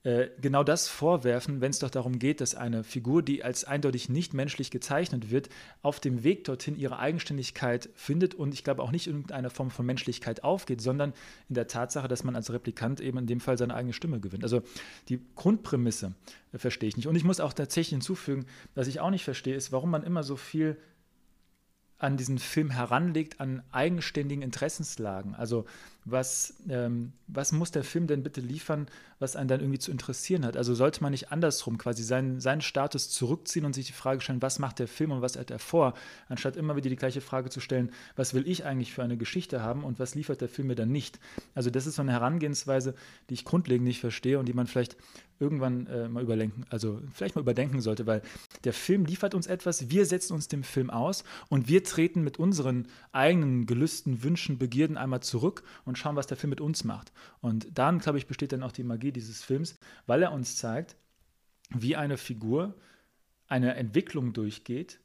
äh, 0.05 0.29
genau 0.39 0.65
das 0.65 0.87
vorwerfen, 0.87 1.63
wenn 1.63 1.71
es 1.71 1.79
doch 1.79 1.89
darum 1.89 2.19
geht, 2.19 2.43
dass 2.43 2.55
eine 2.55 2.85
Figur, 2.85 3.23
die 3.23 3.43
als 3.43 3.65
eindeutig 3.65 4.11
nicht 4.11 4.35
menschlich 4.35 4.71
gezeichnet 4.71 5.31
wird, 5.31 5.49
auf 5.81 5.99
dem 5.99 6.23
Weg 6.23 6.45
dorthin 6.45 6.77
ihre 6.77 6.99
Eigenständigkeit 6.99 7.89
findet 7.95 8.35
und 8.35 8.53
ich 8.53 8.65
glaube 8.65 8.83
auch 8.83 8.91
nicht 8.91 9.07
in 9.07 9.15
irgendeiner 9.15 9.49
Form 9.49 9.71
von 9.71 9.87
Menschlichkeit 9.87 10.45
aufgeht, 10.45 10.83
sondern 10.83 11.15
in 11.49 11.55
der 11.55 11.69
Tatsache, 11.69 12.07
dass 12.07 12.23
man 12.23 12.37
als 12.37 12.53
Replikant 12.53 13.01
eben 13.01 13.17
in 13.17 13.27
dem 13.27 13.41
Fall 13.41 13.57
seine 13.57 13.75
eigene 13.75 13.95
Stimme 13.95 14.21
gewinnt. 14.21 14.45
Also 14.45 14.61
die 15.09 15.21
Grundprämisse 15.37 16.13
äh, 16.53 16.59
verstehe 16.59 16.91
ich 16.91 16.99
nicht. 16.99 17.07
Und 17.07 17.17
ich 17.17 17.25
muss 17.25 17.41
auch 17.41 17.55
tatsächlich 17.55 17.89
hinzufügen, 17.89 18.45
was 18.75 18.89
ich 18.89 19.01
auch 19.01 19.11
nicht 19.11 19.25
verstehe, 19.25 19.55
ist, 19.55 19.73
warum 19.73 19.91
man 19.91 20.03
immer 20.03 20.23
so 20.23 20.37
viel 20.37 20.77
an 21.97 22.19
diesen 22.19 22.39
Film 22.39 22.69
heranlegt, 22.71 23.41
an 23.41 23.63
eigenständigen 23.71 24.43
Interessenslagen. 24.43 25.35
Also 25.35 25.65
was, 26.05 26.55
ähm, 26.69 27.13
was 27.27 27.53
muss 27.53 27.71
der 27.71 27.85
Film 27.85 28.07
denn 28.07 28.23
bitte 28.23 28.41
liefern, 28.41 28.87
was 29.19 29.37
einen 29.37 29.49
dann 29.49 29.61
irgendwie 29.61 29.79
zu 29.79 29.91
interessieren 29.91 30.45
hat? 30.45 30.57
Also 30.57 30.75
sollte 30.75 31.03
man 31.03 31.13
nicht 31.13 31.33
andersrum 31.33 31.79
quasi 31.79 32.03
seinen, 32.03 32.41
seinen 32.41 32.61
Status 32.61 33.11
zurückziehen 33.11 33.65
und 33.65 33.75
sich 33.75 33.87
die 33.87 33.93
Frage 33.93 34.21
stellen, 34.21 34.43
was 34.43 34.59
macht 34.59 34.79
der 34.79 34.89
Film 34.89 35.13
und 35.13 35.23
was 35.23 35.37
hat 35.39 35.51
er 35.51 35.59
vor, 35.59 35.95
anstatt 36.29 36.57
immer 36.57 36.77
wieder 36.77 36.91
die 36.91 36.97
gleiche 36.97 37.21
Frage 37.21 37.49
zu 37.49 37.61
stellen, 37.61 37.91
was 38.17 38.35
will 38.35 38.47
ich 38.47 38.65
eigentlich 38.65 38.93
für 38.93 39.03
eine 39.03 39.17
Geschichte 39.17 39.63
haben 39.63 39.85
und 39.85 39.99
was 39.99 40.15
liefert 40.15 40.41
der 40.41 40.49
Film 40.49 40.69
mir 40.69 40.75
dann 40.75 40.93
nicht? 40.93 41.19
Also 41.55 41.71
das 41.71 41.87
ist 41.87 41.97
so 41.97 42.03
eine 42.03 42.13
Herangehensweise, 42.13 42.95
die 43.31 43.35
ich 43.35 43.45
grundlegend 43.45 43.87
nicht 43.87 44.01
verstehe 44.01 44.39
und 44.39 44.47
die 44.47 44.55
man 44.55 44.67
vielleicht 44.67 44.97
irgendwann 45.41 45.87
äh, 45.87 46.09
mal 46.09 46.23
überdenken, 46.23 46.65
also 46.71 47.01
vielleicht 47.13 47.35
mal 47.35 47.41
überdenken 47.43 47.81
sollte, 47.81 48.07
weil 48.07 48.23
der 48.63 48.73
Film 48.73 49.05
liefert 49.05 49.35
uns 49.35 49.47
etwas, 49.47 49.91
wir 49.91 50.07
setzen 50.07 50.33
uns 50.33 50.49
dem 50.49 50.63
Film 50.63 50.91
aus 50.91 51.25
und 51.49 51.69
wir 51.69 51.83
treten 51.83 52.23
mit 52.23 52.39
unseren 52.39 52.87
eigenen 53.13 53.67
Gelüsten, 53.67 54.23
Wünschen, 54.23 54.59
Begierden 54.59 54.97
einmal 54.97 55.21
zurück 55.21 55.65
und 55.85 55.94
und 55.95 55.99
schauen, 55.99 56.17
was 56.17 56.27
der 56.27 56.37
Film 56.37 56.51
mit 56.51 56.61
uns 56.61 56.83
macht. 56.83 57.13
Und 57.41 57.79
dann, 57.79 58.01
glaube 58.01 58.19
ich, 58.19 58.27
besteht 58.27 58.51
dann 58.51 58.65
auch 58.65 58.73
die 58.73 58.83
Magie 58.83 59.13
dieses 59.13 59.45
Films, 59.45 59.79
weil 60.07 60.23
er 60.23 60.33
uns 60.33 60.57
zeigt, 60.57 60.97
wie 61.71 61.95
eine 61.95 62.17
Figur 62.17 62.75
eine 63.47 63.77
Entwicklung 63.77 64.33
durchgeht, 64.33 64.99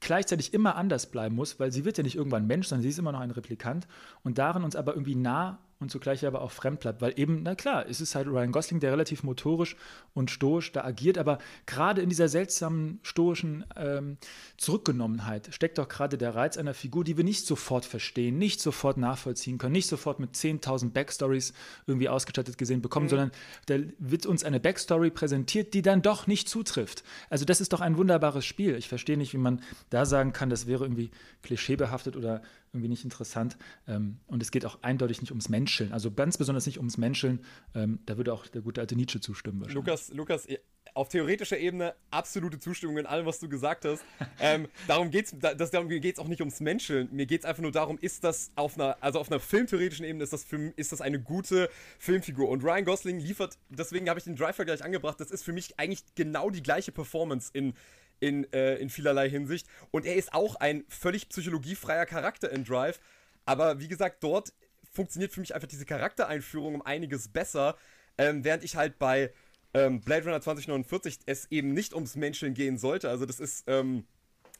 gleichzeitig 0.00 0.52
immer 0.52 0.74
anders 0.74 1.12
bleiben 1.12 1.36
muss, 1.36 1.60
weil 1.60 1.70
sie 1.70 1.84
wird 1.84 1.96
ja 1.96 2.02
nicht 2.02 2.16
irgendwann 2.16 2.48
Mensch, 2.48 2.66
sondern 2.66 2.82
sie 2.82 2.88
ist 2.88 2.98
immer 2.98 3.12
noch 3.12 3.20
ein 3.20 3.30
Replikant 3.30 3.86
und 4.24 4.38
darin 4.38 4.64
uns 4.64 4.74
aber 4.74 4.94
irgendwie 4.94 5.14
nah 5.14 5.64
und 5.78 5.90
zugleich 5.90 6.24
aber 6.24 6.40
auch 6.40 6.52
fremd 6.52 6.80
bleibt, 6.80 7.02
weil 7.02 7.12
eben, 7.16 7.42
na 7.42 7.54
klar, 7.54 7.86
es 7.86 8.00
ist 8.00 8.14
halt 8.14 8.26
Ryan 8.26 8.50
Gosling, 8.50 8.80
der 8.80 8.92
relativ 8.92 9.22
motorisch 9.22 9.76
und 10.14 10.30
stoisch 10.30 10.72
da 10.72 10.84
agiert, 10.84 11.18
aber 11.18 11.38
gerade 11.66 12.00
in 12.00 12.08
dieser 12.08 12.28
seltsamen 12.28 12.98
stoischen 13.02 13.64
ähm, 13.76 14.16
Zurückgenommenheit 14.56 15.48
steckt 15.52 15.76
doch 15.76 15.88
gerade 15.88 16.16
der 16.16 16.34
Reiz 16.34 16.56
einer 16.56 16.72
Figur, 16.72 17.04
die 17.04 17.16
wir 17.16 17.24
nicht 17.24 17.44
sofort 17.46 17.84
verstehen, 17.84 18.38
nicht 18.38 18.60
sofort 18.60 18.96
nachvollziehen 18.96 19.58
können, 19.58 19.72
nicht 19.72 19.88
sofort 19.88 20.18
mit 20.18 20.34
10.000 20.34 20.92
Backstories 20.92 21.52
irgendwie 21.86 22.08
ausgestattet 22.08 22.56
gesehen 22.56 22.80
bekommen, 22.80 23.06
mhm. 23.06 23.10
sondern 23.10 23.30
da 23.66 23.76
wird 23.98 24.24
uns 24.24 24.44
eine 24.44 24.60
Backstory 24.60 25.10
präsentiert, 25.10 25.74
die 25.74 25.82
dann 25.82 26.00
doch 26.00 26.26
nicht 26.26 26.48
zutrifft. 26.48 27.04
Also 27.28 27.44
das 27.44 27.60
ist 27.60 27.74
doch 27.74 27.82
ein 27.82 27.98
wunderbares 27.98 28.46
Spiel. 28.46 28.76
Ich 28.76 28.88
verstehe 28.88 29.18
nicht, 29.18 29.34
wie 29.34 29.38
man 29.38 29.60
da 29.90 30.06
sagen 30.06 30.32
kann, 30.32 30.48
das 30.48 30.66
wäre 30.66 30.84
irgendwie 30.84 31.10
klischeebehaftet 31.42 32.16
oder 32.16 32.42
irgendwie 32.76 32.88
nicht 32.88 33.04
interessant. 33.04 33.56
Ähm, 33.88 34.18
und 34.26 34.42
es 34.42 34.50
geht 34.50 34.64
auch 34.64 34.78
eindeutig 34.82 35.20
nicht 35.20 35.30
ums 35.30 35.48
Menscheln, 35.48 35.92
also 35.92 36.10
ganz 36.10 36.38
besonders 36.38 36.66
nicht 36.66 36.78
ums 36.78 36.98
Menscheln. 36.98 37.40
Ähm, 37.74 38.00
da 38.06 38.16
würde 38.16 38.32
auch 38.32 38.46
der 38.46 38.62
gute 38.62 38.80
alte 38.80 38.96
Nietzsche 38.96 39.20
zustimmen. 39.20 39.66
Lukas, 39.70 40.12
Lukas, 40.12 40.46
auf 40.94 41.08
theoretischer 41.08 41.58
Ebene 41.58 41.94
absolute 42.10 42.58
Zustimmung 42.58 42.98
in 42.98 43.06
allem, 43.06 43.26
was 43.26 43.38
du 43.38 43.48
gesagt 43.48 43.84
hast. 43.84 44.04
ähm, 44.40 44.68
darum 44.86 45.10
geht 45.10 45.26
es 45.26 45.34
das, 45.38 45.70
darum 45.70 45.88
geht's 45.88 46.18
auch 46.18 46.28
nicht 46.28 46.40
ums 46.40 46.60
Menscheln. 46.60 47.08
Mir 47.12 47.26
geht 47.26 47.40
es 47.40 47.44
einfach 47.44 47.62
nur 47.62 47.72
darum, 47.72 47.98
ist 48.00 48.24
das 48.24 48.50
auf 48.56 48.76
einer, 48.76 48.96
also 49.00 49.20
auf 49.20 49.30
einer 49.30 49.40
filmtheoretischen 49.40 50.04
Ebene, 50.04 50.24
ist 50.24 50.32
das, 50.32 50.44
für, 50.44 50.72
ist 50.76 50.92
das 50.92 51.00
eine 51.00 51.20
gute 51.20 51.68
Filmfigur. 51.98 52.48
Und 52.48 52.64
Ryan 52.64 52.84
Gosling 52.84 53.18
liefert, 53.18 53.58
deswegen 53.68 54.08
habe 54.08 54.18
ich 54.18 54.24
den 54.24 54.36
Drive-Vergleich 54.36 54.82
angebracht, 54.84 55.20
das 55.20 55.30
ist 55.30 55.42
für 55.42 55.52
mich 55.52 55.78
eigentlich 55.78 56.02
genau 56.14 56.50
die 56.50 56.62
gleiche 56.62 56.92
Performance 56.92 57.50
in 57.52 57.74
in, 58.20 58.50
äh, 58.52 58.76
in 58.76 58.90
vielerlei 58.90 59.28
Hinsicht. 59.28 59.66
Und 59.90 60.06
er 60.06 60.16
ist 60.16 60.32
auch 60.34 60.56
ein 60.56 60.84
völlig 60.88 61.28
psychologiefreier 61.28 62.06
Charakter 62.06 62.50
in 62.50 62.64
Drive. 62.64 63.00
Aber 63.44 63.80
wie 63.80 63.88
gesagt, 63.88 64.22
dort 64.22 64.52
funktioniert 64.92 65.32
für 65.32 65.40
mich 65.40 65.54
einfach 65.54 65.68
diese 65.68 65.84
Charaktereinführung 65.84 66.76
um 66.76 66.82
einiges 66.82 67.28
besser, 67.28 67.76
ähm, 68.18 68.44
während 68.44 68.64
ich 68.64 68.76
halt 68.76 68.98
bei 68.98 69.32
ähm, 69.74 70.00
Blade 70.00 70.24
Runner 70.24 70.40
2049 70.40 71.20
es 71.26 71.50
eben 71.50 71.74
nicht 71.74 71.94
ums 71.94 72.16
Menschen 72.16 72.54
gehen 72.54 72.78
sollte. 72.78 73.10
Also 73.10 73.26
das 73.26 73.40
ist, 73.40 73.64
ähm, 73.66 74.06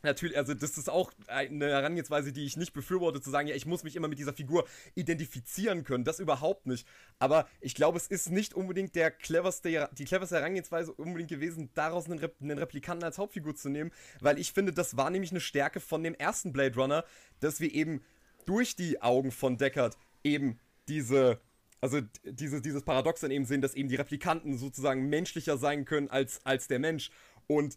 Natürlich, 0.03 0.37
also 0.37 0.55
das 0.55 0.79
ist 0.79 0.89
auch 0.89 1.13
eine 1.27 1.69
Herangehensweise, 1.69 2.33
die 2.33 2.45
ich 2.45 2.57
nicht 2.57 2.73
befürworte, 2.73 3.21
zu 3.21 3.31
sagen, 3.31 3.49
ja, 3.49 3.55
ich 3.55 3.67
muss 3.67 3.83
mich 3.83 3.97
immer 3.97 4.09
mit 4.09 4.19
dieser 4.19 4.35
Figur 4.35 4.67
identifizieren 4.95 5.85
können. 5.85 6.05
Das 6.05 6.21
überhaupt 6.21 6.67
nicht. 6.67 6.87
Aber 7.19 7.49
ich 7.61 7.75
glaube, 7.75 7.99
es 7.99 8.07
ist 8.07 8.31
nicht 8.31 8.55
unbedingt 8.55 8.95
der 8.95 9.11
cleverste, 9.11 9.89
die 9.93 10.05
cleverste 10.05 10.37
Herangehensweise 10.37 10.93
unbedingt 10.93 11.31
gewesen, 11.31 11.71
daraus 11.75 12.07
einen, 12.07 12.19
Rep 12.19 12.37
einen 12.41 12.59
Replikanten 12.59 13.05
als 13.05 13.19
Hauptfigur 13.19 13.55
zu 13.55 13.69
nehmen, 13.69 13.91
weil 14.21 14.39
ich 14.39 14.53
finde, 14.53 14.73
das 14.73 14.97
war 14.97 15.11
nämlich 15.11 15.31
eine 15.31 15.41
Stärke 15.41 15.81
von 15.81 16.05
dem 16.05 16.15
ersten 16.15 16.53
Blade 16.53 16.77
Runner, 16.77 17.05
dass 17.41 17.61
wir 17.61 17.73
eben 17.75 18.03
durch 18.45 18.77
die 18.77 19.03
Augen 19.03 19.33
von 19.33 19.57
Deckard 19.57 19.97
eben 20.23 20.59
diese 20.89 21.41
also 21.81 22.01
diese, 22.25 22.61
dieses 22.61 22.83
Paradox 22.83 23.21
dann 23.21 23.31
eben 23.31 23.45
sehen, 23.45 23.61
dass 23.61 23.75
eben 23.75 23.89
die 23.89 23.97
Replikanten 23.97 24.57
sozusagen 24.57 25.09
menschlicher 25.09 25.59
sein 25.59 25.85
können 25.85 26.09
als, 26.09 26.45
als 26.45 26.69
der 26.69 26.79
Mensch. 26.79 27.11
Und 27.47 27.77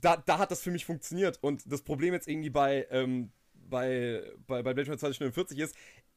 da, 0.00 0.16
da 0.16 0.38
hat 0.38 0.50
das 0.50 0.62
für 0.62 0.70
mich 0.70 0.84
funktioniert. 0.84 1.38
Und 1.42 1.70
das 1.70 1.82
Problem 1.82 2.14
jetzt 2.14 2.28
irgendwie 2.28 2.50
bei, 2.50 2.86
ähm, 2.90 3.32
bei, 3.52 4.22
bei, 4.46 4.62
bei 4.62 4.74
Blade 4.74 4.90
Runner 4.90 4.98
2049 4.98 5.58
ist, 5.58 5.74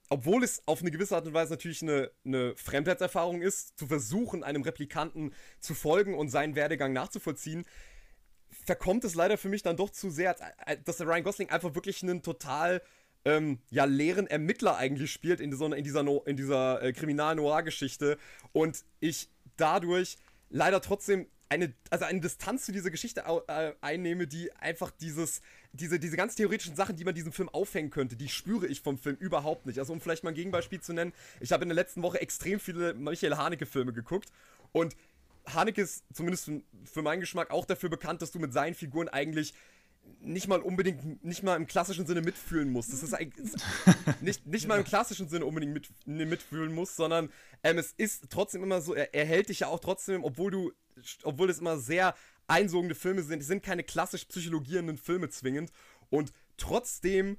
obwohl 0.09 0.43
es 0.43 0.61
auf 0.65 0.81
eine 0.81 0.91
gewisse 0.91 1.15
Art 1.15 1.27
und 1.27 1.33
Weise 1.33 1.51
natürlich 1.51 1.81
eine, 1.81 2.11
eine 2.25 2.55
Fremdheitserfahrung 2.55 3.41
ist, 3.41 3.77
zu 3.77 3.87
versuchen, 3.87 4.43
einem 4.43 4.61
Replikanten 4.61 5.33
zu 5.59 5.73
folgen 5.73 6.15
und 6.15 6.29
seinen 6.29 6.55
Werdegang 6.55 6.93
nachzuvollziehen, 6.93 7.65
verkommt 8.49 9.03
es 9.03 9.15
leider 9.15 9.37
für 9.37 9.49
mich 9.49 9.63
dann 9.63 9.75
doch 9.75 9.89
zu 9.89 10.09
sehr, 10.09 10.35
dass 10.85 10.97
der 10.97 11.07
Ryan 11.07 11.23
Gosling 11.23 11.49
einfach 11.49 11.75
wirklich 11.75 12.03
einen 12.03 12.21
total 12.21 12.81
ähm, 13.25 13.59
ja, 13.69 13.83
leeren 13.83 14.27
Ermittler 14.27 14.77
eigentlich 14.77 15.11
spielt 15.11 15.41
in, 15.41 15.51
so, 15.53 15.65
in 15.73 15.83
dieser, 15.83 16.03
no 16.03 16.23
in 16.25 16.37
dieser 16.37 16.81
äh, 16.81 16.93
Kriminal-Noir-Geschichte 16.93 18.17
und 18.53 18.85
ich 19.01 19.29
dadurch 19.57 20.17
leider 20.49 20.81
trotzdem 20.81 21.27
eine, 21.49 21.73
also 21.89 22.05
eine 22.05 22.19
Distanz 22.19 22.65
zu 22.65 22.71
dieser 22.71 22.89
Geschichte 22.89 23.23
äh, 23.47 23.73
einnehme, 23.81 24.27
die 24.27 24.53
einfach 24.53 24.91
dieses, 24.91 25.41
diese, 25.71 25.99
diese 25.99 26.17
ganz 26.17 26.35
theoretischen 26.35 26.75
Sachen, 26.75 26.95
die 26.95 27.05
man 27.05 27.15
diesem 27.15 27.31
Film 27.31 27.49
aufhängen 27.49 27.89
könnte, 27.89 28.15
die 28.15 28.29
spüre 28.29 28.67
ich 28.67 28.81
vom 28.81 28.97
Film 28.97 29.15
überhaupt 29.17 29.65
nicht. 29.65 29.79
Also 29.79 29.93
um 29.93 30.01
vielleicht 30.01 30.23
mal 30.23 30.31
ein 30.31 30.35
Gegenbeispiel 30.35 30.81
zu 30.81 30.93
nennen, 30.93 31.13
ich 31.39 31.51
habe 31.51 31.63
in 31.63 31.69
der 31.69 31.75
letzten 31.75 32.03
Woche 32.03 32.19
extrem 32.21 32.59
viele 32.59 32.93
Michael 32.93 33.37
Haneke-Filme 33.37 33.93
geguckt 33.93 34.29
und 34.71 34.95
Haneke 35.53 35.81
ist 35.81 36.03
zumindest 36.13 36.51
für 36.83 37.01
meinen 37.01 37.21
Geschmack 37.21 37.51
auch 37.51 37.65
dafür 37.65 37.89
bekannt, 37.89 38.21
dass 38.21 38.31
du 38.31 38.39
mit 38.39 38.51
seinen 38.51 38.75
Figuren 38.75 39.07
eigentlich 39.07 39.53
nicht 40.19 40.47
mal 40.47 40.61
unbedingt, 40.61 41.23
nicht 41.23 41.43
mal 41.43 41.55
im 41.55 41.67
klassischen 41.67 42.05
Sinne 42.05 42.21
mitfühlen 42.21 42.71
muss. 42.71 42.89
Das 42.89 43.03
ist 43.03 43.13
eigentlich 43.13 43.51
nicht, 44.21 44.45
nicht 44.45 44.67
mal 44.67 44.79
im 44.79 44.85
klassischen 44.85 45.29
Sinne 45.29 45.45
unbedingt 45.45 45.73
mit, 45.73 45.89
mitfühlen 46.27 46.73
muss, 46.73 46.95
sondern 46.95 47.31
ähm, 47.63 47.77
es 47.77 47.93
ist 47.93 48.29
trotzdem 48.29 48.63
immer 48.63 48.81
so, 48.81 48.93
er, 48.93 49.13
er 49.13 49.25
hält 49.25 49.49
dich 49.49 49.61
ja 49.61 49.67
auch 49.67 49.79
trotzdem, 49.79 50.23
obwohl 50.23 50.51
du, 50.51 50.71
obwohl 51.23 51.49
es 51.49 51.59
immer 51.59 51.77
sehr 51.77 52.15
einsogende 52.47 52.95
Filme 52.95 53.23
sind, 53.23 53.41
es 53.41 53.47
sind 53.47 53.63
keine 53.63 53.83
klassisch 53.83 54.25
psychologierenden 54.25 54.97
Filme 54.97 55.29
zwingend 55.29 55.71
und 56.09 56.31
trotzdem 56.57 57.37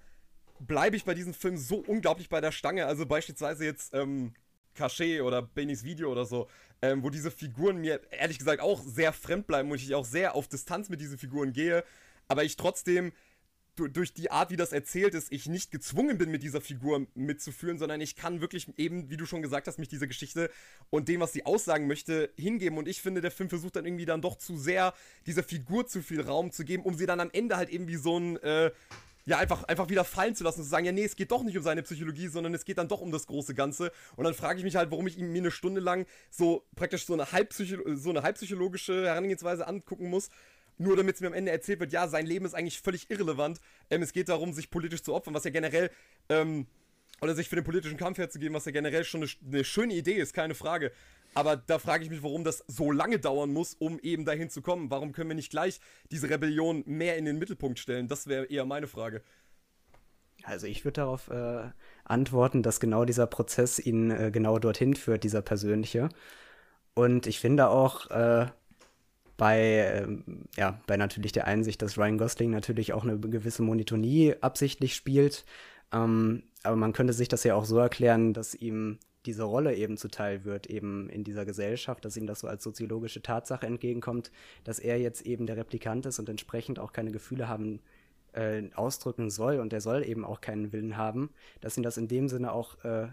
bleibe 0.60 0.96
ich 0.96 1.04
bei 1.04 1.14
diesem 1.14 1.34
Film 1.34 1.56
so 1.56 1.76
unglaublich 1.76 2.28
bei 2.28 2.40
der 2.40 2.52
Stange. 2.52 2.86
Also 2.86 3.06
beispielsweise 3.06 3.64
jetzt 3.64 3.94
ähm, 3.94 4.34
Cachet 4.74 5.22
oder 5.22 5.42
Bennys 5.42 5.84
Video 5.84 6.10
oder 6.10 6.24
so, 6.24 6.48
ähm, 6.82 7.02
wo 7.02 7.10
diese 7.10 7.30
Figuren 7.30 7.78
mir 7.78 8.00
ehrlich 8.10 8.38
gesagt 8.38 8.60
auch 8.60 8.82
sehr 8.82 9.12
fremd 9.12 9.46
bleiben 9.46 9.70
und 9.70 9.76
ich 9.76 9.94
auch 9.94 10.04
sehr 10.04 10.34
auf 10.34 10.48
Distanz 10.48 10.88
mit 10.88 11.00
diesen 11.00 11.18
Figuren 11.18 11.52
gehe 11.52 11.84
aber 12.28 12.44
ich 12.44 12.56
trotzdem 12.56 13.12
durch 13.86 14.12
die 14.12 14.30
Art, 14.30 14.50
wie 14.50 14.56
das 14.56 14.72
erzählt 14.72 15.14
ist, 15.14 15.32
ich 15.32 15.46
nicht 15.46 15.70
gezwungen 15.70 16.18
bin, 16.18 16.30
mit 16.30 16.42
dieser 16.42 16.60
Figur 16.60 17.06
mitzufühlen, 17.14 17.78
sondern 17.78 18.00
ich 18.00 18.16
kann 18.16 18.40
wirklich 18.40 18.66
eben, 18.76 19.08
wie 19.10 19.16
du 19.16 19.26
schon 19.26 19.42
gesagt 19.42 19.68
hast, 19.68 19.78
mich 19.78 19.88
dieser 19.88 20.08
Geschichte 20.08 20.50
und 20.90 21.08
dem, 21.08 21.20
was 21.20 21.32
sie 21.32 21.46
aussagen 21.46 21.86
möchte, 21.86 22.30
hingeben. 22.36 22.78
Und 22.78 22.88
ich 22.88 23.00
finde, 23.00 23.20
der 23.20 23.30
Film 23.30 23.48
versucht 23.48 23.76
dann 23.76 23.86
irgendwie 23.86 24.06
dann 24.06 24.22
doch 24.22 24.36
zu 24.36 24.56
sehr 24.56 24.94
dieser 25.26 25.44
Figur 25.44 25.86
zu 25.86 26.02
viel 26.02 26.20
Raum 26.20 26.50
zu 26.50 26.64
geben, 26.64 26.82
um 26.82 26.94
sie 26.94 27.06
dann 27.06 27.20
am 27.20 27.30
Ende 27.32 27.56
halt 27.56 27.68
eben 27.68 27.86
wie 27.86 27.96
so 27.96 28.18
ein, 28.18 28.36
äh, 28.38 28.72
ja, 29.26 29.38
einfach, 29.38 29.64
einfach 29.64 29.90
wieder 29.90 30.04
fallen 30.04 30.34
zu 30.34 30.42
lassen 30.42 30.60
und 30.60 30.64
zu 30.64 30.70
sagen, 30.70 30.86
ja, 30.86 30.92
nee, 30.92 31.04
es 31.04 31.14
geht 31.14 31.30
doch 31.30 31.42
nicht 31.42 31.56
um 31.56 31.62
seine 31.62 31.82
Psychologie, 31.82 32.28
sondern 32.28 32.54
es 32.54 32.64
geht 32.64 32.78
dann 32.78 32.88
doch 32.88 33.00
um 33.00 33.12
das 33.12 33.26
große 33.26 33.54
Ganze. 33.54 33.92
Und 34.16 34.24
dann 34.24 34.34
frage 34.34 34.58
ich 34.58 34.64
mich 34.64 34.76
halt, 34.76 34.90
warum 34.90 35.06
ich 35.06 35.18
ihm 35.18 35.30
mir 35.30 35.42
eine 35.42 35.50
Stunde 35.50 35.80
lang 35.80 36.06
so 36.30 36.66
praktisch 36.74 37.04
so 37.04 37.12
eine, 37.12 37.30
halbpsycho 37.30 37.94
so 37.94 38.10
eine 38.10 38.22
halbpsychologische 38.22 39.06
Herangehensweise 39.06 39.66
angucken 39.66 40.08
muss 40.08 40.30
nur 40.78 40.96
damit 40.96 41.16
es 41.16 41.20
mir 41.20 41.28
am 41.28 41.34
Ende 41.34 41.52
erzählt 41.52 41.80
wird, 41.80 41.92
ja, 41.92 42.08
sein 42.08 42.26
Leben 42.26 42.46
ist 42.46 42.54
eigentlich 42.54 42.80
völlig 42.80 43.10
irrelevant. 43.10 43.60
Ähm, 43.90 44.02
es 44.02 44.12
geht 44.12 44.28
darum, 44.28 44.52
sich 44.52 44.70
politisch 44.70 45.02
zu 45.02 45.14
opfern, 45.14 45.34
was 45.34 45.44
ja 45.44 45.50
generell, 45.50 45.90
ähm, 46.28 46.66
oder 47.20 47.34
sich 47.34 47.48
für 47.48 47.56
den 47.56 47.64
politischen 47.64 47.96
Kampf 47.96 48.18
herzugeben, 48.18 48.54
was 48.54 48.64
ja 48.64 48.72
generell 48.72 49.04
schon 49.04 49.22
eine, 49.22 49.30
eine 49.46 49.64
schöne 49.64 49.94
Idee 49.94 50.14
ist, 50.14 50.34
keine 50.34 50.54
Frage. 50.54 50.92
Aber 51.34 51.56
da 51.56 51.78
frage 51.78 52.04
ich 52.04 52.10
mich, 52.10 52.22
warum 52.22 52.44
das 52.44 52.64
so 52.66 52.90
lange 52.90 53.18
dauern 53.18 53.52
muss, 53.52 53.74
um 53.74 53.98
eben 54.00 54.24
dahin 54.24 54.50
zu 54.50 54.62
kommen. 54.62 54.90
Warum 54.90 55.12
können 55.12 55.28
wir 55.30 55.36
nicht 55.36 55.50
gleich 55.50 55.80
diese 56.10 56.30
Rebellion 56.30 56.82
mehr 56.86 57.16
in 57.16 57.24
den 57.24 57.38
Mittelpunkt 57.38 57.78
stellen? 57.78 58.08
Das 58.08 58.26
wäre 58.26 58.46
eher 58.46 58.64
meine 58.64 58.86
Frage. 58.86 59.22
Also 60.44 60.66
ich 60.66 60.84
würde 60.84 61.00
darauf 61.00 61.28
äh, 61.28 61.70
antworten, 62.04 62.62
dass 62.62 62.80
genau 62.80 63.04
dieser 63.04 63.26
Prozess 63.26 63.78
ihn 63.78 64.10
äh, 64.10 64.30
genau 64.30 64.58
dorthin 64.58 64.94
führt, 64.94 65.24
dieser 65.24 65.42
persönliche. 65.42 66.08
Und 66.94 67.26
ich 67.26 67.40
finde 67.40 67.68
auch 67.68 68.10
äh, 68.10 68.46
bei, 69.38 70.04
ähm, 70.04 70.44
ja, 70.56 70.78
bei 70.86 70.98
natürlich 70.98 71.32
der 71.32 71.46
Einsicht, 71.46 71.80
dass 71.80 71.96
Ryan 71.96 72.18
Gosling 72.18 72.50
natürlich 72.50 72.92
auch 72.92 73.04
eine 73.04 73.18
gewisse 73.18 73.62
Monotonie 73.62 74.34
absichtlich 74.42 74.94
spielt. 74.94 75.46
Ähm, 75.92 76.42
aber 76.64 76.76
man 76.76 76.92
könnte 76.92 77.14
sich 77.14 77.28
das 77.28 77.44
ja 77.44 77.54
auch 77.54 77.64
so 77.64 77.78
erklären, 77.78 78.34
dass 78.34 78.54
ihm 78.54 78.98
diese 79.24 79.44
Rolle 79.44 79.74
eben 79.76 79.96
zuteil 79.96 80.44
wird, 80.44 80.66
eben 80.66 81.08
in 81.08 81.22
dieser 81.22 81.46
Gesellschaft, 81.46 82.04
dass 82.04 82.16
ihm 82.16 82.26
das 82.26 82.40
so 82.40 82.48
als 82.48 82.64
soziologische 82.64 83.22
Tatsache 83.22 83.66
entgegenkommt, 83.66 84.32
dass 84.64 84.80
er 84.80 84.98
jetzt 84.98 85.22
eben 85.22 85.46
der 85.46 85.56
Replikant 85.56 86.04
ist 86.06 86.18
und 86.18 86.28
entsprechend 86.28 86.78
auch 86.78 86.92
keine 86.92 87.12
Gefühle 87.12 87.48
haben 87.48 87.80
äh, 88.32 88.64
ausdrücken 88.74 89.30
soll 89.30 89.60
und 89.60 89.72
er 89.72 89.80
soll 89.80 90.04
eben 90.04 90.24
auch 90.24 90.40
keinen 90.40 90.72
Willen 90.72 90.96
haben, 90.96 91.30
dass 91.60 91.76
ihn 91.76 91.82
das 91.84 91.96
in 91.96 92.08
dem 92.08 92.28
Sinne 92.28 92.52
auch 92.52 92.82
äh, 92.84 93.08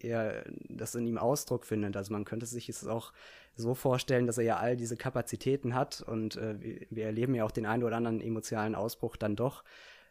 er 0.00 0.44
das 0.68 0.94
in 0.94 1.06
ihm 1.06 1.18
Ausdruck 1.18 1.66
findet. 1.66 1.96
Also 1.96 2.12
man 2.12 2.24
könnte 2.24 2.46
sich 2.46 2.68
es 2.68 2.86
auch 2.86 3.12
so 3.58 3.74
vorstellen, 3.74 4.26
dass 4.26 4.38
er 4.38 4.44
ja 4.44 4.56
all 4.56 4.76
diese 4.76 4.96
Kapazitäten 4.96 5.74
hat 5.74 6.00
und 6.00 6.36
äh, 6.36 6.86
wir 6.90 7.04
erleben 7.04 7.34
ja 7.34 7.44
auch 7.44 7.50
den 7.50 7.66
einen 7.66 7.82
oder 7.82 7.96
anderen 7.96 8.20
emotionalen 8.20 8.74
Ausbruch 8.74 9.16
dann 9.16 9.36
doch, 9.36 9.64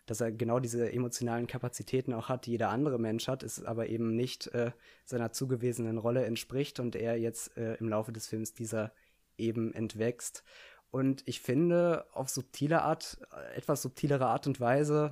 dass 0.05 0.21
er 0.21 0.31
genau 0.31 0.59
diese 0.59 0.91
emotionalen 0.91 1.47
Kapazitäten 1.47 2.13
auch 2.13 2.29
hat, 2.29 2.45
die 2.45 2.51
jeder 2.51 2.69
andere 2.69 2.99
Mensch 2.99 3.27
hat, 3.27 3.43
ist 3.43 3.63
aber 3.65 3.87
eben 3.87 4.15
nicht 4.15 4.47
äh, 4.47 4.71
seiner 5.05 5.31
zugewiesenen 5.31 5.97
Rolle 5.97 6.25
entspricht 6.25 6.79
und 6.79 6.95
er 6.95 7.17
jetzt 7.17 7.57
äh, 7.57 7.75
im 7.75 7.89
Laufe 7.89 8.11
des 8.11 8.27
Films 8.27 8.53
dieser 8.53 8.91
eben 9.37 9.73
entwächst. 9.73 10.43
Und 10.91 11.23
ich 11.25 11.41
finde, 11.41 12.05
auf 12.13 12.29
subtile 12.29 12.81
Art, 12.81 13.17
etwas 13.55 13.81
subtilere 13.81 14.27
Art 14.27 14.47
und 14.47 14.59
Weise, 14.59 15.11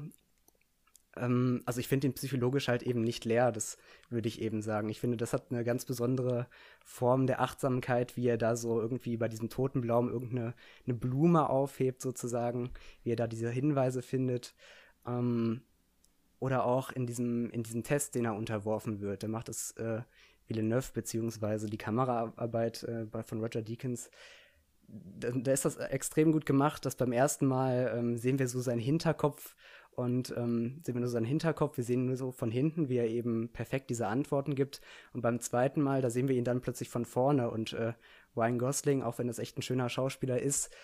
ähm, 1.17 1.61
also 1.65 1.79
ich 1.79 1.87
finde 1.87 2.07
ihn 2.07 2.13
psychologisch 2.13 2.67
halt 2.67 2.83
eben 2.83 3.01
nicht 3.01 3.25
leer, 3.25 3.51
das 3.51 3.77
würde 4.09 4.27
ich 4.27 4.41
eben 4.41 4.61
sagen. 4.61 4.89
Ich 4.89 4.99
finde, 4.99 5.17
das 5.17 5.33
hat 5.33 5.51
eine 5.51 5.63
ganz 5.63 5.85
besondere 5.85 6.47
Form 6.83 7.27
der 7.27 7.41
Achtsamkeit, 7.41 8.17
wie 8.17 8.27
er 8.27 8.37
da 8.37 8.55
so 8.55 8.81
irgendwie 8.81 9.17
bei 9.17 9.27
diesem 9.27 9.49
Totenblaum 9.49 10.09
irgendeine 10.09 10.53
eine 10.85 10.93
Blume 10.93 11.49
aufhebt 11.49 12.01
sozusagen, 12.01 12.71
wie 13.03 13.11
er 13.11 13.15
da 13.15 13.27
diese 13.27 13.49
Hinweise 13.49 14.01
findet. 14.01 14.53
Ähm, 15.05 15.61
oder 16.39 16.65
auch 16.65 16.91
in 16.91 17.07
diesem, 17.07 17.49
in 17.51 17.63
diesem 17.63 17.83
Test, 17.83 18.15
den 18.15 18.25
er 18.25 18.35
unterworfen 18.35 18.99
wird. 18.99 19.21
Der 19.21 19.29
macht 19.29 19.49
es 19.49 19.71
äh, 19.77 20.01
Villeneuve, 20.47 20.91
beziehungsweise 20.93 21.67
die 21.67 21.77
Kameraarbeit 21.77 22.83
äh, 22.83 23.23
von 23.23 23.39
Roger 23.39 23.61
Deakins 23.61 24.09
da, 24.87 25.31
da, 25.31 25.51
ist 25.51 25.65
das 25.65 25.77
extrem 25.77 26.31
gut 26.31 26.45
gemacht, 26.45 26.85
dass 26.85 26.95
beim 26.95 27.11
ersten 27.11 27.45
Mal 27.45 27.93
ähm, 27.95 28.17
sehen 28.17 28.39
wir 28.39 28.47
so 28.47 28.61
seinen 28.61 28.79
Hinterkopf 28.79 29.55
und 29.95 30.33
ähm, 30.37 30.81
sehen 30.83 30.95
wir 30.95 31.01
nur 31.01 31.09
seinen 31.09 31.25
Hinterkopf, 31.25 31.77
wir 31.77 31.83
sehen 31.83 32.05
nur 32.05 32.17
so 32.17 32.31
von 32.31 32.51
hinten, 32.51 32.89
wie 32.89 32.97
er 32.97 33.07
eben 33.07 33.49
perfekt 33.49 33.89
diese 33.89 34.07
Antworten 34.07 34.55
gibt. 34.55 34.81
Und 35.13 35.21
beim 35.21 35.39
zweiten 35.39 35.81
Mal, 35.81 36.01
da 36.01 36.09
sehen 36.09 36.27
wir 36.27 36.35
ihn 36.35 36.43
dann 36.43 36.61
plötzlich 36.61 36.89
von 36.89 37.05
vorne 37.05 37.49
und 37.49 37.73
äh, 37.73 37.93
Ryan 38.35 38.59
Gosling, 38.59 39.03
auch 39.03 39.17
wenn 39.17 39.27
das 39.27 39.39
echt 39.39 39.57
ein 39.57 39.61
schöner 39.61 39.89
Schauspieler 39.89 40.41
ist, 40.41 40.75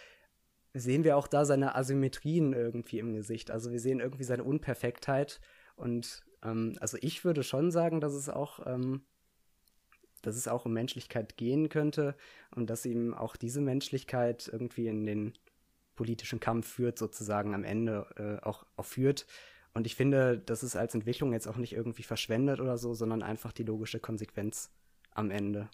sehen 0.73 1.03
wir 1.03 1.17
auch 1.17 1.27
da 1.27 1.43
seine 1.45 1.75
Asymmetrien 1.75 2.53
irgendwie 2.53 2.99
im 2.99 3.13
Gesicht. 3.13 3.51
Also 3.51 3.71
wir 3.71 3.79
sehen 3.79 3.99
irgendwie 3.99 4.23
seine 4.23 4.43
Unperfektheit 4.43 5.41
und 5.75 6.23
ähm, 6.43 6.75
also 6.79 6.97
ich 7.01 7.25
würde 7.25 7.43
schon 7.43 7.71
sagen, 7.71 7.99
dass 7.99 8.13
es 8.13 8.29
auch 8.29 8.65
ähm, 8.65 9.01
dass 10.21 10.35
es 10.35 10.47
auch 10.47 10.65
um 10.65 10.73
Menschlichkeit 10.73 11.37
gehen 11.37 11.69
könnte 11.69 12.15
und 12.55 12.69
dass 12.69 12.85
ihm 12.85 13.13
auch 13.13 13.35
diese 13.35 13.61
Menschlichkeit 13.61 14.49
irgendwie 14.51 14.87
in 14.87 15.05
den 15.05 15.33
politischen 16.01 16.39
Kampf 16.39 16.67
führt, 16.67 16.97
sozusagen 16.97 17.53
am 17.53 17.63
Ende 17.63 18.07
äh, 18.17 18.43
auch, 18.43 18.65
auch 18.75 18.85
führt. 18.85 19.27
Und 19.75 19.85
ich 19.85 19.95
finde, 19.95 20.39
das 20.39 20.63
ist 20.63 20.75
als 20.75 20.95
Entwicklung 20.95 21.31
jetzt 21.31 21.47
auch 21.47 21.57
nicht 21.57 21.73
irgendwie 21.73 22.01
verschwendet 22.01 22.59
oder 22.59 22.79
so, 22.79 22.95
sondern 22.95 23.21
einfach 23.21 23.51
die 23.51 23.61
logische 23.61 23.99
Konsequenz 23.99 24.71
am 25.11 25.29
Ende. 25.29 25.69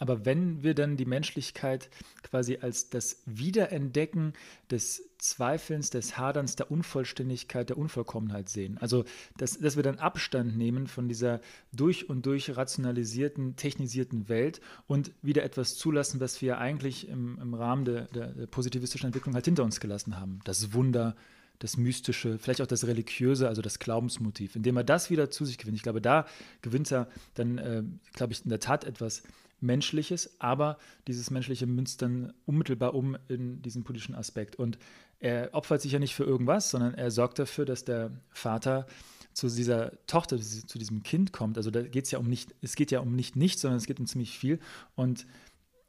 Aber 0.00 0.24
wenn 0.24 0.62
wir 0.62 0.74
dann 0.74 0.96
die 0.96 1.04
Menschlichkeit 1.04 1.90
quasi 2.22 2.58
als 2.60 2.88
das 2.88 3.22
Wiederentdecken 3.26 4.32
des 4.70 5.02
Zweifelns, 5.18 5.90
des 5.90 6.16
Haderns, 6.16 6.56
der 6.56 6.70
Unvollständigkeit, 6.70 7.68
der 7.68 7.76
Unvollkommenheit 7.76 8.48
sehen, 8.48 8.78
also 8.78 9.04
dass, 9.36 9.58
dass 9.58 9.76
wir 9.76 9.82
dann 9.82 9.98
Abstand 9.98 10.56
nehmen 10.56 10.86
von 10.86 11.06
dieser 11.06 11.40
durch 11.72 12.08
und 12.08 12.24
durch 12.24 12.56
rationalisierten, 12.56 13.56
technisierten 13.56 14.30
Welt 14.30 14.62
und 14.86 15.12
wieder 15.20 15.44
etwas 15.44 15.76
zulassen, 15.76 16.18
was 16.18 16.40
wir 16.40 16.56
eigentlich 16.56 17.06
im, 17.06 17.38
im 17.38 17.52
Rahmen 17.52 17.84
der, 17.84 18.06
der 18.06 18.46
positivistischen 18.46 19.08
Entwicklung 19.08 19.34
halt 19.34 19.44
hinter 19.44 19.64
uns 19.64 19.80
gelassen 19.80 20.18
haben. 20.18 20.40
Das 20.44 20.72
Wunder, 20.72 21.14
das 21.58 21.76
Mystische, 21.76 22.38
vielleicht 22.38 22.62
auch 22.62 22.66
das 22.66 22.86
Religiöse, 22.86 23.46
also 23.46 23.60
das 23.60 23.78
Glaubensmotiv. 23.78 24.56
Indem 24.56 24.78
er 24.78 24.84
das 24.84 25.10
wieder 25.10 25.30
zu 25.30 25.44
sich 25.44 25.58
gewinnt. 25.58 25.76
Ich 25.76 25.82
glaube, 25.82 26.00
da 26.00 26.26
gewinnt 26.62 26.90
er 26.90 27.06
dann, 27.34 27.58
äh, 27.58 27.82
glaube 28.14 28.32
ich, 28.32 28.42
in 28.42 28.48
der 28.48 28.60
Tat 28.60 28.84
etwas 28.84 29.22
Menschliches, 29.60 30.40
aber 30.40 30.78
dieses 31.06 31.30
Menschliche 31.30 31.66
münzt 31.66 32.02
dann 32.02 32.32
unmittelbar 32.46 32.94
um 32.94 33.16
in 33.28 33.62
diesen 33.62 33.84
politischen 33.84 34.14
Aspekt. 34.14 34.56
Und 34.56 34.78
er 35.18 35.50
opfert 35.52 35.82
sich 35.82 35.92
ja 35.92 35.98
nicht 35.98 36.14
für 36.14 36.24
irgendwas, 36.24 36.70
sondern 36.70 36.94
er 36.94 37.10
sorgt 37.10 37.38
dafür, 37.38 37.64
dass 37.64 37.84
der 37.84 38.10
Vater 38.30 38.86
zu 39.32 39.48
dieser 39.48 39.92
Tochter, 40.06 40.38
zu 40.38 40.78
diesem 40.78 41.02
Kind 41.02 41.32
kommt. 41.32 41.56
Also 41.56 41.70
da 41.70 41.82
geht 41.82 42.06
es 42.06 42.10
ja 42.10 42.18
um 42.18 42.28
nicht, 42.28 42.54
es 42.62 42.74
geht 42.74 42.90
ja 42.90 43.00
um 43.00 43.14
nicht 43.14 43.36
nichts, 43.36 43.62
sondern 43.62 43.78
es 43.78 43.86
geht 43.86 44.00
um 44.00 44.06
ziemlich 44.06 44.38
viel. 44.38 44.58
Und 44.96 45.26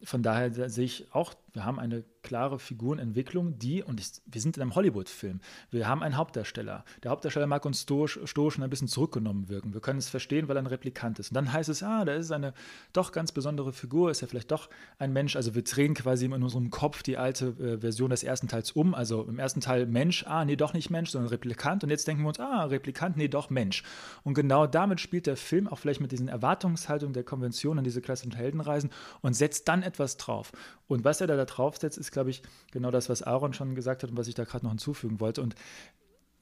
von 0.04 0.24
daher 0.24 0.70
sehe 0.70 0.86
ich 0.86 1.14
auch, 1.14 1.34
wir 1.54 1.66
haben 1.66 1.80
eine 1.80 2.04
klare 2.24 2.60
Figurenentwicklung, 2.60 3.58
die, 3.58 3.84
und 3.84 4.00
ich, 4.00 4.22
wir 4.26 4.42
sind 4.42 4.58
in 4.58 4.62
einem 4.62 4.76
Hollywood-Film, 4.76 5.42
wir 5.70 5.88
haben 5.88 6.04
einen 6.04 6.18
Hauptdarsteller. 6.18 6.86
Der 7.04 7.12
Hauptdarsteller 7.12 7.48
mag 7.48 7.66
uns 7.66 7.82
stoisch, 7.82 8.20
stoisch 8.26 8.60
ein 8.60 8.70
bisschen 8.70 8.88
zurückgenommen 8.88 9.50
wirken. 9.50 9.74
Wir 9.74 9.82
können 9.82 10.00
es 10.00 10.10
verstehen, 10.10 10.48
weil 10.48 10.58
er 10.58 10.64
ein 10.64 10.68
Replikant 10.68 11.20
ist. 11.20 11.32
Und 11.32 11.36
dann 11.36 11.52
heißt 11.52 11.70
es, 11.70 11.84
ah, 11.84 12.06
da 12.06 12.14
ist 12.14 12.32
eine 12.32 12.54
doch 12.94 13.12
ganz 13.12 13.32
besondere 13.32 13.74
Figur, 13.74 14.12
ist 14.12 14.22
ja 14.22 14.28
vielleicht 14.28 14.52
doch 14.52 14.70
ein 15.00 15.14
Mensch. 15.14 15.36
Also 15.36 15.56
wir 15.56 15.64
drehen 15.64 15.94
quasi 15.94 16.26
in 16.26 16.34
unserem 16.34 16.70
Kopf 16.70 17.04
die 17.04 17.18
alte 17.18 17.48
äh, 17.60 17.80
Version 17.80 18.12
des 18.12 18.24
ersten 18.24 18.48
Teils 18.48 18.72
um. 18.72 18.94
Also 18.94 19.24
im 19.24 19.40
ersten 19.40 19.62
Teil 19.62 19.86
Mensch, 19.86 20.26
ah, 20.28 20.46
nee, 20.46 20.56
doch 20.56 20.74
nicht 20.74 20.90
Mensch, 20.90 21.10
sondern 21.10 21.30
Replikant. 21.30 21.84
Und 21.84 21.90
jetzt 21.90 22.08
denken 22.08 22.24
wir 22.24 22.30
uns, 22.30 22.40
ah, 22.40 22.66
Replikant, 22.66 23.18
nee, 23.18 23.28
doch 23.28 23.50
Mensch. 23.50 23.84
Und 24.24 24.36
genau 24.36 24.68
damit 24.68 25.00
spielt 25.00 25.28
der 25.28 25.38
Film 25.38 25.68
auch 25.68 25.80
vielleicht 25.80 26.02
mit 26.02 26.12
diesen 26.12 26.28
Erwartungshaltungen 26.28 27.14
der 27.14 27.24
Konvention 27.24 27.78
an 27.78 27.84
diese 27.84 28.02
klassischen 28.02 28.36
Heldenreisen 28.36 28.92
und 29.22 29.34
setzt 29.34 29.68
dann 29.68 29.84
etwas 29.84 30.18
drauf. 30.18 30.52
Und 30.88 31.04
was 31.06 31.22
er 31.22 31.28
da, 31.28 31.41
da 31.46 31.54
draufsetzt, 31.54 31.98
ist, 31.98 32.12
glaube 32.12 32.30
ich, 32.30 32.42
genau 32.72 32.92
das, 32.92 33.10
was 33.10 33.22
Aaron 33.22 33.54
schon 33.54 33.76
gesagt 33.76 34.04
hat 34.04 34.12
und 34.12 34.18
was 34.18 34.28
ich 34.28 34.36
da 34.36 34.44
gerade 34.44 34.66
noch 34.66 34.72
hinzufügen 34.72 35.20
wollte. 35.20 35.42
Und 35.42 35.56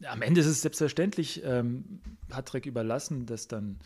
am 0.06 0.22
Ende 0.22 0.42
ist 0.42 0.48
es 0.48 0.62
selbstverständlich 0.62 1.42
ähm, 1.44 2.02
Patrick 2.30 2.66
überlassen, 2.66 3.26
das 3.26 3.48
dann 3.48 3.80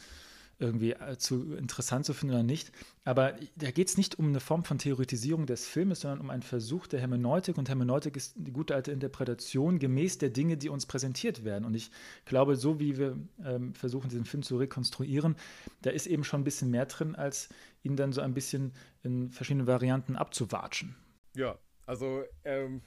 irgendwie 0.60 0.92
äh, 0.92 1.18
zu 1.18 1.56
interessant 1.56 2.06
zu 2.06 2.14
finden 2.14 2.36
oder 2.36 2.44
nicht. 2.44 2.72
Aber 3.04 3.34
da 3.56 3.72
geht 3.72 3.90
es 3.90 3.98
nicht 3.98 4.20
um 4.20 4.28
eine 4.28 4.40
Form 4.40 4.64
von 4.64 4.78
Theoretisierung 4.78 5.46
des 5.46 5.66
Filmes, 5.66 6.02
sondern 6.02 6.22
um 6.22 6.30
einen 6.30 6.44
Versuch 6.44 6.88
der 6.88 7.00
Hermeneutik. 7.00 7.58
Und 7.58 7.70
Hermeneutik 7.70 8.16
ist 8.16 8.34
die 8.38 8.52
gute 8.52 8.76
alte 8.76 8.92
Interpretation 8.92 9.80
gemäß 9.80 10.20
der 10.20 10.30
Dinge, 10.30 10.58
die 10.58 10.70
uns 10.70 10.86
präsentiert 10.86 11.44
werden. 11.44 11.66
Und 11.66 11.74
ich 11.76 11.92
glaube, 12.26 12.56
so 12.56 12.80
wie 12.80 12.98
wir 12.98 13.18
ähm, 13.44 13.74
versuchen, 13.74 14.10
diesen 14.10 14.26
Film 14.26 14.44
zu 14.44 14.58
rekonstruieren, 14.58 15.36
da 15.82 15.90
ist 15.90 16.08
eben 16.08 16.24
schon 16.24 16.42
ein 16.42 16.46
bisschen 16.46 16.72
mehr 16.72 16.86
drin, 16.86 17.16
als 17.16 17.50
ihn 17.84 17.96
dann 17.96 18.14
so 18.14 18.22
ein 18.22 18.34
bisschen 18.34 18.72
in 19.02 19.32
verschiedenen 19.32 19.68
Varianten 19.68 20.16
abzuwatschen. 20.16 20.96
Ja, 21.36 21.58
also 21.86 22.24
ähm, 22.46 22.82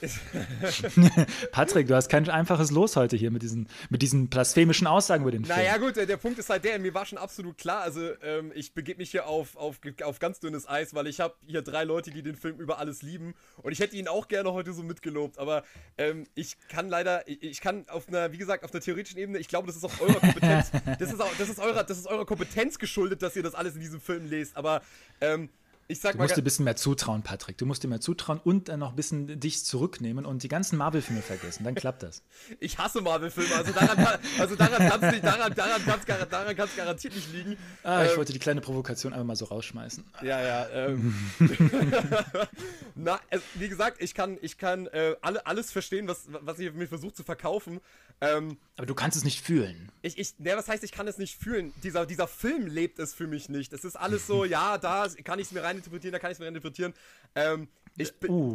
Patrick, 1.52 1.86
du 1.86 1.94
hast 1.94 2.08
kein 2.08 2.28
einfaches 2.28 2.70
Los 2.70 2.96
heute 2.96 3.16
hier 3.16 3.30
mit 3.30 3.42
diesen, 3.42 3.68
mit 3.90 4.02
diesen 4.02 4.28
blasphemischen 4.28 4.86
Aussagen 4.86 5.22
über 5.22 5.30
den 5.30 5.44
Film. 5.44 5.58
Naja, 5.58 5.76
gut, 5.76 5.96
der 5.96 6.16
Punkt 6.16 6.38
ist 6.38 6.48
halt 6.48 6.64
der, 6.64 6.78
mir 6.78 6.94
war 6.94 7.04
schon 7.04 7.18
absolut 7.18 7.58
klar, 7.58 7.82
also 7.82 8.00
ähm, 8.22 8.52
ich 8.54 8.72
begebe 8.72 8.98
mich 8.98 9.10
hier 9.10 9.26
auf, 9.26 9.56
auf, 9.56 9.78
auf 10.04 10.18
ganz 10.18 10.40
dünnes 10.40 10.68
Eis, 10.68 10.94
weil 10.94 11.06
ich 11.06 11.20
habe 11.20 11.34
hier 11.46 11.62
drei 11.62 11.84
Leute, 11.84 12.10
die 12.10 12.22
den 12.22 12.36
Film 12.36 12.58
über 12.58 12.78
alles 12.78 13.02
lieben 13.02 13.34
und 13.62 13.72
ich 13.72 13.80
hätte 13.80 13.96
ihn 13.96 14.08
auch 14.08 14.28
gerne 14.28 14.52
heute 14.52 14.72
so 14.72 14.82
mitgelobt, 14.82 15.38
aber 15.38 15.64
ähm, 15.98 16.26
ich 16.34 16.56
kann 16.68 16.88
leider, 16.88 17.28
ich, 17.28 17.42
ich, 17.42 17.60
kann 17.60 17.86
auf 17.88 18.08
einer, 18.08 18.32
wie 18.32 18.38
gesagt, 18.38 18.64
auf 18.64 18.72
einer 18.72 18.80
theoretischen 18.80 19.18
Ebene, 19.18 19.38
ich 19.38 19.48
glaube, 19.48 19.66
das 19.66 19.76
ist 19.76 19.84
auch 19.84 20.00
eurer 20.00 20.20
Kompetenz, 20.20 20.70
das 20.98 21.12
ist, 21.12 21.20
auch, 21.20 21.32
das, 21.38 21.48
ist 21.48 21.58
eurer, 21.58 21.84
das 21.84 21.98
ist 21.98 22.06
eurer 22.06 22.24
Kompetenz 22.24 22.78
geschuldet, 22.78 23.22
dass 23.22 23.36
ihr 23.36 23.42
das 23.42 23.54
alles 23.54 23.74
in 23.74 23.80
diesem 23.80 24.00
Film 24.00 24.26
lest, 24.26 24.56
aber 24.56 24.82
ähm, 25.20 25.50
ich 25.90 26.00
sag 26.00 26.12
du 26.12 26.18
mal 26.18 26.24
musst 26.24 26.36
dir 26.36 26.42
ein 26.42 26.44
bisschen 26.44 26.64
mehr 26.64 26.76
zutrauen, 26.76 27.22
Patrick. 27.22 27.58
Du 27.58 27.66
musst 27.66 27.82
dir 27.82 27.88
mehr 27.88 28.00
zutrauen 28.00 28.40
und 28.42 28.68
dann 28.68 28.80
noch 28.80 28.90
ein 28.90 28.96
bisschen 28.96 29.40
dich 29.40 29.64
zurücknehmen 29.64 30.24
und 30.24 30.42
die 30.42 30.48
ganzen 30.48 30.78
Marvel-Filme 30.78 31.20
vergessen. 31.22 31.64
Dann 31.64 31.74
klappt 31.74 32.02
das. 32.02 32.22
Ich 32.60 32.78
hasse 32.78 33.00
Marvel-Filme, 33.00 33.54
also 33.54 33.72
daran, 33.72 34.18
also 34.38 34.56
daran 34.56 34.88
kann 34.88 35.02
es 35.02 35.20
daran, 35.20 35.54
daran 35.54 35.82
kann's, 35.84 36.04
daran 36.06 36.56
kann's 36.56 36.76
garantiert 36.76 37.14
nicht 37.14 37.32
liegen. 37.32 37.56
Ah, 37.82 38.04
ich 38.04 38.12
ähm, 38.12 38.16
wollte 38.18 38.32
die 38.32 38.38
kleine 38.38 38.60
Provokation 38.60 39.12
einfach 39.12 39.24
mal 39.26 39.36
so 39.36 39.46
rausschmeißen. 39.46 40.04
Ja, 40.22 40.40
ja. 40.40 40.68
Ähm. 40.68 41.14
Na, 42.94 43.18
es, 43.30 43.42
wie 43.54 43.68
gesagt, 43.68 44.02
ich 44.02 44.14
kann, 44.14 44.38
ich 44.42 44.58
kann 44.58 44.86
äh, 44.88 45.16
alle, 45.22 45.46
alles 45.46 45.72
verstehen, 45.72 46.06
was, 46.08 46.24
was 46.28 46.58
ihr 46.58 46.72
mir 46.72 46.88
versucht 46.88 47.16
zu 47.16 47.24
verkaufen. 47.24 47.80
Ähm, 48.20 48.58
Aber 48.76 48.86
du 48.86 48.94
kannst 48.94 49.16
es 49.16 49.24
nicht 49.24 49.40
fühlen. 49.40 49.90
Ich, 50.02 50.18
ich, 50.18 50.38
ne, 50.38 50.54
was 50.56 50.68
heißt, 50.68 50.84
ich 50.84 50.92
kann 50.92 51.08
es 51.08 51.16
nicht 51.16 51.36
fühlen? 51.38 51.72
Dieser, 51.82 52.04
dieser 52.04 52.28
Film 52.28 52.66
lebt 52.66 52.98
es 52.98 53.14
für 53.14 53.26
mich 53.26 53.48
nicht. 53.48 53.72
Es 53.72 53.84
ist 53.84 53.96
alles 53.96 54.26
so, 54.26 54.44
ja, 54.50 54.76
da 54.76 55.08
kann 55.24 55.38
ich 55.38 55.46
es 55.46 55.52
mir 55.52 55.62
reininterpretieren, 55.80 56.12
da 56.12 56.18
kann 56.18 56.30
ich 56.30 56.36
es 56.36 56.38
mir 56.38 56.46
reininterpretieren. 56.46 56.94
Ähm, 57.34 57.68
ich 57.96 58.12
bin. 58.14 58.30
Uh. 58.30 58.54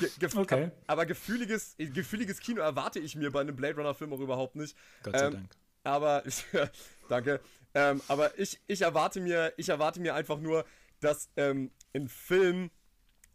ge 0.00 0.10
ge 0.18 0.28
okay. 0.36 0.70
Aber 0.86 1.06
gefühliges, 1.06 1.74
gefühliges 1.78 2.40
Kino 2.40 2.62
erwarte 2.62 2.98
ich 3.00 3.16
mir 3.16 3.30
bei 3.30 3.40
einem 3.40 3.56
Blade 3.56 3.76
Runner-Film 3.76 4.12
auch 4.12 4.20
überhaupt 4.20 4.56
nicht. 4.56 4.76
Gott 5.02 5.16
sei 5.16 5.26
ähm, 5.26 5.32
Dank. 5.34 5.56
Aber 5.84 6.22
danke. 7.08 7.40
Ähm, 7.74 8.00
aber 8.08 8.38
ich, 8.38 8.60
ich 8.66 8.82
erwarte 8.82 9.20
mir, 9.20 9.52
ich 9.56 9.68
erwarte 9.68 10.00
mir 10.00 10.14
einfach 10.14 10.38
nur, 10.38 10.64
dass 11.00 11.30
ähm, 11.36 11.70
ein 11.94 12.08
Film 12.08 12.70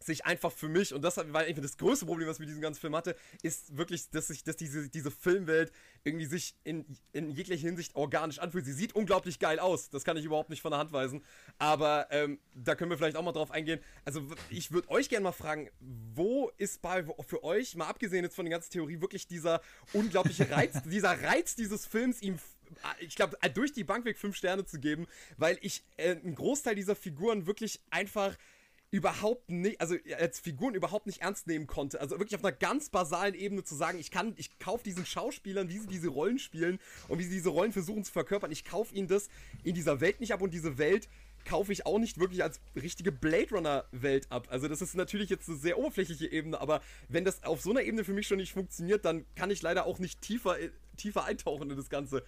sich 0.04 0.26
einfach 0.26 0.52
für 0.52 0.68
mich, 0.68 0.92
und 0.92 1.02
das 1.02 1.16
war 1.16 1.40
eigentlich 1.40 1.60
das 1.60 1.78
größte 1.78 2.06
Problem, 2.06 2.28
was 2.28 2.36
ich 2.36 2.40
mit 2.40 2.48
diesem 2.48 2.60
ganzen 2.60 2.80
Film 2.80 2.94
hatte, 2.94 3.16
ist 3.42 3.76
wirklich, 3.76 4.10
dass 4.10 4.28
sich, 4.28 4.44
dass 4.44 4.56
diese, 4.56 4.88
diese 4.88 5.10
Filmwelt 5.10 5.72
irgendwie 6.04 6.26
sich 6.26 6.54
in, 6.64 6.84
in 7.12 7.30
jeglicher 7.30 7.66
Hinsicht 7.66 7.94
organisch 7.96 8.38
anfühlt. 8.38 8.66
Sie 8.66 8.72
sieht 8.72 8.94
unglaublich 8.94 9.38
geil 9.38 9.58
aus, 9.58 9.88
das 9.90 10.04
kann 10.04 10.16
ich 10.16 10.24
überhaupt 10.24 10.50
nicht 10.50 10.60
von 10.60 10.72
der 10.72 10.78
Hand 10.78 10.92
weisen. 10.92 11.24
Aber 11.58 12.08
ähm, 12.10 12.38
da 12.54 12.74
können 12.74 12.90
wir 12.90 12.98
vielleicht 12.98 13.16
auch 13.16 13.22
mal 13.22 13.32
drauf 13.32 13.50
eingehen. 13.50 13.80
Also 14.04 14.26
ich 14.50 14.70
würde 14.72 14.90
euch 14.90 15.08
gerne 15.08 15.24
mal 15.24 15.32
fragen, 15.32 15.70
wo 15.80 16.50
ist 16.58 16.82
bei 16.82 17.04
für 17.26 17.42
euch, 17.42 17.74
mal 17.74 17.86
abgesehen 17.86 18.24
jetzt 18.24 18.36
von 18.36 18.44
der 18.44 18.52
ganzen 18.52 18.70
Theorie, 18.70 19.00
wirklich 19.00 19.26
dieser 19.26 19.62
unglaubliche 19.94 20.50
Reiz, 20.50 20.82
dieser 20.84 21.22
Reiz 21.22 21.56
dieses 21.56 21.86
Films, 21.86 22.20
ihm 22.20 22.38
ich 22.98 23.14
glaube, 23.14 23.36
durch 23.52 23.72
die 23.72 23.84
Bank 23.84 24.04
weg 24.04 24.18
fünf 24.18 24.36
Sterne 24.36 24.64
zu 24.64 24.80
geben, 24.80 25.06
weil 25.36 25.58
ich 25.60 25.84
äh, 25.96 26.16
einen 26.16 26.34
Großteil 26.34 26.74
dieser 26.74 26.96
Figuren 26.96 27.46
wirklich 27.46 27.80
einfach 27.90 28.36
überhaupt 28.94 29.50
nicht, 29.50 29.80
also 29.80 29.96
als 30.20 30.38
Figuren 30.38 30.76
überhaupt 30.76 31.06
nicht 31.06 31.20
ernst 31.20 31.48
nehmen 31.48 31.66
konnte. 31.66 32.00
Also 32.00 32.20
wirklich 32.20 32.36
auf 32.36 32.44
einer 32.44 32.54
ganz 32.56 32.90
basalen 32.90 33.34
Ebene 33.34 33.64
zu 33.64 33.74
sagen, 33.74 33.98
ich 33.98 34.12
kann, 34.12 34.34
ich 34.36 34.56
kaufe 34.60 34.84
diesen 34.84 35.04
Schauspielern, 35.04 35.68
wie 35.68 35.78
sie 35.78 35.88
diese 35.88 36.06
Rollen 36.06 36.38
spielen 36.38 36.78
und 37.08 37.18
wie 37.18 37.24
sie 37.24 37.34
diese 37.34 37.48
Rollen 37.48 37.72
versuchen 37.72 38.04
zu 38.04 38.12
verkörpern. 38.12 38.52
Ich 38.52 38.64
kaufe 38.64 38.94
ihnen 38.94 39.08
das 39.08 39.30
in 39.64 39.74
dieser 39.74 40.00
Welt 40.00 40.20
nicht 40.20 40.32
ab 40.32 40.42
und 40.42 40.54
diese 40.54 40.78
Welt 40.78 41.08
kaufe 41.44 41.72
ich 41.72 41.86
auch 41.86 41.98
nicht 41.98 42.20
wirklich 42.20 42.44
als 42.44 42.60
richtige 42.76 43.10
Blade 43.10 43.50
Runner 43.50 43.84
Welt 43.90 44.28
ab. 44.30 44.46
Also 44.48 44.68
das 44.68 44.80
ist 44.80 44.94
natürlich 44.94 45.28
jetzt 45.28 45.48
eine 45.48 45.58
sehr 45.58 45.76
oberflächliche 45.76 46.30
Ebene, 46.30 46.60
aber 46.60 46.80
wenn 47.08 47.24
das 47.24 47.42
auf 47.42 47.62
so 47.62 47.70
einer 47.70 47.82
Ebene 47.82 48.04
für 48.04 48.12
mich 48.12 48.28
schon 48.28 48.38
nicht 48.38 48.52
funktioniert, 48.52 49.04
dann 49.04 49.24
kann 49.34 49.50
ich 49.50 49.60
leider 49.60 49.86
auch 49.86 49.98
nicht 49.98 50.20
tiefer, 50.20 50.56
tiefer 50.96 51.24
eintauchen 51.24 51.68
in 51.68 51.76
das 51.76 51.90
Ganze. 51.90 52.22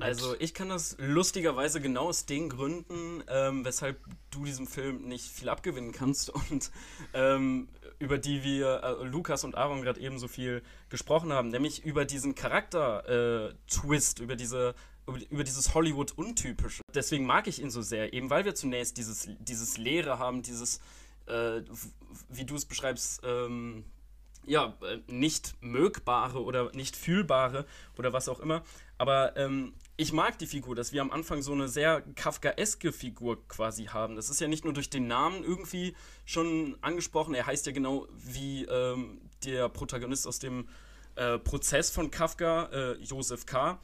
Also 0.00 0.34
ich 0.38 0.54
kann 0.54 0.68
das 0.68 0.96
lustigerweise 0.98 1.80
genau 1.80 2.08
aus 2.08 2.26
den 2.26 2.48
Gründen, 2.48 3.22
ähm, 3.28 3.64
weshalb 3.64 3.98
du 4.30 4.44
diesem 4.44 4.66
Film 4.66 5.08
nicht 5.08 5.26
viel 5.26 5.48
abgewinnen 5.48 5.92
kannst 5.92 6.30
und 6.50 6.70
ähm, 7.14 7.68
über 7.98 8.18
die 8.18 8.42
wir, 8.42 8.82
äh, 8.82 9.04
Lukas 9.04 9.44
und 9.44 9.56
Aaron 9.56 9.82
gerade 9.82 10.00
eben 10.00 10.18
so 10.18 10.28
viel 10.28 10.62
gesprochen 10.88 11.32
haben, 11.32 11.48
nämlich 11.48 11.84
über 11.84 12.04
diesen 12.04 12.34
Charakter-Twist, 12.34 14.20
äh, 14.20 14.22
über 14.22 14.36
diese 14.36 14.74
über 15.30 15.42
dieses 15.42 15.74
Hollywood-Untypische. 15.74 16.82
Deswegen 16.94 17.26
mag 17.26 17.48
ich 17.48 17.60
ihn 17.60 17.70
so 17.70 17.82
sehr, 17.82 18.12
eben 18.12 18.30
weil 18.30 18.44
wir 18.44 18.54
zunächst 18.54 18.96
dieses, 18.96 19.28
dieses 19.40 19.76
Leere 19.76 20.18
haben, 20.18 20.42
dieses, 20.42 20.80
äh, 21.26 21.62
wie 22.28 22.44
du 22.44 22.54
es 22.54 22.64
beschreibst, 22.64 23.20
ähm, 23.24 23.84
ja, 24.44 24.76
äh, 24.82 24.98
nicht 25.12 25.54
mögbare 25.60 26.42
oder 26.42 26.70
nicht 26.72 26.96
fühlbare 26.96 27.66
oder 27.98 28.12
was 28.12 28.28
auch 28.28 28.40
immer. 28.40 28.62
Aber 28.98 29.36
ähm, 29.36 29.74
ich 29.96 30.12
mag 30.12 30.38
die 30.38 30.46
Figur, 30.46 30.74
dass 30.74 30.92
wir 30.92 31.02
am 31.02 31.10
Anfang 31.10 31.42
so 31.42 31.52
eine 31.52 31.68
sehr 31.68 32.02
Kafkaeske 32.16 32.92
Figur 32.92 33.46
quasi 33.48 33.84
haben. 33.86 34.16
Das 34.16 34.30
ist 34.30 34.40
ja 34.40 34.48
nicht 34.48 34.64
nur 34.64 34.72
durch 34.72 34.90
den 34.90 35.06
Namen 35.06 35.44
irgendwie 35.44 35.94
schon 36.24 36.76
angesprochen, 36.80 37.34
er 37.34 37.46
heißt 37.46 37.66
ja 37.66 37.72
genau 37.72 38.06
wie 38.12 38.64
ähm, 38.64 39.20
der 39.44 39.68
Protagonist 39.68 40.26
aus 40.26 40.38
dem 40.38 40.68
äh, 41.16 41.38
Prozess 41.38 41.90
von 41.90 42.10
Kafka, 42.10 42.64
äh, 42.72 42.92
Josef 43.02 43.44
K. 43.44 43.78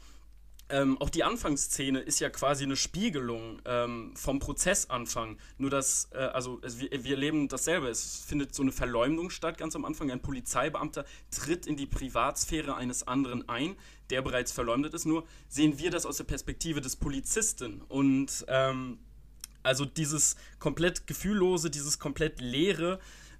Ähm, 0.71 1.01
auch 1.01 1.09
die 1.09 1.23
Anfangsszene 1.23 1.99
ist 1.99 2.19
ja 2.19 2.29
quasi 2.29 2.63
eine 2.63 2.75
Spiegelung 2.75 3.59
ähm, 3.65 4.13
vom 4.15 4.39
Prozessanfang. 4.39 5.37
Nur 5.57 5.71
dass, 5.71 6.09
äh, 6.11 6.17
also 6.17 6.59
es, 6.61 6.79
wir, 6.79 6.91
wir 6.91 7.11
erleben 7.15 7.47
dasselbe. 7.47 7.87
Es 7.87 8.23
findet 8.27 8.53
so 8.53 8.61
eine 8.61 8.71
Verleumdung 8.71 9.31
statt 9.31 9.57
ganz 9.57 9.75
am 9.75 9.83
Anfang. 9.83 10.11
Ein 10.11 10.21
Polizeibeamter 10.21 11.05
tritt 11.31 11.65
in 11.65 11.75
die 11.75 11.87
Privatsphäre 11.87 12.75
eines 12.75 13.07
anderen 13.07 13.49
ein, 13.49 13.75
der 14.11 14.21
bereits 14.21 14.51
verleumdet 14.51 14.93
ist. 14.93 15.05
Nur 15.05 15.25
sehen 15.47 15.79
wir 15.79 15.89
das 15.89 16.05
aus 16.05 16.17
der 16.17 16.25
Perspektive 16.25 16.81
des 16.81 16.95
Polizisten. 16.95 17.81
Und 17.87 18.45
ähm, 18.47 18.99
also 19.63 19.85
dieses 19.85 20.35
komplett 20.59 21.07
gefühllose, 21.07 21.71
dieses 21.71 21.97
komplett 21.97 22.41
leere, 22.41 22.99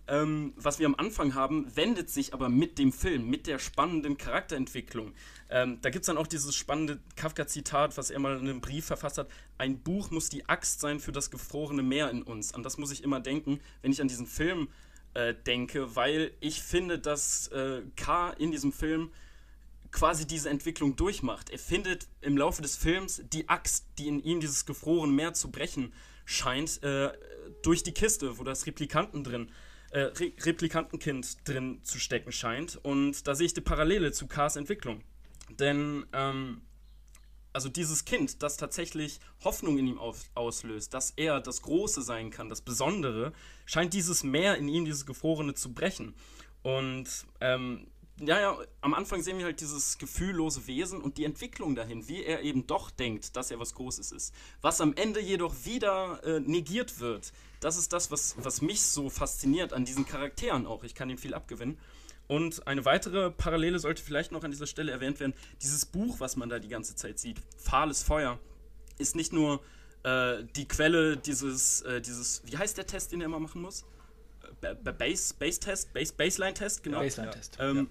ähm, 0.10 0.54
was 0.56 0.80
wir 0.80 0.88
am 0.88 0.96
Anfang 0.96 1.36
haben, 1.36 1.68
wendet 1.76 2.10
sich 2.10 2.34
aber 2.34 2.50
mit 2.50 2.78
dem 2.80 2.92
Film, 2.92 3.30
mit 3.30 3.48
der 3.48 3.60
spannenden 3.60 4.18
Charakterentwicklung. 4.18 5.14
Ähm, 5.50 5.80
da 5.82 5.90
gibt 5.90 6.04
es 6.04 6.08
dann 6.08 6.18
auch 6.18 6.28
dieses 6.28 6.56
spannende 6.56 7.00
Kafka-Zitat, 7.16 7.98
was 7.98 8.12
er 8.12 8.20
mal 8.20 8.38
in 8.38 8.48
einem 8.48 8.62
Brief 8.62 8.86
verfasst 8.86 9.18
hat. 9.18 9.30
Ein 9.58 9.80
Buch 9.80 10.12
muss 10.12 10.30
die 10.30 10.48
Axt 10.48 10.80
sein 10.80 11.00
für 11.00 11.12
das 11.12 11.32
gefrorene 11.32 11.82
Meer 11.82 12.10
in 12.12 12.22
uns. 12.22 12.54
An 12.54 12.64
das 12.64 12.78
muss 12.78 12.92
ich 12.92 13.04
immer 13.04 13.20
denken, 13.20 13.60
wenn 13.82 13.92
ich 13.92 14.02
an 14.02 14.08
diesen 14.08 14.28
Film 14.28 14.70
äh, 15.16 15.34
denke, 15.34 15.96
weil 15.96 16.32
ich 16.40 16.62
finde, 16.62 17.00
dass 17.00 17.48
äh, 17.48 17.82
K 17.96 18.30
in 18.32 18.52
diesem 18.52 18.72
Film 18.72 19.12
quasi 19.92 20.28
diese 20.28 20.50
Entwicklung 20.50 20.96
durchmacht. 20.96 21.50
Er 21.50 21.58
findet 21.58 22.08
im 22.22 22.38
Laufe 22.38 22.62
des 22.62 22.76
Films 22.76 23.24
die 23.34 23.50
Axt, 23.50 23.88
die 23.98 24.08
in 24.08 24.20
ihm 24.20 24.40
dieses 24.40 24.68
gefrorene 24.68 25.12
Meer 25.12 25.34
zu 25.34 25.50
brechen 25.50 25.94
scheint, 26.26 26.84
äh, 26.84 27.12
durch 27.64 27.82
die 27.82 27.92
Kiste, 27.92 28.38
wo 28.38 28.44
das 28.44 28.68
Replikanten 28.68 29.24
drin 29.24 29.50
äh, 29.92 30.02
Re 30.02 30.32
Replikantenkind 30.42 31.48
drin 31.48 31.80
zu 31.84 32.00
stecken 32.00 32.32
scheint. 32.32 32.80
Und 32.84 33.28
da 33.28 33.36
sehe 33.36 33.48
ich 33.48 33.54
die 33.54 33.62
Parallele 33.62 34.12
zu 34.12 34.28
Kars 34.28 34.56
Entwicklung. 34.56 35.04
Denn, 35.50 36.06
ähm, 36.14 36.62
also 37.54 37.70
dieses 37.70 38.06
Kind, 38.06 38.44
das 38.44 38.58
tatsächlich 38.58 39.20
Hoffnung 39.44 39.78
in 39.78 39.88
ihm 39.88 40.00
auslöst, 40.36 40.94
dass 40.94 41.12
er 41.12 41.40
das 41.40 41.62
Große 41.62 42.02
sein 42.02 42.30
kann, 42.30 42.50
das 42.50 42.62
Besondere, 42.62 43.34
scheint 43.66 43.94
dieses 43.94 44.24
Meer 44.24 44.58
in 44.58 44.68
ihm, 44.68 44.86
dieses 44.86 45.06
Gefrorene 45.06 45.56
zu 45.56 45.74
brechen. 45.74 46.14
Und 46.62 47.08
ähm, 47.42 47.88
ja, 48.22 48.40
ja, 48.40 48.58
am 48.82 48.94
Anfang 48.94 49.22
sehen 49.22 49.38
wir 49.38 49.46
halt 49.46 49.62
dieses 49.62 49.98
gefühllose 49.98 50.68
Wesen 50.68 51.02
und 51.02 51.18
die 51.18 51.24
Entwicklung 51.24 51.76
dahin, 51.76 52.08
wie 52.08 52.24
er 52.24 52.42
eben 52.42 52.68
doch 52.68 52.92
denkt, 52.92 53.36
dass 53.36 53.50
er 53.50 53.60
was 53.60 53.74
Großes 53.74 54.12
ist. 54.12 54.34
Was 54.62 54.82
am 54.82 54.94
Ende 54.94 55.22
jedoch 55.22 55.56
wieder 55.64 56.22
äh, 56.24 56.40
negiert 56.42 57.00
wird. 57.00 57.32
Das 57.62 57.78
ist 57.78 57.94
das, 57.94 58.12
was, 58.12 58.36
was 58.38 58.62
mich 58.62 58.82
so 58.82 59.10
fasziniert 59.10 59.72
an 59.72 59.86
diesen 59.86 60.06
Charakteren 60.06 60.66
auch. 60.66 60.84
Ich 60.84 60.96
kann 60.96 61.10
ihm 61.10 61.18
viel 61.18 61.34
abgewinnen. 61.34 61.78
Und 62.30 62.68
eine 62.68 62.86
weitere 62.86 63.32
Parallele 63.32 63.80
sollte 63.80 64.04
vielleicht 64.04 64.32
noch 64.32 64.44
an 64.44 64.52
dieser 64.52 64.68
Stelle 64.68 64.92
erwähnt 64.92 65.20
werden. 65.20 65.34
Dieses 65.64 65.84
Buch, 65.84 66.20
was 66.20 66.36
man 66.36 66.48
da 66.48 66.60
die 66.60 66.68
ganze 66.68 66.96
Zeit 66.96 67.18
sieht, 67.18 67.38
Fahles 67.58 68.04
Feuer, 68.04 68.40
ist 69.00 69.16
nicht 69.16 69.34
nur 69.34 69.64
äh, 70.04 70.44
die 70.56 70.68
Quelle 70.68 71.18
dieses, 71.18 71.82
äh, 71.82 72.00
dieses, 72.02 72.44
wie 72.46 72.56
heißt 72.56 72.78
der 72.78 72.86
Test, 72.86 73.12
den 73.12 73.22
er 73.22 73.26
immer 73.26 73.40
machen 73.40 73.64
muss? 73.64 73.84
Äh, 74.62 74.76
Base, 74.76 75.34
Base 75.40 75.60
Test, 75.60 75.92
Base, 75.92 76.14
Baseline 76.14 76.54
Test, 76.54 76.84
genau. 76.84 77.00
Baseline 77.00 77.32
Test. 77.32 77.58
Ähm, 77.60 77.78
ja. 77.78 77.86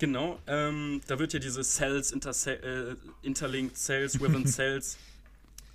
Genau, 0.00 0.40
ähm, 0.48 1.00
da 1.06 1.20
wird 1.20 1.32
ja 1.32 1.38
diese 1.38 1.62
Cells, 1.62 2.12
äh, 2.46 2.96
Interlinked 3.22 3.76
Cells, 3.76 4.20
Within 4.20 4.44
Cells, 4.48 4.98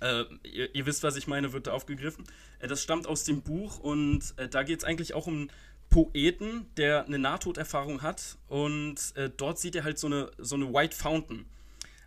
äh, 0.00 0.24
ihr, 0.42 0.74
ihr, 0.74 0.84
wisst, 0.84 1.02
was 1.02 1.16
ich 1.16 1.26
meine, 1.26 1.54
wird 1.54 1.68
da 1.68 1.72
aufgegriffen. 1.72 2.26
Äh, 2.58 2.68
das 2.68 2.82
stammt 2.82 3.06
aus 3.06 3.24
dem 3.24 3.40
Buch 3.40 3.78
und 3.78 4.34
äh, 4.36 4.46
da 4.46 4.62
geht 4.62 4.80
es 4.80 4.84
eigentlich 4.84 5.14
auch 5.14 5.26
um 5.26 5.48
Poeten, 5.90 6.66
der 6.76 7.04
eine 7.04 7.18
Nahtoderfahrung 7.18 8.02
hat 8.02 8.38
und 8.48 8.96
äh, 9.16 9.28
dort 9.36 9.58
sieht 9.58 9.74
er 9.74 9.84
halt 9.84 9.98
so 9.98 10.06
eine, 10.06 10.30
so 10.38 10.54
eine 10.54 10.72
White 10.72 10.96
Fountain. 10.96 11.44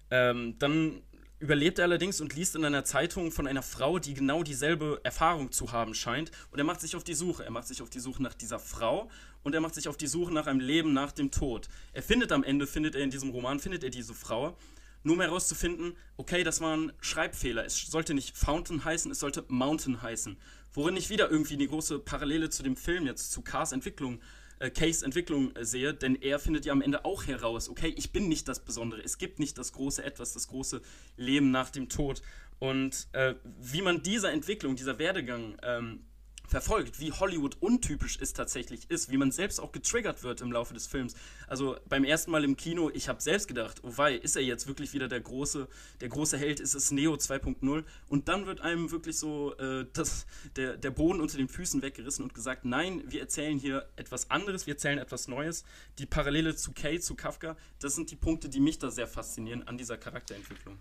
Ähm, 0.10 0.55
dann 0.57 1.01
überlebt 1.39 1.77
er 1.77 1.85
allerdings 1.85 2.22
und 2.22 2.34
liest 2.34 2.55
in 2.55 2.64
einer 2.64 2.85
Zeitung 2.85 3.31
von 3.31 3.47
einer 3.47 3.61
Frau, 3.61 3.99
die 3.99 4.14
genau 4.14 4.43
dieselbe 4.43 5.01
Erfahrung 5.03 5.51
zu 5.51 5.73
haben 5.73 5.93
scheint. 5.93 6.31
Und 6.51 6.60
er 6.60 6.64
macht 6.64 6.80
sich 6.80 6.95
auf 6.95 7.03
die 7.03 7.14
Suche. 7.14 7.43
Er 7.43 7.51
macht 7.51 7.68
sich 7.68 7.81
auf 7.81 7.89
die 7.89 7.99
Suche 7.99 8.23
nach 8.23 8.34
dieser 8.34 8.60
Frau 8.60 9.10
und 9.43 9.53
er 9.53 9.60
macht 9.60 9.76
sich 9.76 9.89
auf 9.89 9.97
die 9.97 10.07
Suche 10.07 10.34
nach 10.34 10.47
einem 10.47 10.61
Leben 10.61 10.93
nach 10.93 11.11
dem 11.11 11.31
Tod. 11.31 11.68
Er 11.91 12.01
findet 12.01 12.31
am 12.31 12.45
Ende, 12.45 12.65
findet 12.65 12.95
er 12.95 13.03
in 13.03 13.11
diesem 13.11 13.31
Roman, 13.31 13.60
findet 13.60 13.84
er 13.84 13.89
diese 13.89 14.14
Frau, 14.14 14.55
nur 15.03 15.15
um 15.15 15.22
herauszufinden, 15.22 15.97
okay, 16.15 16.45
das 16.45 16.61
war 16.61 16.77
ein 16.77 16.93
Schreibfehler. 17.01 17.65
Es 17.65 17.88
sollte 17.88 18.14
nicht 18.14 18.38
Fountain 18.38 18.85
heißen, 18.85 19.11
es 19.11 19.19
sollte 19.19 19.43
Mountain 19.49 20.01
heißen. 20.01 20.38
Worin 20.73 20.97
ich 20.97 21.09
wieder 21.09 21.29
irgendwie 21.29 21.53
eine 21.53 21.67
große 21.67 21.99
Parallele 21.99 22.49
zu 22.49 22.63
dem 22.63 22.75
Film 22.75 23.05
jetzt, 23.05 23.31
zu 23.31 23.41
Cars 23.41 23.71
Entwicklung, 23.71 24.19
äh, 24.59 24.69
Case 24.69 25.05
Entwicklung 25.05 25.55
äh, 25.55 25.65
sehe, 25.65 25.93
denn 25.93 26.15
er 26.15 26.39
findet 26.39 26.65
ja 26.65 26.73
am 26.73 26.81
Ende 26.81 27.05
auch 27.05 27.27
heraus, 27.27 27.69
okay, 27.69 27.93
ich 27.95 28.11
bin 28.11 28.27
nicht 28.27 28.47
das 28.47 28.59
Besondere, 28.59 29.01
es 29.03 29.17
gibt 29.17 29.39
nicht 29.39 29.57
das 29.57 29.73
große 29.73 30.03
Etwas, 30.03 30.33
das 30.33 30.47
große 30.47 30.81
Leben 31.17 31.51
nach 31.51 31.69
dem 31.69 31.89
Tod. 31.89 32.21
Und 32.59 33.07
äh, 33.11 33.35
wie 33.59 33.81
man 33.81 34.03
dieser 34.03 34.31
Entwicklung, 34.31 34.75
dieser 34.75 34.97
Werdegang 34.97 35.57
ähm, 35.63 36.05
verfolgt, 36.53 36.99
wie 36.99 37.11
Hollywood 37.11 37.57
untypisch 37.61 38.19
es 38.21 38.31
tatsächlich 38.31 38.88
ist, 38.91 39.09
wie 39.09 39.17
man 39.17 39.31
selbst 39.31 39.59
auch 39.59 39.71
getriggert 39.71 40.21
wird 40.21 40.39
im 40.39 40.51
Laufe 40.51 40.75
des 40.75 40.85
Films. 40.85 41.15
Also 41.47 41.77
beim 41.89 42.03
ersten 42.03 42.30
Mal 42.30 42.43
im 42.43 42.55
Kino, 42.55 42.91
ich 42.93 43.09
habe 43.09 43.19
selbst 43.19 43.47
gedacht, 43.47 43.81
oh 43.81 43.93
wei, 43.95 44.13
ist 44.13 44.35
er 44.35 44.43
jetzt 44.43 44.67
wirklich 44.67 44.93
wieder 44.93 45.07
der 45.07 45.19
große, 45.19 45.67
der 45.99 46.09
große 46.09 46.38
Held, 46.38 46.59
ist 46.59 46.75
es 46.75 46.91
Neo 46.91 47.15
2.0? 47.15 47.84
Und 48.07 48.27
dann 48.27 48.45
wird 48.45 48.61
einem 48.61 48.91
wirklich 48.91 49.17
so 49.17 49.55
äh, 49.57 49.88
das, 49.93 50.27
der, 50.55 50.77
der 50.77 50.91
Boden 50.91 51.21
unter 51.21 51.38
den 51.38 51.49
Füßen 51.49 51.81
weggerissen 51.81 52.23
und 52.23 52.35
gesagt, 52.35 52.65
nein, 52.65 53.01
wir 53.07 53.21
erzählen 53.21 53.57
hier 53.57 53.89
etwas 53.95 54.30
anderes, 54.30 54.67
wir 54.67 54.75
erzählen 54.75 54.99
etwas 54.99 55.27
Neues. 55.27 55.65
Die 55.97 56.05
Parallele 56.05 56.55
zu 56.55 56.71
Kay, 56.71 56.99
zu 56.99 57.15
Kafka, 57.15 57.57
das 57.80 57.95
sind 57.95 58.11
die 58.11 58.15
Punkte, 58.15 58.47
die 58.47 58.59
mich 58.59 58.77
da 58.77 58.91
sehr 58.91 59.07
faszinieren 59.07 59.67
an 59.67 59.80
dieser 59.80 59.97
Charakterentwicklung. 59.97 60.77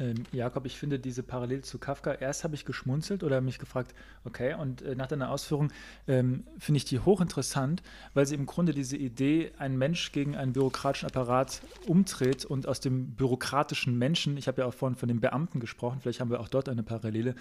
Ähm, 0.00 0.24
Jakob, 0.32 0.66
ich 0.66 0.76
finde 0.76 0.98
diese 0.98 1.22
Parallel 1.22 1.62
zu 1.62 1.78
Kafka, 1.78 2.12
erst 2.14 2.44
habe 2.44 2.54
ich 2.54 2.64
geschmunzelt 2.64 3.22
oder 3.22 3.40
mich 3.40 3.58
gefragt, 3.58 3.94
okay, 4.24 4.54
und 4.54 4.82
äh, 4.82 4.94
nach 4.94 5.06
deiner 5.06 5.30
Ausführung 5.30 5.72
ähm, 6.08 6.44
finde 6.58 6.78
ich 6.78 6.84
die 6.84 6.98
hochinteressant, 6.98 7.82
weil 8.12 8.26
sie 8.26 8.34
im 8.34 8.46
Grunde 8.46 8.72
diese 8.72 8.96
Idee, 8.96 9.52
ein 9.58 9.78
Mensch 9.78 10.12
gegen 10.12 10.36
einen 10.36 10.52
bürokratischen 10.52 11.08
Apparat 11.08 11.62
umdreht 11.86 12.44
und 12.44 12.66
aus 12.66 12.80
dem 12.80 13.14
bürokratischen 13.14 13.96
Menschen, 13.96 14.36
ich 14.36 14.48
habe 14.48 14.62
ja 14.62 14.66
auch 14.66 14.74
vorhin 14.74 14.96
von 14.96 15.08
den 15.08 15.20
Beamten 15.20 15.60
gesprochen, 15.60 16.00
vielleicht 16.00 16.20
haben 16.20 16.30
wir 16.30 16.40
auch 16.40 16.48
dort 16.48 16.68
eine 16.68 16.82
Parallele, 16.82 17.34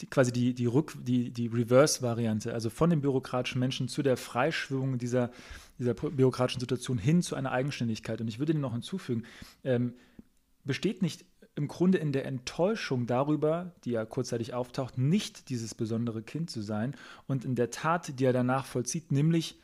die, 0.00 0.06
quasi 0.06 0.32
die, 0.32 0.54
die, 0.54 0.68
Rück-, 0.68 0.96
die, 1.02 1.30
die 1.30 1.48
Reverse-Variante, 1.48 2.54
also 2.54 2.70
von 2.70 2.90
dem 2.90 3.00
bürokratischen 3.00 3.58
Menschen 3.58 3.88
zu 3.88 4.02
der 4.02 4.16
Freischwung 4.16 4.98
dieser, 4.98 5.30
dieser 5.78 5.94
bürokratischen 5.94 6.60
Situation 6.60 6.98
hin 6.98 7.22
zu 7.22 7.34
einer 7.34 7.50
Eigenständigkeit. 7.50 8.20
Und 8.20 8.28
ich 8.28 8.38
würde 8.38 8.54
noch 8.54 8.72
hinzufügen, 8.72 9.24
ähm, 9.64 9.94
besteht 10.64 11.00
nicht 11.00 11.24
im 11.56 11.68
Grunde 11.68 11.98
in 11.98 12.12
der 12.12 12.26
Enttäuschung 12.26 13.06
darüber, 13.06 13.72
die 13.84 13.92
ja 13.92 14.04
kurzzeitig 14.04 14.54
auftaucht, 14.54 14.98
nicht 14.98 15.48
dieses 15.48 15.74
besondere 15.74 16.22
Kind 16.22 16.50
zu 16.50 16.60
sein 16.60 16.94
und 17.26 17.44
in 17.44 17.54
der 17.54 17.70
Tat, 17.70 18.20
die 18.20 18.24
er 18.24 18.32
danach 18.32 18.66
vollzieht, 18.66 19.10
nämlich 19.10 19.58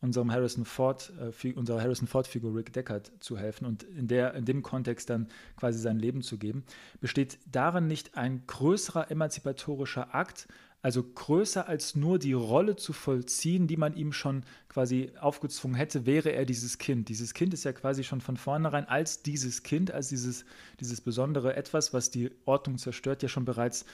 unserem 0.00 0.32
Harrison 0.32 0.64
Ford, 0.64 1.12
äh, 1.20 1.52
unserer 1.52 1.80
Harrison 1.80 2.08
Ford-Figur 2.08 2.54
Rick 2.54 2.72
Deckard 2.72 3.12
zu 3.20 3.38
helfen 3.38 3.66
und 3.66 3.82
in, 3.82 4.08
der, 4.08 4.34
in 4.34 4.44
dem 4.44 4.62
Kontext 4.62 5.10
dann 5.10 5.28
quasi 5.56 5.78
sein 5.78 5.98
Leben 5.98 6.22
zu 6.22 6.38
geben, 6.38 6.64
besteht 7.00 7.38
darin 7.50 7.86
nicht 7.86 8.16
ein 8.16 8.44
größerer 8.46 9.10
emanzipatorischer 9.10 10.14
Akt, 10.14 10.48
also 10.82 11.02
größer 11.02 11.68
als 11.68 11.94
nur 11.94 12.18
die 12.18 12.32
Rolle 12.32 12.76
zu 12.76 12.92
vollziehen, 12.92 13.66
die 13.66 13.76
man 13.76 13.94
ihm 13.94 14.12
schon 14.12 14.44
quasi 14.68 15.12
aufgezwungen 15.20 15.76
hätte, 15.76 16.06
wäre 16.06 16.30
er 16.30 16.46
dieses 16.46 16.78
Kind. 16.78 17.08
Dieses 17.08 17.34
Kind 17.34 17.52
ist 17.52 17.64
ja 17.64 17.72
quasi 17.72 18.02
schon 18.02 18.20
von 18.20 18.36
vornherein 18.36 18.88
als 18.88 19.22
dieses 19.22 19.62
Kind, 19.62 19.90
als 19.90 20.08
dieses, 20.08 20.44
dieses 20.80 21.00
besondere 21.00 21.54
Etwas, 21.54 21.92
was 21.92 22.10
die 22.10 22.30
Ordnung 22.46 22.78
zerstört, 22.78 23.22
ja 23.22 23.28
schon 23.28 23.44
bereits 23.44 23.84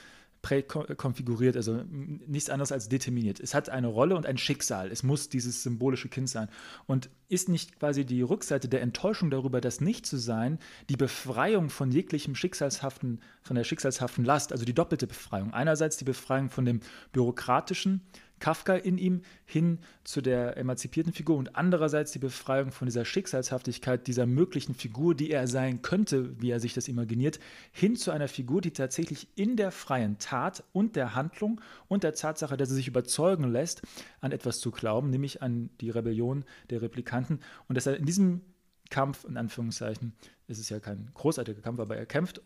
präkonfiguriert, 0.47 1.57
also 1.57 1.83
nichts 1.89 2.49
anderes 2.49 2.71
als 2.71 2.87
determiniert. 2.87 3.41
Es 3.41 3.53
hat 3.53 3.69
eine 3.69 3.87
Rolle 3.87 4.15
und 4.15 4.25
ein 4.25 4.37
Schicksal. 4.37 4.89
Es 4.89 5.03
muss 5.03 5.27
dieses 5.27 5.61
symbolische 5.61 6.07
Kind 6.07 6.29
sein. 6.29 6.47
Und 6.85 7.09
ist 7.27 7.49
nicht 7.49 7.77
quasi 7.77 8.05
die 8.05 8.21
Rückseite 8.21 8.69
der 8.69 8.81
Enttäuschung 8.81 9.29
darüber, 9.29 9.59
das 9.59 9.81
nicht 9.81 10.05
zu 10.05 10.15
sein, 10.15 10.59
die 10.89 10.95
Befreiung 10.95 11.69
von 11.69 11.91
jeglichem 11.91 12.33
schicksalshaften, 12.33 13.19
von 13.41 13.57
der 13.57 13.65
schicksalshaften 13.65 14.23
Last, 14.23 14.53
also 14.53 14.63
die 14.63 14.73
doppelte 14.73 15.07
Befreiung. 15.07 15.53
Einerseits 15.53 15.97
die 15.97 16.05
Befreiung 16.05 16.49
von 16.49 16.63
dem 16.63 16.79
bürokratischen, 17.11 18.01
Kafka 18.39 18.75
in 18.75 18.97
ihm 18.97 19.21
hin 19.45 19.79
zu 20.03 20.21
der 20.21 20.57
emanzipierten 20.57 21.13
Figur 21.13 21.37
und 21.37 21.55
andererseits 21.55 22.11
die 22.11 22.19
Befreiung 22.19 22.71
von 22.71 22.85
dieser 22.85 23.05
Schicksalshaftigkeit 23.05 24.07
dieser 24.07 24.25
möglichen 24.25 24.75
Figur, 24.75 25.15
die 25.15 25.31
er 25.31 25.47
sein 25.47 25.81
könnte, 25.81 26.39
wie 26.41 26.51
er 26.51 26.59
sich 26.59 26.73
das 26.73 26.87
imaginiert, 26.87 27.39
hin 27.71 27.95
zu 27.95 28.11
einer 28.11 28.27
Figur, 28.27 28.61
die 28.61 28.71
tatsächlich 28.71 29.27
in 29.35 29.55
der 29.57 29.71
freien 29.71 30.17
Tat 30.19 30.63
und 30.73 30.95
der 30.95 31.15
Handlung 31.15 31.61
und 31.87 32.03
der 32.03 32.13
Tatsache, 32.13 32.57
dass 32.57 32.69
er 32.69 32.75
sich 32.75 32.87
überzeugen 32.87 33.51
lässt, 33.51 33.81
an 34.21 34.31
etwas 34.31 34.59
zu 34.59 34.71
glauben, 34.71 35.09
nämlich 35.09 35.41
an 35.41 35.69
die 35.81 35.89
Rebellion 35.89 36.45
der 36.69 36.81
Replikanten. 36.81 37.39
Und 37.67 37.75
dass 37.75 37.87
er 37.87 37.97
in 37.97 38.05
diesem 38.05 38.41
Kampf, 38.89 39.25
in 39.25 39.37
Anführungszeichen, 39.37 40.13
es 40.47 40.59
ist 40.59 40.69
ja 40.69 40.79
kein 40.79 41.09
großartiger 41.13 41.61
Kampf, 41.61 41.79
aber 41.79 41.97
er 41.97 42.05
kämpft 42.05 42.41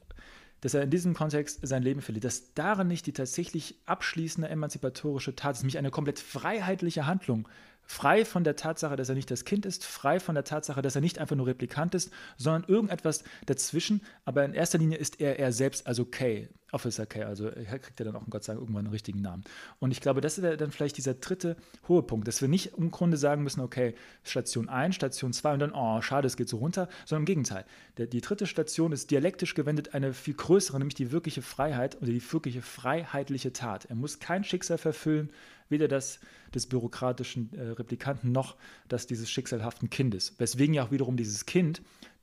dass 0.61 0.75
er 0.75 0.83
in 0.83 0.89
diesem 0.89 1.13
Kontext 1.13 1.59
sein 1.63 1.83
Leben 1.83 2.01
verliert, 2.01 2.23
dass 2.23 2.53
darin 2.53 2.87
nicht 2.87 3.07
die 3.07 3.13
tatsächlich 3.13 3.75
abschließende 3.85 4.47
emanzipatorische 4.47 5.35
Tat 5.35 5.55
ist, 5.55 5.63
nämlich 5.63 5.77
eine 5.77 5.91
komplett 5.91 6.19
freiheitliche 6.19 7.05
Handlung, 7.05 7.47
frei 7.83 8.25
von 8.25 8.43
der 8.43 8.55
Tatsache, 8.55 8.95
dass 8.95 9.09
er 9.09 9.15
nicht 9.15 9.29
das 9.31 9.45
Kind 9.45 9.65
ist, 9.65 9.85
frei 9.85 10.19
von 10.19 10.35
der 10.35 10.43
Tatsache, 10.43 10.81
dass 10.81 10.95
er 10.95 11.01
nicht 11.01 11.19
einfach 11.19 11.35
nur 11.35 11.47
Replikant 11.47 11.93
ist, 11.95 12.11
sondern 12.37 12.63
irgendetwas 12.67 13.23
dazwischen, 13.45 14.01
aber 14.25 14.45
in 14.45 14.53
erster 14.53 14.77
Linie 14.77 14.97
ist 14.97 15.19
er 15.19 15.39
er 15.39 15.51
selbst, 15.51 15.87
also 15.87 16.05
Kay, 16.05 16.47
Officer 16.71 17.05
K, 17.05 17.23
also 17.23 17.47
er 17.47 17.79
kriegt 17.79 17.99
ja 17.99 18.05
dann 18.05 18.15
auch, 18.15 18.23
Gott 18.29 18.43
sei 18.43 18.53
Dank, 18.53 18.61
irgendwann 18.61 18.85
einen 18.85 18.93
richtigen 18.93 19.21
Namen. 19.21 19.43
Und 19.79 19.91
ich 19.91 19.99
glaube, 19.99 20.21
das 20.21 20.37
ist 20.37 20.61
dann 20.61 20.71
vielleicht 20.71 20.97
dieser 20.97 21.13
dritte 21.13 21.57
hohe 21.87 22.03
Punkt, 22.03 22.27
dass 22.27 22.41
wir 22.41 22.47
nicht 22.47 22.77
im 22.77 22.91
Grunde 22.91 23.17
sagen 23.17 23.43
müssen, 23.43 23.61
okay, 23.61 23.95
Station 24.23 24.69
1, 24.69 24.95
Station 24.95 25.33
2 25.33 25.53
und 25.53 25.59
dann, 25.59 25.73
oh, 25.73 26.01
schade, 26.01 26.27
es 26.27 26.37
geht 26.37 26.49
so 26.49 26.57
runter, 26.57 26.87
sondern 27.05 27.23
im 27.23 27.25
Gegenteil. 27.25 27.65
Der, 27.97 28.07
die 28.07 28.21
dritte 28.21 28.47
Station 28.47 28.91
ist 28.91 29.11
dialektisch 29.11 29.53
gewendet 29.53 29.93
eine 29.93 30.13
viel 30.13 30.33
größere, 30.33 30.77
nämlich 30.77 30.95
die 30.95 31.11
wirkliche 31.11 31.41
Freiheit 31.41 31.97
oder 31.97 32.11
die 32.11 32.31
wirkliche 32.31 32.61
freiheitliche 32.61 33.51
Tat. 33.51 33.85
Er 33.85 33.95
muss 33.95 34.19
kein 34.19 34.43
Schicksal 34.43 34.77
verfüllen, 34.77 35.29
weder 35.71 35.87
das 35.87 36.19
des 36.53 36.67
bürokratischen 36.67 37.53
äh, 37.53 37.69
Replikanten 37.69 38.31
noch 38.31 38.57
das 38.87 39.07
dieses 39.07 39.29
schicksalhaften 39.29 39.89
Kindes. 39.89 40.35
Weswegen 40.37 40.73
ja 40.73 40.83
auch 40.83 40.91
wiederum 40.91 41.17
dieses 41.17 41.45
Kind 41.45 41.81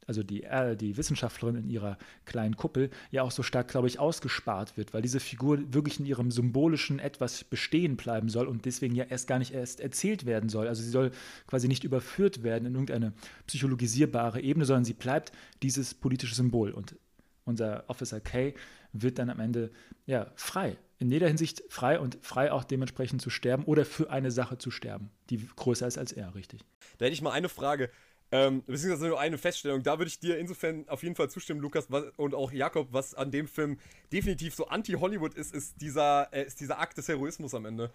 also 0.08 0.22
die, 0.22 0.42
äh, 0.42 0.74
die 0.74 0.96
Wissenschaftlerin 0.96 1.54
in 1.54 1.68
ihrer 1.68 1.98
kleinen 2.24 2.56
Kuppel, 2.56 2.90
ja 3.10 3.22
auch 3.22 3.30
so 3.30 3.42
stark, 3.42 3.68
glaube 3.68 3.86
ich, 3.88 3.98
ausgespart 3.98 4.76
wird, 4.76 4.94
weil 4.94 5.02
diese 5.02 5.20
Figur 5.20 5.72
wirklich 5.74 6.00
in 6.00 6.06
ihrem 6.06 6.30
symbolischen 6.30 6.98
etwas 6.98 7.44
bestehen 7.44 7.96
bleiben 7.96 8.30
soll 8.30 8.48
und 8.48 8.64
deswegen 8.64 8.94
ja 8.94 9.04
erst 9.04 9.28
gar 9.28 9.38
nicht 9.38 9.52
erst 9.52 9.80
erzählt 9.80 10.24
werden 10.24 10.48
soll. 10.48 10.66
Also 10.66 10.82
sie 10.82 10.88
soll 10.88 11.12
quasi 11.46 11.68
nicht 11.68 11.84
überführt 11.84 12.42
werden 12.42 12.64
in 12.64 12.72
irgendeine 12.72 13.12
psychologisierbare 13.46 14.40
Ebene, 14.40 14.64
sondern 14.64 14.86
sie 14.86 14.94
bleibt 14.94 15.30
dieses 15.62 15.92
politische 15.92 16.34
Symbol. 16.34 16.70
Und 16.70 16.96
unser 17.44 17.84
Officer 17.88 18.20
K 18.20 18.54
wird 18.94 19.18
dann 19.18 19.28
am 19.28 19.40
Ende 19.40 19.70
ja 20.06 20.32
frei. 20.36 20.78
In 20.98 21.10
jeder 21.10 21.28
Hinsicht 21.28 21.62
frei 21.68 22.00
und 22.00 22.18
frei 22.22 22.50
auch 22.50 22.64
dementsprechend 22.64 23.22
zu 23.22 23.30
sterben 23.30 23.64
oder 23.64 23.84
für 23.84 24.10
eine 24.10 24.30
Sache 24.30 24.58
zu 24.58 24.70
sterben, 24.70 25.10
die 25.30 25.46
größer 25.56 25.86
ist 25.86 25.96
als 25.96 26.12
er, 26.12 26.34
richtig. 26.34 26.64
Da 26.98 27.04
hätte 27.04 27.14
ich 27.14 27.22
mal 27.22 27.30
eine 27.30 27.48
Frage. 27.48 27.90
Ähm, 28.30 28.62
beziehungsweise 28.66 29.08
nur 29.08 29.20
eine 29.20 29.38
Feststellung. 29.38 29.82
Da 29.82 29.98
würde 29.98 30.08
ich 30.08 30.20
dir 30.20 30.38
insofern 30.38 30.86
auf 30.88 31.02
jeden 31.02 31.14
Fall 31.14 31.30
zustimmen, 31.30 31.60
Lukas, 31.60 31.90
was, 31.90 32.04
und 32.16 32.34
auch 32.34 32.52
Jakob, 32.52 32.88
was 32.92 33.14
an 33.14 33.30
dem 33.30 33.48
Film 33.48 33.78
definitiv 34.12 34.54
so 34.54 34.66
anti-Hollywood 34.66 35.34
ist, 35.34 35.54
ist 35.54 35.80
dieser, 35.80 36.28
äh, 36.32 36.44
ist 36.44 36.60
dieser 36.60 36.78
Akt 36.78 36.98
des 36.98 37.08
Heroismus 37.08 37.54
am 37.54 37.64
Ende. 37.64 37.90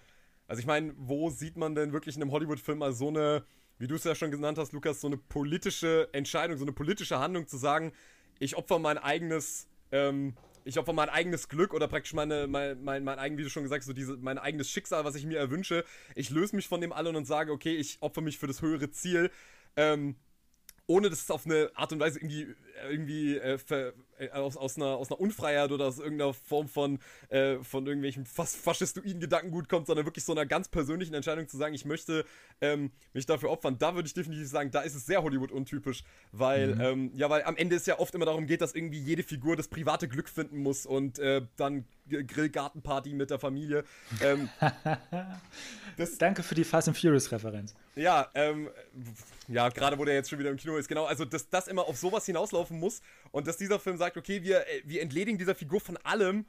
Also 0.47 0.59
ich 0.59 0.65
meine, 0.65 0.93
wo 0.97 1.29
sieht 1.29 1.55
man 1.55 1.75
denn 1.75 1.93
wirklich 1.93 2.15
in 2.15 2.21
einem 2.21 2.31
Hollywood-Film 2.31 2.79
mal 2.79 2.93
so 2.93 3.09
eine, 3.09 3.43
wie 3.77 3.87
du 3.87 3.95
es 3.95 4.03
ja 4.05 4.15
schon 4.15 4.31
genannt 4.31 4.57
hast, 4.57 4.71
Lukas, 4.73 5.01
so 5.01 5.07
eine 5.07 5.17
politische 5.17 6.09
Entscheidung, 6.13 6.57
so 6.57 6.65
eine 6.65 6.73
politische 6.73 7.19
Handlung 7.19 7.47
zu 7.47 7.57
sagen, 7.57 7.91
ich 8.39 8.57
opfer 8.57 8.79
mein 8.79 8.97
eigenes, 8.97 9.67
ähm, 9.91 10.33
ich 10.65 10.77
opfer 10.77 10.93
mein 10.93 11.09
eigenes 11.09 11.49
Glück 11.49 11.73
oder 11.73 11.87
praktisch 11.87 12.13
meine, 12.13 12.47
mein, 12.47 12.83
mein, 12.83 13.03
mein 13.03 13.19
eigen, 13.19 13.37
wie 13.37 13.43
du 13.43 13.49
schon 13.49 13.63
gesagt 13.63 13.81
hast, 13.81 13.87
so 13.87 13.93
diese, 13.93 14.17
mein 14.17 14.37
eigenes 14.37 14.69
Schicksal, 14.69 15.05
was 15.05 15.15
ich 15.15 15.25
mir 15.25 15.37
erwünsche. 15.37 15.83
Ich 16.15 16.29
löse 16.29 16.55
mich 16.55 16.67
von 16.67 16.81
dem 16.81 16.93
allen 16.93 17.15
und 17.15 17.25
sage, 17.25 17.51
okay, 17.51 17.75
ich 17.75 17.97
opfer 18.01 18.21
mich 18.21 18.37
für 18.37 18.47
das 18.47 18.61
höhere 18.61 18.89
Ziel 18.91 19.29
ähm, 19.75 20.15
ohne 20.87 21.09
dass 21.09 21.21
es 21.21 21.31
auf 21.31 21.45
eine 21.45 21.71
Art 21.75 21.93
und 21.93 21.99
Weise 21.99 22.19
irgendwie, 22.19 22.47
irgendwie 22.89 23.37
äh, 23.37 23.57
ver, 23.57 23.87
äh, 23.87 23.93
aus, 24.31 24.57
aus, 24.57 24.77
einer, 24.77 24.97
aus 24.97 25.11
einer 25.11 25.19
Unfreiheit 25.19 25.71
oder 25.71 25.85
aus 25.85 25.99
irgendeiner 25.99 26.33
Form 26.33 26.67
von, 26.67 26.99
äh, 27.29 27.57
von 27.57 27.85
irgendwelchen 27.85 28.25
fast 28.25 28.55
faschistoiden 28.55 29.19
Gedankengut 29.19 29.69
kommt, 29.69 29.87
sondern 29.87 30.05
wirklich 30.05 30.23
so 30.23 30.31
einer 30.31 30.45
ganz 30.45 30.67
persönlichen 30.69 31.13
Entscheidung 31.13 31.47
zu 31.47 31.57
sagen, 31.57 31.73
ich 31.73 31.85
möchte 31.85 32.25
ähm, 32.61 32.91
mich 33.13 33.25
dafür 33.25 33.49
opfern. 33.49 33.77
Da 33.77 33.95
würde 33.95 34.07
ich 34.07 34.13
definitiv 34.13 34.47
sagen, 34.47 34.71
da 34.71 34.81
ist 34.81 34.95
es 34.95 35.05
sehr 35.05 35.23
Hollywood-untypisch, 35.23 36.03
weil, 36.31 36.75
mhm. 36.75 36.81
ähm, 36.81 37.11
ja, 37.15 37.29
weil 37.29 37.43
am 37.43 37.57
Ende 37.57 37.75
es 37.75 37.85
ja 37.85 37.99
oft 37.99 38.13
immer 38.15 38.25
darum 38.25 38.47
geht, 38.47 38.61
dass 38.61 38.73
irgendwie 38.73 38.99
jede 38.99 39.23
Figur 39.23 39.55
das 39.55 39.67
private 39.67 40.07
Glück 40.07 40.29
finden 40.29 40.59
muss 40.59 40.85
und 40.85 41.19
äh, 41.19 41.41
dann 41.57 41.85
Grillgartenparty 42.09 43.13
mit 43.13 43.29
der 43.29 43.39
Familie. 43.39 43.83
Ähm, 44.21 44.49
Danke 46.19 46.43
für 46.43 46.55
die 46.55 46.63
Fast 46.63 46.87
and 46.87 46.97
Furious-Referenz. 46.97 47.75
Ja, 47.95 48.29
ähm, 48.33 48.69
ja, 49.47 49.69
gerade 49.69 49.97
wo 49.97 50.05
der 50.05 50.15
jetzt 50.15 50.29
schon 50.29 50.39
wieder 50.39 50.49
im 50.49 50.57
Kino 50.57 50.75
ist, 50.77 50.87
genau, 50.87 51.05
also 51.05 51.25
dass 51.25 51.49
das 51.49 51.67
immer 51.67 51.87
auf 51.87 51.97
sowas 51.97 52.25
hinauslaufen 52.25 52.79
muss 52.79 53.01
und 53.31 53.47
dass 53.47 53.57
dieser 53.57 53.79
Film 53.79 53.97
sagt, 53.97 54.12
okay, 54.17 54.43
wir, 54.43 54.67
äh, 54.67 54.81
wir 54.85 55.01
entledigen 55.01 55.37
dieser 55.37 55.55
Figur 55.55 55.79
von 55.79 55.97
allem 55.97 56.45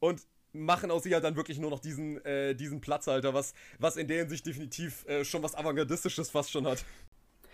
und 0.00 0.22
machen 0.52 0.90
aus 0.90 1.04
ihr 1.06 1.14
halt 1.14 1.24
dann 1.24 1.36
wirklich 1.36 1.58
nur 1.58 1.70
noch 1.70 1.80
diesen, 1.80 2.24
äh, 2.24 2.54
diesen 2.54 2.80
Platzhalter, 2.80 3.34
was, 3.34 3.54
was 3.78 3.96
in 3.96 4.08
der 4.08 4.18
Hinsicht 4.18 4.46
definitiv 4.46 5.06
äh, 5.06 5.24
schon 5.24 5.42
was 5.42 5.54
Avantgardistisches 5.54 6.30
fast 6.30 6.50
schon 6.50 6.66
hat. 6.66 6.84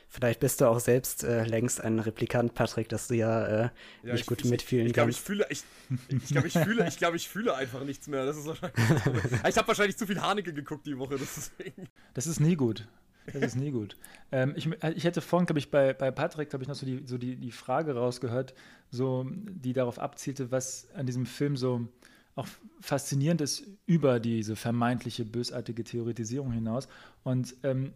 Vielleicht 0.09 0.39
bist 0.39 0.61
du 0.61 0.67
auch 0.67 0.79
selbst 0.79 1.25
äh, 1.25 1.45
längst 1.45 1.81
ein 1.81 1.99
Replikant, 1.99 2.55
Patrick, 2.55 2.89
dass 2.89 3.09
du 3.09 3.15
ja, 3.15 3.47
äh, 3.47 3.71
ja 4.05 4.13
nicht 4.13 4.27
gut 4.27 4.45
ich, 4.45 4.51
mitfühlen 4.51 4.87
ich, 4.87 4.91
ich 4.91 4.95
glaub, 4.95 5.07
kannst. 5.07 5.19
Ich 5.19 5.25
fühle, 5.25 5.47
ich, 5.51 5.65
ich 6.09 6.29
glaube, 6.29 6.47
ich 6.47 6.53
fühle, 6.55 6.87
ich 6.87 6.99
glaube, 6.99 7.17
ich 7.17 7.29
fühle 7.29 7.55
einfach 7.55 7.83
nichts 7.83 8.07
mehr. 8.07 8.25
Das 8.25 8.37
ist 8.37 8.47
wahrscheinlich. 8.47 8.77
ich 9.49 9.57
habe 9.57 9.67
wahrscheinlich 9.67 9.97
zu 9.97 10.07
viel 10.07 10.21
Haneke 10.21 10.53
geguckt 10.53 10.87
die 10.87 10.97
Woche. 10.99 11.17
Das 11.19 11.37
ist, 11.37 11.53
das 12.15 12.27
ist 12.29 12.39
nie 12.39 12.55
gut. 12.55 12.87
Das 13.33 13.43
ist 13.43 13.57
nie 13.57 13.71
gut. 13.71 13.97
Ähm, 14.31 14.53
ich, 14.57 14.69
ich 14.95 15.05
hätte 15.05 15.21
vorhin, 15.21 15.47
glaube 15.47 15.59
ich, 15.59 15.71
bei, 15.71 15.95
bei 15.95 16.11
Patrick, 16.11 16.51
glaube 16.51 16.63
ich, 16.63 16.69
noch 16.69 16.77
so, 16.77 16.87
die, 16.87 17.03
so 17.07 17.19
die, 17.19 17.37
die 17.37 17.53
Frage 17.53 17.95
rausgehört, 17.95 18.55
so, 18.95 19.27
die 19.31 19.73
darauf 19.73 19.99
abzielte, 19.99 20.51
was 20.51 20.89
an 20.95 21.07
diesem 21.07 21.27
Film 21.27 21.57
so 21.57 21.89
auch 22.37 22.49
faszinierend 22.81 23.41
ist 23.41 23.65
über 23.87 24.19
diese 24.21 24.57
vermeintliche 24.57 25.25
bösartige 25.25 25.85
Theoretisierung 25.85 26.53
hinaus. 26.53 26.89
Und 27.23 27.55
ähm, 27.63 27.93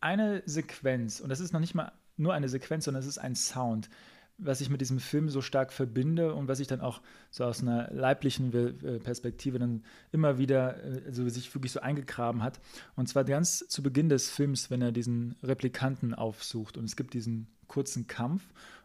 eine 0.00 0.42
Sequenz, 0.46 1.20
und 1.20 1.28
das 1.28 1.40
ist 1.40 1.52
noch 1.52 1.60
nicht 1.60 1.74
mal 1.74 1.92
nur 2.16 2.34
eine 2.34 2.48
Sequenz, 2.48 2.84
sondern 2.84 3.02
es 3.02 3.08
ist 3.08 3.18
ein 3.18 3.34
Sound, 3.34 3.88
was 4.36 4.60
ich 4.60 4.68
mit 4.68 4.80
diesem 4.80 4.98
Film 4.98 5.28
so 5.28 5.40
stark 5.40 5.72
verbinde 5.72 6.34
und 6.34 6.48
was 6.48 6.60
ich 6.60 6.66
dann 6.66 6.80
auch 6.80 7.00
so 7.30 7.44
aus 7.44 7.62
einer 7.62 7.90
leiblichen 7.92 8.52
äh, 8.52 8.98
Perspektive 8.98 9.58
dann 9.58 9.84
immer 10.12 10.38
wieder 10.38 10.76
also 11.06 11.28
sich 11.28 11.54
wirklich 11.54 11.72
so 11.72 11.80
eingegraben 11.80 12.42
hat. 12.42 12.60
Und 12.96 13.08
zwar 13.08 13.24
ganz 13.24 13.66
zu 13.68 13.82
Beginn 13.82 14.08
des 14.08 14.30
Films, 14.30 14.70
wenn 14.70 14.82
er 14.82 14.92
diesen 14.92 15.36
Replikanten 15.42 16.14
aufsucht 16.14 16.76
und 16.76 16.84
es 16.84 16.96
gibt 16.96 17.14
diesen 17.14 17.46
kurzen 17.68 18.06
Kampf 18.06 18.42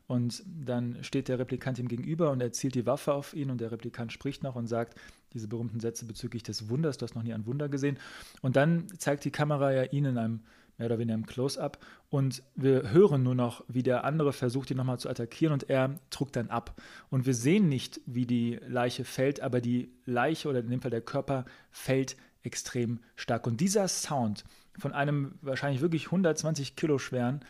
und 0.09 0.41
dann 0.47 1.03
steht 1.03 1.27
der 1.27 1.37
Replikant 1.37 1.77
ihm 1.77 1.87
gegenüber 1.87 2.31
und 2.31 2.41
er 2.41 2.51
zielt 2.51 2.73
die 2.73 2.87
Waffe 2.87 3.13
auf 3.13 3.35
ihn 3.35 3.51
und 3.51 3.61
der 3.61 3.71
Replikant 3.71 4.11
spricht 4.11 4.41
noch 4.41 4.55
und 4.55 4.65
sagt 4.65 4.99
diese 5.33 5.47
berühmten 5.47 5.79
Sätze 5.79 6.03
bezüglich 6.05 6.41
des 6.41 6.67
Wunders, 6.67 6.97
du 6.97 7.03
hast 7.03 7.13
noch 7.13 7.21
nie 7.21 7.31
ein 7.31 7.45
Wunder 7.45 7.69
gesehen. 7.69 7.99
Und 8.41 8.55
dann 8.55 8.87
zeigt 8.97 9.23
die 9.23 9.29
Kamera 9.29 9.71
ja 9.71 9.83
ihn 9.83 10.05
in 10.05 10.17
einem 10.17 10.39
mehr 10.79 10.87
oder 10.87 10.97
weniger 10.97 11.13
im 11.13 11.27
Close-up. 11.27 11.77
Und 12.09 12.41
wir 12.55 12.89
hören 12.89 13.21
nur 13.21 13.35
noch, 13.35 13.63
wie 13.67 13.83
der 13.83 14.03
andere 14.03 14.33
versucht, 14.33 14.71
ihn 14.71 14.77
nochmal 14.77 14.97
zu 14.97 15.09
attackieren 15.09 15.53
und 15.53 15.69
er 15.69 15.99
druckt 16.09 16.35
dann 16.35 16.49
ab. 16.49 16.81
Und 17.11 17.27
wir 17.27 17.35
sehen 17.35 17.69
nicht, 17.69 18.01
wie 18.07 18.25
die 18.25 18.59
Leiche 18.67 19.05
fällt, 19.05 19.41
aber 19.41 19.61
die 19.61 19.91
Leiche 20.05 20.49
oder 20.49 20.61
in 20.61 20.71
dem 20.71 20.81
Fall 20.81 20.89
der 20.89 21.01
Körper 21.01 21.45
fällt 21.69 22.17
extrem 22.41 22.99
stark. 23.15 23.45
Und 23.45 23.61
dieser 23.61 23.87
Sound 23.87 24.43
von 24.75 24.91
einem 24.91 25.35
wahrscheinlich 25.43 25.81
wirklich 25.81 26.05
120 26.07 26.75
Kilo 26.75 26.97
schweren 26.97 27.41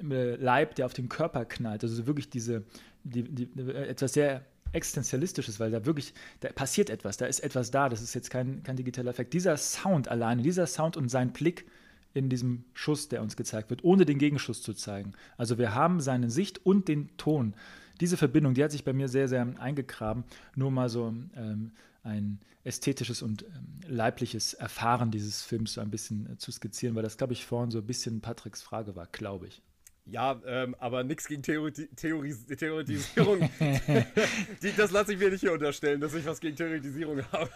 Leib, 0.00 0.74
der 0.74 0.86
auf 0.86 0.92
den 0.92 1.08
Körper 1.08 1.44
knallt, 1.44 1.82
also 1.82 2.06
wirklich 2.06 2.28
diese, 2.28 2.64
die, 3.04 3.22
die, 3.22 3.48
etwas 3.70 4.12
sehr 4.12 4.44
existenzialistisches, 4.72 5.58
weil 5.58 5.70
da 5.70 5.86
wirklich, 5.86 6.12
da 6.40 6.50
passiert 6.50 6.90
etwas, 6.90 7.16
da 7.16 7.26
ist 7.26 7.40
etwas 7.40 7.70
da, 7.70 7.88
das 7.88 8.02
ist 8.02 8.14
jetzt 8.14 8.30
kein, 8.30 8.62
kein 8.62 8.76
digitaler 8.76 9.10
Effekt. 9.10 9.32
Dieser 9.32 9.56
Sound 9.56 10.08
alleine, 10.08 10.42
dieser 10.42 10.66
Sound 10.66 10.96
und 10.96 11.08
sein 11.08 11.32
Blick 11.32 11.66
in 12.14 12.28
diesem 12.28 12.64
Schuss, 12.72 13.08
der 13.08 13.22
uns 13.22 13.36
gezeigt 13.36 13.70
wird, 13.70 13.84
ohne 13.84 14.04
den 14.04 14.18
Gegenschuss 14.18 14.62
zu 14.62 14.74
zeigen. 14.74 15.12
Also 15.36 15.58
wir 15.58 15.74
haben 15.74 16.00
seine 16.00 16.30
Sicht 16.30 16.64
und 16.64 16.88
den 16.88 17.16
Ton. 17.16 17.54
Diese 18.00 18.16
Verbindung, 18.16 18.54
die 18.54 18.64
hat 18.64 18.72
sich 18.72 18.84
bei 18.84 18.92
mir 18.92 19.08
sehr, 19.08 19.28
sehr 19.28 19.46
eingegraben. 19.58 20.24
Nur 20.54 20.70
mal 20.70 20.88
so 20.88 21.14
ähm, 21.34 21.72
ein 22.02 22.40
ästhetisches 22.64 23.22
und 23.22 23.42
ähm, 23.42 23.80
leibliches 23.86 24.54
Erfahren 24.54 25.10
dieses 25.10 25.42
Films 25.42 25.74
so 25.74 25.80
ein 25.80 25.90
bisschen 25.90 26.30
äh, 26.32 26.36
zu 26.36 26.50
skizzieren, 26.52 26.94
weil 26.94 27.02
das, 27.02 27.16
glaube 27.16 27.32
ich, 27.32 27.46
vorhin 27.46 27.70
so 27.70 27.78
ein 27.78 27.86
bisschen 27.86 28.20
Patricks 28.20 28.62
Frage 28.62 28.96
war, 28.96 29.06
glaube 29.06 29.46
ich. 29.46 29.62
Ja, 30.06 30.40
ähm, 30.46 30.76
aber 30.78 31.02
nichts 31.02 31.26
gegen 31.26 31.42
Theori 31.42 31.72
Theoris 31.72 32.46
Theoretisierung. 32.46 33.50
Die, 34.62 34.72
das 34.76 34.92
lasse 34.92 35.12
ich 35.12 35.18
mir 35.18 35.30
nicht 35.30 35.40
hier 35.40 35.52
unterstellen, 35.52 36.00
dass 36.00 36.14
ich 36.14 36.24
was 36.24 36.40
gegen 36.40 36.56
Theoretisierung 36.56 37.22
habe. 37.32 37.50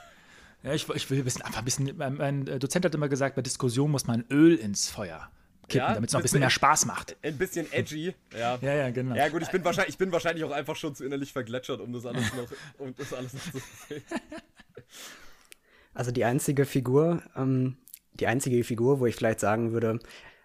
Ja, 0.63 0.75
ich, 0.75 0.89
ich 0.89 1.11
will 1.11 1.25
wissen, 1.25 1.43
einfach 1.43 1.61
ein 1.61 1.65
bisschen. 1.65 1.97
Mein, 1.97 2.15
mein, 2.15 2.45
Dozent 2.45 2.85
hat 2.85 2.95
immer 2.95 3.09
gesagt, 3.09 3.37
bei 3.37 3.43
Diskussionen 3.43 3.93
muss 3.93 4.07
man 4.07 4.25
Öl 4.31 4.57
ins 4.57 4.91
Feuer 4.91 5.31
kippen, 5.71 5.87
ja, 5.87 5.95
damit 5.95 6.11
es 6.11 6.13
noch 6.13 6.21
ein 6.21 6.23
bisschen 6.25 6.41
mehr 6.41 6.51
Spaß 6.51 6.87
macht. 6.87 7.17
Ein 7.23 7.39
bisschen 7.39 7.73
edgy, 7.73 8.15
ja. 8.37 8.59
ja, 8.61 8.75
ja, 8.75 8.91
genau. 8.91 9.15
Ja, 9.15 9.29
gut, 9.29 9.43
ich 9.43 9.51
bin, 9.51 9.65
wahrscheinlich, 9.65 9.95
ich 9.95 9.99
bin 9.99 10.13
wahrscheinlich 10.13 10.45
auch 10.45 10.51
einfach 10.51 10.77
schon 10.77 10.95
zu 10.95 11.05
innerlich 11.05 11.33
vergletschert, 11.33 11.81
um 11.81 11.93
das 11.93 12.05
alles 12.05 12.35
noch, 12.35 12.49
um 12.79 12.95
das 12.97 13.15
alles 13.15 13.33
noch 13.33 13.43
zu 13.43 13.61
sehen. 13.89 14.03
Also 15.95 16.11
die 16.11 16.25
einzige 16.25 16.67
Figur, 16.67 17.23
ähm, 17.37 17.77
die 18.15 18.27
einzige 18.27 18.63
Figur, 18.65 19.01
wo 19.01 19.07
ich 19.07 19.17
vielleicht 19.17 19.41
sagen 19.41 19.73
würde, 19.73 19.99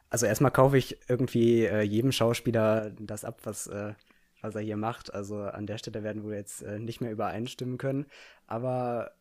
also 0.09 0.25
erstmal 0.25 0.51
kaufe 0.51 0.77
ich 0.77 0.97
irgendwie 1.07 1.65
äh, 1.65 1.81
jedem 1.81 2.11
Schauspieler 2.11 2.91
das 2.99 3.25
ab, 3.25 3.41
was, 3.43 3.67
äh, 3.67 3.93
was 4.41 4.55
er 4.55 4.61
hier 4.61 4.77
macht. 4.77 5.13
Also 5.13 5.41
an 5.41 5.67
der 5.67 5.77
Stelle 5.77 6.03
werden 6.03 6.27
wir 6.27 6.37
jetzt 6.37 6.61
äh, 6.61 6.79
nicht 6.79 7.01
mehr 7.01 7.11
übereinstimmen 7.11 7.77
können. 7.77 8.05
Aber 8.47 9.11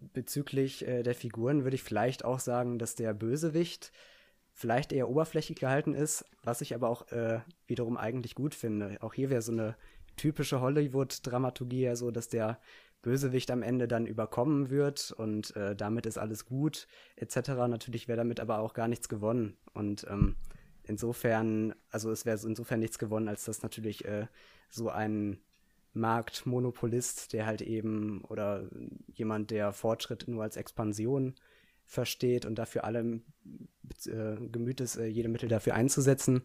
bezüglich 0.00 0.86
äh, 0.86 1.02
der 1.02 1.14
Figuren 1.14 1.64
würde 1.64 1.74
ich 1.74 1.82
vielleicht 1.82 2.24
auch 2.24 2.38
sagen, 2.38 2.78
dass 2.78 2.94
der 2.94 3.14
Bösewicht 3.14 3.92
vielleicht 4.52 4.92
eher 4.92 5.08
oberflächlich 5.08 5.58
gehalten 5.58 5.94
ist, 5.94 6.24
was 6.42 6.60
ich 6.60 6.74
aber 6.74 6.88
auch 6.88 7.10
äh, 7.12 7.40
wiederum 7.66 7.96
eigentlich 7.96 8.34
gut 8.34 8.54
finde. 8.54 8.98
Auch 9.00 9.14
hier 9.14 9.30
wäre 9.30 9.42
so 9.42 9.52
eine 9.52 9.76
typische 10.16 10.60
Hollywood-Dramaturgie 10.60 11.82
ja 11.82 11.96
so, 11.96 12.10
dass 12.10 12.28
der 12.28 12.58
Bösewicht 13.02 13.50
am 13.50 13.62
Ende 13.62 13.86
dann 13.86 14.06
überkommen 14.06 14.70
wird 14.70 15.12
und 15.12 15.54
äh, 15.56 15.76
damit 15.76 16.06
ist 16.06 16.18
alles 16.18 16.46
gut, 16.46 16.88
etc. 17.16 17.50
Natürlich 17.68 18.08
wäre 18.08 18.18
damit 18.18 18.40
aber 18.40 18.58
auch 18.58 18.74
gar 18.74 18.88
nichts 18.88 19.08
gewonnen. 19.08 19.56
Und 19.72 20.06
ähm, 20.10 20.36
insofern, 20.82 21.74
also 21.90 22.10
es 22.10 22.26
wäre 22.26 22.38
insofern 22.44 22.80
nichts 22.80 22.98
gewonnen, 22.98 23.28
als 23.28 23.44
dass 23.44 23.62
natürlich 23.62 24.04
äh, 24.04 24.26
so 24.68 24.88
ein 24.88 25.38
Marktmonopolist, 25.92 27.32
der 27.32 27.46
halt 27.46 27.62
eben 27.62 28.24
oder 28.24 28.68
jemand, 29.12 29.50
der 29.50 29.72
Fortschritt 29.72 30.26
nur 30.26 30.42
als 30.42 30.56
Expansion 30.56 31.34
versteht 31.84 32.44
und 32.44 32.56
dafür 32.56 32.84
alle 32.84 33.20
äh, 34.06 34.36
gemüht 34.50 34.80
ist, 34.80 34.96
äh, 34.96 35.06
jede 35.06 35.28
Mittel 35.28 35.48
dafür 35.48 35.74
einzusetzen. 35.74 36.42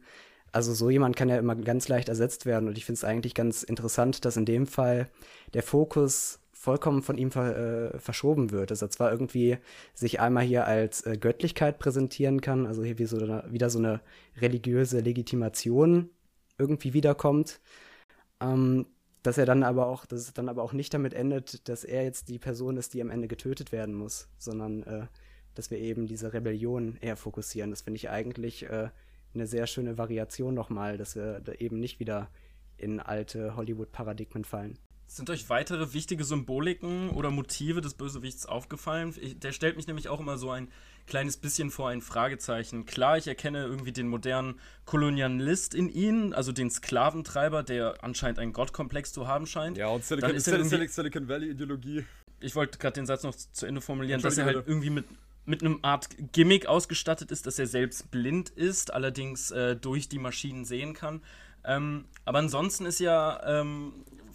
Also 0.51 0.73
so 0.73 0.89
jemand 0.89 1.15
kann 1.15 1.30
ja 1.30 1.38
immer 1.38 1.55
ganz 1.55 1.88
leicht 1.88 2.09
ersetzt 2.09 2.45
werden 2.45 2.69
und 2.69 2.77
ich 2.77 2.85
finde 2.85 2.97
es 2.97 3.03
eigentlich 3.03 3.34
ganz 3.34 3.63
interessant, 3.63 4.23
dass 4.23 4.38
in 4.38 4.45
dem 4.45 4.67
Fall 4.67 5.09
der 5.53 5.63
Fokus 5.63 6.39
vollkommen 6.64 7.03
von 7.03 7.18
ihm 7.18 7.30
ver, 7.30 7.94
äh, 7.94 7.99
verschoben 7.99 8.52
wird. 8.52 8.72
Dass 8.72 8.81
er 8.81 8.90
zwar 8.90 9.11
irgendwie 9.11 9.57
sich 9.94 10.22
einmal 10.22 10.45
hier 10.45 10.65
als 10.65 11.06
äh, 11.06 11.18
Göttlichkeit 11.18 11.77
präsentieren 11.77 12.40
kann, 12.40 12.65
also 12.65 12.84
hier 12.84 12.98
wie 12.99 13.06
so 13.06 13.18
eine, 13.19 13.44
wieder 13.49 13.69
so 13.69 13.80
eine 13.80 13.99
religiöse 14.40 15.02
Legitimation 15.02 16.10
irgendwie 16.57 16.94
wiederkommt, 16.94 17.60
ähm, 18.40 18.85
dass 19.23 19.38
er 19.38 19.45
dann 19.45 19.64
aber 19.64 19.88
auch, 19.88 20.06
dass 20.06 20.22
es 20.22 20.34
dann 20.34 20.48
aber 20.48 20.64
auch 20.64 20.72
nicht 20.72 20.94
damit 20.94 21.14
endet, 21.14 21.68
dass 21.68 21.84
er 21.84 22.06
jetzt 22.06 22.30
die 22.30 22.40
Person 22.40 22.77
ist, 22.77 22.94
die 22.94 23.02
am 23.02 23.10
Ende 23.10 23.27
getötet 23.27 23.73
werden 23.73 23.94
muss, 23.94 24.30
sondern 24.38 24.84
äh, 24.84 25.07
dass 25.56 25.69
wir 25.69 25.80
eben 25.80 26.07
diese 26.07 26.31
Rebellion 26.31 26.98
eher 27.02 27.18
fokussieren. 27.18 27.72
Das 27.72 27.81
finde 27.81 27.98
ich 27.98 28.10
eigentlich 28.10 28.69
äh, 28.69 28.90
eine 29.34 29.48
sehr 29.48 29.68
schöne 29.68 29.98
Variation 29.98 30.53
nochmal, 30.53 30.98
dass 30.98 31.18
wir 31.18 31.41
da 31.41 31.52
eben 31.52 31.81
nicht 31.81 31.99
wieder 31.99 32.30
in 32.77 33.02
alte 33.02 33.57
Hollywood-Paradigmen 33.57 34.45
fallen. 34.45 34.77
Sind 35.14 35.30
euch 35.30 35.48
weitere 35.48 35.94
wichtige 35.94 36.23
Symboliken 36.23 37.11
oder 37.11 37.30
Motive 37.30 37.81
des 37.81 37.94
Bösewichts 37.94 38.48
aufgefallen? 38.48 39.14
Ich, 39.22 39.38
der 39.38 39.52
stellt 39.52 39.76
mich 39.76 39.85
nämlich 39.85 40.10
auch 40.10 40.19
immer 40.19 40.40
so 40.40 40.49
ein 40.49 40.69
kleines 41.06 41.38
bisschen 41.38 41.69
vor 41.69 41.90
ein 41.90 42.02
Fragezeichen. 42.02 42.88
Klar, 42.88 43.19
ich 43.19 43.27
erkenne 43.27 43.64
irgendwie 43.64 43.91
den 43.91 44.07
modernen 44.07 44.60
Kolonialist 44.85 45.76
in 45.76 45.88
ihnen, 45.88 46.34
also 46.34 46.52
den 46.52 46.72
Sklaventreiber, 46.72 47.61
der 47.61 48.03
anscheinend 48.03 48.40
einen 48.40 48.53
Gottkomplex 48.53 49.14
zu 49.14 49.27
haben 49.27 49.45
scheint. 49.45 49.77
Ja, 49.77 49.90
und 49.90 50.03
Silicon, 50.03 50.40
Silicon, 50.40 50.88
Silicon 50.88 51.27
Valley-Ideologie. 51.27 52.06
Ich 52.40 52.56
wollte 52.56 52.80
gerade 52.80 52.95
den 52.95 53.06
Satz 53.06 53.22
noch 53.22 53.35
zu 53.35 53.68
Ende 53.68 53.81
formulieren, 53.81 54.19
dass 54.19 54.40
er 54.40 54.45
halt 54.45 54.68
irgendwie 54.68 54.90
mit, 54.90 55.06
mit 55.45 55.61
einem 55.61 55.77
Art 55.84 56.07
Gimmick 56.31 56.65
ausgestattet 56.65 57.30
ist, 57.30 57.45
dass 57.45 57.60
er 57.60 57.68
selbst 57.68 58.10
blind 58.10 58.49
ist, 58.49 58.91
allerdings 58.91 59.52
äh, 59.52 59.76
durch 59.76 60.10
die 60.10 60.18
Maschinen 60.18 60.65
sehen 60.65 60.95
kann. 60.95 61.22
Ähm, 61.65 62.06
aber 62.26 62.40
ansonsten 62.40 62.88
ist 62.88 62.99
ja 62.99 63.61
ähm, 63.61 63.94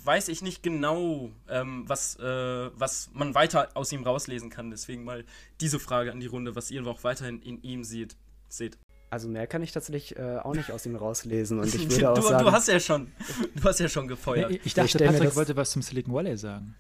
weiß 0.09 0.29
ich 0.29 0.41
nicht 0.41 0.63
genau, 0.63 1.31
ähm, 1.51 1.85
was, 1.87 2.17
äh, 2.17 2.23
was 2.23 3.11
man 3.13 3.35
weiter 3.35 3.69
aus 3.75 3.93
ihm 3.93 4.05
rauslesen 4.05 4.49
kann. 4.49 4.71
Deswegen 4.71 5.05
mal 5.05 5.23
diese 5.61 5.79
Frage 5.79 6.11
an 6.11 6.19
die 6.19 6.27
Runde, 6.27 6.57
was 6.57 6.71
ihr 6.71 6.85
auch 6.87 7.05
weiterhin 7.05 7.43
in 7.43 7.63
ihm 7.63 7.85
seht. 7.85 8.17
seht. 8.49 8.79
Also 9.11 9.29
mehr 9.29 9.47
kann 9.47 9.63
ich 9.63 9.71
tatsächlich 9.73 10.19
äh, 10.19 10.39
auch 10.39 10.55
nicht 10.55 10.73
aus 10.73 10.87
ihm 10.87 10.97
rauslesen. 10.97 11.59
Und 11.59 11.75
ich 11.75 11.91
würde 11.91 12.11
auch 12.11 12.15
du, 12.15 12.23
sagen, 12.23 12.43
du 12.43 12.51
hast 12.51 12.69
ja 12.69 12.81
schon, 12.81 13.13
du 13.55 13.63
hast 13.65 13.81
ja 13.81 13.89
schon 13.91 14.09
gefeuert. 14.09 14.51
Ich, 14.51 14.65
ich 14.65 14.75
dachte, 14.75 14.97
ich 14.97 15.11
Patrick 15.11 15.37
wollte 15.37 15.55
was 15.57 15.73
zum 15.73 15.83
Silicon 15.83 16.15
Valley 16.15 16.39
sagen. 16.39 16.75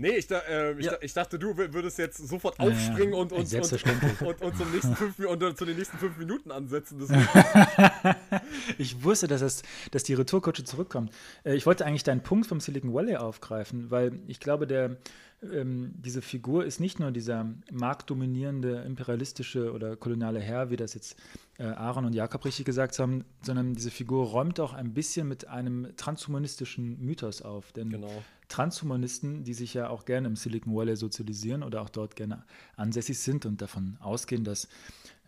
Nee, 0.00 0.10
ich, 0.10 0.30
äh, 0.30 0.78
ich, 0.78 0.86
ja. 0.86 0.92
ich, 1.00 1.12
dachte, 1.12 1.40
du 1.40 1.56
würdest 1.56 1.98
jetzt 1.98 2.18
sofort 2.18 2.60
aufspringen 2.60 3.14
ja, 3.14 3.18
und, 3.18 3.32
und, 3.32 3.52
und, 3.52 4.22
und, 4.22 4.42
und, 4.42 4.56
zum 4.56 4.70
nächsten 4.70 4.94
fünf, 4.94 5.18
und 5.18 5.58
zu 5.58 5.64
den 5.64 5.76
nächsten 5.76 5.98
fünf 5.98 6.16
Minuten 6.16 6.52
ansetzen. 6.52 7.00
ich 8.78 9.02
wusste, 9.02 9.26
dass, 9.26 9.40
es, 9.40 9.62
dass 9.90 10.04
die 10.04 10.14
Retourkutsche 10.14 10.62
zurückkommt. 10.62 11.10
Äh, 11.42 11.56
ich 11.56 11.66
wollte 11.66 11.84
eigentlich 11.84 12.04
deinen 12.04 12.22
Punkt 12.22 12.46
vom 12.46 12.60
Silicon 12.60 12.94
Valley 12.94 13.16
aufgreifen, 13.16 13.90
weil 13.90 14.12
ich 14.28 14.38
glaube, 14.38 14.68
der, 14.68 14.98
ähm, 15.42 15.92
diese 15.96 16.20
Figur 16.22 16.64
ist 16.64 16.80
nicht 16.80 16.98
nur 16.98 17.12
dieser 17.12 17.52
marktdominierende, 17.70 18.82
imperialistische 18.82 19.72
oder 19.72 19.96
koloniale 19.96 20.40
Herr, 20.40 20.70
wie 20.70 20.76
das 20.76 20.94
jetzt 20.94 21.16
äh, 21.58 21.64
Aaron 21.64 22.06
und 22.06 22.12
Jakob 22.14 22.44
richtig 22.44 22.66
gesagt 22.66 22.98
haben, 22.98 23.24
sondern 23.42 23.74
diese 23.74 23.90
Figur 23.90 24.26
räumt 24.26 24.58
auch 24.58 24.72
ein 24.72 24.94
bisschen 24.94 25.28
mit 25.28 25.46
einem 25.46 25.88
transhumanistischen 25.96 27.00
Mythos 27.00 27.42
auf. 27.42 27.72
Denn 27.72 27.90
genau. 27.90 28.10
Transhumanisten, 28.48 29.44
die 29.44 29.54
sich 29.54 29.74
ja 29.74 29.90
auch 29.90 30.04
gerne 30.04 30.26
im 30.26 30.36
Silicon 30.36 30.74
Valley 30.74 30.96
sozialisieren 30.96 31.62
oder 31.62 31.82
auch 31.82 31.90
dort 31.90 32.16
gerne 32.16 32.44
ansässig 32.76 33.18
sind 33.18 33.46
und 33.46 33.62
davon 33.62 33.96
ausgehen, 34.00 34.42
dass 34.42 34.68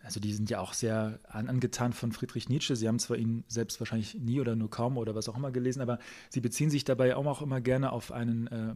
also 0.03 0.19
die 0.19 0.33
sind 0.33 0.49
ja 0.49 0.59
auch 0.59 0.73
sehr 0.73 1.19
angetan 1.23 1.93
von 1.93 2.11
Friedrich 2.11 2.49
Nietzsche. 2.49 2.75
Sie 2.75 2.87
haben 2.87 2.99
zwar 2.99 3.17
ihn 3.17 3.43
selbst 3.47 3.79
wahrscheinlich 3.79 4.15
nie 4.15 4.39
oder 4.39 4.55
nur 4.55 4.69
kaum 4.69 4.97
oder 4.97 5.15
was 5.15 5.29
auch 5.29 5.37
immer 5.37 5.51
gelesen, 5.51 5.81
aber 5.81 5.99
sie 6.29 6.41
beziehen 6.41 6.69
sich 6.69 6.83
dabei 6.83 7.15
auch 7.15 7.41
immer 7.41 7.61
gerne 7.61 7.91
auf 7.91 8.11
einen 8.11 8.47
äh, 8.47 8.73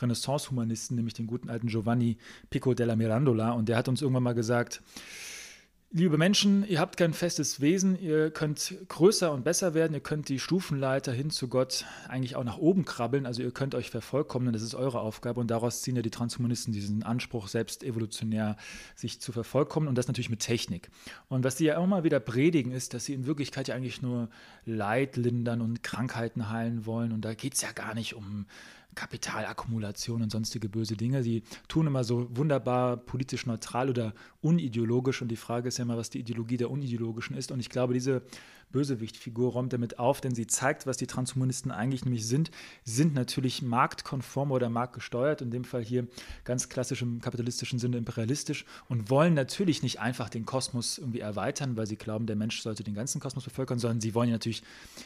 Renaissance-Humanisten, 0.00 0.96
nämlich 0.96 1.14
den 1.14 1.26
guten 1.26 1.50
alten 1.50 1.66
Giovanni 1.66 2.16
Pico 2.50 2.74
della 2.74 2.96
Mirandola. 2.96 3.52
Und 3.52 3.68
der 3.68 3.76
hat 3.76 3.88
uns 3.88 4.02
irgendwann 4.02 4.22
mal 4.22 4.34
gesagt, 4.34 4.82
Liebe 5.94 6.16
Menschen, 6.16 6.66
ihr 6.66 6.80
habt 6.80 6.96
kein 6.96 7.12
festes 7.12 7.60
Wesen, 7.60 8.00
ihr 8.00 8.30
könnt 8.30 8.74
größer 8.88 9.30
und 9.30 9.44
besser 9.44 9.74
werden, 9.74 9.92
ihr 9.92 10.00
könnt 10.00 10.30
die 10.30 10.38
Stufenleiter 10.38 11.12
hin 11.12 11.28
zu 11.28 11.48
Gott 11.48 11.84
eigentlich 12.08 12.34
auch 12.34 12.44
nach 12.44 12.56
oben 12.56 12.86
krabbeln, 12.86 13.26
also 13.26 13.42
ihr 13.42 13.50
könnt 13.50 13.74
euch 13.74 13.90
vervollkommnen, 13.90 14.54
das 14.54 14.62
ist 14.62 14.74
eure 14.74 15.00
Aufgabe 15.00 15.38
und 15.38 15.50
daraus 15.50 15.82
ziehen 15.82 15.94
ja 15.94 16.00
die 16.00 16.08
Transhumanisten 16.08 16.72
diesen 16.72 17.02
Anspruch, 17.02 17.46
selbst 17.46 17.84
evolutionär 17.84 18.56
sich 18.94 19.20
zu 19.20 19.32
vervollkommen 19.32 19.86
und 19.86 19.98
das 19.98 20.06
natürlich 20.06 20.30
mit 20.30 20.40
Technik. 20.40 20.88
Und 21.28 21.44
was 21.44 21.58
sie 21.58 21.66
ja 21.66 21.78
immer 21.78 22.04
wieder 22.04 22.20
predigen, 22.20 22.72
ist, 22.72 22.94
dass 22.94 23.04
sie 23.04 23.12
in 23.12 23.26
Wirklichkeit 23.26 23.68
ja 23.68 23.74
eigentlich 23.74 24.00
nur 24.00 24.30
Leid 24.64 25.18
lindern 25.18 25.60
und 25.60 25.82
Krankheiten 25.82 26.48
heilen 26.48 26.86
wollen 26.86 27.12
und 27.12 27.22
da 27.22 27.34
geht 27.34 27.52
es 27.52 27.60
ja 27.60 27.72
gar 27.72 27.92
nicht 27.94 28.14
um 28.14 28.46
Kapitalakkumulation 28.94 30.22
und 30.22 30.30
sonstige 30.30 30.68
böse 30.68 30.96
Dinge. 30.96 31.22
Sie 31.22 31.42
tun 31.68 31.86
immer 31.86 32.04
so 32.04 32.28
wunderbar 32.36 32.96
politisch 32.96 33.46
neutral 33.46 33.90
oder 33.90 34.14
unideologisch 34.40 35.22
und 35.22 35.28
die 35.28 35.36
Frage 35.36 35.68
ist 35.68 35.78
ja 35.78 35.84
immer, 35.84 35.96
was 35.96 36.10
die 36.10 36.20
Ideologie 36.20 36.56
der 36.56 36.70
Unideologischen 36.70 37.36
ist. 37.36 37.52
Und 37.52 37.60
ich 37.60 37.70
glaube, 37.70 37.94
diese 37.94 38.22
Bösewichtfigur 38.72 39.52
räumt 39.52 39.72
damit 39.72 39.98
auf, 39.98 40.20
denn 40.20 40.34
sie 40.34 40.46
zeigt, 40.46 40.86
was 40.86 40.96
die 40.96 41.06
Transhumanisten 41.06 41.70
eigentlich 41.70 42.04
nämlich 42.04 42.26
sind. 42.26 42.50
Sie 42.84 42.94
sind 42.94 43.14
natürlich 43.14 43.62
marktkonform 43.62 44.50
oder 44.50 44.68
marktgesteuert, 44.68 45.42
in 45.42 45.50
dem 45.50 45.64
Fall 45.64 45.84
hier 45.84 46.06
ganz 46.44 46.68
klassisch 46.68 47.02
im 47.02 47.20
kapitalistischen 47.20 47.78
Sinne 47.78 47.98
imperialistisch 47.98 48.64
und 48.88 49.10
wollen 49.10 49.34
natürlich 49.34 49.82
nicht 49.82 50.00
einfach 50.00 50.28
den 50.28 50.46
Kosmos 50.46 50.98
irgendwie 50.98 51.20
erweitern, 51.20 51.76
weil 51.76 51.86
sie 51.86 51.96
glauben, 51.96 52.26
der 52.26 52.36
Mensch 52.36 52.62
sollte 52.62 52.82
den 52.82 52.94
ganzen 52.94 53.20
Kosmos 53.20 53.44
bevölkern, 53.44 53.78
sondern 53.78 54.00
sie 54.00 54.14
wollen 54.14 54.30
ihn 54.30 54.32
natürlich 54.32 54.62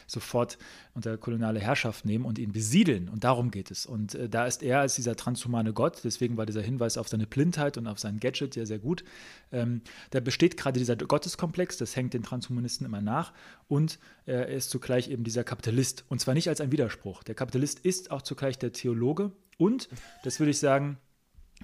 sofort 0.07 0.57
unter 0.95 1.17
koloniale 1.17 1.59
Herrschaft 1.59 2.05
nehmen 2.05 2.25
und 2.25 2.39
ihn 2.39 2.51
besiedeln. 2.51 3.09
Und 3.09 3.23
darum 3.23 3.51
geht 3.51 3.71
es. 3.71 3.85
Und 3.85 4.15
äh, 4.15 4.29
da 4.29 4.45
ist 4.45 4.63
er 4.63 4.79
als 4.79 4.95
dieser 4.95 5.15
transhumane 5.15 5.73
Gott, 5.73 6.01
deswegen 6.03 6.37
war 6.37 6.45
dieser 6.45 6.61
Hinweis 6.61 6.97
auf 6.97 7.07
seine 7.07 7.27
Blindheit 7.27 7.77
und 7.77 7.87
auf 7.87 7.99
sein 7.99 8.19
Gadget 8.19 8.55
ja 8.55 8.65
sehr 8.65 8.79
gut. 8.79 9.03
Ähm, 9.51 9.81
da 10.11 10.19
besteht 10.19 10.57
gerade 10.57 10.79
dieser 10.79 10.95
Gotteskomplex, 10.95 11.77
das 11.77 11.95
hängt 11.95 12.13
den 12.13 12.23
Transhumanisten 12.23 12.85
immer 12.85 13.01
nach 13.01 13.33
und 13.67 13.99
er 14.25 14.47
ist 14.47 14.69
zugleich 14.69 15.09
eben 15.09 15.23
dieser 15.23 15.43
Kapitalist. 15.43 16.05
Und 16.09 16.19
zwar 16.19 16.33
nicht 16.33 16.49
als 16.49 16.61
ein 16.61 16.71
Widerspruch. 16.71 17.23
Der 17.23 17.35
Kapitalist 17.35 17.79
ist 17.79 18.11
auch 18.11 18.21
zugleich 18.21 18.57
der 18.57 18.71
Theologe 18.71 19.31
und, 19.57 19.89
das 20.23 20.39
würde 20.39 20.51
ich 20.51 20.59
sagen, 20.59 20.97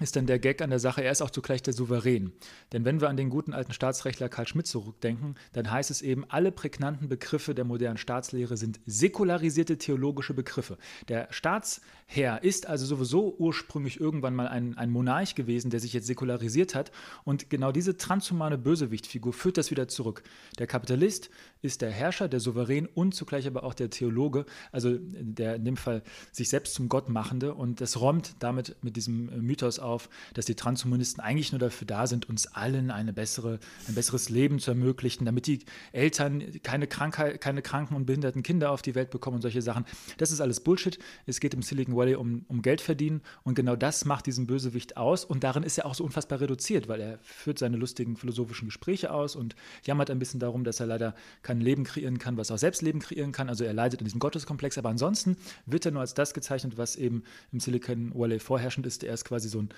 ist 0.00 0.16
dann 0.16 0.26
der 0.26 0.40
Gag 0.40 0.60
an 0.60 0.70
der 0.70 0.80
Sache, 0.80 1.04
er 1.04 1.12
ist 1.12 1.22
auch 1.22 1.30
zugleich 1.30 1.62
der 1.62 1.72
Souverän. 1.72 2.32
Denn 2.72 2.84
wenn 2.84 3.00
wir 3.00 3.08
an 3.08 3.16
den 3.16 3.30
guten 3.30 3.52
alten 3.52 3.72
Staatsrechtler 3.72 4.28
Karl 4.28 4.48
Schmidt 4.48 4.66
zurückdenken, 4.66 5.36
dann 5.52 5.70
heißt 5.70 5.90
es 5.92 6.02
eben, 6.02 6.24
alle 6.28 6.50
prägnanten 6.50 7.08
Begriffe 7.08 7.54
der 7.54 7.64
modernen 7.64 7.96
Staatslehre 7.96 8.56
sind 8.56 8.80
säkularisierte 8.86 9.78
theologische 9.78 10.34
Begriffe. 10.34 10.78
Der 11.08 11.28
Staatsherr 11.30 12.42
ist 12.42 12.66
also 12.66 12.86
sowieso 12.86 13.36
ursprünglich 13.38 14.00
irgendwann 14.00 14.34
mal 14.34 14.48
ein, 14.48 14.76
ein 14.76 14.90
Monarch 14.90 15.36
gewesen, 15.36 15.70
der 15.70 15.78
sich 15.78 15.92
jetzt 15.92 16.08
säkularisiert 16.08 16.74
hat. 16.74 16.90
Und 17.22 17.48
genau 17.48 17.70
diese 17.70 17.96
transhumane 17.96 18.58
Bösewichtfigur 18.58 19.32
führt 19.32 19.58
das 19.58 19.70
wieder 19.70 19.86
zurück. 19.86 20.24
Der 20.58 20.66
Kapitalist 20.66 21.30
ist 21.64 21.80
der 21.80 21.90
Herrscher, 21.90 22.28
der 22.28 22.40
Souverän 22.40 22.86
und 22.86 23.14
zugleich 23.14 23.46
aber 23.46 23.64
auch 23.64 23.74
der 23.74 23.88
Theologe, 23.88 24.44
also 24.70 24.96
der 25.00 25.56
in 25.56 25.64
dem 25.64 25.76
Fall 25.76 26.02
sich 26.30 26.50
selbst 26.50 26.74
zum 26.74 26.88
Gott 26.88 27.08
machende. 27.08 27.54
Und 27.54 27.80
das 27.80 28.00
räumt 28.00 28.36
damit 28.40 28.76
mit 28.82 28.96
diesem 28.96 29.26
Mythos 29.44 29.78
auf, 29.78 30.10
dass 30.34 30.44
die 30.44 30.54
Transhumanisten 30.54 31.22
eigentlich 31.22 31.52
nur 31.52 31.58
dafür 31.58 31.86
da 31.86 32.06
sind, 32.06 32.28
uns 32.28 32.46
allen 32.46 32.90
eine 32.90 33.12
bessere, 33.12 33.58
ein 33.88 33.94
besseres 33.94 34.28
Leben 34.28 34.58
zu 34.58 34.70
ermöglichen, 34.72 35.24
damit 35.24 35.46
die 35.46 35.60
Eltern 35.92 36.42
keine, 36.62 36.86
Krankheit, 36.86 37.40
keine 37.40 37.62
kranken 37.62 37.96
und 37.96 38.04
behinderten 38.04 38.42
Kinder 38.42 38.70
auf 38.70 38.82
die 38.82 38.94
Welt 38.94 39.10
bekommen 39.10 39.36
und 39.36 39.42
solche 39.42 39.62
Sachen. 39.62 39.86
Das 40.18 40.30
ist 40.30 40.40
alles 40.40 40.60
Bullshit. 40.60 40.98
Es 41.24 41.40
geht 41.40 41.54
im 41.54 41.62
Silicon 41.62 41.96
Valley 41.96 42.14
um, 42.14 42.44
um 42.48 42.60
Geld 42.60 42.82
verdienen 42.82 43.22
und 43.42 43.54
genau 43.54 43.74
das 43.74 44.04
macht 44.04 44.26
diesen 44.26 44.46
Bösewicht 44.46 44.98
aus 44.98 45.24
und 45.24 45.44
darin 45.44 45.62
ist 45.62 45.78
er 45.78 45.86
auch 45.86 45.94
so 45.94 46.04
unfassbar 46.04 46.40
reduziert, 46.40 46.88
weil 46.88 47.00
er 47.00 47.18
führt 47.22 47.58
seine 47.58 47.78
lustigen 47.78 48.16
philosophischen 48.16 48.68
Gespräche 48.68 49.12
aus 49.12 49.34
und 49.34 49.56
jammert 49.84 50.10
ein 50.10 50.18
bisschen 50.18 50.40
darum, 50.40 50.64
dass 50.64 50.80
er 50.80 50.86
leider 50.86 51.14
kein 51.54 51.60
Leben 51.60 51.84
kreieren 51.84 52.18
kann, 52.18 52.36
was 52.36 52.50
auch 52.50 52.58
selbst 52.58 52.82
Leben 52.82 53.00
kreieren 53.00 53.32
kann. 53.32 53.48
Also 53.48 53.64
er 53.64 53.72
leidet 53.72 54.00
in 54.00 54.04
diesem 54.04 54.20
Gotteskomplex, 54.20 54.78
aber 54.78 54.88
ansonsten 54.88 55.36
wird 55.66 55.86
er 55.86 55.92
nur 55.92 56.00
als 56.00 56.14
das 56.14 56.34
gezeichnet, 56.34 56.76
was 56.76 56.96
eben 56.96 57.22
im 57.52 57.60
Silicon 57.60 58.12
Valley 58.14 58.38
vorherrschend 58.38 58.86
ist. 58.86 59.04
Er 59.04 59.14
ist 59.14 59.24
quasi 59.24 59.48
so 59.48 59.60
ein 59.60 59.68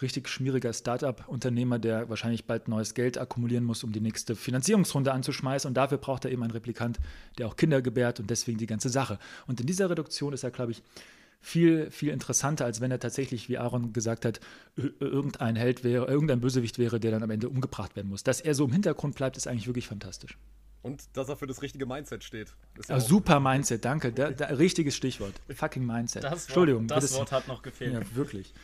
richtig 0.00 0.28
schmieriger 0.28 0.72
Startup-Unternehmer, 0.72 1.78
der 1.78 2.08
wahrscheinlich 2.08 2.44
bald 2.44 2.68
neues 2.68 2.94
Geld 2.94 3.18
akkumulieren 3.18 3.64
muss, 3.64 3.82
um 3.82 3.92
die 3.92 4.00
nächste 4.00 4.36
Finanzierungsrunde 4.36 5.12
anzuschmeißen. 5.12 5.68
Und 5.68 5.74
dafür 5.74 5.98
braucht 5.98 6.24
er 6.26 6.30
eben 6.30 6.42
einen 6.42 6.52
Replikant, 6.52 6.98
der 7.38 7.48
auch 7.48 7.56
Kinder 7.56 7.80
gebärt 7.82 8.20
und 8.20 8.28
deswegen 8.28 8.58
die 8.58 8.66
ganze 8.66 8.90
Sache. 8.90 9.18
Und 9.46 9.60
in 9.60 9.66
dieser 9.66 9.88
Reduktion 9.90 10.32
ist 10.32 10.44
er, 10.44 10.50
glaube 10.50 10.72
ich, 10.72 10.82
viel, 11.40 11.90
viel 11.90 12.10
interessanter, 12.10 12.64
als 12.64 12.80
wenn 12.80 12.90
er 12.90 12.98
tatsächlich, 12.98 13.48
wie 13.48 13.58
Aaron 13.58 13.92
gesagt 13.92 14.24
hat, 14.24 14.40
irgendein 14.76 15.56
Held 15.56 15.84
wäre, 15.84 16.06
irgendein 16.06 16.40
Bösewicht 16.40 16.78
wäre, 16.78 17.00
der 17.00 17.12
dann 17.12 17.22
am 17.22 17.30
Ende 17.30 17.48
umgebracht 17.48 17.96
werden 17.96 18.08
muss. 18.08 18.22
Dass 18.22 18.40
er 18.40 18.54
so 18.54 18.64
im 18.64 18.72
Hintergrund 18.72 19.14
bleibt, 19.14 19.36
ist 19.36 19.46
eigentlich 19.46 19.66
wirklich 19.66 19.86
fantastisch. 19.86 20.36
Und 20.86 21.08
dass 21.14 21.28
er 21.28 21.36
für 21.36 21.48
das 21.48 21.62
richtige 21.62 21.84
Mindset 21.84 22.22
steht. 22.22 22.54
Ja 22.88 23.00
super 23.00 23.40
Mindset, 23.40 23.84
danke. 23.84 24.12
Da, 24.12 24.30
da, 24.30 24.46
richtiges 24.46 24.94
Stichwort. 24.94 25.34
Fucking 25.52 25.84
Mindset. 25.84 26.22
Das 26.22 26.30
Wort, 26.30 26.40
Entschuldigung. 26.42 26.86
Das 26.86 27.12
Wort 27.14 27.32
hat 27.32 27.48
noch 27.48 27.62
gefehlt. 27.62 27.92
Ja, 27.92 28.00
wirklich. 28.14 28.54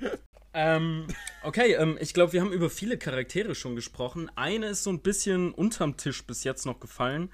ähm, 0.52 1.06
okay, 1.44 1.74
ähm, 1.74 1.96
ich 2.00 2.12
glaube, 2.12 2.32
wir 2.32 2.40
haben 2.40 2.52
über 2.52 2.70
viele 2.70 2.98
Charaktere 2.98 3.54
schon 3.54 3.76
gesprochen. 3.76 4.28
Eine 4.34 4.66
ist 4.66 4.82
so 4.82 4.90
ein 4.90 4.98
bisschen 4.98 5.52
unterm 5.52 5.96
Tisch 5.96 6.26
bis 6.26 6.42
jetzt 6.42 6.66
noch 6.66 6.80
gefallen. 6.80 7.30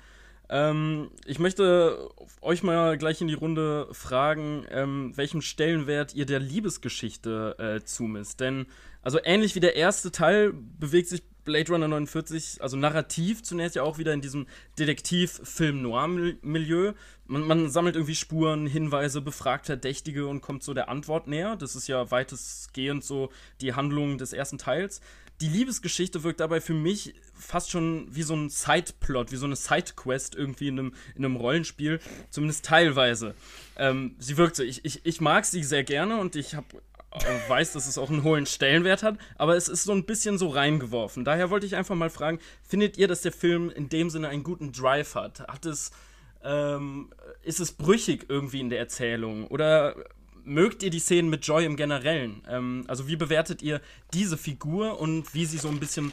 Ähm, 0.51 1.11
ich 1.25 1.39
möchte 1.39 2.11
euch 2.43 2.63
mal 2.63 2.99
gleich 2.99 3.23
in 3.23 3.29
die 3.29 3.33
Runde 3.33 3.89
fragen, 3.93 4.67
ähm, 4.71 5.13
welchen 5.17 5.41
Stellenwert 5.41 6.15
ihr 6.15 6.27
der 6.27 6.41
Liebesgeschichte 6.41 7.57
äh, 7.59 7.85
zumisst. 7.87 8.41
Denn, 8.41 8.67
also 9.01 9.19
ähnlich 9.25 9.55
wie 9.55 9.61
der 9.61 9.77
erste 9.77 10.13
Teil 10.13 10.53
bewegt 10.53 11.09
sich 11.09 11.23
Blade 11.45 11.73
Runner 11.73 11.89
49, 11.89 12.59
also 12.61 12.77
narrativ 12.77 13.43
zunächst 13.43 13.77
ja 13.77 13.83
auch 13.83 13.99
wieder 13.99 14.13
in 14.13 14.21
diesem 14.21 14.47
Detektiv-Film-Noir-Milieu. 14.79 16.93
Man, 17.27 17.47
man, 17.47 17.71
sammelt 17.71 17.97
irgendwie 17.97 18.15
Spuren, 18.15 18.67
Hinweise, 18.67 19.21
befragt 19.21 19.67
Verdächtige 19.67 20.27
und 20.27 20.41
kommt 20.41 20.63
so 20.63 20.73
der 20.75 20.89
Antwort 20.89 21.27
näher. 21.27 21.57
Das 21.57 21.77
ist 21.77 21.89
ja 21.89 22.11
weitestgehend 22.11 23.05
so 23.05 23.31
die 23.61 23.75
Handlung 23.75 24.17
des 24.19 24.33
ersten 24.33 24.59
Teils. 24.59 25.01
Die 25.41 25.49
Liebesgeschichte 25.49 26.23
wirkt 26.23 26.41
dabei 26.41 26.61
für 26.61 26.75
mich 26.75 27.15
fast 27.35 27.71
schon 27.71 28.07
wie 28.15 28.23
so 28.23 28.35
ein 28.35 28.49
Sideplot, 28.49 29.33
wie 29.33 29.37
so 29.37 29.47
eine 29.47 29.57
Sidequest 29.57 30.37
irgendwie 30.37 30.69
in 30.69 30.79
einem, 30.79 30.95
in 31.17 31.25
einem 31.25 31.35
Rollenspiel, 31.35 31.99
zumindest 32.31 32.65
teilweise. 32.65 33.35
Ähm, 33.77 34.15
sie 34.19 34.37
wirkt 34.37 34.55
so, 34.55 34.63
ich, 34.63 34.85
ich, 34.85 35.05
ich 35.05 35.21
mag 35.21 35.45
sie 35.45 35.65
sehr 35.65 35.83
gerne 35.83 36.21
und 36.21 36.37
ich 36.37 36.55
habe 36.55 36.81
weiß, 37.49 37.73
dass 37.73 37.87
es 37.87 37.99
auch 37.99 38.11
einen 38.11 38.23
hohen 38.23 38.47
Stellenwert 38.47 39.03
hat, 39.03 39.19
aber 39.37 39.57
es 39.57 39.69
ist 39.69 39.85
so 39.85 39.93
ein 39.93 40.05
bisschen 40.05 40.39
so 40.39 40.49
reingeworfen. 40.49 41.25
Daher 41.25 41.51
wollte 41.51 41.67
ich 41.67 41.77
einfach 41.77 41.95
mal 41.95 42.11
fragen, 42.11 42.39
findet 42.63 42.97
ihr, 42.97 43.09
dass 43.09 43.23
der 43.23 43.33
Film 43.33 43.71
in 43.71 43.89
dem 43.89 44.11
Sinne 44.11 44.29
einen 44.29 44.43
guten 44.43 44.73
Drive 44.73 45.15
hat? 45.15 45.41
Hat 45.41 45.67
es, 45.67 45.91
ähm, 46.43 47.13
ist 47.43 47.61
es 47.61 47.73
brüchig 47.73 48.27
irgendwie 48.29 48.61
in 48.61 48.71
der 48.71 48.79
Erzählung? 48.79 49.47
Oder 49.49 49.97
mögt 50.45 50.83
ihr 50.83 50.91
die 50.91 50.99
Szenen 50.99 51.31
mit 51.31 51.47
Joy 51.47 51.65
im 51.65 51.77
Generellen? 51.77 52.43
Ähm, 52.49 52.85
also 52.89 53.09
wie 53.09 53.17
bewertet 53.17 53.63
ihr 53.63 53.81
diese 54.13 54.37
Figur 54.37 55.01
und 55.01 55.35
wie 55.35 55.45
sie 55.45 55.59
so 55.59 55.69
ein 55.69 55.81
bisschen 55.81 56.13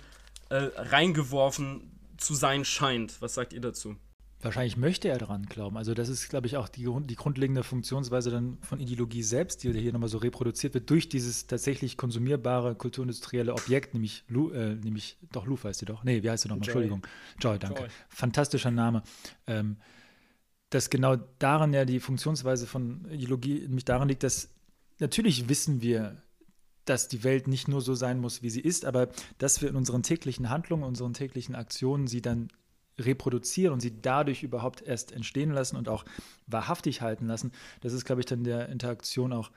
äh, 0.50 0.70
reingeworfen 0.76 1.92
zu 2.18 2.34
sein 2.34 2.66
scheint? 2.66 3.22
Was 3.22 3.34
sagt 3.36 3.54
ihr 3.54 3.62
dazu? 3.62 3.96
Wahrscheinlich 4.42 4.78
möchte 4.78 5.10
er 5.10 5.18
daran 5.18 5.46
glauben. 5.48 5.76
Also 5.76 5.94
das 5.94 6.08
ist, 6.08 6.30
glaube 6.30 6.48
ich, 6.48 6.56
auch 6.56 6.70
die, 6.70 6.88
die 7.04 7.16
grundlegende 7.16 7.62
Funktionsweise 7.62 8.32
dann 8.32 8.58
von 8.62 8.80
Ideologie 8.80 9.22
selbst, 9.22 9.64
die 9.64 9.74
hier 9.74 9.92
nochmal 9.92 10.08
so 10.08 10.18
reproduziert 10.18 10.74
wird 10.74 10.90
durch 10.90 11.10
dieses 11.10 11.48
tatsächlich 11.48 11.98
konsumierbare 11.98 12.76
kulturindustrielle 12.76 13.54
Objekt, 13.54 13.94
nämlich, 13.94 14.24
Lu, 14.30 14.52
äh, 14.52 14.76
nämlich 14.76 15.18
doch 15.34 15.46
Lufa 15.46 15.68
heißt 15.68 15.82
sie 15.82 15.86
doch. 15.86 16.06
Nee, 16.06 16.24
wie 16.24 16.30
heißt 16.30 16.44
sie 16.44 16.50
nochmal? 16.50 16.68
Entschuldigung. 16.68 17.06
Joy, 17.42 17.60
danke. 17.60 17.82
Joy. 17.82 17.90
Fantastischer 18.08 18.72
Name. 18.72 19.04
Ähm, 19.46 19.76
dass 20.70 20.90
genau 20.90 21.18
daran 21.40 21.74
ja 21.74 21.84
die 21.84 22.00
Funktionsweise 22.00 22.66
von 22.66 23.06
Ideologie 23.12 23.62
nämlich 23.62 23.86
daran 23.86 24.08
liegt, 24.08 24.24
dass 24.24 24.50
natürlich 25.00 25.50
wissen 25.50 25.82
wir, 25.82 26.22
dass 26.86 27.10
die 27.10 27.26
Welt 27.26 27.48
nicht 27.48 27.68
nur 27.68 27.82
so 27.82 27.94
sein 27.94 28.22
muss, 28.22 28.42
wie 28.42 28.50
sie 28.50 28.62
ist, 28.62 28.86
aber 28.86 29.10
dass 29.38 29.62
wir 29.62 29.70
in 29.70 29.76
unseren 29.76 30.04
täglichen 30.04 30.50
Handlungen, 30.50 30.84
unseren 30.84 31.14
täglichen 31.14 31.56
Aktionen 31.56 32.08
sie 32.08 32.22
dann 32.22 32.50
reproduzieren 33.00 33.74
und 33.74 33.80
sie 33.80 34.02
dadurch 34.02 34.44
überhaupt 34.44 34.82
erst 34.82 35.12
entstehen 35.12 35.52
lassen 35.52 35.76
und 35.76 35.90
auch 35.90 36.06
wahrhaftig 36.48 37.02
halten 37.02 37.28
lassen, 37.28 37.52
das 37.82 37.94
ist, 37.94 38.06
glaube 38.06 38.22
ich, 38.22 38.26
dann 38.26 38.44
der 38.44 38.70
Interaktion 38.70 39.34
auch 39.34 39.52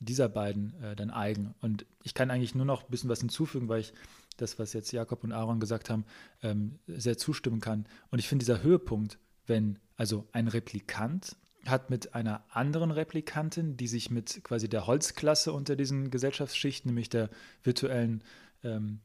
dieser 0.00 0.28
beiden 0.28 0.80
äh, 0.82 0.94
dann 0.94 1.10
eigen. 1.10 1.54
Und 1.60 1.86
ich 2.02 2.14
kann 2.14 2.30
eigentlich 2.30 2.54
nur 2.54 2.66
noch 2.66 2.84
ein 2.84 2.90
bisschen 2.90 3.10
was 3.10 3.20
hinzufügen, 3.20 3.68
weil 3.68 3.80
ich 3.80 3.92
das, 4.36 4.58
was 4.58 4.72
jetzt 4.72 4.92
Jakob 4.92 5.24
und 5.24 5.32
Aaron 5.32 5.60
gesagt 5.60 5.90
haben, 5.90 6.04
ähm, 6.42 6.78
sehr 6.86 7.18
zustimmen 7.18 7.60
kann. 7.60 7.86
Und 8.10 8.18
ich 8.18 8.28
finde 8.28 8.44
dieser 8.44 8.62
Höhepunkt, 8.62 9.18
wenn 9.46 9.78
also 9.96 10.28
ein 10.32 10.48
Replikant 10.48 11.36
hat 11.66 11.90
mit 11.90 12.14
einer 12.14 12.44
anderen 12.50 12.90
Replikantin, 12.90 13.76
die 13.76 13.88
sich 13.88 14.10
mit 14.10 14.42
quasi 14.44 14.68
der 14.68 14.86
Holzklasse 14.86 15.52
unter 15.52 15.76
diesen 15.76 16.10
Gesellschaftsschichten, 16.10 16.90
nämlich 16.90 17.08
der 17.08 17.30
virtuellen 17.62 18.22
ähm, 18.62 19.00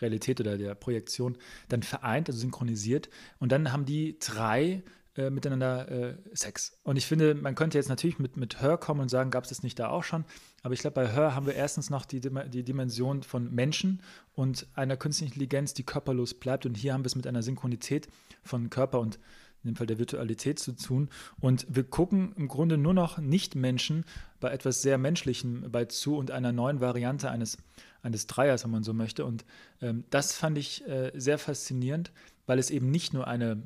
Realität 0.00 0.40
oder 0.40 0.58
der 0.58 0.74
Projektion 0.74 1.36
dann 1.68 1.82
vereint, 1.82 2.28
also 2.28 2.40
synchronisiert. 2.40 3.08
Und 3.38 3.52
dann 3.52 3.72
haben 3.72 3.84
die 3.84 4.18
drei 4.18 4.82
äh, 5.16 5.28
miteinander 5.28 5.90
äh, 5.90 6.14
Sex. 6.32 6.78
Und 6.84 6.96
ich 6.96 7.04
finde, 7.04 7.34
man 7.34 7.56
könnte 7.56 7.76
jetzt 7.76 7.88
natürlich 7.88 8.18
mit, 8.18 8.36
mit 8.36 8.62
Her 8.62 8.78
kommen 8.78 9.00
und 9.00 9.08
sagen, 9.08 9.30
gab 9.30 9.42
es 9.42 9.50
das 9.50 9.64
nicht 9.64 9.78
da 9.78 9.88
auch 9.88 10.04
schon? 10.04 10.24
Aber 10.62 10.72
ich 10.72 10.80
glaube, 10.80 10.94
bei 10.94 11.08
Her 11.08 11.34
haben 11.34 11.46
wir 11.46 11.54
erstens 11.54 11.90
noch 11.90 12.04
die, 12.04 12.20
die 12.20 12.62
Dimension 12.62 13.24
von 13.24 13.52
Menschen 13.52 14.02
und 14.34 14.68
einer 14.74 14.96
künstlichen 14.96 15.32
Intelligenz, 15.32 15.74
die 15.74 15.82
körperlos 15.82 16.34
bleibt. 16.34 16.64
Und 16.64 16.76
hier 16.76 16.94
haben 16.94 17.02
wir 17.02 17.08
es 17.08 17.16
mit 17.16 17.26
einer 17.26 17.42
Synchronität 17.42 18.08
von 18.44 18.70
Körper 18.70 19.00
und 19.00 19.18
in 19.62 19.72
dem 19.72 19.76
Fall 19.76 19.86
der 19.86 19.98
Virtualität 19.98 20.58
zu 20.58 20.72
tun. 20.72 21.10
Und 21.40 21.66
wir 21.68 21.84
gucken 21.84 22.32
im 22.36 22.48
Grunde 22.48 22.78
nur 22.78 22.94
noch 22.94 23.18
Nicht-Menschen 23.18 24.04
bei 24.38 24.50
etwas 24.52 24.80
sehr 24.80 24.96
Menschlichem 24.96 25.70
bei 25.70 25.86
zu 25.86 26.16
und 26.16 26.30
einer 26.30 26.52
neuen 26.52 26.80
Variante 26.80 27.30
eines, 27.30 27.58
eines 28.02 28.26
Dreiers, 28.26 28.64
wenn 28.64 28.70
man 28.70 28.82
so 28.82 28.92
möchte. 28.92 29.24
Und 29.24 29.44
ähm, 29.80 30.04
das 30.10 30.34
fand 30.34 30.58
ich 30.58 30.86
äh, 30.88 31.12
sehr 31.14 31.38
faszinierend, 31.38 32.12
weil 32.46 32.58
es 32.58 32.70
eben 32.70 32.90
nicht 32.90 33.12
nur 33.12 33.26
eine, 33.26 33.62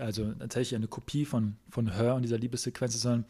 also 0.00 0.32
tatsächlich 0.32 0.76
eine 0.76 0.88
Kopie 0.88 1.24
von, 1.24 1.56
von 1.70 1.94
Her 1.94 2.14
und 2.14 2.22
dieser 2.22 2.38
Liebessequenz 2.38 2.94
ist, 2.94 3.02
sondern 3.02 3.24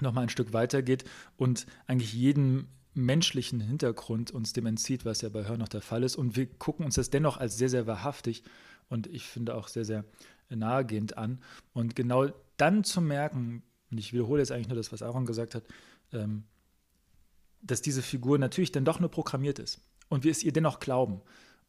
nochmal 0.00 0.24
ein 0.24 0.30
Stück 0.30 0.52
weiter 0.52 0.82
geht 0.82 1.04
und 1.36 1.66
eigentlich 1.86 2.12
jeden 2.12 2.68
menschlichen 2.94 3.60
Hintergrund 3.60 4.30
uns 4.30 4.52
dem 4.52 4.66
entzieht, 4.66 5.04
was 5.04 5.22
ja 5.22 5.28
bei 5.28 5.44
Her 5.44 5.56
noch 5.56 5.68
der 5.68 5.80
Fall 5.80 6.02
ist. 6.02 6.16
Und 6.16 6.36
wir 6.36 6.46
gucken 6.46 6.84
uns 6.84 6.96
das 6.96 7.10
dennoch 7.10 7.36
als 7.38 7.56
sehr, 7.56 7.68
sehr 7.68 7.86
wahrhaftig 7.86 8.42
und 8.88 9.06
ich 9.06 9.24
finde 9.24 9.54
auch 9.54 9.68
sehr, 9.68 9.84
sehr 9.84 10.04
nahegehend 10.50 11.16
an. 11.16 11.40
Und 11.72 11.96
genau 11.96 12.28
dann 12.56 12.84
zu 12.84 13.00
merken, 13.00 13.62
und 13.90 13.98
ich 13.98 14.12
wiederhole 14.12 14.40
jetzt 14.40 14.52
eigentlich 14.52 14.68
nur 14.68 14.76
das, 14.76 14.92
was 14.92 15.02
Aaron 15.02 15.26
gesagt 15.26 15.54
hat, 15.54 15.64
ähm, 16.12 16.44
dass 17.62 17.82
diese 17.82 18.02
Figur 18.02 18.38
natürlich 18.38 18.72
dann 18.72 18.84
doch 18.84 19.00
nur 19.00 19.10
programmiert 19.10 19.58
ist 19.58 19.80
und 20.08 20.24
wir 20.24 20.30
es 20.30 20.42
ihr 20.42 20.52
dennoch 20.52 20.80
glauben 20.80 21.22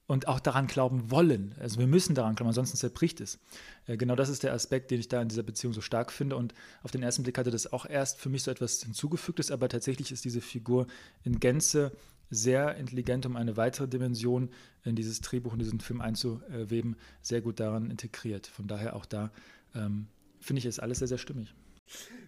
und 0.05 0.27
auch 0.27 0.39
daran 0.39 0.67
glauben 0.67 1.11
wollen. 1.11 1.55
Also 1.59 1.79
wir 1.79 1.87
müssen 1.87 2.13
daran 2.13 2.35
glauben, 2.35 2.49
ansonsten 2.49 2.77
zerbricht 2.77 3.21
es. 3.21 3.39
Äh, 3.87 3.97
genau 3.97 4.15
das 4.15 4.29
ist 4.29 4.43
der 4.43 4.53
Aspekt, 4.53 4.91
den 4.91 4.99
ich 4.99 5.07
da 5.07 5.21
in 5.21 5.29
dieser 5.29 5.43
Beziehung 5.43 5.73
so 5.73 5.81
stark 5.81 6.11
finde. 6.11 6.35
Und 6.35 6.53
auf 6.83 6.91
den 6.91 7.03
ersten 7.03 7.23
Blick 7.23 7.37
hatte 7.37 7.51
das 7.51 7.71
auch 7.71 7.85
erst 7.85 8.19
für 8.19 8.29
mich 8.29 8.43
so 8.43 8.51
etwas 8.51 8.83
hinzugefügtes, 8.83 9.49
aber 9.49 9.69
tatsächlich 9.69 10.11
ist 10.11 10.25
diese 10.25 10.41
Figur 10.41 10.87
in 11.23 11.39
Gänze 11.39 11.93
sehr 12.29 12.75
intelligent, 12.75 13.25
um 13.25 13.35
eine 13.35 13.55
weitere 13.57 13.87
Dimension 13.87 14.49
in 14.83 14.95
dieses 14.95 15.21
Drehbuch, 15.21 15.53
in 15.53 15.59
diesen 15.59 15.79
Film 15.79 16.01
einzuweben, 16.01 16.97
sehr 17.21 17.41
gut 17.41 17.59
daran 17.59 17.89
integriert. 17.89 18.47
Von 18.47 18.67
daher 18.67 18.95
auch 18.95 19.05
da 19.05 19.31
ähm, 19.75 20.07
finde 20.39 20.59
ich 20.59 20.65
es 20.65 20.79
alles 20.79 20.99
sehr, 20.99 21.07
sehr 21.07 21.17
stimmig. 21.17 21.53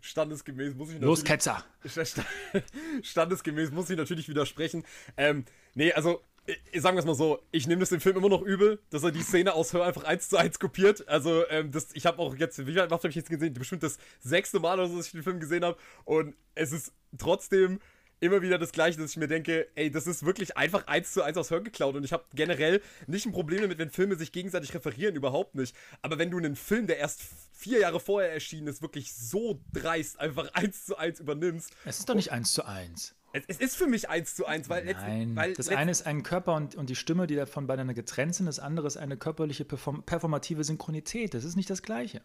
Standesgemäß 0.02 0.76
muss 0.76 0.90
ich 0.90 0.96
natürlich. 0.96 1.08
Los, 1.08 1.24
Ketzer! 1.24 1.66
Standesgemäß 3.02 3.72
muss 3.72 3.90
ich 3.90 3.98
natürlich 3.98 4.30
widersprechen. 4.30 4.86
Ähm, 5.18 5.46
nee, 5.74 5.92
also 5.94 6.22
ich, 6.46 6.82
sagen 6.82 6.96
wir 6.96 7.00
es 7.00 7.06
mal 7.06 7.16
so, 7.16 7.42
ich 7.52 7.68
nehme 7.68 7.80
das 7.80 7.90
dem 7.90 8.00
Film 8.00 8.18
immer 8.18 8.30
noch 8.30 8.42
übel, 8.42 8.80
dass 8.92 9.04
er 9.04 9.12
die 9.12 9.24
Szene 9.24 9.54
aus 9.54 9.74
Hör 9.74 9.84
einfach 9.86 10.04
eins 10.04 10.30
zu 10.30 10.38
eins 10.38 10.60
kopiert. 10.60 11.08
Also, 11.08 11.48
ähm, 11.50 11.72
das, 11.72 11.88
ich 11.94 12.06
habe 12.06 12.20
auch 12.20 12.36
jetzt, 12.36 12.60
wie 12.60 12.74
viel 12.74 12.82
habe 12.82 13.08
ich 13.10 13.16
jetzt 13.16 13.30
gesehen? 13.30 13.54
Bestimmt 13.54 13.84
das 13.84 13.98
sechste 14.20 14.60
Mal 14.60 14.80
oder 14.80 14.88
so, 14.88 14.98
dass 14.98 15.08
ich 15.08 15.12
den 15.14 15.24
Film 15.24 15.40
gesehen 15.40 15.66
habe. 15.66 15.78
Und 16.04 16.36
es 16.54 16.72
ist 16.72 16.94
trotzdem 17.18 17.80
immer 18.20 18.42
wieder 18.42 18.58
das 18.58 18.72
Gleiche, 18.72 19.00
dass 19.00 19.12
ich 19.12 19.18
mir 19.18 19.28
denke, 19.28 19.68
ey, 19.76 19.92
das 19.92 20.08
ist 20.08 20.26
wirklich 20.26 20.58
einfach 20.58 20.88
eins 20.88 21.14
zu 21.14 21.24
eins 21.24 21.38
aus 21.38 21.52
Hör 21.52 21.62
geklaut. 21.62 21.96
Und 21.96 22.04
ich 22.04 22.14
habe 22.14 22.24
generell 22.34 22.82
nicht 23.08 23.26
ein 23.26 23.32
Problem 23.32 23.62
damit, 23.62 23.78
wenn 23.78 23.90
Filme 23.90 24.16
sich 24.16 24.32
gegenseitig 24.32 24.74
referieren, 24.74 25.16
überhaupt 25.16 25.56
nicht. 25.56 25.76
Aber 26.02 26.18
wenn 26.18 26.32
du 26.32 26.38
einen 26.38 26.56
Film, 26.56 26.88
der 26.88 26.98
erst 26.98 27.22
vier 27.54 27.80
Jahre 27.80 28.00
vorher 28.00 28.32
erschienen 28.32 28.68
ist, 28.68 28.82
wirklich 28.82 29.14
so 29.14 29.62
dreist 29.74 30.20
einfach 30.20 30.50
eins 30.54 30.86
zu 30.86 30.98
eins 30.98 31.20
übernimmst. 31.20 31.72
Es 31.86 32.00
ist 32.00 32.10
doch 32.10 32.16
nicht 32.16 32.32
eins 32.32 32.54
zu 32.54 32.66
eins. 32.66 33.16
Es, 33.48 33.58
ist 33.58 33.76
für 33.76 33.88
mich 33.88 34.10
eins 34.10 34.34
zu 34.34 34.46
eins, 34.46 34.70
weil, 34.70 34.86
Nein, 34.86 35.36
weil 35.36 35.54
das 35.56 35.68
eine 35.68 35.92
ist 35.92 36.08
ein 36.08 36.24
Körper 36.24 36.56
und, 36.56 36.76
und 36.76 36.90
die 36.90 36.96
Stimme, 36.96 37.28
die 37.28 37.36
davon 37.36 37.68
beieinander 37.68 37.94
getrennt 37.94 38.34
sind. 38.34 38.46
Das 38.46 38.60
andere 38.60 38.88
ist 38.88 38.96
eine 38.96 39.18
körperliche 39.18 39.66
perform 39.66 40.04
performative 40.04 40.64
Synchronität. 40.64 41.34
Das 41.34 41.44
ist 41.44 41.58
nicht 41.58 41.70
das 41.70 41.82
Gleiche. 41.82 42.22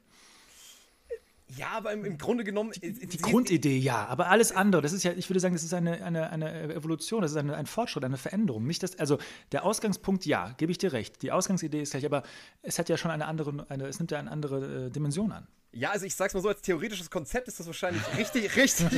Ja, 1.57 1.69
aber 1.73 1.93
im, 1.93 2.05
im 2.05 2.19
Grunde 2.19 2.45
genommen. 2.45 2.73
Die, 2.73 2.93
die 2.93 3.19
Grundidee, 3.19 3.79
ja, 3.79 4.07
aber 4.07 4.29
alles 4.29 4.53
andere, 4.53 4.83
das 4.83 4.93
ist 4.93 5.03
ja, 5.03 5.13
ich 5.13 5.29
würde 5.29 5.41
sagen, 5.41 5.55
das 5.55 5.65
ist 5.65 5.75
eine, 5.75 6.03
eine, 6.05 6.31
eine 6.31 6.75
Evolution, 6.75 7.23
das 7.23 7.33
ist 7.33 7.37
eine, 7.37 7.57
ein 7.57 7.67
Fortschritt, 7.67 8.05
eine 8.05 8.17
Veränderung. 8.17 8.67
Nicht 8.67 8.83
das, 8.83 8.99
also 8.99 9.19
der 9.53 9.65
Ausgangspunkt, 9.65 10.27
ja, 10.27 10.55
gebe 10.59 10.71
ich 10.73 10.79
dir 10.79 10.93
recht. 10.93 11.23
Die 11.23 11.33
Ausgangsidee 11.33 11.83
ist 11.83 11.91
gleich, 11.91 12.07
aber 12.07 12.23
es 12.63 12.79
hat 12.79 12.89
ja 12.89 12.97
schon 12.97 13.11
eine 13.11 13.27
andere, 13.27 13.67
eine, 13.69 13.87
es 13.87 13.99
nimmt 13.99 14.11
ja 14.11 14.19
eine 14.19 14.31
andere 14.31 14.87
äh, 14.87 14.91
Dimension 14.91 15.33
an. 15.33 15.47
Ja, 15.73 15.91
also 15.91 16.05
ich 16.05 16.17
sag's 16.17 16.35
mal 16.35 16.41
so, 16.41 16.49
als 16.49 16.63
theoretisches 16.63 17.11
Konzept 17.11 17.47
ist 17.47 17.61
das 17.61 17.67
wahrscheinlich 17.67 18.03
richtig, 18.19 18.57
richtig, 18.57 18.89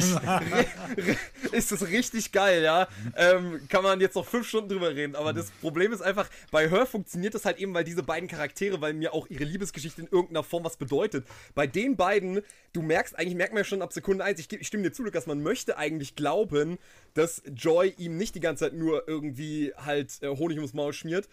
ist 1.53 1.71
das 1.71 1.87
richtig 1.87 2.33
geil, 2.33 2.63
ja. 2.63 2.89
Ähm, 3.15 3.61
kann 3.69 3.83
man 3.83 4.01
jetzt 4.01 4.15
noch 4.15 4.27
fünf 4.27 4.49
Stunden 4.49 4.71
drüber 4.71 4.95
reden, 4.95 5.15
aber 5.15 5.35
das 5.35 5.51
Problem 5.51 5.93
ist 5.93 6.01
einfach, 6.01 6.31
bei 6.51 6.71
Her 6.71 6.87
funktioniert 6.87 7.35
das 7.35 7.45
halt 7.45 7.59
eben, 7.59 7.75
weil 7.75 7.85
diese 7.85 8.03
beiden 8.03 8.27
Charaktere, 8.27 8.81
weil 8.81 8.95
mir 8.95 9.13
auch 9.13 9.27
ihre 9.29 9.45
Liebesgeschichte 9.45 10.01
in 10.01 10.09
irgendeiner 10.09 10.43
Form 10.43 10.65
was 10.65 10.79
bedeutet. 10.79 11.27
Bei 11.55 11.67
den 11.67 11.97
beiden, 11.97 12.41
du 12.73 12.81
merkst, 12.81 13.19
eigentlich 13.19 13.35
merkt 13.35 13.53
man 13.53 13.61
ja 13.61 13.65
schon 13.65 13.83
ab 13.83 13.93
Sekunde 13.93 14.25
eins, 14.25 14.41
ich, 14.41 14.51
ich 14.51 14.67
stimme 14.67 14.85
dir 14.85 14.93
zu, 14.93 15.03
Lukas, 15.03 15.27
man 15.27 15.43
möchte 15.43 15.77
eigentlich 15.77 16.17
glauben, 16.17 16.79
dass 17.13 17.43
Joy 17.55 17.93
ihm 17.99 18.17
nicht 18.17 18.35
die 18.35 18.41
ganze 18.41 18.65
Zeit 18.65 18.73
nur 18.73 19.07
irgendwie 19.07 19.75
halt 19.77 20.23
äh, 20.23 20.29
Honig 20.29 20.57
ums 20.57 20.73
Maul 20.73 20.95
schmiert, 20.95 21.29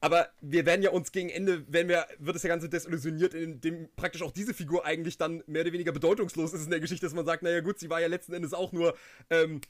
aber 0.00 0.30
wir 0.40 0.64
werden 0.64 0.82
ja 0.82 0.90
uns 0.90 1.12
gegen 1.12 1.28
Ende, 1.28 1.64
wenn 1.68 1.88
wir, 1.88 2.06
wird 2.18 2.34
das 2.34 2.42
ja 2.42 2.48
Ganze 2.48 2.68
desillusioniert, 2.68 3.34
indem 3.34 3.88
praktisch 3.96 4.22
auch 4.22 4.32
diese 4.32 4.54
Figur 4.54 4.84
eigentlich 4.86 5.18
dann 5.18 5.42
mehr 5.46 5.62
oder 5.62 5.72
weniger 5.72 5.92
bedeutungslos 5.92 6.54
ist 6.54 6.64
in 6.64 6.70
der 6.70 6.80
Geschichte, 6.80 7.04
dass 7.04 7.14
man 7.14 7.26
sagt, 7.26 7.42
naja 7.42 7.60
gut, 7.60 7.78
sie 7.78 7.90
war 7.90 8.00
ja 8.00 8.06
letzten 8.06 8.32
Endes 8.32 8.54
auch 8.54 8.72
nur 8.72 8.96
ähm, 9.28 9.60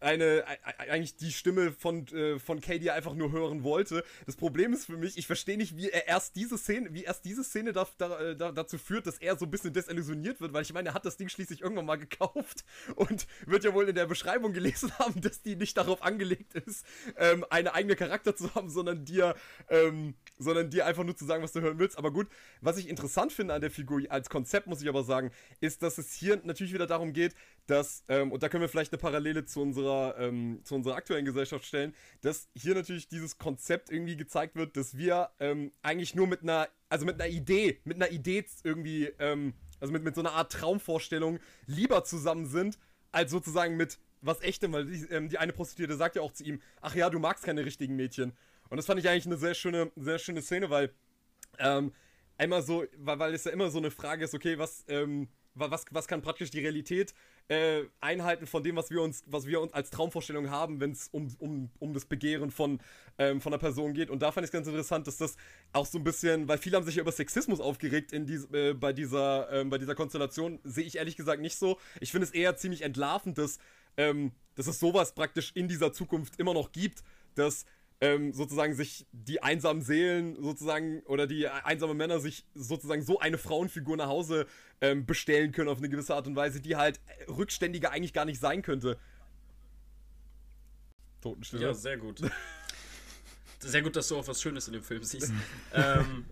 eine, 0.00 0.44
eigentlich 0.78 1.16
die 1.16 1.32
Stimme 1.32 1.72
von, 1.72 2.06
äh, 2.08 2.38
von 2.38 2.60
er 2.62 2.94
einfach 2.94 3.14
nur 3.14 3.32
hören 3.32 3.62
wollte. 3.62 4.04
Das 4.26 4.36
Problem 4.36 4.72
ist 4.72 4.86
für 4.86 4.96
mich, 4.96 5.16
ich 5.16 5.26
verstehe 5.26 5.56
nicht, 5.56 5.76
wie 5.76 5.90
er 5.90 6.06
erst 6.08 6.36
diese 6.36 6.58
Szene, 6.58 6.92
wie 6.92 7.04
erst 7.04 7.24
diese 7.24 7.44
Szene 7.44 7.72
da, 7.72 7.86
da, 7.98 8.20
äh, 8.20 8.36
da, 8.36 8.52
dazu 8.52 8.78
führt, 8.78 9.06
dass 9.06 9.18
er 9.18 9.36
so 9.36 9.46
ein 9.46 9.50
bisschen 9.50 9.72
desillusioniert 9.72 10.40
wird, 10.40 10.52
weil 10.52 10.62
ich 10.62 10.72
meine, 10.72 10.90
er 10.90 10.94
hat 10.94 11.06
das 11.06 11.16
Ding 11.16 11.28
schließlich 11.28 11.62
irgendwann 11.62 11.86
mal 11.86 11.96
gekauft 11.96 12.64
und 12.96 13.26
wird 13.46 13.64
ja 13.64 13.74
wohl 13.74 13.88
in 13.88 13.94
der 13.94 14.06
Beschreibung 14.06 14.52
gelesen 14.52 14.92
haben, 14.98 15.20
dass 15.20 15.42
die 15.42 15.56
nicht 15.56 15.76
darauf 15.76 16.02
angelegt 16.02 16.54
ist, 16.54 16.84
ähm, 17.16 17.44
eine 17.50 17.74
eigene 17.74 17.96
Charakter 17.96 18.36
zu 18.36 18.54
haben, 18.54 18.68
sondern 18.68 19.04
dir, 19.04 19.34
ähm, 19.68 20.14
sondern 20.38 20.70
dir 20.70 20.86
einfach 20.86 21.04
nur 21.04 21.16
zu 21.16 21.24
sagen, 21.24 21.42
was 21.42 21.52
du 21.52 21.60
hören 21.60 21.78
willst. 21.78 21.98
Aber 21.98 22.12
gut, 22.12 22.28
was 22.60 22.76
ich 22.78 22.88
interessant 22.88 23.32
finde 23.32 23.54
an 23.54 23.60
der 23.60 23.70
Figur 23.70 24.02
als 24.08 24.28
Konzept, 24.28 24.66
muss 24.66 24.82
ich 24.82 24.88
aber 24.88 25.04
sagen, 25.04 25.30
ist, 25.60 25.82
dass 25.82 25.98
es 25.98 26.12
hier 26.12 26.40
natürlich 26.44 26.72
wieder 26.72 26.86
darum 26.86 27.12
geht, 27.12 27.34
dass, 27.66 28.04
ähm, 28.08 28.32
und 28.32 28.42
da 28.42 28.48
können 28.48 28.60
wir 28.60 28.68
vielleicht 28.68 28.92
eine 28.92 28.98
Parallele 28.98 29.44
zu 29.44 29.60
unserer, 29.60 29.85
ähm, 30.18 30.60
zu 30.64 30.74
unserer 30.74 30.96
aktuellen 30.96 31.24
Gesellschaft 31.24 31.64
stellen, 31.64 31.94
dass 32.20 32.48
hier 32.54 32.74
natürlich 32.74 33.08
dieses 33.08 33.38
Konzept 33.38 33.90
irgendwie 33.90 34.16
gezeigt 34.16 34.56
wird, 34.56 34.76
dass 34.76 34.96
wir 34.96 35.30
ähm, 35.40 35.72
eigentlich 35.82 36.14
nur 36.14 36.26
mit 36.26 36.42
einer, 36.42 36.68
also 36.88 37.06
mit 37.06 37.20
einer 37.20 37.30
Idee, 37.30 37.80
mit 37.84 37.96
einer 37.96 38.10
Idee 38.10 38.44
irgendwie, 38.64 39.06
ähm, 39.18 39.54
also 39.80 39.92
mit, 39.92 40.02
mit 40.04 40.14
so 40.14 40.20
einer 40.20 40.32
Art 40.32 40.52
Traumvorstellung 40.52 41.38
lieber 41.66 42.04
zusammen 42.04 42.46
sind, 42.46 42.78
als 43.12 43.30
sozusagen 43.30 43.76
mit 43.76 43.98
was 44.20 44.40
echtem, 44.40 44.72
weil 44.72 44.86
die, 44.86 45.04
ähm, 45.10 45.28
die 45.28 45.38
eine 45.38 45.52
Prostituierte 45.52 45.96
sagt 45.96 46.16
ja 46.16 46.22
auch 46.22 46.32
zu 46.32 46.44
ihm, 46.44 46.60
ach 46.80 46.94
ja, 46.94 47.10
du 47.10 47.18
magst 47.18 47.44
keine 47.44 47.64
richtigen 47.64 47.96
Mädchen. 47.96 48.32
Und 48.68 48.76
das 48.76 48.86
fand 48.86 49.00
ich 49.00 49.08
eigentlich 49.08 49.26
eine 49.26 49.36
sehr 49.36 49.54
schöne, 49.54 49.90
sehr 49.96 50.18
schöne 50.18 50.42
Szene, 50.42 50.70
weil 50.70 50.92
ähm, 51.58 51.92
einmal 52.36 52.62
so, 52.62 52.84
weil, 52.98 53.18
weil 53.18 53.34
es 53.34 53.44
ja 53.44 53.52
immer 53.52 53.70
so 53.70 53.78
eine 53.78 53.90
Frage 53.90 54.24
ist, 54.24 54.34
okay, 54.34 54.58
was, 54.58 54.84
ähm, 54.88 55.28
was, 55.54 55.84
was 55.90 56.08
kann 56.08 56.22
praktisch 56.22 56.50
die 56.50 56.60
Realität 56.60 57.14
äh, 57.48 57.84
einhalten 58.00 58.46
von 58.46 58.62
dem, 58.62 58.76
was 58.76 58.90
wir 58.90 59.00
uns, 59.02 59.22
was 59.26 59.46
wir 59.46 59.60
uns 59.60 59.72
als 59.72 59.90
Traumvorstellung 59.90 60.50
haben, 60.50 60.80
wenn 60.80 60.90
es 60.90 61.08
um, 61.08 61.28
um, 61.38 61.70
um 61.78 61.94
das 61.94 62.04
Begehren 62.04 62.50
von, 62.50 62.80
ähm, 63.18 63.40
von 63.40 63.52
einer 63.52 63.60
Person 63.60 63.94
geht. 63.94 64.10
Und 64.10 64.20
da 64.20 64.32
fand 64.32 64.44
ich 64.44 64.48
es 64.48 64.52
ganz 64.52 64.66
interessant, 64.66 65.06
dass 65.06 65.16
das 65.16 65.36
auch 65.72 65.86
so 65.86 65.98
ein 65.98 66.04
bisschen, 66.04 66.48
weil 66.48 66.58
viele 66.58 66.76
haben 66.76 66.84
sich 66.84 66.96
ja 66.96 67.02
über 67.02 67.12
Sexismus 67.12 67.60
aufgeregt 67.60 68.12
in 68.12 68.26
dies, 68.26 68.46
äh, 68.52 68.74
bei, 68.74 68.92
dieser, 68.92 69.52
äh, 69.52 69.64
bei 69.64 69.78
dieser 69.78 69.94
Konstellation, 69.94 70.58
sehe 70.64 70.84
ich 70.84 70.96
ehrlich 70.96 71.16
gesagt 71.16 71.40
nicht 71.40 71.56
so. 71.56 71.78
Ich 72.00 72.10
finde 72.10 72.26
es 72.26 72.32
eher 72.32 72.56
ziemlich 72.56 72.82
entlarvend, 72.82 73.38
dass, 73.38 73.58
ähm, 73.96 74.32
dass 74.56 74.66
es 74.66 74.80
sowas 74.80 75.14
praktisch 75.14 75.52
in 75.54 75.68
dieser 75.68 75.92
Zukunft 75.92 76.40
immer 76.40 76.54
noch 76.54 76.72
gibt, 76.72 77.04
dass 77.36 77.64
ähm, 78.00 78.32
sozusagen 78.32 78.74
sich 78.74 79.06
die 79.12 79.42
einsamen 79.42 79.82
Seelen 79.82 80.42
sozusagen 80.42 81.00
oder 81.04 81.26
die 81.26 81.48
einsamen 81.48 81.96
Männer 81.96 82.20
sich 82.20 82.44
sozusagen 82.54 83.02
so 83.02 83.18
eine 83.18 83.38
Frauenfigur 83.38 83.96
nach 83.96 84.08
Hause 84.08 84.46
ähm, 84.80 85.06
bestellen 85.06 85.52
können 85.52 85.68
auf 85.68 85.78
eine 85.78 85.88
gewisse 85.88 86.14
Art 86.14 86.26
und 86.26 86.36
Weise, 86.36 86.60
die 86.60 86.76
halt 86.76 87.00
rückständiger 87.28 87.92
eigentlich 87.92 88.12
gar 88.12 88.26
nicht 88.26 88.40
sein 88.40 88.62
könnte. 88.62 88.98
Totenstille. 91.22 91.62
Ja, 91.62 91.74
sehr 91.74 91.96
gut. 91.96 92.20
sehr 93.58 93.82
gut, 93.82 93.96
dass 93.96 94.08
du 94.08 94.18
auch 94.18 94.28
was 94.28 94.42
Schönes 94.42 94.66
in 94.66 94.74
dem 94.74 94.82
Film 94.82 95.02
siehst. 95.02 95.32
ähm, 95.72 96.26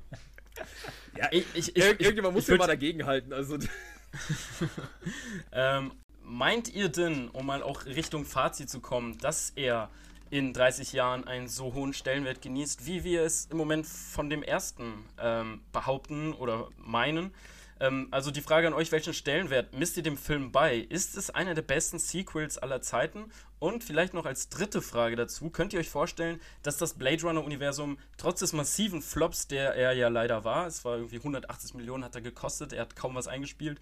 ja, 1.16 1.28
ich, 1.32 1.46
ich, 1.54 1.76
ich, 1.76 1.82
irgendjemand 2.00 2.34
muss 2.34 2.46
ja 2.46 2.56
mal 2.56 2.66
dagegen 2.66 3.06
halten. 3.06 3.32
Also. 3.32 3.58
ähm, 5.52 5.92
meint 6.22 6.72
ihr 6.72 6.90
denn, 6.90 7.28
um 7.28 7.46
mal 7.46 7.62
auch 7.62 7.86
Richtung 7.86 8.24
Fazit 8.24 8.70
zu 8.70 8.80
kommen, 8.80 9.18
dass 9.18 9.50
er 9.56 9.90
in 10.34 10.52
30 10.52 10.92
Jahren 10.92 11.28
einen 11.28 11.46
so 11.46 11.74
hohen 11.74 11.92
Stellenwert 11.92 12.42
genießt, 12.42 12.86
wie 12.86 13.04
wir 13.04 13.22
es 13.22 13.46
im 13.52 13.56
Moment 13.56 13.86
von 13.86 14.28
dem 14.28 14.42
ersten 14.42 15.04
ähm, 15.16 15.60
behaupten 15.70 16.32
oder 16.32 16.70
meinen. 16.76 17.32
Ähm, 17.78 18.08
also 18.10 18.32
die 18.32 18.40
Frage 18.40 18.66
an 18.66 18.74
euch, 18.74 18.90
welchen 18.90 19.14
Stellenwert 19.14 19.74
misst 19.78 19.96
ihr 19.96 20.02
dem 20.02 20.16
Film 20.16 20.50
bei? 20.50 20.78
Ist 20.78 21.16
es 21.16 21.30
einer 21.30 21.54
der 21.54 21.62
besten 21.62 22.00
Sequels 22.00 22.58
aller 22.58 22.82
Zeiten? 22.82 23.30
Und 23.60 23.84
vielleicht 23.84 24.12
noch 24.12 24.26
als 24.26 24.48
dritte 24.48 24.82
Frage 24.82 25.14
dazu, 25.14 25.50
könnt 25.50 25.72
ihr 25.72 25.78
euch 25.78 25.88
vorstellen, 25.88 26.40
dass 26.64 26.78
das 26.78 26.94
Blade 26.94 27.22
Runner-Universum 27.22 27.96
trotz 28.16 28.40
des 28.40 28.52
massiven 28.52 29.02
Flops, 29.02 29.46
der 29.46 29.76
er 29.76 29.92
ja 29.92 30.08
leider 30.08 30.42
war, 30.42 30.66
es 30.66 30.84
war 30.84 30.96
irgendwie 30.96 31.18
180 31.18 31.74
Millionen 31.74 32.02
hat 32.02 32.16
er 32.16 32.22
gekostet, 32.22 32.72
er 32.72 32.82
hat 32.82 32.96
kaum 32.96 33.14
was 33.14 33.28
eingespielt, 33.28 33.80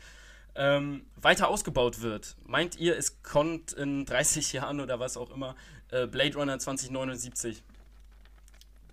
ähm, 0.55 1.07
weiter 1.17 1.49
ausgebaut 1.49 2.03
wird? 2.03 2.37
Meint 2.45 2.79
ihr, 2.79 2.97
es 2.99 3.23
kommt 3.23 3.73
in 3.73 4.05
30 4.05 4.53
Jahren 4.53 4.81
oder 4.81 5.01
was 5.01 5.17
auch 5.17 5.31
immer 5.31 5.57
äh, 5.93 6.07
Blade 6.07 6.35
Runner 6.35 6.59
2079? 6.59 7.63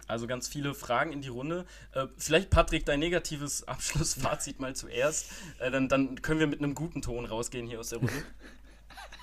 Also 0.08 0.26
ganz 0.26 0.48
viele 0.48 0.74
Fragen 0.74 1.14
in 1.14 1.22
die 1.22 1.28
Runde. 1.28 1.66
Äh, 1.94 2.08
vielleicht, 2.18 2.50
Patrick, 2.50 2.86
dein 2.86 3.00
negatives 3.00 3.64
Abschlussfazit 3.68 4.60
mal 4.60 4.76
zuerst. 4.76 5.32
Äh, 5.60 5.72
dann, 5.72 5.88
dann 5.88 6.22
können 6.22 6.40
wir 6.40 6.48
mit 6.48 6.60
einem 6.60 6.76
guten 6.76 7.02
Ton 7.02 7.26
rausgehen 7.26 7.68
hier 7.68 7.80
aus 7.80 7.90
der 7.90 8.00
Runde. 8.00 8.14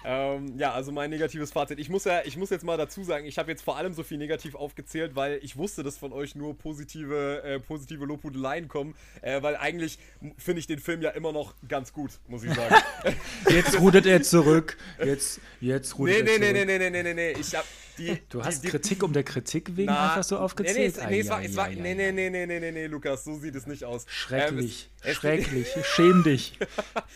Ähm, 0.05 0.57
ja, 0.57 0.73
also 0.73 0.93
mein 0.93 1.11
negatives 1.11 1.51
Fazit. 1.51 1.79
Ich 1.81 1.89
muss 1.89 2.05
ja, 2.05 2.23
ich 2.25 2.37
muss 2.37 2.51
jetzt 2.51 2.65
mal 2.65 2.77
dazu 2.77 3.03
sagen, 3.03 3.27
ich 3.27 3.39
habe 3.39 3.51
jetzt 3.51 3.63
vor 3.63 3.77
allem 3.77 3.93
so 3.93 4.03
viel 4.03 4.19
negativ 4.19 4.55
aufgezählt, 4.55 5.17
weil 5.17 5.41
ich 5.43 5.57
wusste, 5.57 5.83
dass 5.83 5.99
von 5.99 6.13
euch 6.13 6.35
nur 6.35 6.57
positive, 6.57 7.43
äh, 7.43 7.59
positive 7.59 8.05
Lobhudeleien 8.05 8.69
kommen. 8.69 8.95
Äh, 9.23 9.43
weil 9.43 9.57
eigentlich 9.57 9.99
finde 10.39 10.61
ich 10.61 10.67
den 10.67 10.79
Film 10.79 11.03
ja 11.03 11.11
immer 11.11 11.33
noch 11.33 11.55
ganz 11.69 11.93
gut, 11.93 12.13
muss 12.29 12.45
ich 12.45 12.55
sagen. 12.55 12.77
jetzt 13.51 13.81
rudert 13.81 14.07
er 14.07 14.23
zurück. 14.23 14.77
Jetzt, 15.05 15.41
jetzt 15.61 15.99
rudert 15.99 16.25
nee, 16.25 16.33
er 16.33 16.39
nee, 16.39 16.45
zurück. 16.45 16.55
Nee, 16.55 16.79
nee, 16.79 16.79
nee, 16.79 16.91
nee, 16.91 17.03
nee, 17.03 17.15
nee, 17.15 17.33
nee. 17.33 17.41
Ich 17.41 17.55
habe 17.55 17.67
die, 17.99 18.19
du 18.29 18.45
hast 18.45 18.63
die, 18.63 18.69
Kritik 18.69 19.03
um 19.03 19.13
der 19.13 19.25
Kritik 19.25 19.77
wegen 19.77 19.87
na, 19.87 20.09
einfach 20.09 20.25
so 20.25 20.39
aufgezählt? 20.39 20.97
Nee, 20.97 21.03
nee, 21.03 21.11
nee, 21.11 21.21
es 21.21 21.57
war, 21.57 21.69
nee, 21.69 21.95
nee, 21.95 22.13
nee, 22.13 22.31
nee, 22.31 22.47
nee, 22.47 22.61
nee, 22.61 22.73
nee, 22.73 22.87
Lukas, 22.87 23.25
so 23.25 23.39
sieht 23.39 23.55
es 23.55 23.67
nicht 23.67 23.85
aus. 23.85 24.05
Schrecklich, 24.09 24.91
ähm, 25.03 25.11
es, 25.11 25.17
schrecklich, 25.17 25.69
schäm 25.95 26.23
dich. 26.23 26.59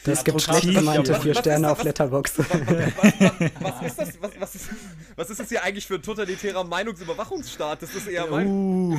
Das 0.05 0.25
gibt 0.25 0.41
schlecht 0.41 0.67
vier 0.67 1.35
Sterne 1.35 1.71
auf 1.71 1.83
Letterboxd. 1.83 2.39
Was, 2.39 2.47
was, 2.51 3.53
was, 3.61 3.83
ist 3.83 3.99
das, 3.99 4.09
was, 4.21 4.31
was, 4.41 4.55
ist, 4.55 4.69
was 5.17 5.31
ist 5.31 5.41
das 5.41 5.49
hier 5.49 5.63
eigentlich 5.63 5.87
für 5.87 5.95
ein 5.95 6.03
totalitärer 6.03 6.65
Meinungsüberwachungsstaat? 6.65 7.83
Das 7.83 7.95
ist 7.95 8.07
eher 8.07 8.27
mein... 8.27 8.47
Uh, 8.47 8.99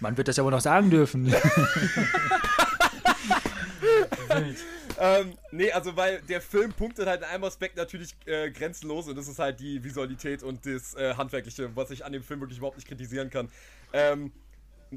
man 0.00 0.16
wird 0.16 0.28
das 0.28 0.36
ja 0.36 0.44
wohl 0.44 0.50
noch 0.50 0.60
sagen 0.60 0.90
dürfen. 0.90 1.34
ähm, 5.00 5.32
nee, 5.50 5.70
also 5.72 5.96
weil 5.96 6.20
der 6.22 6.40
Film 6.40 6.72
punktet 6.72 7.06
halt 7.06 7.20
in 7.20 7.26
einem 7.26 7.44
Aspekt 7.44 7.76
natürlich 7.76 8.14
äh, 8.26 8.50
grenzenlos 8.50 9.08
und 9.08 9.16
das 9.16 9.28
ist 9.28 9.38
halt 9.38 9.60
die 9.60 9.82
Visualität 9.82 10.42
und 10.42 10.64
das 10.66 10.94
äh, 10.94 11.14
Handwerkliche, 11.14 11.74
was 11.74 11.90
ich 11.90 12.04
an 12.04 12.12
dem 12.12 12.22
Film 12.22 12.40
wirklich 12.40 12.58
überhaupt 12.58 12.76
nicht 12.76 12.88
kritisieren 12.88 13.30
kann. 13.30 13.48
Ähm, 13.92 14.32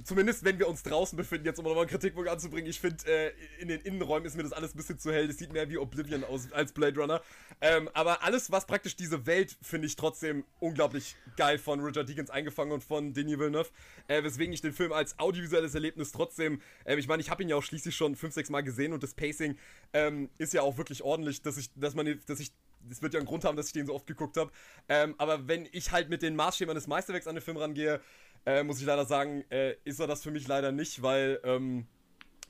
Zumindest 0.04 0.44
wenn 0.44 0.60
wir 0.60 0.68
uns 0.68 0.84
draußen 0.84 1.16
befinden, 1.16 1.46
jetzt 1.46 1.58
um 1.58 1.66
nochmal 1.66 1.84
einen 1.84 1.90
Kritikpunkt 1.90 2.30
anzubringen, 2.30 2.70
ich 2.70 2.80
finde, 2.80 3.06
äh, 3.08 3.32
in 3.60 3.70
den 3.70 3.80
Innenräumen 3.82 4.26
ist 4.26 4.36
mir 4.36 4.44
das 4.44 4.52
alles 4.52 4.74
ein 4.74 4.78
bisschen 4.78 5.00
zu 5.00 5.12
hell. 5.12 5.28
Das 5.28 5.38
sieht 5.38 5.54
mehr 5.54 5.70
wie 5.70 5.78
Oblivion 5.78 6.24
aus 6.24 6.52
als 6.52 6.74
Blade 6.74 7.00
Runner. 7.00 7.22
Ähm, 7.62 7.90
aber 7.94 8.24
alles, 8.24 8.52
was 8.52 8.66
praktisch 8.66 8.96
diese 8.96 9.26
Welt, 9.26 9.58
finde 9.62 9.88
ich 9.88 9.96
trotzdem 9.96 10.44
unglaublich 10.60 11.16
geil 11.38 11.58
von 11.58 11.80
Richard 11.80 12.10
Deakins 12.10 12.30
eingefangen 12.30 12.74
und 12.74 12.84
von 12.84 13.14
Denis 13.14 13.40
Villeneuve. 13.40 13.70
Äh, 14.08 14.24
weswegen 14.24 14.54
ich 14.54 14.62
den 14.62 14.74
Film 14.74 14.92
als 14.92 15.18
audiovisuelles 15.18 15.74
Erlebnis 15.76 16.12
trotzdem, 16.12 16.62
äh, 16.84 16.98
ich 16.98 17.08
meine, 17.08 17.22
ich 17.22 17.30
habe 17.30 17.44
ihn 17.44 17.50
ja 17.50 17.56
auch 17.56 17.64
schließlich 17.64 17.96
schon 17.96 18.16
fünf, 18.16 18.34
sechs 18.34 18.50
Mal 18.50 18.62
gesehen 18.62 18.92
und 18.92 19.02
das 19.02 19.14
Pacing 19.14 19.58
ähm, 19.94 20.30
ist 20.38 20.54
ja 20.54 20.62
auch 20.62 20.78
wirklich 20.78 21.04
ordentlich, 21.04 21.42
dass 21.42 21.58
ich, 21.58 21.72
dass 21.76 21.96
man, 21.96 22.20
dass 22.28 22.40
ich 22.40 22.52
es 22.90 23.02
wird 23.02 23.14
ja 23.14 23.20
einen 23.20 23.28
Grund 23.28 23.46
haben, 23.46 23.58
dass 23.58 23.68
ich 23.68 23.74
den 23.74 23.86
so 23.86 23.94
oft 23.94 24.08
geguckt 24.08 24.38
habe. 24.38 24.52
Ähm, 24.90 25.16
aber 25.18 25.48
wenn 25.48 25.68
ich 25.72 25.92
halt 25.92 26.10
mit 26.10 26.22
den 26.22 26.36
Maßstäben 26.36 26.74
des 26.76 26.88
Meisterwerks 26.88 27.28
an 27.28 27.36
den 27.36 27.42
Film 27.42 27.58
rangehe, 27.58 28.02
äh, 28.46 28.64
muss 28.64 28.80
ich 28.80 28.86
leider 28.86 29.06
sagen, 29.06 29.44
äh, 29.50 29.76
ist 29.84 30.00
er 30.00 30.08
das 30.08 30.24
für 30.24 30.32
mich 30.32 30.48
leider 30.48 30.72
nicht, 30.72 31.02
weil 31.02 31.40
ähm, 31.44 31.88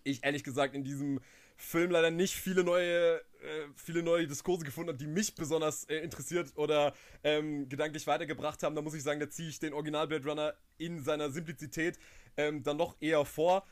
ich 0.03 0.23
ehrlich 0.23 0.43
gesagt 0.43 0.75
in 0.75 0.83
diesem 0.83 1.19
Film 1.57 1.91
leider 1.91 2.11
nicht 2.11 2.35
viele 2.35 2.63
neue, 2.63 3.15
äh, 3.15 3.21
viele 3.75 4.03
neue 4.03 4.27
Diskurse 4.27 4.65
gefunden 4.65 4.89
habe, 4.89 4.97
die 4.97 5.07
mich 5.07 5.35
besonders 5.35 5.85
äh, 5.85 5.97
interessiert 5.97 6.51
oder 6.57 6.93
ähm, 7.23 7.69
gedanklich 7.69 8.07
weitergebracht 8.07 8.61
haben. 8.63 8.75
Da 8.75 8.81
muss 8.81 8.93
ich 8.93 9.03
sagen, 9.03 9.19
da 9.19 9.29
ziehe 9.29 9.49
ich 9.49 9.59
den 9.59 9.73
Original 9.73 10.07
Blade 10.07 10.27
Runner 10.27 10.53
in 10.77 11.01
seiner 11.01 11.29
Simplizität 11.29 11.97
ähm, 12.35 12.61
dann 12.63 12.77
noch 12.77 12.97
eher 12.99 13.23
vor. 13.23 13.65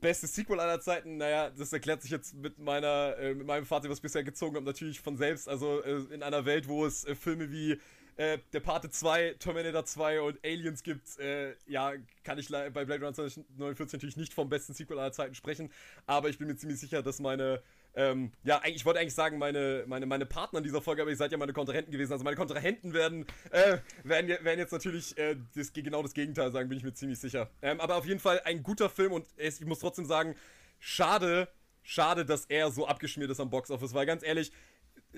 Bestes 0.00 0.34
Sequel 0.34 0.60
aller 0.60 0.80
Zeiten, 0.80 1.16
naja, 1.16 1.50
das 1.50 1.72
erklärt 1.72 2.02
sich 2.02 2.10
jetzt 2.10 2.34
mit 2.34 2.58
meiner, 2.58 3.16
äh, 3.18 3.34
mit 3.34 3.46
meinem 3.46 3.66
Fazit, 3.66 3.90
was 3.90 3.98
ich 3.98 4.02
bisher 4.02 4.24
gezogen 4.24 4.56
habe, 4.56 4.66
natürlich 4.66 5.00
von 5.00 5.16
selbst. 5.16 5.48
Also 5.48 5.82
äh, 5.82 6.04
in 6.10 6.22
einer 6.22 6.46
Welt, 6.46 6.68
wo 6.68 6.86
es 6.86 7.06
Filme 7.20 7.50
wie 7.50 7.78
äh, 8.16 8.38
der 8.52 8.60
Parte 8.60 8.90
2, 8.90 9.36
Terminator 9.38 9.84
2 9.84 10.20
und 10.22 10.38
Aliens 10.44 10.82
gibt, 10.82 11.18
äh, 11.18 11.54
ja, 11.66 11.92
kann 12.24 12.38
ich 12.38 12.48
bei 12.48 12.70
Blade 12.70 12.94
Runner 12.94 13.12
2049 13.12 13.92
natürlich 13.92 14.16
nicht 14.16 14.32
vom 14.32 14.48
besten 14.48 14.72
Sequel 14.72 14.98
aller 14.98 15.12
Zeiten 15.12 15.34
sprechen, 15.34 15.70
aber 16.06 16.28
ich 16.28 16.38
bin 16.38 16.48
mir 16.48 16.56
ziemlich 16.56 16.80
sicher, 16.80 17.02
dass 17.02 17.20
meine, 17.20 17.62
ähm, 17.94 18.32
ja, 18.42 18.60
ich 18.64 18.84
wollte 18.84 19.00
eigentlich 19.00 19.14
sagen, 19.14 19.38
meine, 19.38 19.84
meine, 19.86 20.06
meine 20.06 20.24
Partner 20.24 20.58
in 20.58 20.64
dieser 20.64 20.80
Folge, 20.80 21.02
aber 21.02 21.10
ihr 21.10 21.16
seid 21.16 21.30
ja 21.30 21.38
meine 21.38 21.52
Kontrahenten 21.52 21.92
gewesen, 21.92 22.12
also 22.12 22.24
meine 22.24 22.36
Kontrahenten 22.36 22.94
werden, 22.94 23.26
äh, 23.50 23.78
werden, 24.02 24.28
werden 24.28 24.58
jetzt 24.58 24.72
natürlich 24.72 25.16
äh, 25.18 25.36
das, 25.54 25.72
genau 25.72 26.02
das 26.02 26.14
Gegenteil 26.14 26.50
sagen, 26.52 26.68
bin 26.68 26.78
ich 26.78 26.84
mir 26.84 26.94
ziemlich 26.94 27.18
sicher. 27.18 27.50
Ähm, 27.60 27.80
aber 27.80 27.96
auf 27.96 28.06
jeden 28.06 28.20
Fall 28.20 28.40
ein 28.44 28.62
guter 28.62 28.88
Film 28.88 29.12
und 29.12 29.26
ich 29.36 29.64
muss 29.64 29.80
trotzdem 29.80 30.06
sagen, 30.06 30.36
schade, 30.78 31.48
schade, 31.82 32.24
dass 32.24 32.46
er 32.46 32.70
so 32.70 32.86
abgeschmiert 32.86 33.30
ist 33.30 33.40
am 33.40 33.50
Boxoffice, 33.50 33.94
weil 33.94 34.06
ganz 34.06 34.22
ehrlich, 34.22 34.52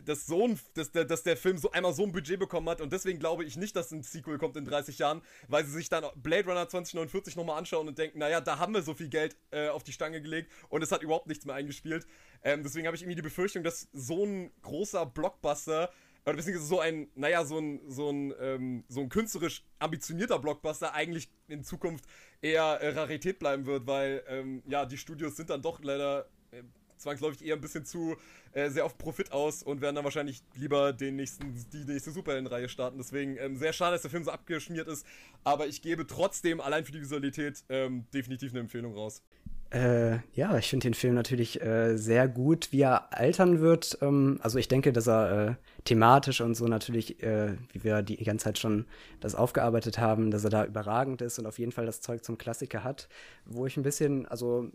dass, 0.04 0.26
so 0.26 0.44
ein, 0.44 0.58
dass, 0.74 0.92
der, 0.92 1.04
dass 1.04 1.22
der 1.22 1.36
Film 1.36 1.58
so 1.58 1.70
einmal 1.70 1.92
so 1.92 2.04
ein 2.04 2.12
Budget 2.12 2.38
bekommen 2.38 2.68
hat 2.68 2.80
und 2.80 2.92
deswegen 2.92 3.18
glaube 3.18 3.44
ich 3.44 3.56
nicht, 3.56 3.76
dass 3.76 3.90
ein 3.90 4.02
Sequel 4.02 4.38
kommt 4.38 4.56
in 4.56 4.64
30 4.64 4.98
Jahren, 4.98 5.22
weil 5.48 5.64
sie 5.64 5.72
sich 5.72 5.88
dann 5.88 6.04
Blade 6.16 6.46
Runner 6.46 6.68
2049 6.68 7.36
nochmal 7.36 7.58
anschauen 7.58 7.88
und 7.88 7.98
denken, 7.98 8.18
naja, 8.18 8.40
da 8.40 8.58
haben 8.58 8.74
wir 8.74 8.82
so 8.82 8.94
viel 8.94 9.08
Geld 9.08 9.36
äh, 9.50 9.68
auf 9.68 9.84
die 9.84 9.92
Stange 9.92 10.20
gelegt 10.20 10.52
und 10.68 10.82
es 10.82 10.92
hat 10.92 11.02
überhaupt 11.02 11.26
nichts 11.26 11.44
mehr 11.44 11.54
eingespielt. 11.54 12.06
Ähm, 12.42 12.62
deswegen 12.62 12.86
habe 12.86 12.96
ich 12.96 13.02
irgendwie 13.02 13.16
die 13.16 13.22
Befürchtung, 13.22 13.62
dass 13.62 13.88
so 13.92 14.24
ein 14.24 14.50
großer 14.62 15.06
Blockbuster 15.06 15.90
oder 16.28 16.36
beziehungsweise 16.36 16.68
so 16.68 16.80
ein, 16.80 17.08
naja, 17.14 17.44
so 17.44 17.58
ein, 17.58 17.80
so 17.88 18.10
ein, 18.10 18.34
ähm, 18.38 18.84
so 18.88 19.00
ein 19.00 19.08
künstlerisch 19.08 19.64
ambitionierter 19.78 20.38
Blockbuster 20.38 20.94
eigentlich 20.94 21.30
in 21.48 21.64
Zukunft 21.64 22.04
eher 22.42 22.64
äh, 22.80 22.90
Rarität 22.90 23.38
bleiben 23.38 23.66
wird, 23.66 23.86
weil, 23.86 24.22
ähm, 24.28 24.62
ja, 24.66 24.84
die 24.84 24.98
Studios 24.98 25.36
sind 25.36 25.50
dann 25.50 25.62
doch 25.62 25.82
leider 25.82 26.28
äh, 26.50 26.62
zwangsläufig 26.98 27.44
eher 27.44 27.54
ein 27.54 27.60
bisschen 27.60 27.84
zu 27.84 28.16
äh, 28.52 28.70
sehr 28.70 28.84
auf 28.84 28.98
Profit 28.98 29.32
aus 29.32 29.62
und 29.62 29.80
werden 29.80 29.96
dann 29.96 30.04
wahrscheinlich 30.04 30.42
lieber 30.54 30.92
den 30.92 31.16
nächsten, 31.16 31.54
die 31.72 31.84
nächste 31.84 32.10
Superheldenreihe 32.10 32.68
starten. 32.68 32.98
Deswegen 32.98 33.36
ähm, 33.36 33.56
sehr 33.56 33.72
schade, 33.72 33.92
dass 33.92 34.02
der 34.02 34.10
Film 34.10 34.24
so 34.24 34.30
abgeschmiert 34.30 34.88
ist, 34.88 35.06
aber 35.44 35.66
ich 35.66 35.82
gebe 35.82 36.06
trotzdem 36.06 36.60
allein 36.60 36.84
für 36.84 36.92
die 36.92 37.00
Visualität 37.00 37.64
ähm, 37.68 38.06
definitiv 38.12 38.52
eine 38.52 38.60
Empfehlung 38.60 38.94
raus. 38.94 39.22
Äh, 39.70 40.20
ja, 40.32 40.56
ich 40.56 40.70
finde 40.70 40.84
den 40.84 40.94
Film 40.94 41.14
natürlich 41.14 41.60
äh, 41.60 41.96
sehr 41.96 42.26
gut, 42.26 42.72
wie 42.72 42.80
er 42.80 43.12
altern 43.12 43.60
wird. 43.60 43.98
Ähm, 44.00 44.38
also 44.40 44.58
ich 44.58 44.68
denke, 44.68 44.94
dass 44.94 45.06
er 45.06 45.48
äh, 45.48 45.54
thematisch 45.84 46.40
und 46.40 46.54
so 46.54 46.66
natürlich, 46.68 47.22
äh, 47.22 47.54
wie 47.72 47.84
wir 47.84 48.00
die 48.00 48.16
ganze 48.24 48.44
Zeit 48.44 48.58
schon 48.58 48.86
das 49.20 49.34
aufgearbeitet 49.34 49.98
haben, 49.98 50.30
dass 50.30 50.44
er 50.44 50.50
da 50.50 50.64
überragend 50.64 51.20
ist 51.20 51.38
und 51.38 51.44
auf 51.44 51.58
jeden 51.58 51.72
Fall 51.72 51.84
das 51.84 52.00
Zeug 52.00 52.24
zum 52.24 52.38
Klassiker 52.38 52.82
hat. 52.82 53.08
Wo 53.44 53.66
ich 53.66 53.76
ein 53.76 53.82
bisschen, 53.82 54.24
also 54.26 54.70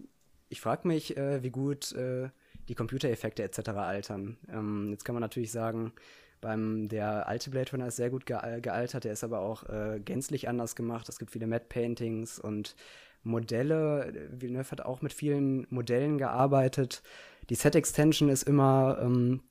ich 0.53 0.61
frage 0.61 0.87
mich, 0.87 1.17
äh, 1.17 1.41
wie 1.41 1.49
gut 1.49 1.93
äh, 1.93 2.29
die 2.69 2.75
Computereffekte 2.75 3.41
etc. 3.41 3.69
altern. 3.69 4.37
Ähm, 4.51 4.89
jetzt 4.91 5.03
kann 5.03 5.15
man 5.15 5.21
natürlich 5.21 5.51
sagen, 5.51 5.93
beim 6.41 6.87
der 6.89 7.27
alte 7.27 7.49
Blade 7.49 7.71
Runner 7.71 7.87
ist 7.87 7.95
sehr 7.95 8.11
gut 8.11 8.27
ge 8.27 8.37
gealtert, 8.61 9.03
der 9.03 9.13
ist 9.13 9.23
aber 9.23 9.39
auch 9.39 9.67
äh, 9.67 9.99
gänzlich 9.99 10.47
anders 10.47 10.75
gemacht. 10.75 11.09
Es 11.09 11.17
gibt 11.17 11.31
viele 11.31 11.47
Matte 11.47 11.65
Paintings 11.69 12.37
und 12.37 12.75
Modelle. 13.23 14.13
Villeneuve 14.29 14.69
hat 14.69 14.81
auch 14.81 15.01
mit 15.01 15.11
vielen 15.11 15.65
Modellen 15.71 16.19
gearbeitet. 16.19 17.01
Die 17.49 17.55
Set 17.55 17.75
Extension 17.75 18.29
ist 18.29 18.43
immer 18.43 18.99
ähm, 19.01 19.41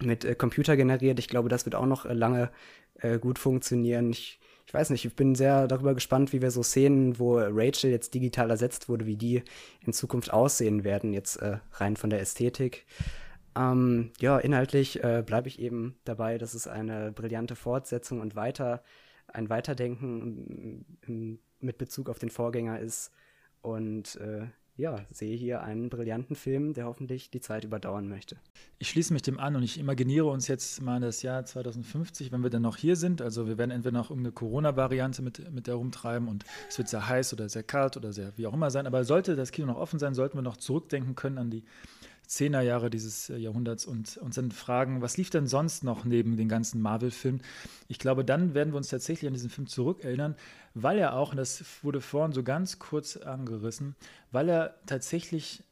mit 0.00 0.26
äh, 0.26 0.34
Computer 0.34 0.76
generiert. 0.76 1.18
Ich 1.18 1.28
glaube, 1.28 1.48
das 1.48 1.64
wird 1.64 1.76
auch 1.76 1.86
noch 1.86 2.04
äh, 2.04 2.12
lange 2.12 2.50
äh, 2.96 3.18
gut 3.18 3.38
funktionieren. 3.38 4.10
Ich 4.10 4.38
ich 4.72 4.74
weiß 4.74 4.88
nicht, 4.88 5.04
ich 5.04 5.14
bin 5.14 5.34
sehr 5.34 5.68
darüber 5.68 5.92
gespannt, 5.92 6.32
wie 6.32 6.40
wir 6.40 6.50
so 6.50 6.62
Szenen, 6.62 7.18
wo 7.18 7.36
Rachel 7.36 7.90
jetzt 7.90 8.14
digital 8.14 8.48
ersetzt 8.48 8.88
wurde, 8.88 9.04
wie 9.04 9.16
die 9.16 9.42
in 9.84 9.92
Zukunft 9.92 10.32
aussehen 10.32 10.82
werden, 10.82 11.12
jetzt 11.12 11.36
äh, 11.42 11.58
rein 11.72 11.94
von 11.94 12.08
der 12.08 12.22
Ästhetik. 12.22 12.86
Ähm, 13.54 14.12
ja, 14.18 14.38
inhaltlich 14.38 15.04
äh, 15.04 15.22
bleibe 15.26 15.48
ich 15.48 15.58
eben 15.58 15.96
dabei, 16.06 16.38
dass 16.38 16.54
es 16.54 16.66
eine 16.66 17.12
brillante 17.12 17.54
Fortsetzung 17.54 18.22
und 18.22 18.34
weiter 18.34 18.82
ein 19.28 19.50
Weiterdenken 19.50 20.86
mit 21.60 21.76
Bezug 21.76 22.08
auf 22.08 22.18
den 22.18 22.30
Vorgänger 22.30 22.80
ist. 22.80 23.12
Und 23.60 24.16
äh, 24.16 24.46
ja, 24.76 25.04
sehe 25.10 25.36
hier 25.36 25.62
einen 25.62 25.90
brillanten 25.90 26.34
Film, 26.34 26.72
der 26.72 26.86
hoffentlich 26.86 27.30
die 27.30 27.40
Zeit 27.40 27.64
überdauern 27.64 28.08
möchte. 28.08 28.36
Ich 28.78 28.88
schließe 28.88 29.12
mich 29.12 29.22
dem 29.22 29.38
an 29.38 29.54
und 29.54 29.62
ich 29.62 29.78
imaginiere 29.78 30.26
uns 30.26 30.48
jetzt 30.48 30.80
mal 30.80 30.98
das 31.00 31.22
Jahr 31.22 31.44
2050, 31.44 32.32
wenn 32.32 32.42
wir 32.42 32.48
dann 32.48 32.62
noch 32.62 32.76
hier 32.76 32.96
sind. 32.96 33.20
Also 33.20 33.46
wir 33.46 33.58
werden 33.58 33.70
entweder 33.70 33.98
noch 33.98 34.10
irgendeine 34.10 34.32
Corona-Variante 34.32 35.20
mit, 35.20 35.52
mit 35.52 35.68
herumtreiben 35.68 36.26
und 36.26 36.44
es 36.68 36.78
wird 36.78 36.88
sehr 36.88 37.06
heiß 37.06 37.34
oder 37.34 37.50
sehr 37.50 37.62
kalt 37.62 37.98
oder 37.98 38.12
sehr 38.12 38.32
wie 38.36 38.46
auch 38.46 38.54
immer 38.54 38.70
sein. 38.70 38.86
Aber 38.86 39.04
sollte 39.04 39.36
das 39.36 39.52
Kino 39.52 39.66
noch 39.66 39.78
offen 39.78 39.98
sein, 39.98 40.14
sollten 40.14 40.38
wir 40.38 40.42
noch 40.42 40.56
zurückdenken 40.56 41.14
können 41.14 41.36
an 41.36 41.50
die 41.50 41.64
Zehnerjahre 42.26 42.90
dieses 42.90 43.30
äh, 43.30 43.36
Jahrhunderts 43.36 43.84
und 43.84 44.16
uns 44.18 44.36
dann 44.36 44.50
fragen, 44.50 45.02
was 45.02 45.16
lief 45.16 45.30
denn 45.30 45.46
sonst 45.46 45.84
noch 45.84 46.04
neben 46.04 46.36
den 46.36 46.48
ganzen 46.48 46.80
Marvel-Filmen? 46.80 47.42
Ich 47.88 47.98
glaube, 47.98 48.24
dann 48.24 48.54
werden 48.54 48.72
wir 48.72 48.78
uns 48.78 48.88
tatsächlich 48.88 49.28
an 49.28 49.34
diesen 49.34 49.50
Film 49.50 49.66
zurückerinnern, 49.66 50.36
weil 50.74 50.98
er 50.98 51.14
auch, 51.14 51.32
und 51.32 51.36
das 51.36 51.64
wurde 51.82 52.00
vorhin 52.00 52.32
so 52.32 52.42
ganz 52.42 52.78
kurz 52.78 53.16
angerissen, 53.16 53.96
weil 54.30 54.48
er 54.48 54.74
tatsächlich 54.86 55.62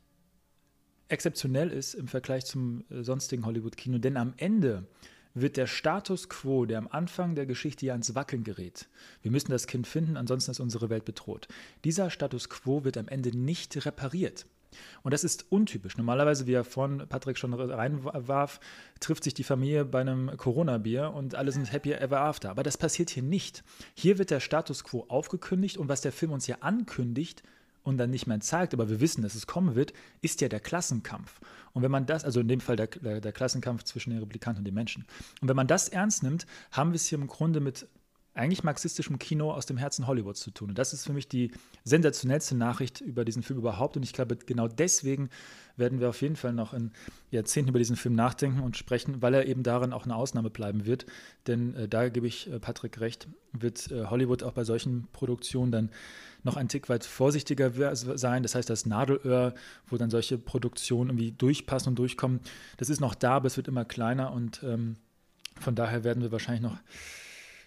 exzeptionell 1.09 1.71
ist 1.71 1.95
im 1.95 2.09
Vergleich 2.09 2.45
zum 2.45 2.85
äh, 2.91 3.03
sonstigen 3.03 3.47
Hollywood-Kino, 3.47 3.99
denn 3.99 4.17
am 4.17 4.35
Ende 4.37 4.87
wird 5.35 5.57
der 5.57 5.67
Status 5.67 6.29
quo, 6.29 6.67
der 6.67 6.79
am 6.79 6.89
Anfang 6.89 7.35
der 7.35 7.47
Geschichte 7.47 7.87
ja 7.87 7.93
ans 7.93 8.15
Wackeln 8.15 8.45
gerät. 8.45 8.89
Wir 9.23 9.31
müssen 9.31 9.53
das 9.53 9.67
Kind 9.67 9.87
finden, 9.87 10.17
ansonsten 10.17 10.51
ist 10.51 10.61
unsere 10.61 10.91
Welt 10.91 11.05
bedroht. 11.05 11.49
Dieser 11.85 12.11
Status 12.11 12.49
quo 12.49 12.85
wird 12.85 12.99
am 12.99 13.09
Ende 13.09 13.37
nicht 13.37 13.85
repariert. 13.87 14.47
Und 15.03 15.13
das 15.13 15.25
ist 15.25 15.51
untypisch. 15.51 15.97
Normalerweise, 15.97 16.47
wie 16.47 16.53
er 16.53 16.65
vorhin 16.65 17.07
Patrick 17.09 17.39
schon 17.39 17.55
reinwarf, 17.55 18.61
trifft 19.01 19.25
sich 19.25 19.35
die 19.35 19.45
Familie 19.45 19.85
bei 19.85 20.01
einem 20.01 20.37
Corona-Bier 20.37 21.13
und 21.13 21.35
alle 21.35 21.53
sind 21.53 21.73
happy 21.73 21.93
ever 21.93 22.21
after. 22.21 22.51
Aber 22.51 22.63
das 22.63 22.79
passiert 22.79 23.11
hier 23.11 23.23
nicht. 23.23 23.63
Hier 23.95 24.19
wird 24.19 24.31
der 24.31 24.41
Status 24.41 24.85
quo 24.85 25.07
aufgekündigt 25.09 25.79
und 25.79 25.89
was 25.89 26.01
der 26.01 26.13
Film 26.13 26.33
uns 26.33 26.47
ja 26.47 26.59
ankündigt, 26.61 27.43
und 27.83 27.99
dann 27.99 28.11
nicht 28.11 28.27
mehr 28.27 28.41
zeigt, 28.41 28.75
aber 28.75 28.89
wir 28.89 29.01
wissen, 29.01 29.23
dass 29.23 29.35
es 29.35 29.47
kommen 29.47 29.75
wird, 29.75 29.93
ist 30.21 30.41
ja 30.41 30.49
der 30.49 30.61
Klassenkampf. 30.61 31.41
Und 31.73 31.83
wenn 31.83 31.91
man 31.91 32.07
das, 32.07 32.25
also 32.25 32.41
in 32.41 32.49
dem 32.49 32.61
Fall 32.61 32.77
der, 32.77 32.89
der, 32.89 33.21
der 33.21 33.33
Klassenkampf 33.33 33.85
zwischen 33.85 34.11
den 34.11 34.19
Republikanern 34.19 34.59
und 34.59 34.65
den 34.65 34.75
Menschen. 34.75 35.07
Und 35.41 35.49
wenn 35.49 35.57
man 35.57 35.67
das 35.67 35.89
ernst 35.89 36.23
nimmt, 36.23 36.47
haben 36.73 36.91
wir 36.91 36.97
es 36.97 37.07
hier 37.07 37.19
im 37.19 37.27
Grunde 37.27 37.61
mit 37.61 37.89
eigentlich 38.41 38.65
marxistischem 38.65 39.19
Kino 39.19 39.53
aus 39.53 39.67
dem 39.67 39.77
Herzen 39.77 40.07
Hollywoods 40.07 40.41
zu 40.41 40.51
tun. 40.51 40.71
Und 40.71 40.79
das 40.79 40.95
ist 40.95 41.05
für 41.05 41.13
mich 41.13 41.29
die 41.29 41.53
sensationellste 41.85 42.57
Nachricht 42.57 43.01
über 43.03 43.25
diesen 43.25 43.43
Film 43.43 43.59
überhaupt. 43.59 43.97
Und 43.97 44.03
ich 44.03 44.15
glaube, 44.15 44.37
genau 44.37 44.67
deswegen 44.67 45.29
werden 45.77 46.01
wir 46.01 46.09
auf 46.09 46.23
jeden 46.23 46.37
Fall 46.37 46.55
noch 46.55 46.73
in 46.73 46.91
Jahrzehnten 47.31 47.69
über 47.69 47.79
diesen 47.79 47.97
Film 47.97 48.15
nachdenken 48.15 48.61
und 48.61 48.77
sprechen, 48.77 49.21
weil 49.21 49.35
er 49.35 49.47
eben 49.47 49.63
darin 49.63 49.93
auch 49.93 50.05
eine 50.05 50.17
Ausnahme 50.17 50.49
bleiben 50.49 50.87
wird. 50.87 51.05
Denn 51.47 51.75
äh, 51.75 51.89
da 51.89 52.09
gebe 52.09 52.27
ich 52.27 52.51
äh, 52.51 52.59
Patrick 52.59 53.01
recht, 53.01 53.29
wird 53.53 53.91
äh, 53.93 54.07
Hollywood 54.07 54.43
auch 54.43 54.53
bei 54.53 54.65
solchen 54.65 55.07
Produktionen 55.13 55.71
dann 55.71 55.91
noch 56.43 56.57
ein 56.57 56.69
Tick 56.69 56.89
weit 56.89 57.05
vorsichtiger 57.05 57.95
sein. 57.95 58.43
Das 58.43 58.55
heißt, 58.55 58.71
das 58.71 58.87
Nadelöhr, 58.87 59.55
wo 59.89 59.99
dann 59.99 60.09
solche 60.09 60.39
Produktionen 60.39 61.11
irgendwie 61.11 61.33
durchpassen 61.33 61.91
und 61.91 61.99
durchkommen, 61.99 62.41
das 62.79 62.89
ist 62.89 63.01
noch 63.01 63.15
da, 63.15 63.33
aber 63.33 63.47
es 63.47 63.59
wird 63.59 63.69
immer 63.69 63.85
kleiner 63.85 64.33
und 64.33 64.63
ähm, 64.63 64.97
von 65.61 65.75
daher 65.75 66.05
werden 66.05 66.23
wir 66.23 66.33
wahrscheinlich 66.33 66.63
noch 66.63 66.79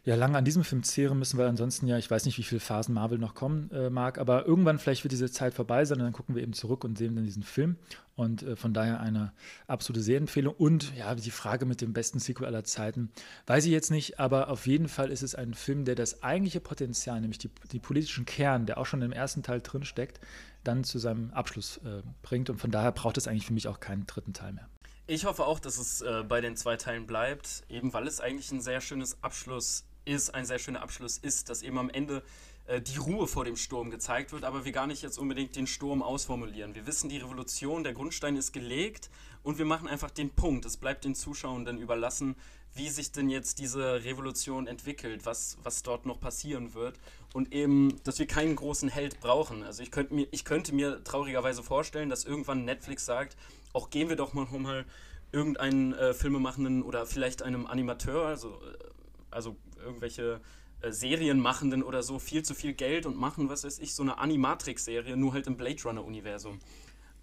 ja, 0.06 0.16
lange 0.16 0.38
an 0.38 0.44
diesem 0.44 0.66
Film 0.66 0.84
zehren 0.84 1.18
müssen, 1.18 1.38
weil 1.38 1.48
ansonsten 1.48 1.88
ja, 1.88 1.98
ich 1.98 2.12
weiß 2.12 2.26
nicht, 2.26 2.38
wie 2.38 2.44
viele 2.44 2.60
Phasen 2.60 2.94
Marvel 2.94 3.18
noch 3.18 3.36
kommen 3.36 3.72
äh, 3.72 3.90
mag, 3.90 4.18
aber 4.18 4.46
irgendwann 4.46 4.78
vielleicht 4.78 5.06
wird 5.06 5.14
diese 5.14 5.32
Zeit 5.32 5.54
vorbei 5.54 5.86
sein 5.86 6.00
und 6.00 6.04
dann 6.04 6.14
gucken 6.14 6.36
wir 6.36 6.44
eben 6.44 6.52
zurück 6.52 6.84
und 6.84 6.98
sehen 6.98 7.16
dann 7.16 7.24
diesen 7.24 7.44
Film. 7.44 7.78
Und 8.16 8.44
äh, 8.44 8.58
von 8.58 8.74
daher 8.74 9.00
eine 9.00 9.32
absolute 9.66 10.04
Sehempfehlung. 10.04 10.54
Und 10.54 10.94
ja, 10.96 11.16
die 11.16 11.32
Frage 11.32 11.66
mit 11.66 11.80
dem 11.80 11.94
besten 11.94 12.20
Sequel 12.20 12.46
aller 12.46 12.66
Zeiten, 12.66 13.12
weiß 13.48 13.66
ich 13.66 13.72
jetzt 13.72 13.92
nicht, 13.92 14.20
aber 14.20 14.50
auf 14.50 14.68
jeden 14.68 14.90
Fall 14.90 15.10
ist 15.10 15.24
es 15.24 15.36
ein 15.36 15.54
Film, 15.54 15.86
der 15.86 15.96
das 15.96 16.22
eigentliche 16.22 16.60
Potenzial, 16.60 17.22
nämlich 17.22 17.40
die, 17.40 17.50
die 17.72 17.80
politischen 17.80 18.26
Kern, 18.26 18.66
der 18.66 18.80
auch 18.80 18.86
schon 18.86 19.02
im 19.02 19.14
ersten 19.14 19.42
Teil 19.42 19.62
drin 19.62 19.86
steckt, 19.86 20.20
dann 20.66 20.84
zu 20.84 21.00
seinem 21.00 21.32
Abschluss 21.32 21.78
äh, 21.78 22.02
bringt. 22.22 22.50
Und 22.50 22.60
von 22.60 22.72
daher 22.72 22.92
braucht 22.92 23.18
es 23.18 23.28
eigentlich 23.28 23.46
für 23.46 23.54
mich 23.54 23.70
auch 23.70 23.80
keinen 23.80 24.06
dritten 24.06 24.34
Teil 24.34 24.52
mehr. 24.52 24.68
Ich 25.08 25.26
hoffe 25.26 25.46
auch, 25.46 25.60
dass 25.60 25.78
es 25.78 26.02
äh, 26.02 26.24
bei 26.28 26.42
den 26.42 26.56
zwei 26.58 26.76
Teilen 26.76 27.08
bleibt, 27.08 27.64
eben 27.70 27.94
weil 27.94 28.08
es 28.08 28.20
eigentlich 28.20 28.52
ein 28.52 28.62
sehr 28.62 28.80
schönes 28.80 29.22
Abschluss 29.24 29.86
ist, 30.06 30.34
ein 30.34 30.46
sehr 30.46 30.60
schöner 30.60 30.82
Abschluss 30.82 31.18
ist, 31.18 31.50
dass 31.50 31.62
eben 31.62 31.78
am 31.78 31.90
Ende 31.90 32.24
äh, 32.66 32.82
die 32.82 32.98
Ruhe 32.98 33.28
vor 33.28 33.46
dem 33.46 33.56
Sturm 33.56 33.90
gezeigt 33.90 34.32
wird, 34.32 34.44
aber 34.44 34.66
wir 34.66 34.72
gar 34.72 34.88
nicht 34.88 35.02
jetzt 35.02 35.18
unbedingt 35.18 35.56
den 35.56 35.68
Sturm 35.68 36.02
ausformulieren. 36.02 36.76
Wir 36.76 36.88
wissen, 36.88 37.10
die 37.10 37.18
Revolution, 37.18 37.84
der 37.84 37.94
Grundstein 37.94 38.36
ist 38.36 38.54
gelegt 38.54 39.10
und 39.44 39.58
wir 39.58 39.66
machen 39.66 39.88
einfach 39.88 40.12
den 40.12 40.30
Punkt. 40.30 40.66
Es 40.66 40.78
bleibt 40.78 41.04
den 41.04 41.16
Zuschauern 41.16 41.66
dann 41.66 41.78
überlassen, 41.78 42.36
wie 42.76 42.90
sich 42.90 43.12
denn 43.12 43.30
jetzt 43.30 43.60
diese 43.60 44.04
Revolution 44.04 44.68
entwickelt, 44.68 45.26
was, 45.26 45.58
was 45.64 45.84
dort 45.84 46.06
noch 46.06 46.20
passieren 46.20 46.74
wird 46.74 47.00
und 47.34 47.54
eben, 47.54 48.00
dass 48.04 48.18
wir 48.18 48.28
keinen 48.28 48.56
großen 48.56 48.90
Held 48.90 49.20
brauchen. 49.20 49.64
Also 49.64 49.84
ich 49.84 49.92
könnte 49.92 50.14
mir, 50.14 50.28
ich 50.32 50.44
könnte 50.46 50.74
mir 50.74 51.04
traurigerweise 51.04 51.62
vorstellen, 51.62 52.10
dass 52.10 52.26
irgendwann 52.26 52.66
Netflix 52.66 53.06
sagt, 53.06 53.36
auch 53.74 53.90
gehen 53.90 54.10
wir 54.10 54.16
doch 54.16 54.34
mal, 54.34 54.46
mal 54.46 54.86
irgendeinen 55.32 55.94
äh, 55.94 56.14
Filmemachenden 56.14 56.82
oder 56.82 57.06
vielleicht 57.06 57.42
einem 57.42 57.68
Animateur, 57.68 58.26
also, 58.26 58.50
äh, 58.50 58.84
also 59.32 59.56
irgendwelche 59.84 60.42
äh, 60.82 60.92
Serienmachenden 60.92 61.84
oder 61.84 62.04
so 62.04 62.20
viel 62.20 62.44
zu 62.44 62.54
viel 62.56 62.74
Geld 62.74 63.06
und 63.06 63.18
machen, 63.18 63.50
was 63.50 63.64
weiß 63.64 63.80
ich, 63.80 63.94
so 63.94 64.04
eine 64.04 64.18
Animatrix-Serie, 64.18 65.16
nur 65.16 65.34
halt 65.34 65.48
im 65.48 65.58
Blade 65.58 65.82
Runner-Universum. 65.84 66.60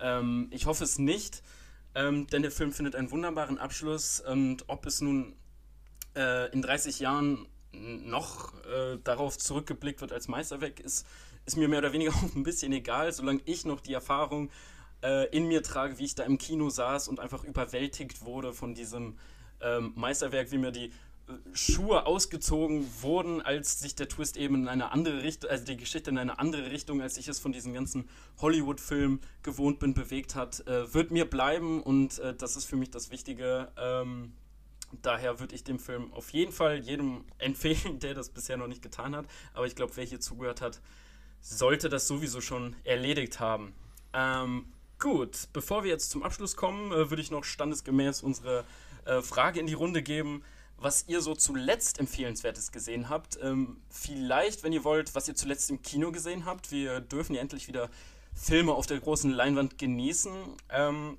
Ähm, 0.00 0.48
ich 0.50 0.66
hoffe 0.66 0.84
es 0.84 0.98
nicht, 0.98 1.42
ähm, 1.94 2.26
denn 2.28 2.42
der 2.42 2.50
Film 2.50 2.72
findet 2.72 2.94
einen 2.94 3.10
wunderbaren 3.10 3.58
Abschluss 3.58 4.20
und 4.20 4.64
ob 4.68 4.86
es 4.86 5.00
nun 5.00 5.34
äh, 6.16 6.50
in 6.52 6.62
30 6.62 7.00
Jahren 7.00 7.46
noch 7.72 8.54
äh, 8.64 8.98
darauf 9.04 9.38
zurückgeblickt 9.38 10.00
wird 10.00 10.12
als 10.12 10.28
Meisterwerk, 10.28 10.80
ist, 10.80 11.06
ist 11.46 11.56
mir 11.56 11.68
mehr 11.68 11.80
oder 11.80 11.92
weniger 11.92 12.10
auch 12.14 12.34
ein 12.34 12.42
bisschen 12.42 12.72
egal, 12.72 13.12
solange 13.12 13.40
ich 13.44 13.64
noch 13.64 13.80
die 13.80 13.92
Erfahrung 13.92 14.50
äh, 15.02 15.28
in 15.36 15.46
mir 15.46 15.62
trage, 15.62 15.98
wie 15.98 16.04
ich 16.04 16.14
da 16.14 16.24
im 16.24 16.38
Kino 16.38 16.70
saß 16.70 17.08
und 17.08 17.20
einfach 17.20 17.44
überwältigt 17.44 18.22
wurde 18.22 18.52
von 18.52 18.74
diesem 18.74 19.18
ähm, 19.60 19.92
Meisterwerk, 19.96 20.50
wie 20.50 20.58
mir 20.58 20.72
die 20.72 20.92
Schuhe 21.52 22.06
ausgezogen 22.06 22.86
wurden, 23.02 23.40
als 23.42 23.80
sich 23.80 23.94
der 23.94 24.08
Twist 24.08 24.36
eben 24.36 24.54
in 24.54 24.68
eine 24.68 24.92
andere 24.92 25.22
Richtung, 25.22 25.50
also 25.50 25.64
die 25.64 25.76
Geschichte 25.76 26.10
in 26.10 26.18
eine 26.18 26.38
andere 26.38 26.70
Richtung, 26.70 27.00
als 27.00 27.16
ich 27.16 27.28
es 27.28 27.38
von 27.38 27.52
diesen 27.52 27.74
ganzen 27.74 28.08
Hollywood-Filmen 28.40 29.20
gewohnt 29.42 29.78
bin, 29.78 29.94
bewegt 29.94 30.34
hat, 30.34 30.66
äh, 30.66 30.92
wird 30.94 31.10
mir 31.10 31.24
bleiben 31.24 31.82
und 31.82 32.18
äh, 32.18 32.34
das 32.34 32.56
ist 32.56 32.66
für 32.66 32.76
mich 32.76 32.90
das 32.90 33.10
Wichtige. 33.10 33.72
Ähm, 33.76 34.32
daher 35.02 35.40
würde 35.40 35.54
ich 35.54 35.64
dem 35.64 35.78
Film 35.78 36.12
auf 36.12 36.30
jeden 36.30 36.52
Fall 36.52 36.78
jedem 36.78 37.24
empfehlen, 37.38 37.98
der 37.98 38.14
das 38.14 38.30
bisher 38.30 38.56
noch 38.56 38.68
nicht 38.68 38.82
getan 38.82 39.14
hat. 39.14 39.26
Aber 39.54 39.66
ich 39.66 39.74
glaube, 39.74 39.96
wer 39.96 40.04
hier 40.04 40.20
zugehört 40.20 40.60
hat, 40.60 40.80
sollte 41.40 41.88
das 41.88 42.06
sowieso 42.06 42.40
schon 42.40 42.76
erledigt 42.84 43.40
haben. 43.40 43.74
Ähm, 44.12 44.66
gut, 44.98 45.48
bevor 45.52 45.84
wir 45.84 45.90
jetzt 45.90 46.10
zum 46.10 46.22
Abschluss 46.22 46.56
kommen, 46.56 46.92
äh, 46.92 47.10
würde 47.10 47.22
ich 47.22 47.30
noch 47.30 47.44
standesgemäß 47.44 48.22
unsere 48.22 48.64
äh, 49.04 49.22
Frage 49.22 49.60
in 49.60 49.66
die 49.66 49.74
Runde 49.74 50.02
geben 50.02 50.42
was 50.80 51.04
ihr 51.06 51.20
so 51.20 51.34
zuletzt 51.34 52.00
Empfehlenswertes 52.00 52.72
gesehen 52.72 53.08
habt. 53.08 53.38
Ähm, 53.42 53.82
vielleicht, 53.90 54.62
wenn 54.62 54.72
ihr 54.72 54.82
wollt, 54.82 55.14
was 55.14 55.28
ihr 55.28 55.34
zuletzt 55.34 55.70
im 55.70 55.82
Kino 55.82 56.10
gesehen 56.10 56.46
habt. 56.46 56.72
Wir 56.72 57.00
dürfen 57.00 57.34
ja 57.34 57.42
endlich 57.42 57.68
wieder 57.68 57.90
Filme 58.34 58.72
auf 58.72 58.86
der 58.86 58.98
großen 58.98 59.30
Leinwand 59.30 59.76
genießen. 59.78 60.32
Ähm, 60.70 61.18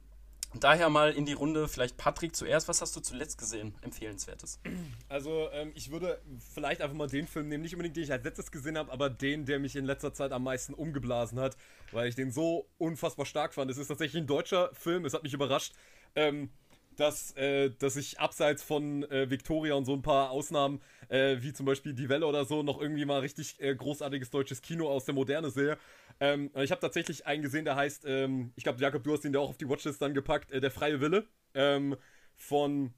daher 0.59 0.89
mal 0.89 1.13
in 1.13 1.25
die 1.25 1.33
Runde, 1.33 1.67
vielleicht 1.67 1.95
Patrick 1.97 2.35
zuerst. 2.35 2.67
Was 2.67 2.81
hast 2.81 2.95
du 2.95 3.01
zuletzt 3.01 3.37
gesehen, 3.37 3.75
Empfehlenswertes? 3.81 4.59
Also, 5.09 5.49
ähm, 5.51 5.71
ich 5.75 5.91
würde 5.91 6.21
vielleicht 6.53 6.81
einfach 6.81 6.95
mal 6.95 7.07
den 7.07 7.27
Film 7.27 7.49
nehmen, 7.49 7.61
nicht 7.61 7.73
unbedingt 7.73 7.97
den 7.97 8.03
ich 8.03 8.11
als 8.11 8.23
letztes 8.23 8.51
gesehen 8.51 8.77
habe, 8.77 8.91
aber 8.91 9.09
den, 9.09 9.45
der 9.45 9.59
mich 9.59 9.75
in 9.75 9.85
letzter 9.85 10.13
Zeit 10.13 10.31
am 10.31 10.43
meisten 10.43 10.73
umgeblasen 10.73 11.39
hat, 11.39 11.55
weil 11.91 12.07
ich 12.07 12.15
den 12.15 12.31
so 12.31 12.67
unfassbar 12.77 13.25
stark 13.25 13.53
fand. 13.53 13.69
Es 13.69 13.77
ist 13.77 13.87
tatsächlich 13.87 14.23
ein 14.23 14.27
deutscher 14.27 14.73
Film, 14.73 15.05
es 15.05 15.13
hat 15.13 15.23
mich 15.23 15.33
überrascht. 15.33 15.73
Ähm, 16.15 16.49
dass, 16.95 17.35
äh, 17.35 17.71
dass 17.79 17.95
ich 17.95 18.19
abseits 18.19 18.63
von 18.63 19.03
äh, 19.03 19.29
Victoria 19.29 19.75
und 19.75 19.85
so 19.85 19.93
ein 19.93 20.01
paar 20.01 20.31
Ausnahmen, 20.31 20.81
äh, 21.09 21.37
wie 21.39 21.53
zum 21.53 21.65
Beispiel 21.65 21.93
Die 21.93 22.09
Welle 22.09 22.25
oder 22.25 22.45
so, 22.45 22.63
noch 22.63 22.79
irgendwie 22.79 23.05
mal 23.05 23.19
richtig 23.19 23.59
äh, 23.59 23.75
großartiges 23.75 24.29
deutsches 24.29 24.61
Kino 24.61 24.89
aus 24.89 25.05
der 25.05 25.15
Moderne 25.15 25.49
sehe. 25.49 25.77
Ähm, 26.19 26.51
ich 26.55 26.71
habe 26.71 26.81
tatsächlich 26.81 27.25
einen 27.25 27.41
gesehen, 27.41 27.65
der 27.65 27.75
heißt, 27.75 28.03
ähm, 28.05 28.51
ich 28.55 28.63
glaube, 28.63 28.79
Jakob, 28.79 29.03
du 29.03 29.13
hast 29.13 29.25
ihn 29.25 29.33
ja 29.33 29.39
auch 29.39 29.49
auf 29.49 29.57
die 29.57 29.67
Watchlist 29.67 30.01
dann 30.01 30.13
gepackt, 30.13 30.51
äh, 30.51 30.61
Der 30.61 30.71
freie 30.71 31.01
Wille 31.01 31.25
ähm, 31.53 31.95
von, 32.35 32.93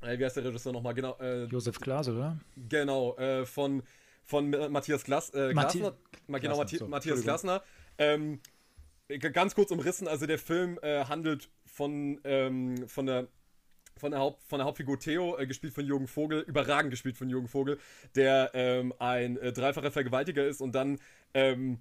äh, 0.00 0.18
wie 0.18 0.24
heißt 0.24 0.36
der 0.36 0.44
Regisseur 0.44 0.72
nochmal? 0.72 0.94
Genau. 0.94 1.16
Josef 1.50 1.78
Glas, 1.80 2.08
oder? 2.08 2.38
Genau, 2.56 3.16
von, 3.44 3.82
von 4.24 4.50
Matthias 4.50 5.04
Glas, 5.04 5.32
Glasner. 5.32 5.54
Mathi 6.26 6.42
genau, 6.42 6.56
Mathi 6.56 6.78
so, 6.78 6.88
Matthias 6.88 7.22
Glasner. 7.22 7.62
Ähm, 7.98 8.40
ganz 9.32 9.54
kurz 9.54 9.70
umrissen, 9.70 10.08
also 10.08 10.26
der 10.26 10.38
Film 10.38 10.78
handelt 10.82 11.48
von, 11.76 12.18
ähm, 12.24 12.88
von 12.88 13.06
der 13.06 13.28
von 13.98 14.10
der, 14.10 14.20
Haupt, 14.20 14.42
von 14.42 14.58
der 14.58 14.66
Hauptfigur 14.66 14.98
Theo, 14.98 15.38
äh, 15.38 15.46
gespielt 15.46 15.72
von 15.72 15.86
Jürgen 15.86 16.06
Vogel, 16.06 16.40
überragend 16.40 16.90
gespielt 16.90 17.16
von 17.16 17.30
Jürgen 17.30 17.48
Vogel, 17.48 17.78
der 18.14 18.50
ähm, 18.52 18.92
ein 18.98 19.38
äh, 19.38 19.54
dreifacher 19.54 19.90
Vergewaltiger 19.90 20.46
ist 20.46 20.60
und 20.60 20.74
dann 20.74 20.98
ähm, 21.32 21.78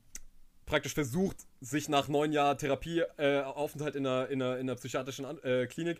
praktisch 0.66 0.94
versucht, 0.94 1.38
sich 1.60 1.90
nach 1.90 2.08
neun 2.08 2.32
Jahren 2.32 2.58
Therapieaufenthalt 2.58 3.96
äh, 3.96 3.98
in, 3.98 4.08
einer, 4.08 4.30
in, 4.30 4.42
einer, 4.42 4.58
in 4.58 4.70
einer 4.70 4.76
psychiatrischen 4.76 5.26
äh, 5.44 5.68
Klinik, 5.68 6.00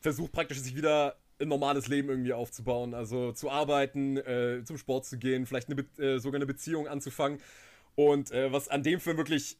versucht 0.00 0.30
praktisch 0.30 0.60
sich 0.60 0.76
wieder 0.76 1.16
ein 1.40 1.48
normales 1.48 1.88
Leben 1.88 2.08
irgendwie 2.08 2.32
aufzubauen, 2.32 2.94
also 2.94 3.32
zu 3.32 3.50
arbeiten, 3.50 4.16
äh, 4.16 4.62
zum 4.64 4.78
Sport 4.78 5.06
zu 5.06 5.18
gehen, 5.18 5.44
vielleicht 5.44 5.68
eine 5.70 5.84
äh, 5.98 6.20
sogar 6.20 6.38
eine 6.38 6.46
Beziehung 6.46 6.86
anzufangen. 6.86 7.40
Und 7.96 8.30
was 8.30 8.68
an 8.68 8.84
dem 8.84 9.00
Film 9.00 9.16
wirklich 9.16 9.56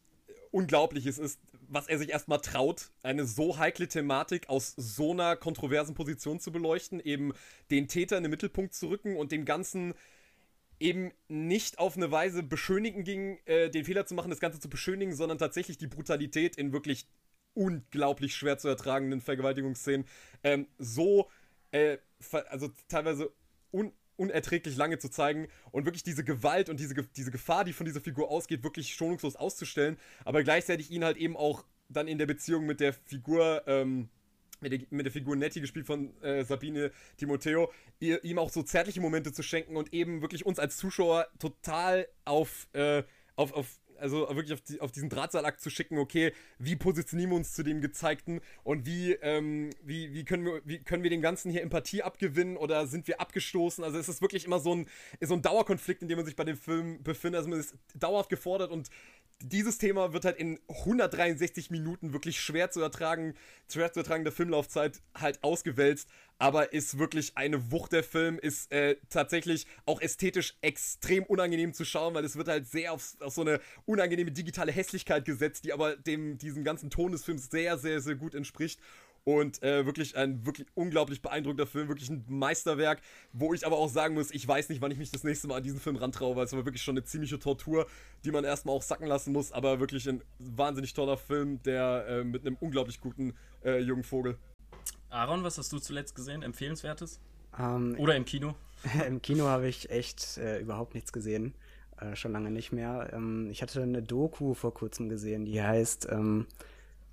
unglaublich 0.51 1.05
ist, 1.05 1.17
ist, 1.17 1.41
was 1.69 1.87
er 1.87 1.97
sich 1.97 2.09
erstmal 2.09 2.39
traut, 2.39 2.91
eine 3.03 3.25
so 3.25 3.57
heikle 3.57 3.87
Thematik 3.87 4.49
aus 4.49 4.73
so 4.75 5.11
einer 5.11 5.35
kontroversen 5.35 5.95
Position 5.95 6.39
zu 6.39 6.51
beleuchten, 6.51 6.99
eben 6.99 7.33
den 7.69 7.87
Täter 7.87 8.17
in 8.17 8.23
den 8.23 8.31
Mittelpunkt 8.31 8.73
zu 8.73 8.89
rücken 8.89 9.15
und 9.15 9.31
dem 9.31 9.45
Ganzen 9.45 9.93
eben 10.79 11.11
nicht 11.27 11.77
auf 11.77 11.97
eine 11.97 12.11
Weise 12.11 12.41
beschönigen 12.41 13.03
ging, 13.03 13.39
äh, 13.45 13.69
den 13.69 13.85
Fehler 13.85 14.05
zu 14.05 14.15
machen, 14.15 14.29
das 14.29 14.39
Ganze 14.39 14.59
zu 14.59 14.69
beschönigen, 14.69 15.13
sondern 15.13 15.37
tatsächlich 15.37 15.77
die 15.77 15.87
Brutalität 15.87 16.55
in 16.55 16.73
wirklich 16.73 17.07
unglaublich 17.53 18.35
schwer 18.35 18.57
zu 18.57 18.67
ertragenden 18.67 19.21
Vergewaltigungsszenen 19.21 20.07
ähm, 20.43 20.67
so, 20.77 21.29
äh, 21.71 21.97
also 22.49 22.69
teilweise 22.87 23.31
un 23.71 23.91
unerträglich 24.19 24.75
lange 24.75 24.99
zu 24.99 25.09
zeigen 25.09 25.47
und 25.71 25.85
wirklich 25.85 26.03
diese 26.03 26.23
Gewalt 26.23 26.69
und 26.69 26.79
diese, 26.79 26.93
diese 27.15 27.31
Gefahr, 27.31 27.63
die 27.63 27.73
von 27.73 27.85
dieser 27.85 28.01
Figur 28.01 28.29
ausgeht, 28.29 28.63
wirklich 28.63 28.93
schonungslos 28.93 29.35
auszustellen, 29.35 29.97
aber 30.25 30.43
gleichzeitig 30.43 30.91
ihn 30.91 31.03
halt 31.03 31.17
eben 31.17 31.37
auch 31.37 31.63
dann 31.87 32.07
in 32.07 32.17
der 32.17 32.27
Beziehung 32.27 32.65
mit 32.65 32.79
der 32.79 32.93
Figur, 32.93 33.63
ähm, 33.65 34.09
mit 34.61 34.71
der, 34.71 34.79
mit 34.89 35.05
der 35.05 35.11
Figur 35.11 35.35
Nettie, 35.35 35.61
gespielt 35.61 35.87
von 35.87 36.21
äh, 36.21 36.43
Sabine 36.43 36.91
Timoteo, 37.17 37.71
ihr, 37.99 38.23
ihm 38.23 38.37
auch 38.37 38.49
so 38.49 38.61
zärtliche 38.61 39.01
Momente 39.01 39.31
zu 39.31 39.41
schenken 39.41 39.75
und 39.75 39.93
eben 39.93 40.21
wirklich 40.21 40.45
uns 40.45 40.59
als 40.59 40.77
Zuschauer 40.77 41.27
total 41.39 42.07
auf, 42.25 42.67
äh, 42.73 43.03
auf, 43.35 43.53
auf 43.53 43.79
also 43.99 44.27
wirklich 44.29 44.53
auf, 44.53 44.61
die, 44.61 44.81
auf 44.81 44.91
diesen 44.91 45.09
Drahtseilakt 45.09 45.61
zu 45.61 45.69
schicken, 45.69 45.97
okay, 45.97 46.33
wie 46.57 46.75
positionieren 46.75 47.31
wir 47.31 47.37
uns 47.37 47.53
zu 47.53 47.63
dem 47.63 47.81
Gezeigten 47.81 48.41
und 48.63 48.85
wie, 48.85 49.13
ähm, 49.21 49.69
wie, 49.83 50.13
wie, 50.13 50.25
können 50.25 50.45
wir, 50.45 50.61
wie 50.65 50.79
können 50.79 51.03
wir 51.03 51.09
dem 51.09 51.21
Ganzen 51.21 51.51
hier 51.51 51.61
Empathie 51.61 52.03
abgewinnen 52.03 52.57
oder 52.57 52.87
sind 52.87 53.07
wir 53.07 53.19
abgestoßen? 53.21 53.83
Also 53.83 53.97
es 53.97 54.09
ist 54.09 54.21
wirklich 54.21 54.45
immer 54.45 54.59
so 54.59 54.75
ein, 54.75 54.87
so 55.21 55.33
ein 55.33 55.41
Dauerkonflikt, 55.41 56.01
in 56.01 56.07
dem 56.07 56.17
man 56.17 56.25
sich 56.25 56.35
bei 56.35 56.43
dem 56.45 56.57
Film 56.57 57.03
befindet. 57.03 57.39
Also 57.39 57.49
man 57.49 57.59
ist 57.59 57.75
dauerhaft 57.95 58.29
gefordert 58.29 58.71
und 58.71 58.89
dieses 59.41 59.77
Thema 59.77 60.13
wird 60.13 60.25
halt 60.25 60.37
in 60.37 60.59
163 60.67 61.71
Minuten 61.71 62.13
wirklich 62.13 62.39
schwer 62.39 62.71
zu 62.71 62.81
ertragen, 62.81 63.35
schwer 63.71 63.91
zu 63.91 63.99
ertragender 64.01 64.31
Filmlaufzeit 64.31 65.01
halt 65.15 65.43
ausgewälzt, 65.43 66.09
aber 66.39 66.73
ist 66.73 66.99
wirklich 66.99 67.37
eine 67.37 67.71
Wucht 67.71 67.91
der 67.91 68.03
Film, 68.03 68.39
ist 68.39 68.71
äh, 68.71 68.97
tatsächlich 69.09 69.65
auch 69.85 70.01
ästhetisch 70.01 70.55
extrem 70.61 71.23
unangenehm 71.23 71.73
zu 71.73 71.85
schauen, 71.85 72.13
weil 72.13 72.25
es 72.25 72.35
wird 72.35 72.47
halt 72.47 72.67
sehr 72.67 72.93
auf, 72.93 73.15
auf 73.19 73.33
so 73.33 73.41
eine 73.41 73.59
unangenehme 73.85 74.31
digitale 74.31 74.71
Hässlichkeit 74.71 75.25
gesetzt, 75.25 75.65
die 75.65 75.73
aber 75.73 75.95
dem, 75.95 76.37
diesem 76.37 76.63
ganzen 76.63 76.89
Ton 76.89 77.11
des 77.11 77.23
Films 77.23 77.49
sehr, 77.49 77.77
sehr, 77.77 78.01
sehr 78.01 78.15
gut 78.15 78.35
entspricht. 78.35 78.79
Und 79.29 79.61
äh, 79.61 79.85
wirklich 79.85 80.17
ein 80.17 80.43
wirklich 80.43 80.65
unglaublich 80.73 81.21
beeindruckender 81.21 81.67
Film, 81.67 81.87
wirklich 81.87 82.09
ein 82.09 82.25
Meisterwerk, 82.27 82.99
wo 83.31 83.53
ich 83.53 83.63
aber 83.63 83.77
auch 83.77 83.87
sagen 83.87 84.15
muss, 84.15 84.31
ich 84.31 84.47
weiß 84.47 84.69
nicht, 84.69 84.81
wann 84.81 84.89
ich 84.89 84.97
mich 84.97 85.11
das 85.11 85.23
nächste 85.23 85.47
Mal 85.47 85.57
an 85.57 85.63
diesen 85.63 85.79
Film 85.79 85.97
rantraue, 85.97 86.35
weil 86.35 86.45
es 86.45 86.53
war 86.53 86.65
wirklich 86.65 86.81
schon 86.81 86.97
eine 86.97 87.03
ziemliche 87.03 87.37
Tortur, 87.37 87.85
die 88.25 88.31
man 88.31 88.43
erstmal 88.43 88.75
auch 88.75 88.81
sacken 88.81 89.05
lassen 89.05 89.31
muss, 89.31 89.51
aber 89.51 89.79
wirklich 89.79 90.09
ein 90.09 90.23
wahnsinnig 90.39 90.95
toller 90.95 91.15
Film, 91.15 91.61
der 91.61 92.07
äh, 92.07 92.23
mit 92.23 92.43
einem 92.43 92.57
unglaublich 92.59 93.01
guten 93.01 93.35
äh, 93.63 93.77
jungen 93.77 94.03
Vogel. 94.03 94.35
Aaron, 95.11 95.43
was 95.43 95.59
hast 95.59 95.71
du 95.73 95.77
zuletzt 95.77 96.15
gesehen? 96.15 96.41
Empfehlenswertes? 96.41 97.19
Ähm, 97.59 97.97
Oder 97.99 98.15
im 98.15 98.25
Kino? 98.25 98.55
Im 99.07 99.21
Kino 99.21 99.45
habe 99.45 99.67
ich 99.67 99.91
echt 99.91 100.39
äh, 100.39 100.59
überhaupt 100.59 100.95
nichts 100.95 101.13
gesehen. 101.13 101.53
Äh, 101.99 102.15
schon 102.15 102.31
lange 102.31 102.49
nicht 102.49 102.71
mehr. 102.71 103.11
Ähm, 103.13 103.51
ich 103.51 103.61
hatte 103.61 103.83
eine 103.83 104.01
Doku 104.01 104.55
vor 104.55 104.73
kurzem 104.73 105.07
gesehen, 105.07 105.45
die 105.45 105.61
heißt 105.61 106.07
ähm, 106.09 106.47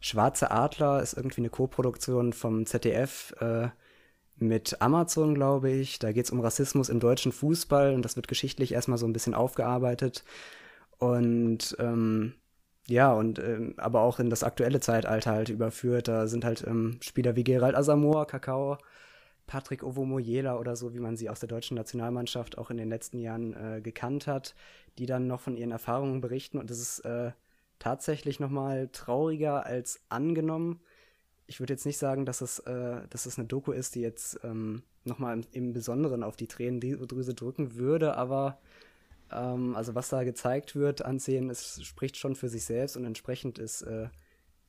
Schwarze 0.01 0.51
Adler, 0.51 1.03
ist 1.03 1.15
irgendwie 1.15 1.41
eine 1.41 1.51
Co-Produktion 1.51 2.33
vom 2.33 2.67
ZDF 2.67 3.35
äh, 3.41 3.69
mit 4.37 4.81
Amazon, 4.81 5.35
glaube 5.35 5.71
ich. 5.71 5.99
Da 5.99 6.13
geht 6.13 6.27
es 6.27 6.31
um 6.31 6.41
Rassismus 6.41 6.89
im 6.89 7.01
deutschen 7.01 7.33
Fußball 7.33 7.95
und 7.95 8.03
das 8.03 8.17
wird 8.17 8.29
geschichtlich 8.29 8.73
erstmal 8.73 8.99
so 8.99 9.07
ein 9.07 9.13
bisschen 9.13 9.35
aufgearbeitet. 9.35 10.25
Und 10.99 11.77
ähm, 11.79 12.35
ja, 12.89 13.13
und 13.13 13.39
ähm, 13.39 13.75
aber 13.79 14.03
auch 14.03 14.21
in 14.21 14.31
das 14.31 14.45
aktuelle 14.45 14.81
Zeitalter 14.81 15.33
halt 15.33 15.49
überführt. 15.49 16.09
Da 16.09 16.27
sind 16.27 16.45
halt 16.45 16.65
ähm, 16.67 16.99
Spieler 17.03 17.35
wie 17.37 17.45
Gerald 17.45 17.75
Asamoah, 17.75 18.27
Kakao, 18.27 18.79
Patrick 19.47 19.83
Ovomoyela 19.83 20.59
oder 20.59 20.77
so, 20.77 20.95
wie 20.95 21.01
man 21.01 21.17
sie 21.17 21.29
aus 21.31 21.41
der 21.41 21.49
deutschen 21.49 21.77
Nationalmannschaft 21.77 22.59
auch 22.59 22.71
in 22.71 22.77
den 22.77 22.89
letzten 22.89 23.19
Jahren 23.19 23.55
äh, 23.55 23.81
gekannt 23.81 24.27
hat, 24.27 24.55
die 24.99 25.07
dann 25.07 25.27
noch 25.27 25.41
von 25.41 25.57
ihren 25.57 25.73
Erfahrungen 25.73 26.21
berichten. 26.21 26.59
Und 26.59 26.71
das 26.71 26.79
ist 26.79 27.01
äh, 27.01 27.33
tatsächlich 27.79 28.41
noch 28.41 28.51
mal 28.51 28.89
trauriger 28.93 29.67
als 29.67 30.01
angenommen. 30.09 30.81
Ich 31.47 31.61
würde 31.61 31.73
jetzt 31.73 31.87
nicht 31.87 31.99
sagen, 31.99 32.27
dass 32.27 32.41
es, 32.41 32.59
äh, 32.61 33.03
dass 33.11 33.27
es 33.27 33.39
eine 33.39 33.47
Doku 33.47 33.73
ist, 33.73 33.95
die 33.95 34.01
jetzt 34.01 34.41
ähm, 34.43 34.83
noch 35.05 35.19
mal 35.19 35.33
im, 35.35 35.45
im 35.53 35.73
Besonderen 35.73 36.23
auf 36.23 36.37
die 36.37 36.49
Tränendrüse 36.49 37.35
drücken 37.35 37.77
würde, 37.77 38.17
aber 38.17 38.59
ähm, 39.31 39.77
also 39.77 39.95
was 39.95 40.09
da 40.09 40.25
gezeigt 40.25 40.75
wird 40.75 41.05
ansehen, 41.05 41.51
es 41.51 41.85
spricht 41.85 42.17
schon 42.17 42.35
für 42.35 42.49
sich 42.49 42.65
selbst 42.65 42.97
und 42.97 43.05
entsprechend 43.05 43.59
ist 43.59 43.83
äh, 43.83 44.09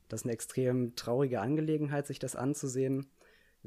das 0.08 0.24
eine 0.24 0.34
extrem 0.34 0.96
traurige 0.96 1.42
Angelegenheit, 1.42 2.08
sich 2.08 2.20
das 2.20 2.36
anzusehen 2.36 3.08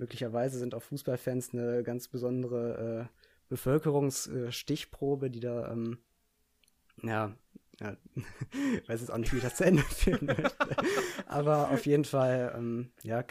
möglicherweise 0.01 0.59
sind 0.59 0.75
auch 0.75 0.83
Fußballfans 0.83 1.53
eine 1.53 1.83
ganz 1.83 2.09
besondere 2.09 3.09
äh, 3.09 3.15
Bevölkerungsstichprobe, 3.49 5.31
die 5.31 5.41
da, 5.41 5.71
ähm, 5.71 5.99
ja, 7.03 7.35
ja 7.81 7.97
weiß 8.87 9.01
jetzt 9.01 9.11
auch 9.11 9.19
nicht, 9.19 9.33
wie 9.33 9.39
ich 9.39 9.43
das 9.43 9.57
zu 9.57 9.65
Ende 9.65 9.83
führen 9.89 10.27
möchte. 10.27 10.53
Aber 11.27 11.71
auf 11.71 11.87
jeden 11.87 12.05
Fall, 12.05 12.55
ähm, 12.57 12.91
ja, 13.03 13.25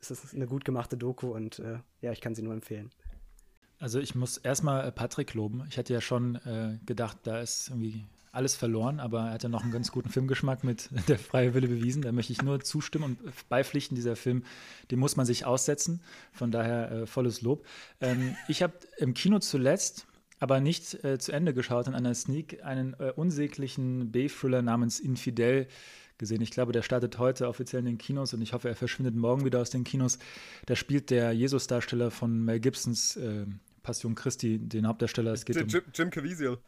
es 0.00 0.10
ist 0.10 0.34
eine 0.34 0.46
gut 0.46 0.64
gemachte 0.64 0.96
Doku 0.96 1.28
und 1.28 1.58
äh, 1.58 1.78
ja, 2.00 2.12
ich 2.12 2.20
kann 2.20 2.34
sie 2.34 2.42
nur 2.42 2.54
empfehlen. 2.54 2.90
Also 3.78 3.98
ich 3.98 4.14
muss 4.14 4.36
erstmal 4.36 4.86
äh, 4.86 4.92
Patrick 4.92 5.34
loben. 5.34 5.64
Ich 5.68 5.78
hatte 5.78 5.92
ja 5.92 6.00
schon 6.00 6.36
äh, 6.36 6.78
gedacht, 6.84 7.18
da 7.22 7.40
ist 7.40 7.68
irgendwie 7.68 8.06
alles 8.32 8.54
verloren, 8.54 9.00
aber 9.00 9.22
er 9.22 9.32
hat 9.32 9.42
ja 9.42 9.48
noch 9.48 9.62
einen 9.62 9.72
ganz 9.72 9.90
guten 9.90 10.08
Filmgeschmack 10.08 10.62
mit 10.62 10.88
Der 11.08 11.18
freie 11.18 11.54
Wille 11.54 11.68
bewiesen. 11.68 12.02
Da 12.02 12.12
möchte 12.12 12.32
ich 12.32 12.42
nur 12.42 12.60
zustimmen 12.60 13.04
und 13.04 13.48
beipflichten. 13.48 13.94
Dieser 13.94 14.16
Film, 14.16 14.44
den 14.90 14.98
muss 14.98 15.16
man 15.16 15.26
sich 15.26 15.46
aussetzen. 15.46 16.00
Von 16.32 16.50
daher 16.50 16.92
äh, 16.92 17.06
volles 17.06 17.42
Lob. 17.42 17.66
Ähm, 18.00 18.36
ich 18.48 18.62
habe 18.62 18.74
im 18.98 19.14
Kino 19.14 19.38
zuletzt, 19.38 20.06
aber 20.40 20.60
nicht 20.60 21.04
äh, 21.04 21.18
zu 21.18 21.32
Ende 21.32 21.54
geschaut, 21.54 21.86
in 21.86 21.94
einer 21.94 22.14
Sneak 22.14 22.64
einen 22.64 22.94
äh, 22.94 23.12
unsäglichen 23.14 24.10
B-Thriller 24.10 24.62
namens 24.62 24.98
Infidel 24.98 25.68
gesehen. 26.18 26.40
Ich 26.42 26.50
glaube, 26.50 26.72
der 26.72 26.82
startet 26.82 27.18
heute 27.18 27.46
offiziell 27.46 27.80
in 27.80 27.86
den 27.86 27.98
Kinos 27.98 28.34
und 28.34 28.42
ich 28.42 28.52
hoffe, 28.52 28.68
er 28.68 28.74
verschwindet 28.74 29.14
morgen 29.14 29.44
wieder 29.44 29.60
aus 29.60 29.70
den 29.70 29.84
Kinos. 29.84 30.18
Da 30.66 30.76
spielt 30.76 31.10
der 31.10 31.32
Jesus-Darsteller 31.32 32.10
von 32.10 32.44
Mel 32.44 32.58
Gibsons 32.58 33.16
äh, 33.16 33.46
Passion 33.82 34.14
Christi, 34.14 34.58
den 34.58 34.86
Hauptdarsteller. 34.86 35.32
Es 35.32 35.44
geht 35.44 35.56
Jim, 35.56 35.82
um, 35.86 35.92
Jim 35.94 36.10
Caviezel. 36.10 36.58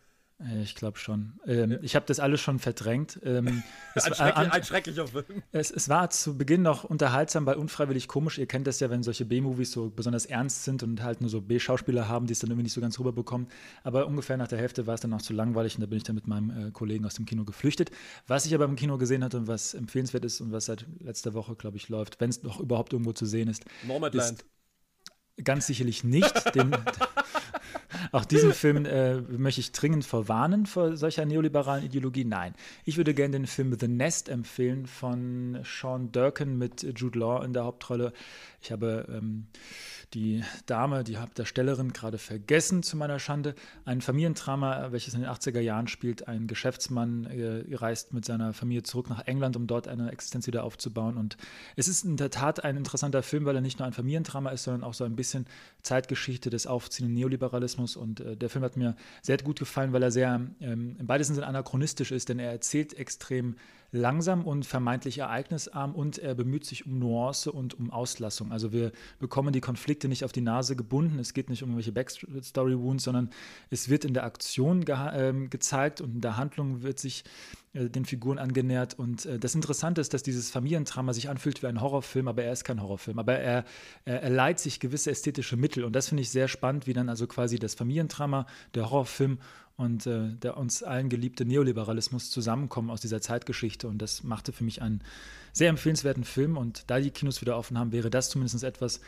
Äh, 0.50 0.62
ich 0.62 0.74
glaube 0.74 0.98
schon. 0.98 1.34
Ähm, 1.46 1.78
ich 1.82 1.94
habe 1.96 2.06
das 2.06 2.20
alles 2.20 2.40
schon 2.40 2.58
verdrängt. 2.58 3.20
Ähm, 3.24 3.62
ein, 3.94 4.00
schrecklich, 4.00 4.20
an, 4.20 4.50
ein, 4.50 4.64
schrecklicher 4.64 5.06
Film. 5.06 5.42
Es, 5.52 5.70
es, 5.70 5.88
war 5.88 6.10
zu 6.10 6.36
Beginn 6.36 6.62
noch 6.62 6.84
unterhaltsam, 6.84 7.46
weil 7.46 7.56
unfreiwillig 7.56 8.08
komisch. 8.08 8.38
Ihr 8.38 8.46
kennt 8.46 8.66
das 8.66 8.80
ja, 8.80 8.90
wenn 8.90 9.02
solche 9.02 9.24
B-Movies 9.24 9.72
so 9.72 9.90
besonders 9.90 10.26
ernst 10.26 10.64
sind 10.64 10.82
und 10.82 11.02
halt 11.02 11.20
nur 11.20 11.30
so 11.30 11.40
B-Schauspieler 11.40 12.08
haben, 12.08 12.26
die 12.26 12.32
es 12.32 12.40
dann 12.40 12.50
irgendwie 12.50 12.64
nicht 12.64 12.72
so 12.72 12.80
ganz 12.80 12.98
rüberbekommen. 12.98 13.48
Aber 13.84 14.06
ungefähr 14.06 14.36
nach 14.36 14.48
der 14.48 14.58
Hälfte 14.58 14.86
war 14.86 14.94
es 14.94 15.00
dann 15.00 15.12
auch 15.12 15.22
zu 15.22 15.32
langweilig 15.32 15.76
und 15.76 15.82
da 15.82 15.86
bin 15.86 15.98
ich 15.98 16.04
dann 16.04 16.16
mit 16.16 16.26
meinem 16.26 16.68
äh, 16.68 16.70
Kollegen 16.70 17.04
aus 17.04 17.14
dem 17.14 17.26
Kino 17.26 17.44
geflüchtet. 17.44 17.90
Was 18.26 18.46
ich 18.46 18.54
aber 18.54 18.64
im 18.64 18.76
Kino 18.76 18.98
gesehen 18.98 19.24
hatte 19.24 19.38
und 19.38 19.46
was 19.46 19.74
empfehlenswert 19.74 20.24
ist 20.24 20.40
und 20.40 20.52
was 20.52 20.66
seit 20.66 20.86
letzter 21.00 21.34
Woche, 21.34 21.54
glaube 21.54 21.76
ich, 21.76 21.88
läuft, 21.88 22.20
wenn 22.20 22.30
es 22.30 22.42
noch 22.42 22.60
überhaupt 22.60 22.92
irgendwo 22.92 23.12
zu 23.12 23.26
sehen 23.26 23.48
ist. 23.48 23.64
Nomadland. 23.86 24.40
Ist 24.40 24.46
ganz 25.44 25.66
sicherlich 25.66 26.04
nicht. 26.04 26.54
Den, 26.54 26.70
auch 28.10 28.24
diesen 28.24 28.52
Film 28.52 28.84
äh, 28.84 29.20
möchte 29.20 29.60
ich 29.60 29.72
dringend 29.72 30.04
verwarnen 30.04 30.66
vor 30.66 30.96
solcher 30.96 31.24
neoliberalen 31.24 31.84
Ideologie. 31.84 32.24
Nein, 32.24 32.54
ich 32.84 32.96
würde 32.96 33.14
gerne 33.14 33.32
den 33.32 33.46
Film 33.46 33.76
The 33.78 33.88
Nest 33.88 34.28
empfehlen 34.28 34.86
von 34.86 35.60
Sean 35.64 36.10
Durkin 36.12 36.58
mit 36.58 36.82
Jude 36.98 37.18
Law 37.18 37.44
in 37.44 37.52
der 37.52 37.64
Hauptrolle. 37.64 38.12
Ich 38.60 38.72
habe 38.72 39.06
ähm, 39.08 39.46
die 40.14 40.42
Dame, 40.66 41.04
die 41.04 41.16
Hauptdarstellerin, 41.16 41.92
gerade 41.92 42.18
vergessen, 42.18 42.82
zu 42.82 42.96
meiner 42.96 43.18
Schande. 43.18 43.54
Ein 43.84 44.00
Familiendrama, 44.00 44.92
welches 44.92 45.14
in 45.14 45.20
den 45.20 45.30
80er 45.30 45.60
Jahren 45.60 45.88
spielt. 45.88 46.28
Ein 46.28 46.46
Geschäftsmann 46.46 47.24
äh, 47.24 47.74
reist 47.74 48.12
mit 48.12 48.24
seiner 48.24 48.52
Familie 48.52 48.82
zurück 48.82 49.08
nach 49.08 49.26
England, 49.26 49.56
um 49.56 49.66
dort 49.66 49.88
eine 49.88 50.10
Existenz 50.10 50.46
wieder 50.46 50.64
aufzubauen. 50.64 51.16
Und 51.16 51.36
es 51.76 51.88
ist 51.88 52.04
in 52.04 52.16
der 52.16 52.30
Tat 52.30 52.64
ein 52.64 52.76
interessanter 52.76 53.22
Film, 53.22 53.44
weil 53.44 53.54
er 53.54 53.62
nicht 53.62 53.78
nur 53.78 53.86
ein 53.86 53.92
Familiendrama 53.92 54.50
ist, 54.50 54.64
sondern 54.64 54.84
auch 54.84 54.94
so 54.94 55.04
ein 55.04 55.16
bisschen 55.16 55.46
Zeitgeschichte 55.82 56.50
des 56.50 56.66
aufziehenden 56.66 57.14
Neoliberalismus. 57.14 57.96
Und 57.96 58.20
äh, 58.20 58.36
der 58.36 58.50
Film 58.50 58.64
hat 58.64 58.76
mir 58.76 58.96
sehr 59.22 59.38
gut 59.38 59.58
gefallen, 59.58 59.92
weil 59.92 60.02
er 60.02 60.10
sehr 60.10 60.40
ähm, 60.60 60.96
im 60.98 61.08
weitesten 61.08 61.34
Sinne 61.34 61.46
anachronistisch 61.46 62.12
ist, 62.12 62.28
denn 62.28 62.38
er 62.38 62.52
erzählt 62.52 62.94
extrem 62.94 63.56
langsam 63.92 64.44
und 64.44 64.64
vermeintlich 64.64 65.18
ereignisarm 65.18 65.94
und 65.94 66.18
er 66.18 66.34
bemüht 66.34 66.64
sich 66.64 66.86
um 66.86 66.98
Nuance 66.98 67.52
und 67.52 67.78
um 67.78 67.90
Auslassung. 67.90 68.50
Also 68.50 68.72
wir 68.72 68.90
bekommen 69.20 69.52
die 69.52 69.60
Konflikte 69.60 70.08
nicht 70.08 70.24
auf 70.24 70.32
die 70.32 70.40
Nase 70.40 70.76
gebunden. 70.76 71.18
Es 71.18 71.34
geht 71.34 71.50
nicht 71.50 71.62
um 71.62 71.70
irgendwelche 71.70 71.92
Backstory-Wounds, 71.92 73.04
sondern 73.04 73.30
es 73.70 73.90
wird 73.90 74.04
in 74.04 74.14
der 74.14 74.24
Aktion 74.24 74.84
ge 74.84 74.96
äh, 74.96 75.32
gezeigt 75.48 76.00
und 76.00 76.14
in 76.14 76.20
der 76.22 76.38
Handlung 76.38 76.82
wird 76.82 76.98
sich 76.98 77.24
äh, 77.74 77.88
den 77.88 78.04
Figuren 78.04 78.38
angenähert. 78.38 78.98
Und 78.98 79.26
äh, 79.26 79.38
das 79.38 79.54
Interessante 79.54 80.00
ist, 80.00 80.14
dass 80.14 80.22
dieses 80.22 80.50
Familiendrama 80.50 81.12
sich 81.12 81.28
anfühlt 81.28 81.62
wie 81.62 81.66
ein 81.66 81.80
Horrorfilm, 81.80 82.28
aber 82.28 82.44
er 82.44 82.52
ist 82.52 82.64
kein 82.64 82.82
Horrorfilm. 82.82 83.18
Aber 83.18 83.34
er, 83.38 83.64
er, 84.04 84.22
er 84.22 84.30
leiht 84.30 84.58
sich 84.58 84.80
gewisse 84.80 85.10
ästhetische 85.10 85.56
Mittel. 85.56 85.84
Und 85.84 85.94
das 85.94 86.08
finde 86.08 86.22
ich 86.22 86.30
sehr 86.30 86.48
spannend, 86.48 86.86
wie 86.86 86.92
dann 86.92 87.08
also 87.08 87.26
quasi 87.26 87.58
das 87.58 87.74
Familiendrama, 87.74 88.46
der 88.74 88.90
Horrorfilm 88.90 89.38
und 89.76 90.06
äh, 90.06 90.34
der 90.34 90.56
uns 90.56 90.82
allen 90.82 91.08
geliebte 91.08 91.44
Neoliberalismus 91.44 92.30
zusammenkommen 92.30 92.90
aus 92.90 93.00
dieser 93.00 93.20
Zeitgeschichte. 93.20 93.88
Und 93.88 93.98
das 93.98 94.22
machte 94.22 94.52
für 94.52 94.64
mich 94.64 94.82
einen 94.82 95.02
sehr 95.52 95.68
empfehlenswerten 95.68 96.24
Film. 96.24 96.56
Und 96.56 96.84
da 96.88 97.00
die 97.00 97.10
Kinos 97.10 97.40
wieder 97.40 97.56
offen 97.56 97.78
haben, 97.78 97.92
wäre 97.92 98.10
das 98.10 98.30
zumindest 98.30 98.62
etwas, 98.64 98.98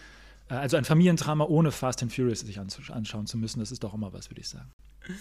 äh, 0.48 0.54
also 0.54 0.76
ein 0.76 0.84
Familiendrama 0.84 1.44
ohne 1.44 1.70
Fast 1.70 2.02
and 2.02 2.12
Furious 2.12 2.40
sich 2.40 2.58
anschauen 2.58 3.26
zu 3.26 3.36
müssen. 3.38 3.60
Das 3.60 3.70
ist 3.70 3.84
doch 3.84 3.94
immer 3.94 4.12
was, 4.12 4.30
würde 4.30 4.40
ich 4.40 4.48
sagen. 4.48 4.70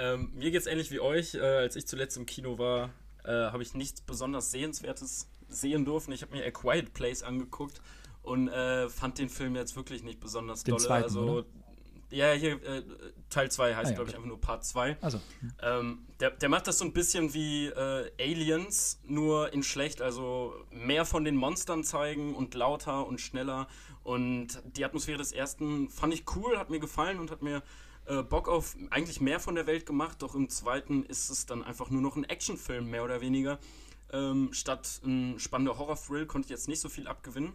Ähm, 0.00 0.30
mir 0.34 0.52
geht 0.52 0.60
es 0.60 0.66
ähnlich 0.66 0.92
wie 0.92 1.00
euch. 1.00 1.34
Äh, 1.34 1.40
als 1.40 1.74
ich 1.74 1.86
zuletzt 1.88 2.16
im 2.16 2.24
Kino 2.24 2.58
war, 2.58 2.90
äh, 3.24 3.30
habe 3.30 3.62
ich 3.62 3.74
nichts 3.74 4.00
besonders 4.00 4.52
Sehenswertes 4.52 5.28
sehen 5.48 5.84
dürfen. 5.84 6.12
Ich 6.12 6.22
habe 6.22 6.36
mir 6.36 6.44
A 6.46 6.50
Quiet 6.50 6.94
Place 6.94 7.24
angeguckt 7.24 7.80
und 8.22 8.48
äh, 8.48 8.88
fand 8.88 9.18
den 9.18 9.28
Film 9.28 9.56
jetzt 9.56 9.74
wirklich 9.74 10.04
nicht 10.04 10.20
besonders 10.20 10.62
den 10.62 10.72
dolle. 10.72 10.86
Zweiten, 10.86 11.04
also 11.04 11.20
oder? 11.22 11.46
Ja, 12.10 12.32
hier 12.32 12.62
äh, 12.62 12.82
Teil 13.28 13.50
2 13.50 13.74
heißt, 13.74 13.86
ah, 13.86 13.90
ja, 13.90 13.94
glaube 13.94 14.10
ich, 14.10 14.16
einfach 14.16 14.28
nur 14.28 14.40
Part 14.40 14.64
2. 14.64 14.96
Also. 15.00 15.20
Ähm, 15.62 16.06
der, 16.20 16.30
der 16.30 16.48
macht 16.48 16.66
das 16.66 16.78
so 16.78 16.84
ein 16.84 16.92
bisschen 16.92 17.34
wie 17.34 17.66
äh, 17.66 18.10
Aliens, 18.18 19.00
nur 19.04 19.52
in 19.52 19.62
schlecht, 19.62 20.00
also 20.00 20.54
mehr 20.70 21.04
von 21.04 21.24
den 21.24 21.36
Monstern 21.36 21.84
zeigen 21.84 22.34
und 22.34 22.54
lauter 22.54 23.06
und 23.06 23.20
schneller. 23.20 23.68
Und 24.02 24.62
die 24.76 24.84
Atmosphäre 24.84 25.18
des 25.18 25.32
ersten 25.32 25.90
fand 25.90 26.14
ich 26.14 26.24
cool, 26.34 26.58
hat 26.58 26.70
mir 26.70 26.80
gefallen 26.80 27.18
und 27.18 27.30
hat 27.30 27.42
mir 27.42 27.62
äh, 28.06 28.22
Bock 28.22 28.48
auf 28.48 28.76
eigentlich 28.90 29.20
mehr 29.20 29.38
von 29.38 29.54
der 29.54 29.66
Welt 29.66 29.84
gemacht. 29.84 30.22
Doch 30.22 30.34
im 30.34 30.48
zweiten 30.48 31.04
ist 31.04 31.28
es 31.28 31.44
dann 31.44 31.62
einfach 31.62 31.90
nur 31.90 32.00
noch 32.00 32.16
ein 32.16 32.24
Actionfilm, 32.24 32.88
mehr 32.88 33.04
oder 33.04 33.20
weniger. 33.20 33.58
Ähm, 34.10 34.48
statt 34.52 35.02
ein 35.04 35.38
spannender 35.38 35.76
Horror-Thrill 35.76 36.24
konnte 36.24 36.46
ich 36.46 36.50
jetzt 36.50 36.68
nicht 36.68 36.80
so 36.80 36.88
viel 36.88 37.06
abgewinnen 37.06 37.52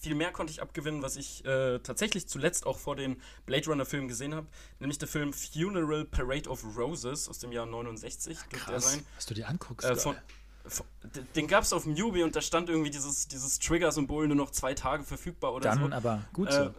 viel 0.00 0.14
mehr 0.14 0.32
konnte 0.32 0.50
ich 0.52 0.62
abgewinnen, 0.62 1.02
was 1.02 1.16
ich 1.16 1.44
äh, 1.44 1.78
tatsächlich 1.80 2.26
zuletzt 2.26 2.66
auch 2.66 2.78
vor 2.78 2.96
den 2.96 3.20
Blade 3.44 3.66
Runner-Filmen 3.66 4.08
gesehen 4.08 4.34
habe, 4.34 4.46
nämlich 4.78 4.98
der 4.98 5.08
Film 5.08 5.32
Funeral 5.32 6.06
Parade 6.06 6.48
of 6.48 6.64
Roses 6.76 7.28
aus 7.28 7.38
dem 7.38 7.52
Jahr 7.52 7.66
69. 7.66 8.36
Ja, 8.36 8.58
krass, 8.58 8.98
was 9.16 9.26
du 9.26 9.34
dir 9.34 9.48
anguckst. 9.48 9.86
Äh, 9.86 9.96
von, 9.96 10.16
von, 10.66 10.86
den 11.36 11.46
gab 11.46 11.64
es 11.64 11.72
auf 11.74 11.84
Mubi 11.84 12.22
und 12.22 12.34
da 12.34 12.40
stand 12.40 12.70
irgendwie 12.70 12.90
dieses, 12.90 13.28
dieses 13.28 13.58
Trigger-Symbol 13.58 14.26
nur 14.26 14.36
noch 14.36 14.50
zwei 14.50 14.72
Tage 14.72 15.04
verfügbar 15.04 15.52
oder 15.52 15.68
Dann 15.68 15.78
so. 15.78 15.84
Dann 15.84 15.92
aber 15.92 16.22
gut 16.32 16.50
so. 16.50 16.62
Äh, 16.62 16.72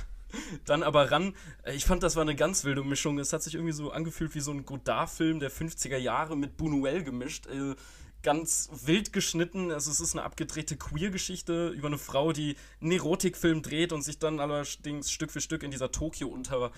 dann 0.64 0.82
aber 0.82 1.12
ran. 1.12 1.34
Äh, 1.62 1.74
ich 1.74 1.84
fand, 1.84 2.02
das 2.02 2.16
war 2.16 2.22
eine 2.22 2.34
ganz 2.34 2.64
wilde 2.64 2.82
Mischung. 2.82 3.20
Es 3.20 3.32
hat 3.32 3.44
sich 3.44 3.54
irgendwie 3.54 3.72
so 3.72 3.92
angefühlt 3.92 4.34
wie 4.34 4.40
so 4.40 4.50
ein 4.50 4.64
Godard-Film 4.64 5.38
der 5.38 5.52
50er 5.52 5.96
Jahre 5.96 6.36
mit 6.36 6.58
Buñuel 6.58 7.02
gemischt. 7.02 7.46
Äh, 7.46 7.76
ganz 8.24 8.68
wild 8.84 9.12
geschnitten. 9.12 9.70
Also 9.70 9.92
es 9.92 10.00
ist 10.00 10.14
eine 10.14 10.24
abgedrehte 10.24 10.76
Queer-Geschichte 10.76 11.68
über 11.68 11.86
eine 11.86 11.98
Frau, 11.98 12.32
die 12.32 12.56
einen 12.80 12.90
Erotikfilm 12.90 13.62
dreht 13.62 13.92
und 13.92 14.02
sich 14.02 14.18
dann 14.18 14.40
allerdings 14.40 15.12
Stück 15.12 15.30
für 15.30 15.40
Stück 15.40 15.62
in 15.62 15.70
dieser 15.70 15.92
Tokio-Unterwelt 15.92 16.72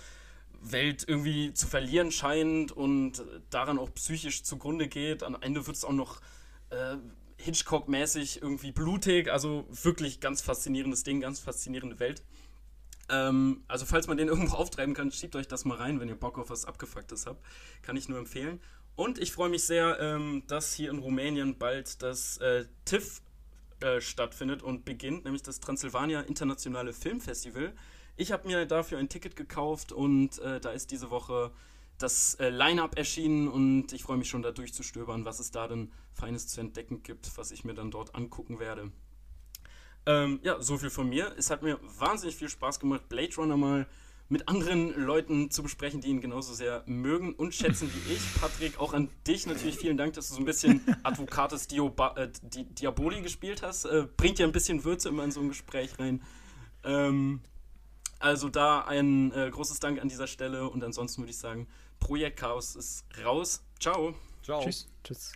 irgendwie 1.07 1.55
zu 1.55 1.67
verlieren 1.67 2.11
scheint 2.11 2.73
und 2.73 3.25
daran 3.49 3.79
auch 3.79 3.95
psychisch 3.95 4.43
zugrunde 4.43 4.89
geht. 4.89 5.23
Am 5.23 5.39
Ende 5.41 5.67
wird 5.67 5.77
es 5.77 5.85
auch 5.85 5.93
noch 5.93 6.21
äh, 6.69 6.97
Hitchcock-mäßig 7.39 8.43
irgendwie 8.43 8.73
blutig. 8.73 9.31
Also 9.33 9.67
wirklich 9.71 10.21
ganz 10.21 10.43
faszinierendes 10.43 11.05
Ding, 11.05 11.21
ganz 11.21 11.39
faszinierende 11.39 11.99
Welt. 12.01 12.23
Ähm, 13.09 13.63
also 13.69 13.87
falls 13.87 14.09
man 14.09 14.17
den 14.17 14.29
irgendwo 14.29 14.57
auftreiben 14.57 14.95
kann, 14.95 15.13
schiebt 15.13 15.37
euch 15.37 15.49
das 15.49 15.65
mal 15.65 15.77
rein, 15.77 16.01
wenn 16.01 16.09
ihr 16.09 16.17
Bock 16.19 16.39
auf 16.39 16.51
was 16.51 16.65
Abgefucktes 16.65 17.27
habt. 17.27 17.45
Kann 17.83 17.97
ich 17.97 18.09
nur 18.09 18.19
empfehlen. 18.19 18.61
Und 18.97 19.19
ich 19.19 19.33
freue 19.33 19.51
mich 19.51 19.65
sehr, 19.65 20.01
ähm, 20.01 20.43
dass 20.47 20.73
hier 20.75 20.91
in 20.91 20.99
Rumänien 20.99 21.59
bald 21.59 22.03
das 22.03 22.39
äh, 22.39 22.65
TIFF 22.87 23.21
äh, 23.81 24.01
stattfindet 24.01 24.63
und 24.63 24.87
beginnt, 24.87 25.25
nämlich 25.25 25.43
das 25.43 25.61
Transsilvania 25.61 26.23
Internationale 26.23 26.95
Filmfestival. 26.95 27.75
Ich 28.17 28.33
habe 28.33 28.49
mir 28.49 28.65
dafür 28.65 28.99
ein 28.99 29.11
Ticket 29.11 29.37
gekauft 29.37 29.93
und 29.93 30.39
äh, 30.39 30.61
da 30.61 30.71
ist 30.71 30.91
diese 30.91 31.11
Woche 31.11 31.53
das 31.99 32.35
äh, 32.37 32.49
Line-up 32.49 32.97
erschienen 32.97 33.49
und 33.49 33.93
ich 33.93 34.03
freue 34.03 34.17
mich 34.17 34.31
schon 34.31 34.41
da 34.41 34.51
durchzustöbern, 34.51 35.27
was 35.27 35.41
es 35.41 35.51
da 35.51 35.69
denn 35.69 35.93
Feines 36.15 36.49
zu 36.49 36.61
entdecken 36.63 37.03
gibt, 37.03 37.31
was 37.37 37.51
ich 37.51 37.65
mir 37.65 37.75
dann 37.75 37.91
dort 37.91 38.15
angucken 38.15 38.59
werde. 38.59 38.91
Ähm, 40.07 40.41
ja, 40.43 40.61
so 40.61 40.79
viel 40.79 40.91
von 40.91 41.09
mir. 41.09 41.35
Es 41.37 41.51
hat 41.51 41.63
mir 41.63 41.79
wahnsinnig 41.99 42.37
viel 42.37 42.49
Spaß 42.49 42.81
gemacht, 42.81 43.09
Blade 43.11 43.35
Runner 43.37 43.57
mal 43.59 43.87
mit 44.29 44.49
anderen 44.49 44.95
Leuten 45.01 45.51
zu 45.51 45.63
besprechen, 45.63 46.01
die 46.01 46.09
ihn 46.09 46.21
genauso 46.21 46.53
sehr 46.53 46.83
mögen 46.87 47.35
und 47.35 47.55
schätzen 47.55 47.91
wie 47.93 48.15
ich. 48.15 48.41
Patrick, 48.41 48.79
auch 48.81 48.93
an 48.93 49.09
dich 49.27 49.47
natürlich 49.47 49.79
vielen 49.79 49.97
Dank, 49.97 50.15
dass 50.15 50.29
du 50.29 50.35
so 50.35 50.41
ein 50.41 50.45
bisschen 50.45 50.81
Advocatus 51.03 51.69
Dioba 51.69 52.15
äh, 52.17 52.31
Di 52.43 52.65
Diaboli 52.65 53.23
gespielt 53.23 53.63
hast. 53.63 53.85
Äh, 53.85 54.07
bringt 54.17 54.39
ja 54.39 54.47
ein 54.47 54.53
bisschen 54.53 54.85
Würze 54.85 55.09
immer 55.09 55.25
in 55.25 55.31
so 55.31 55.41
ein 55.41 55.49
Gespräch 55.49 55.99
rein. 55.99 56.23
Ähm, 56.85 57.41
also 58.19 58.49
da 58.49 58.81
ein 58.81 59.33
äh, 59.33 59.51
großes 59.51 59.79
Dank 59.79 60.01
an 60.01 60.09
dieser 60.09 60.27
Stelle 60.27 60.69
und 60.69 60.83
ansonsten 60.83 61.23
würde 61.23 61.31
ich 61.31 61.39
sagen, 61.39 61.69
Projekt 62.01 62.39
Chaos 62.39 62.75
ist 62.75 63.05
raus. 63.25 63.63
Ciao. 63.79 64.15
Ciao. 64.43 64.63
Tschüss. 64.63 64.89
Tschüss. 65.05 65.33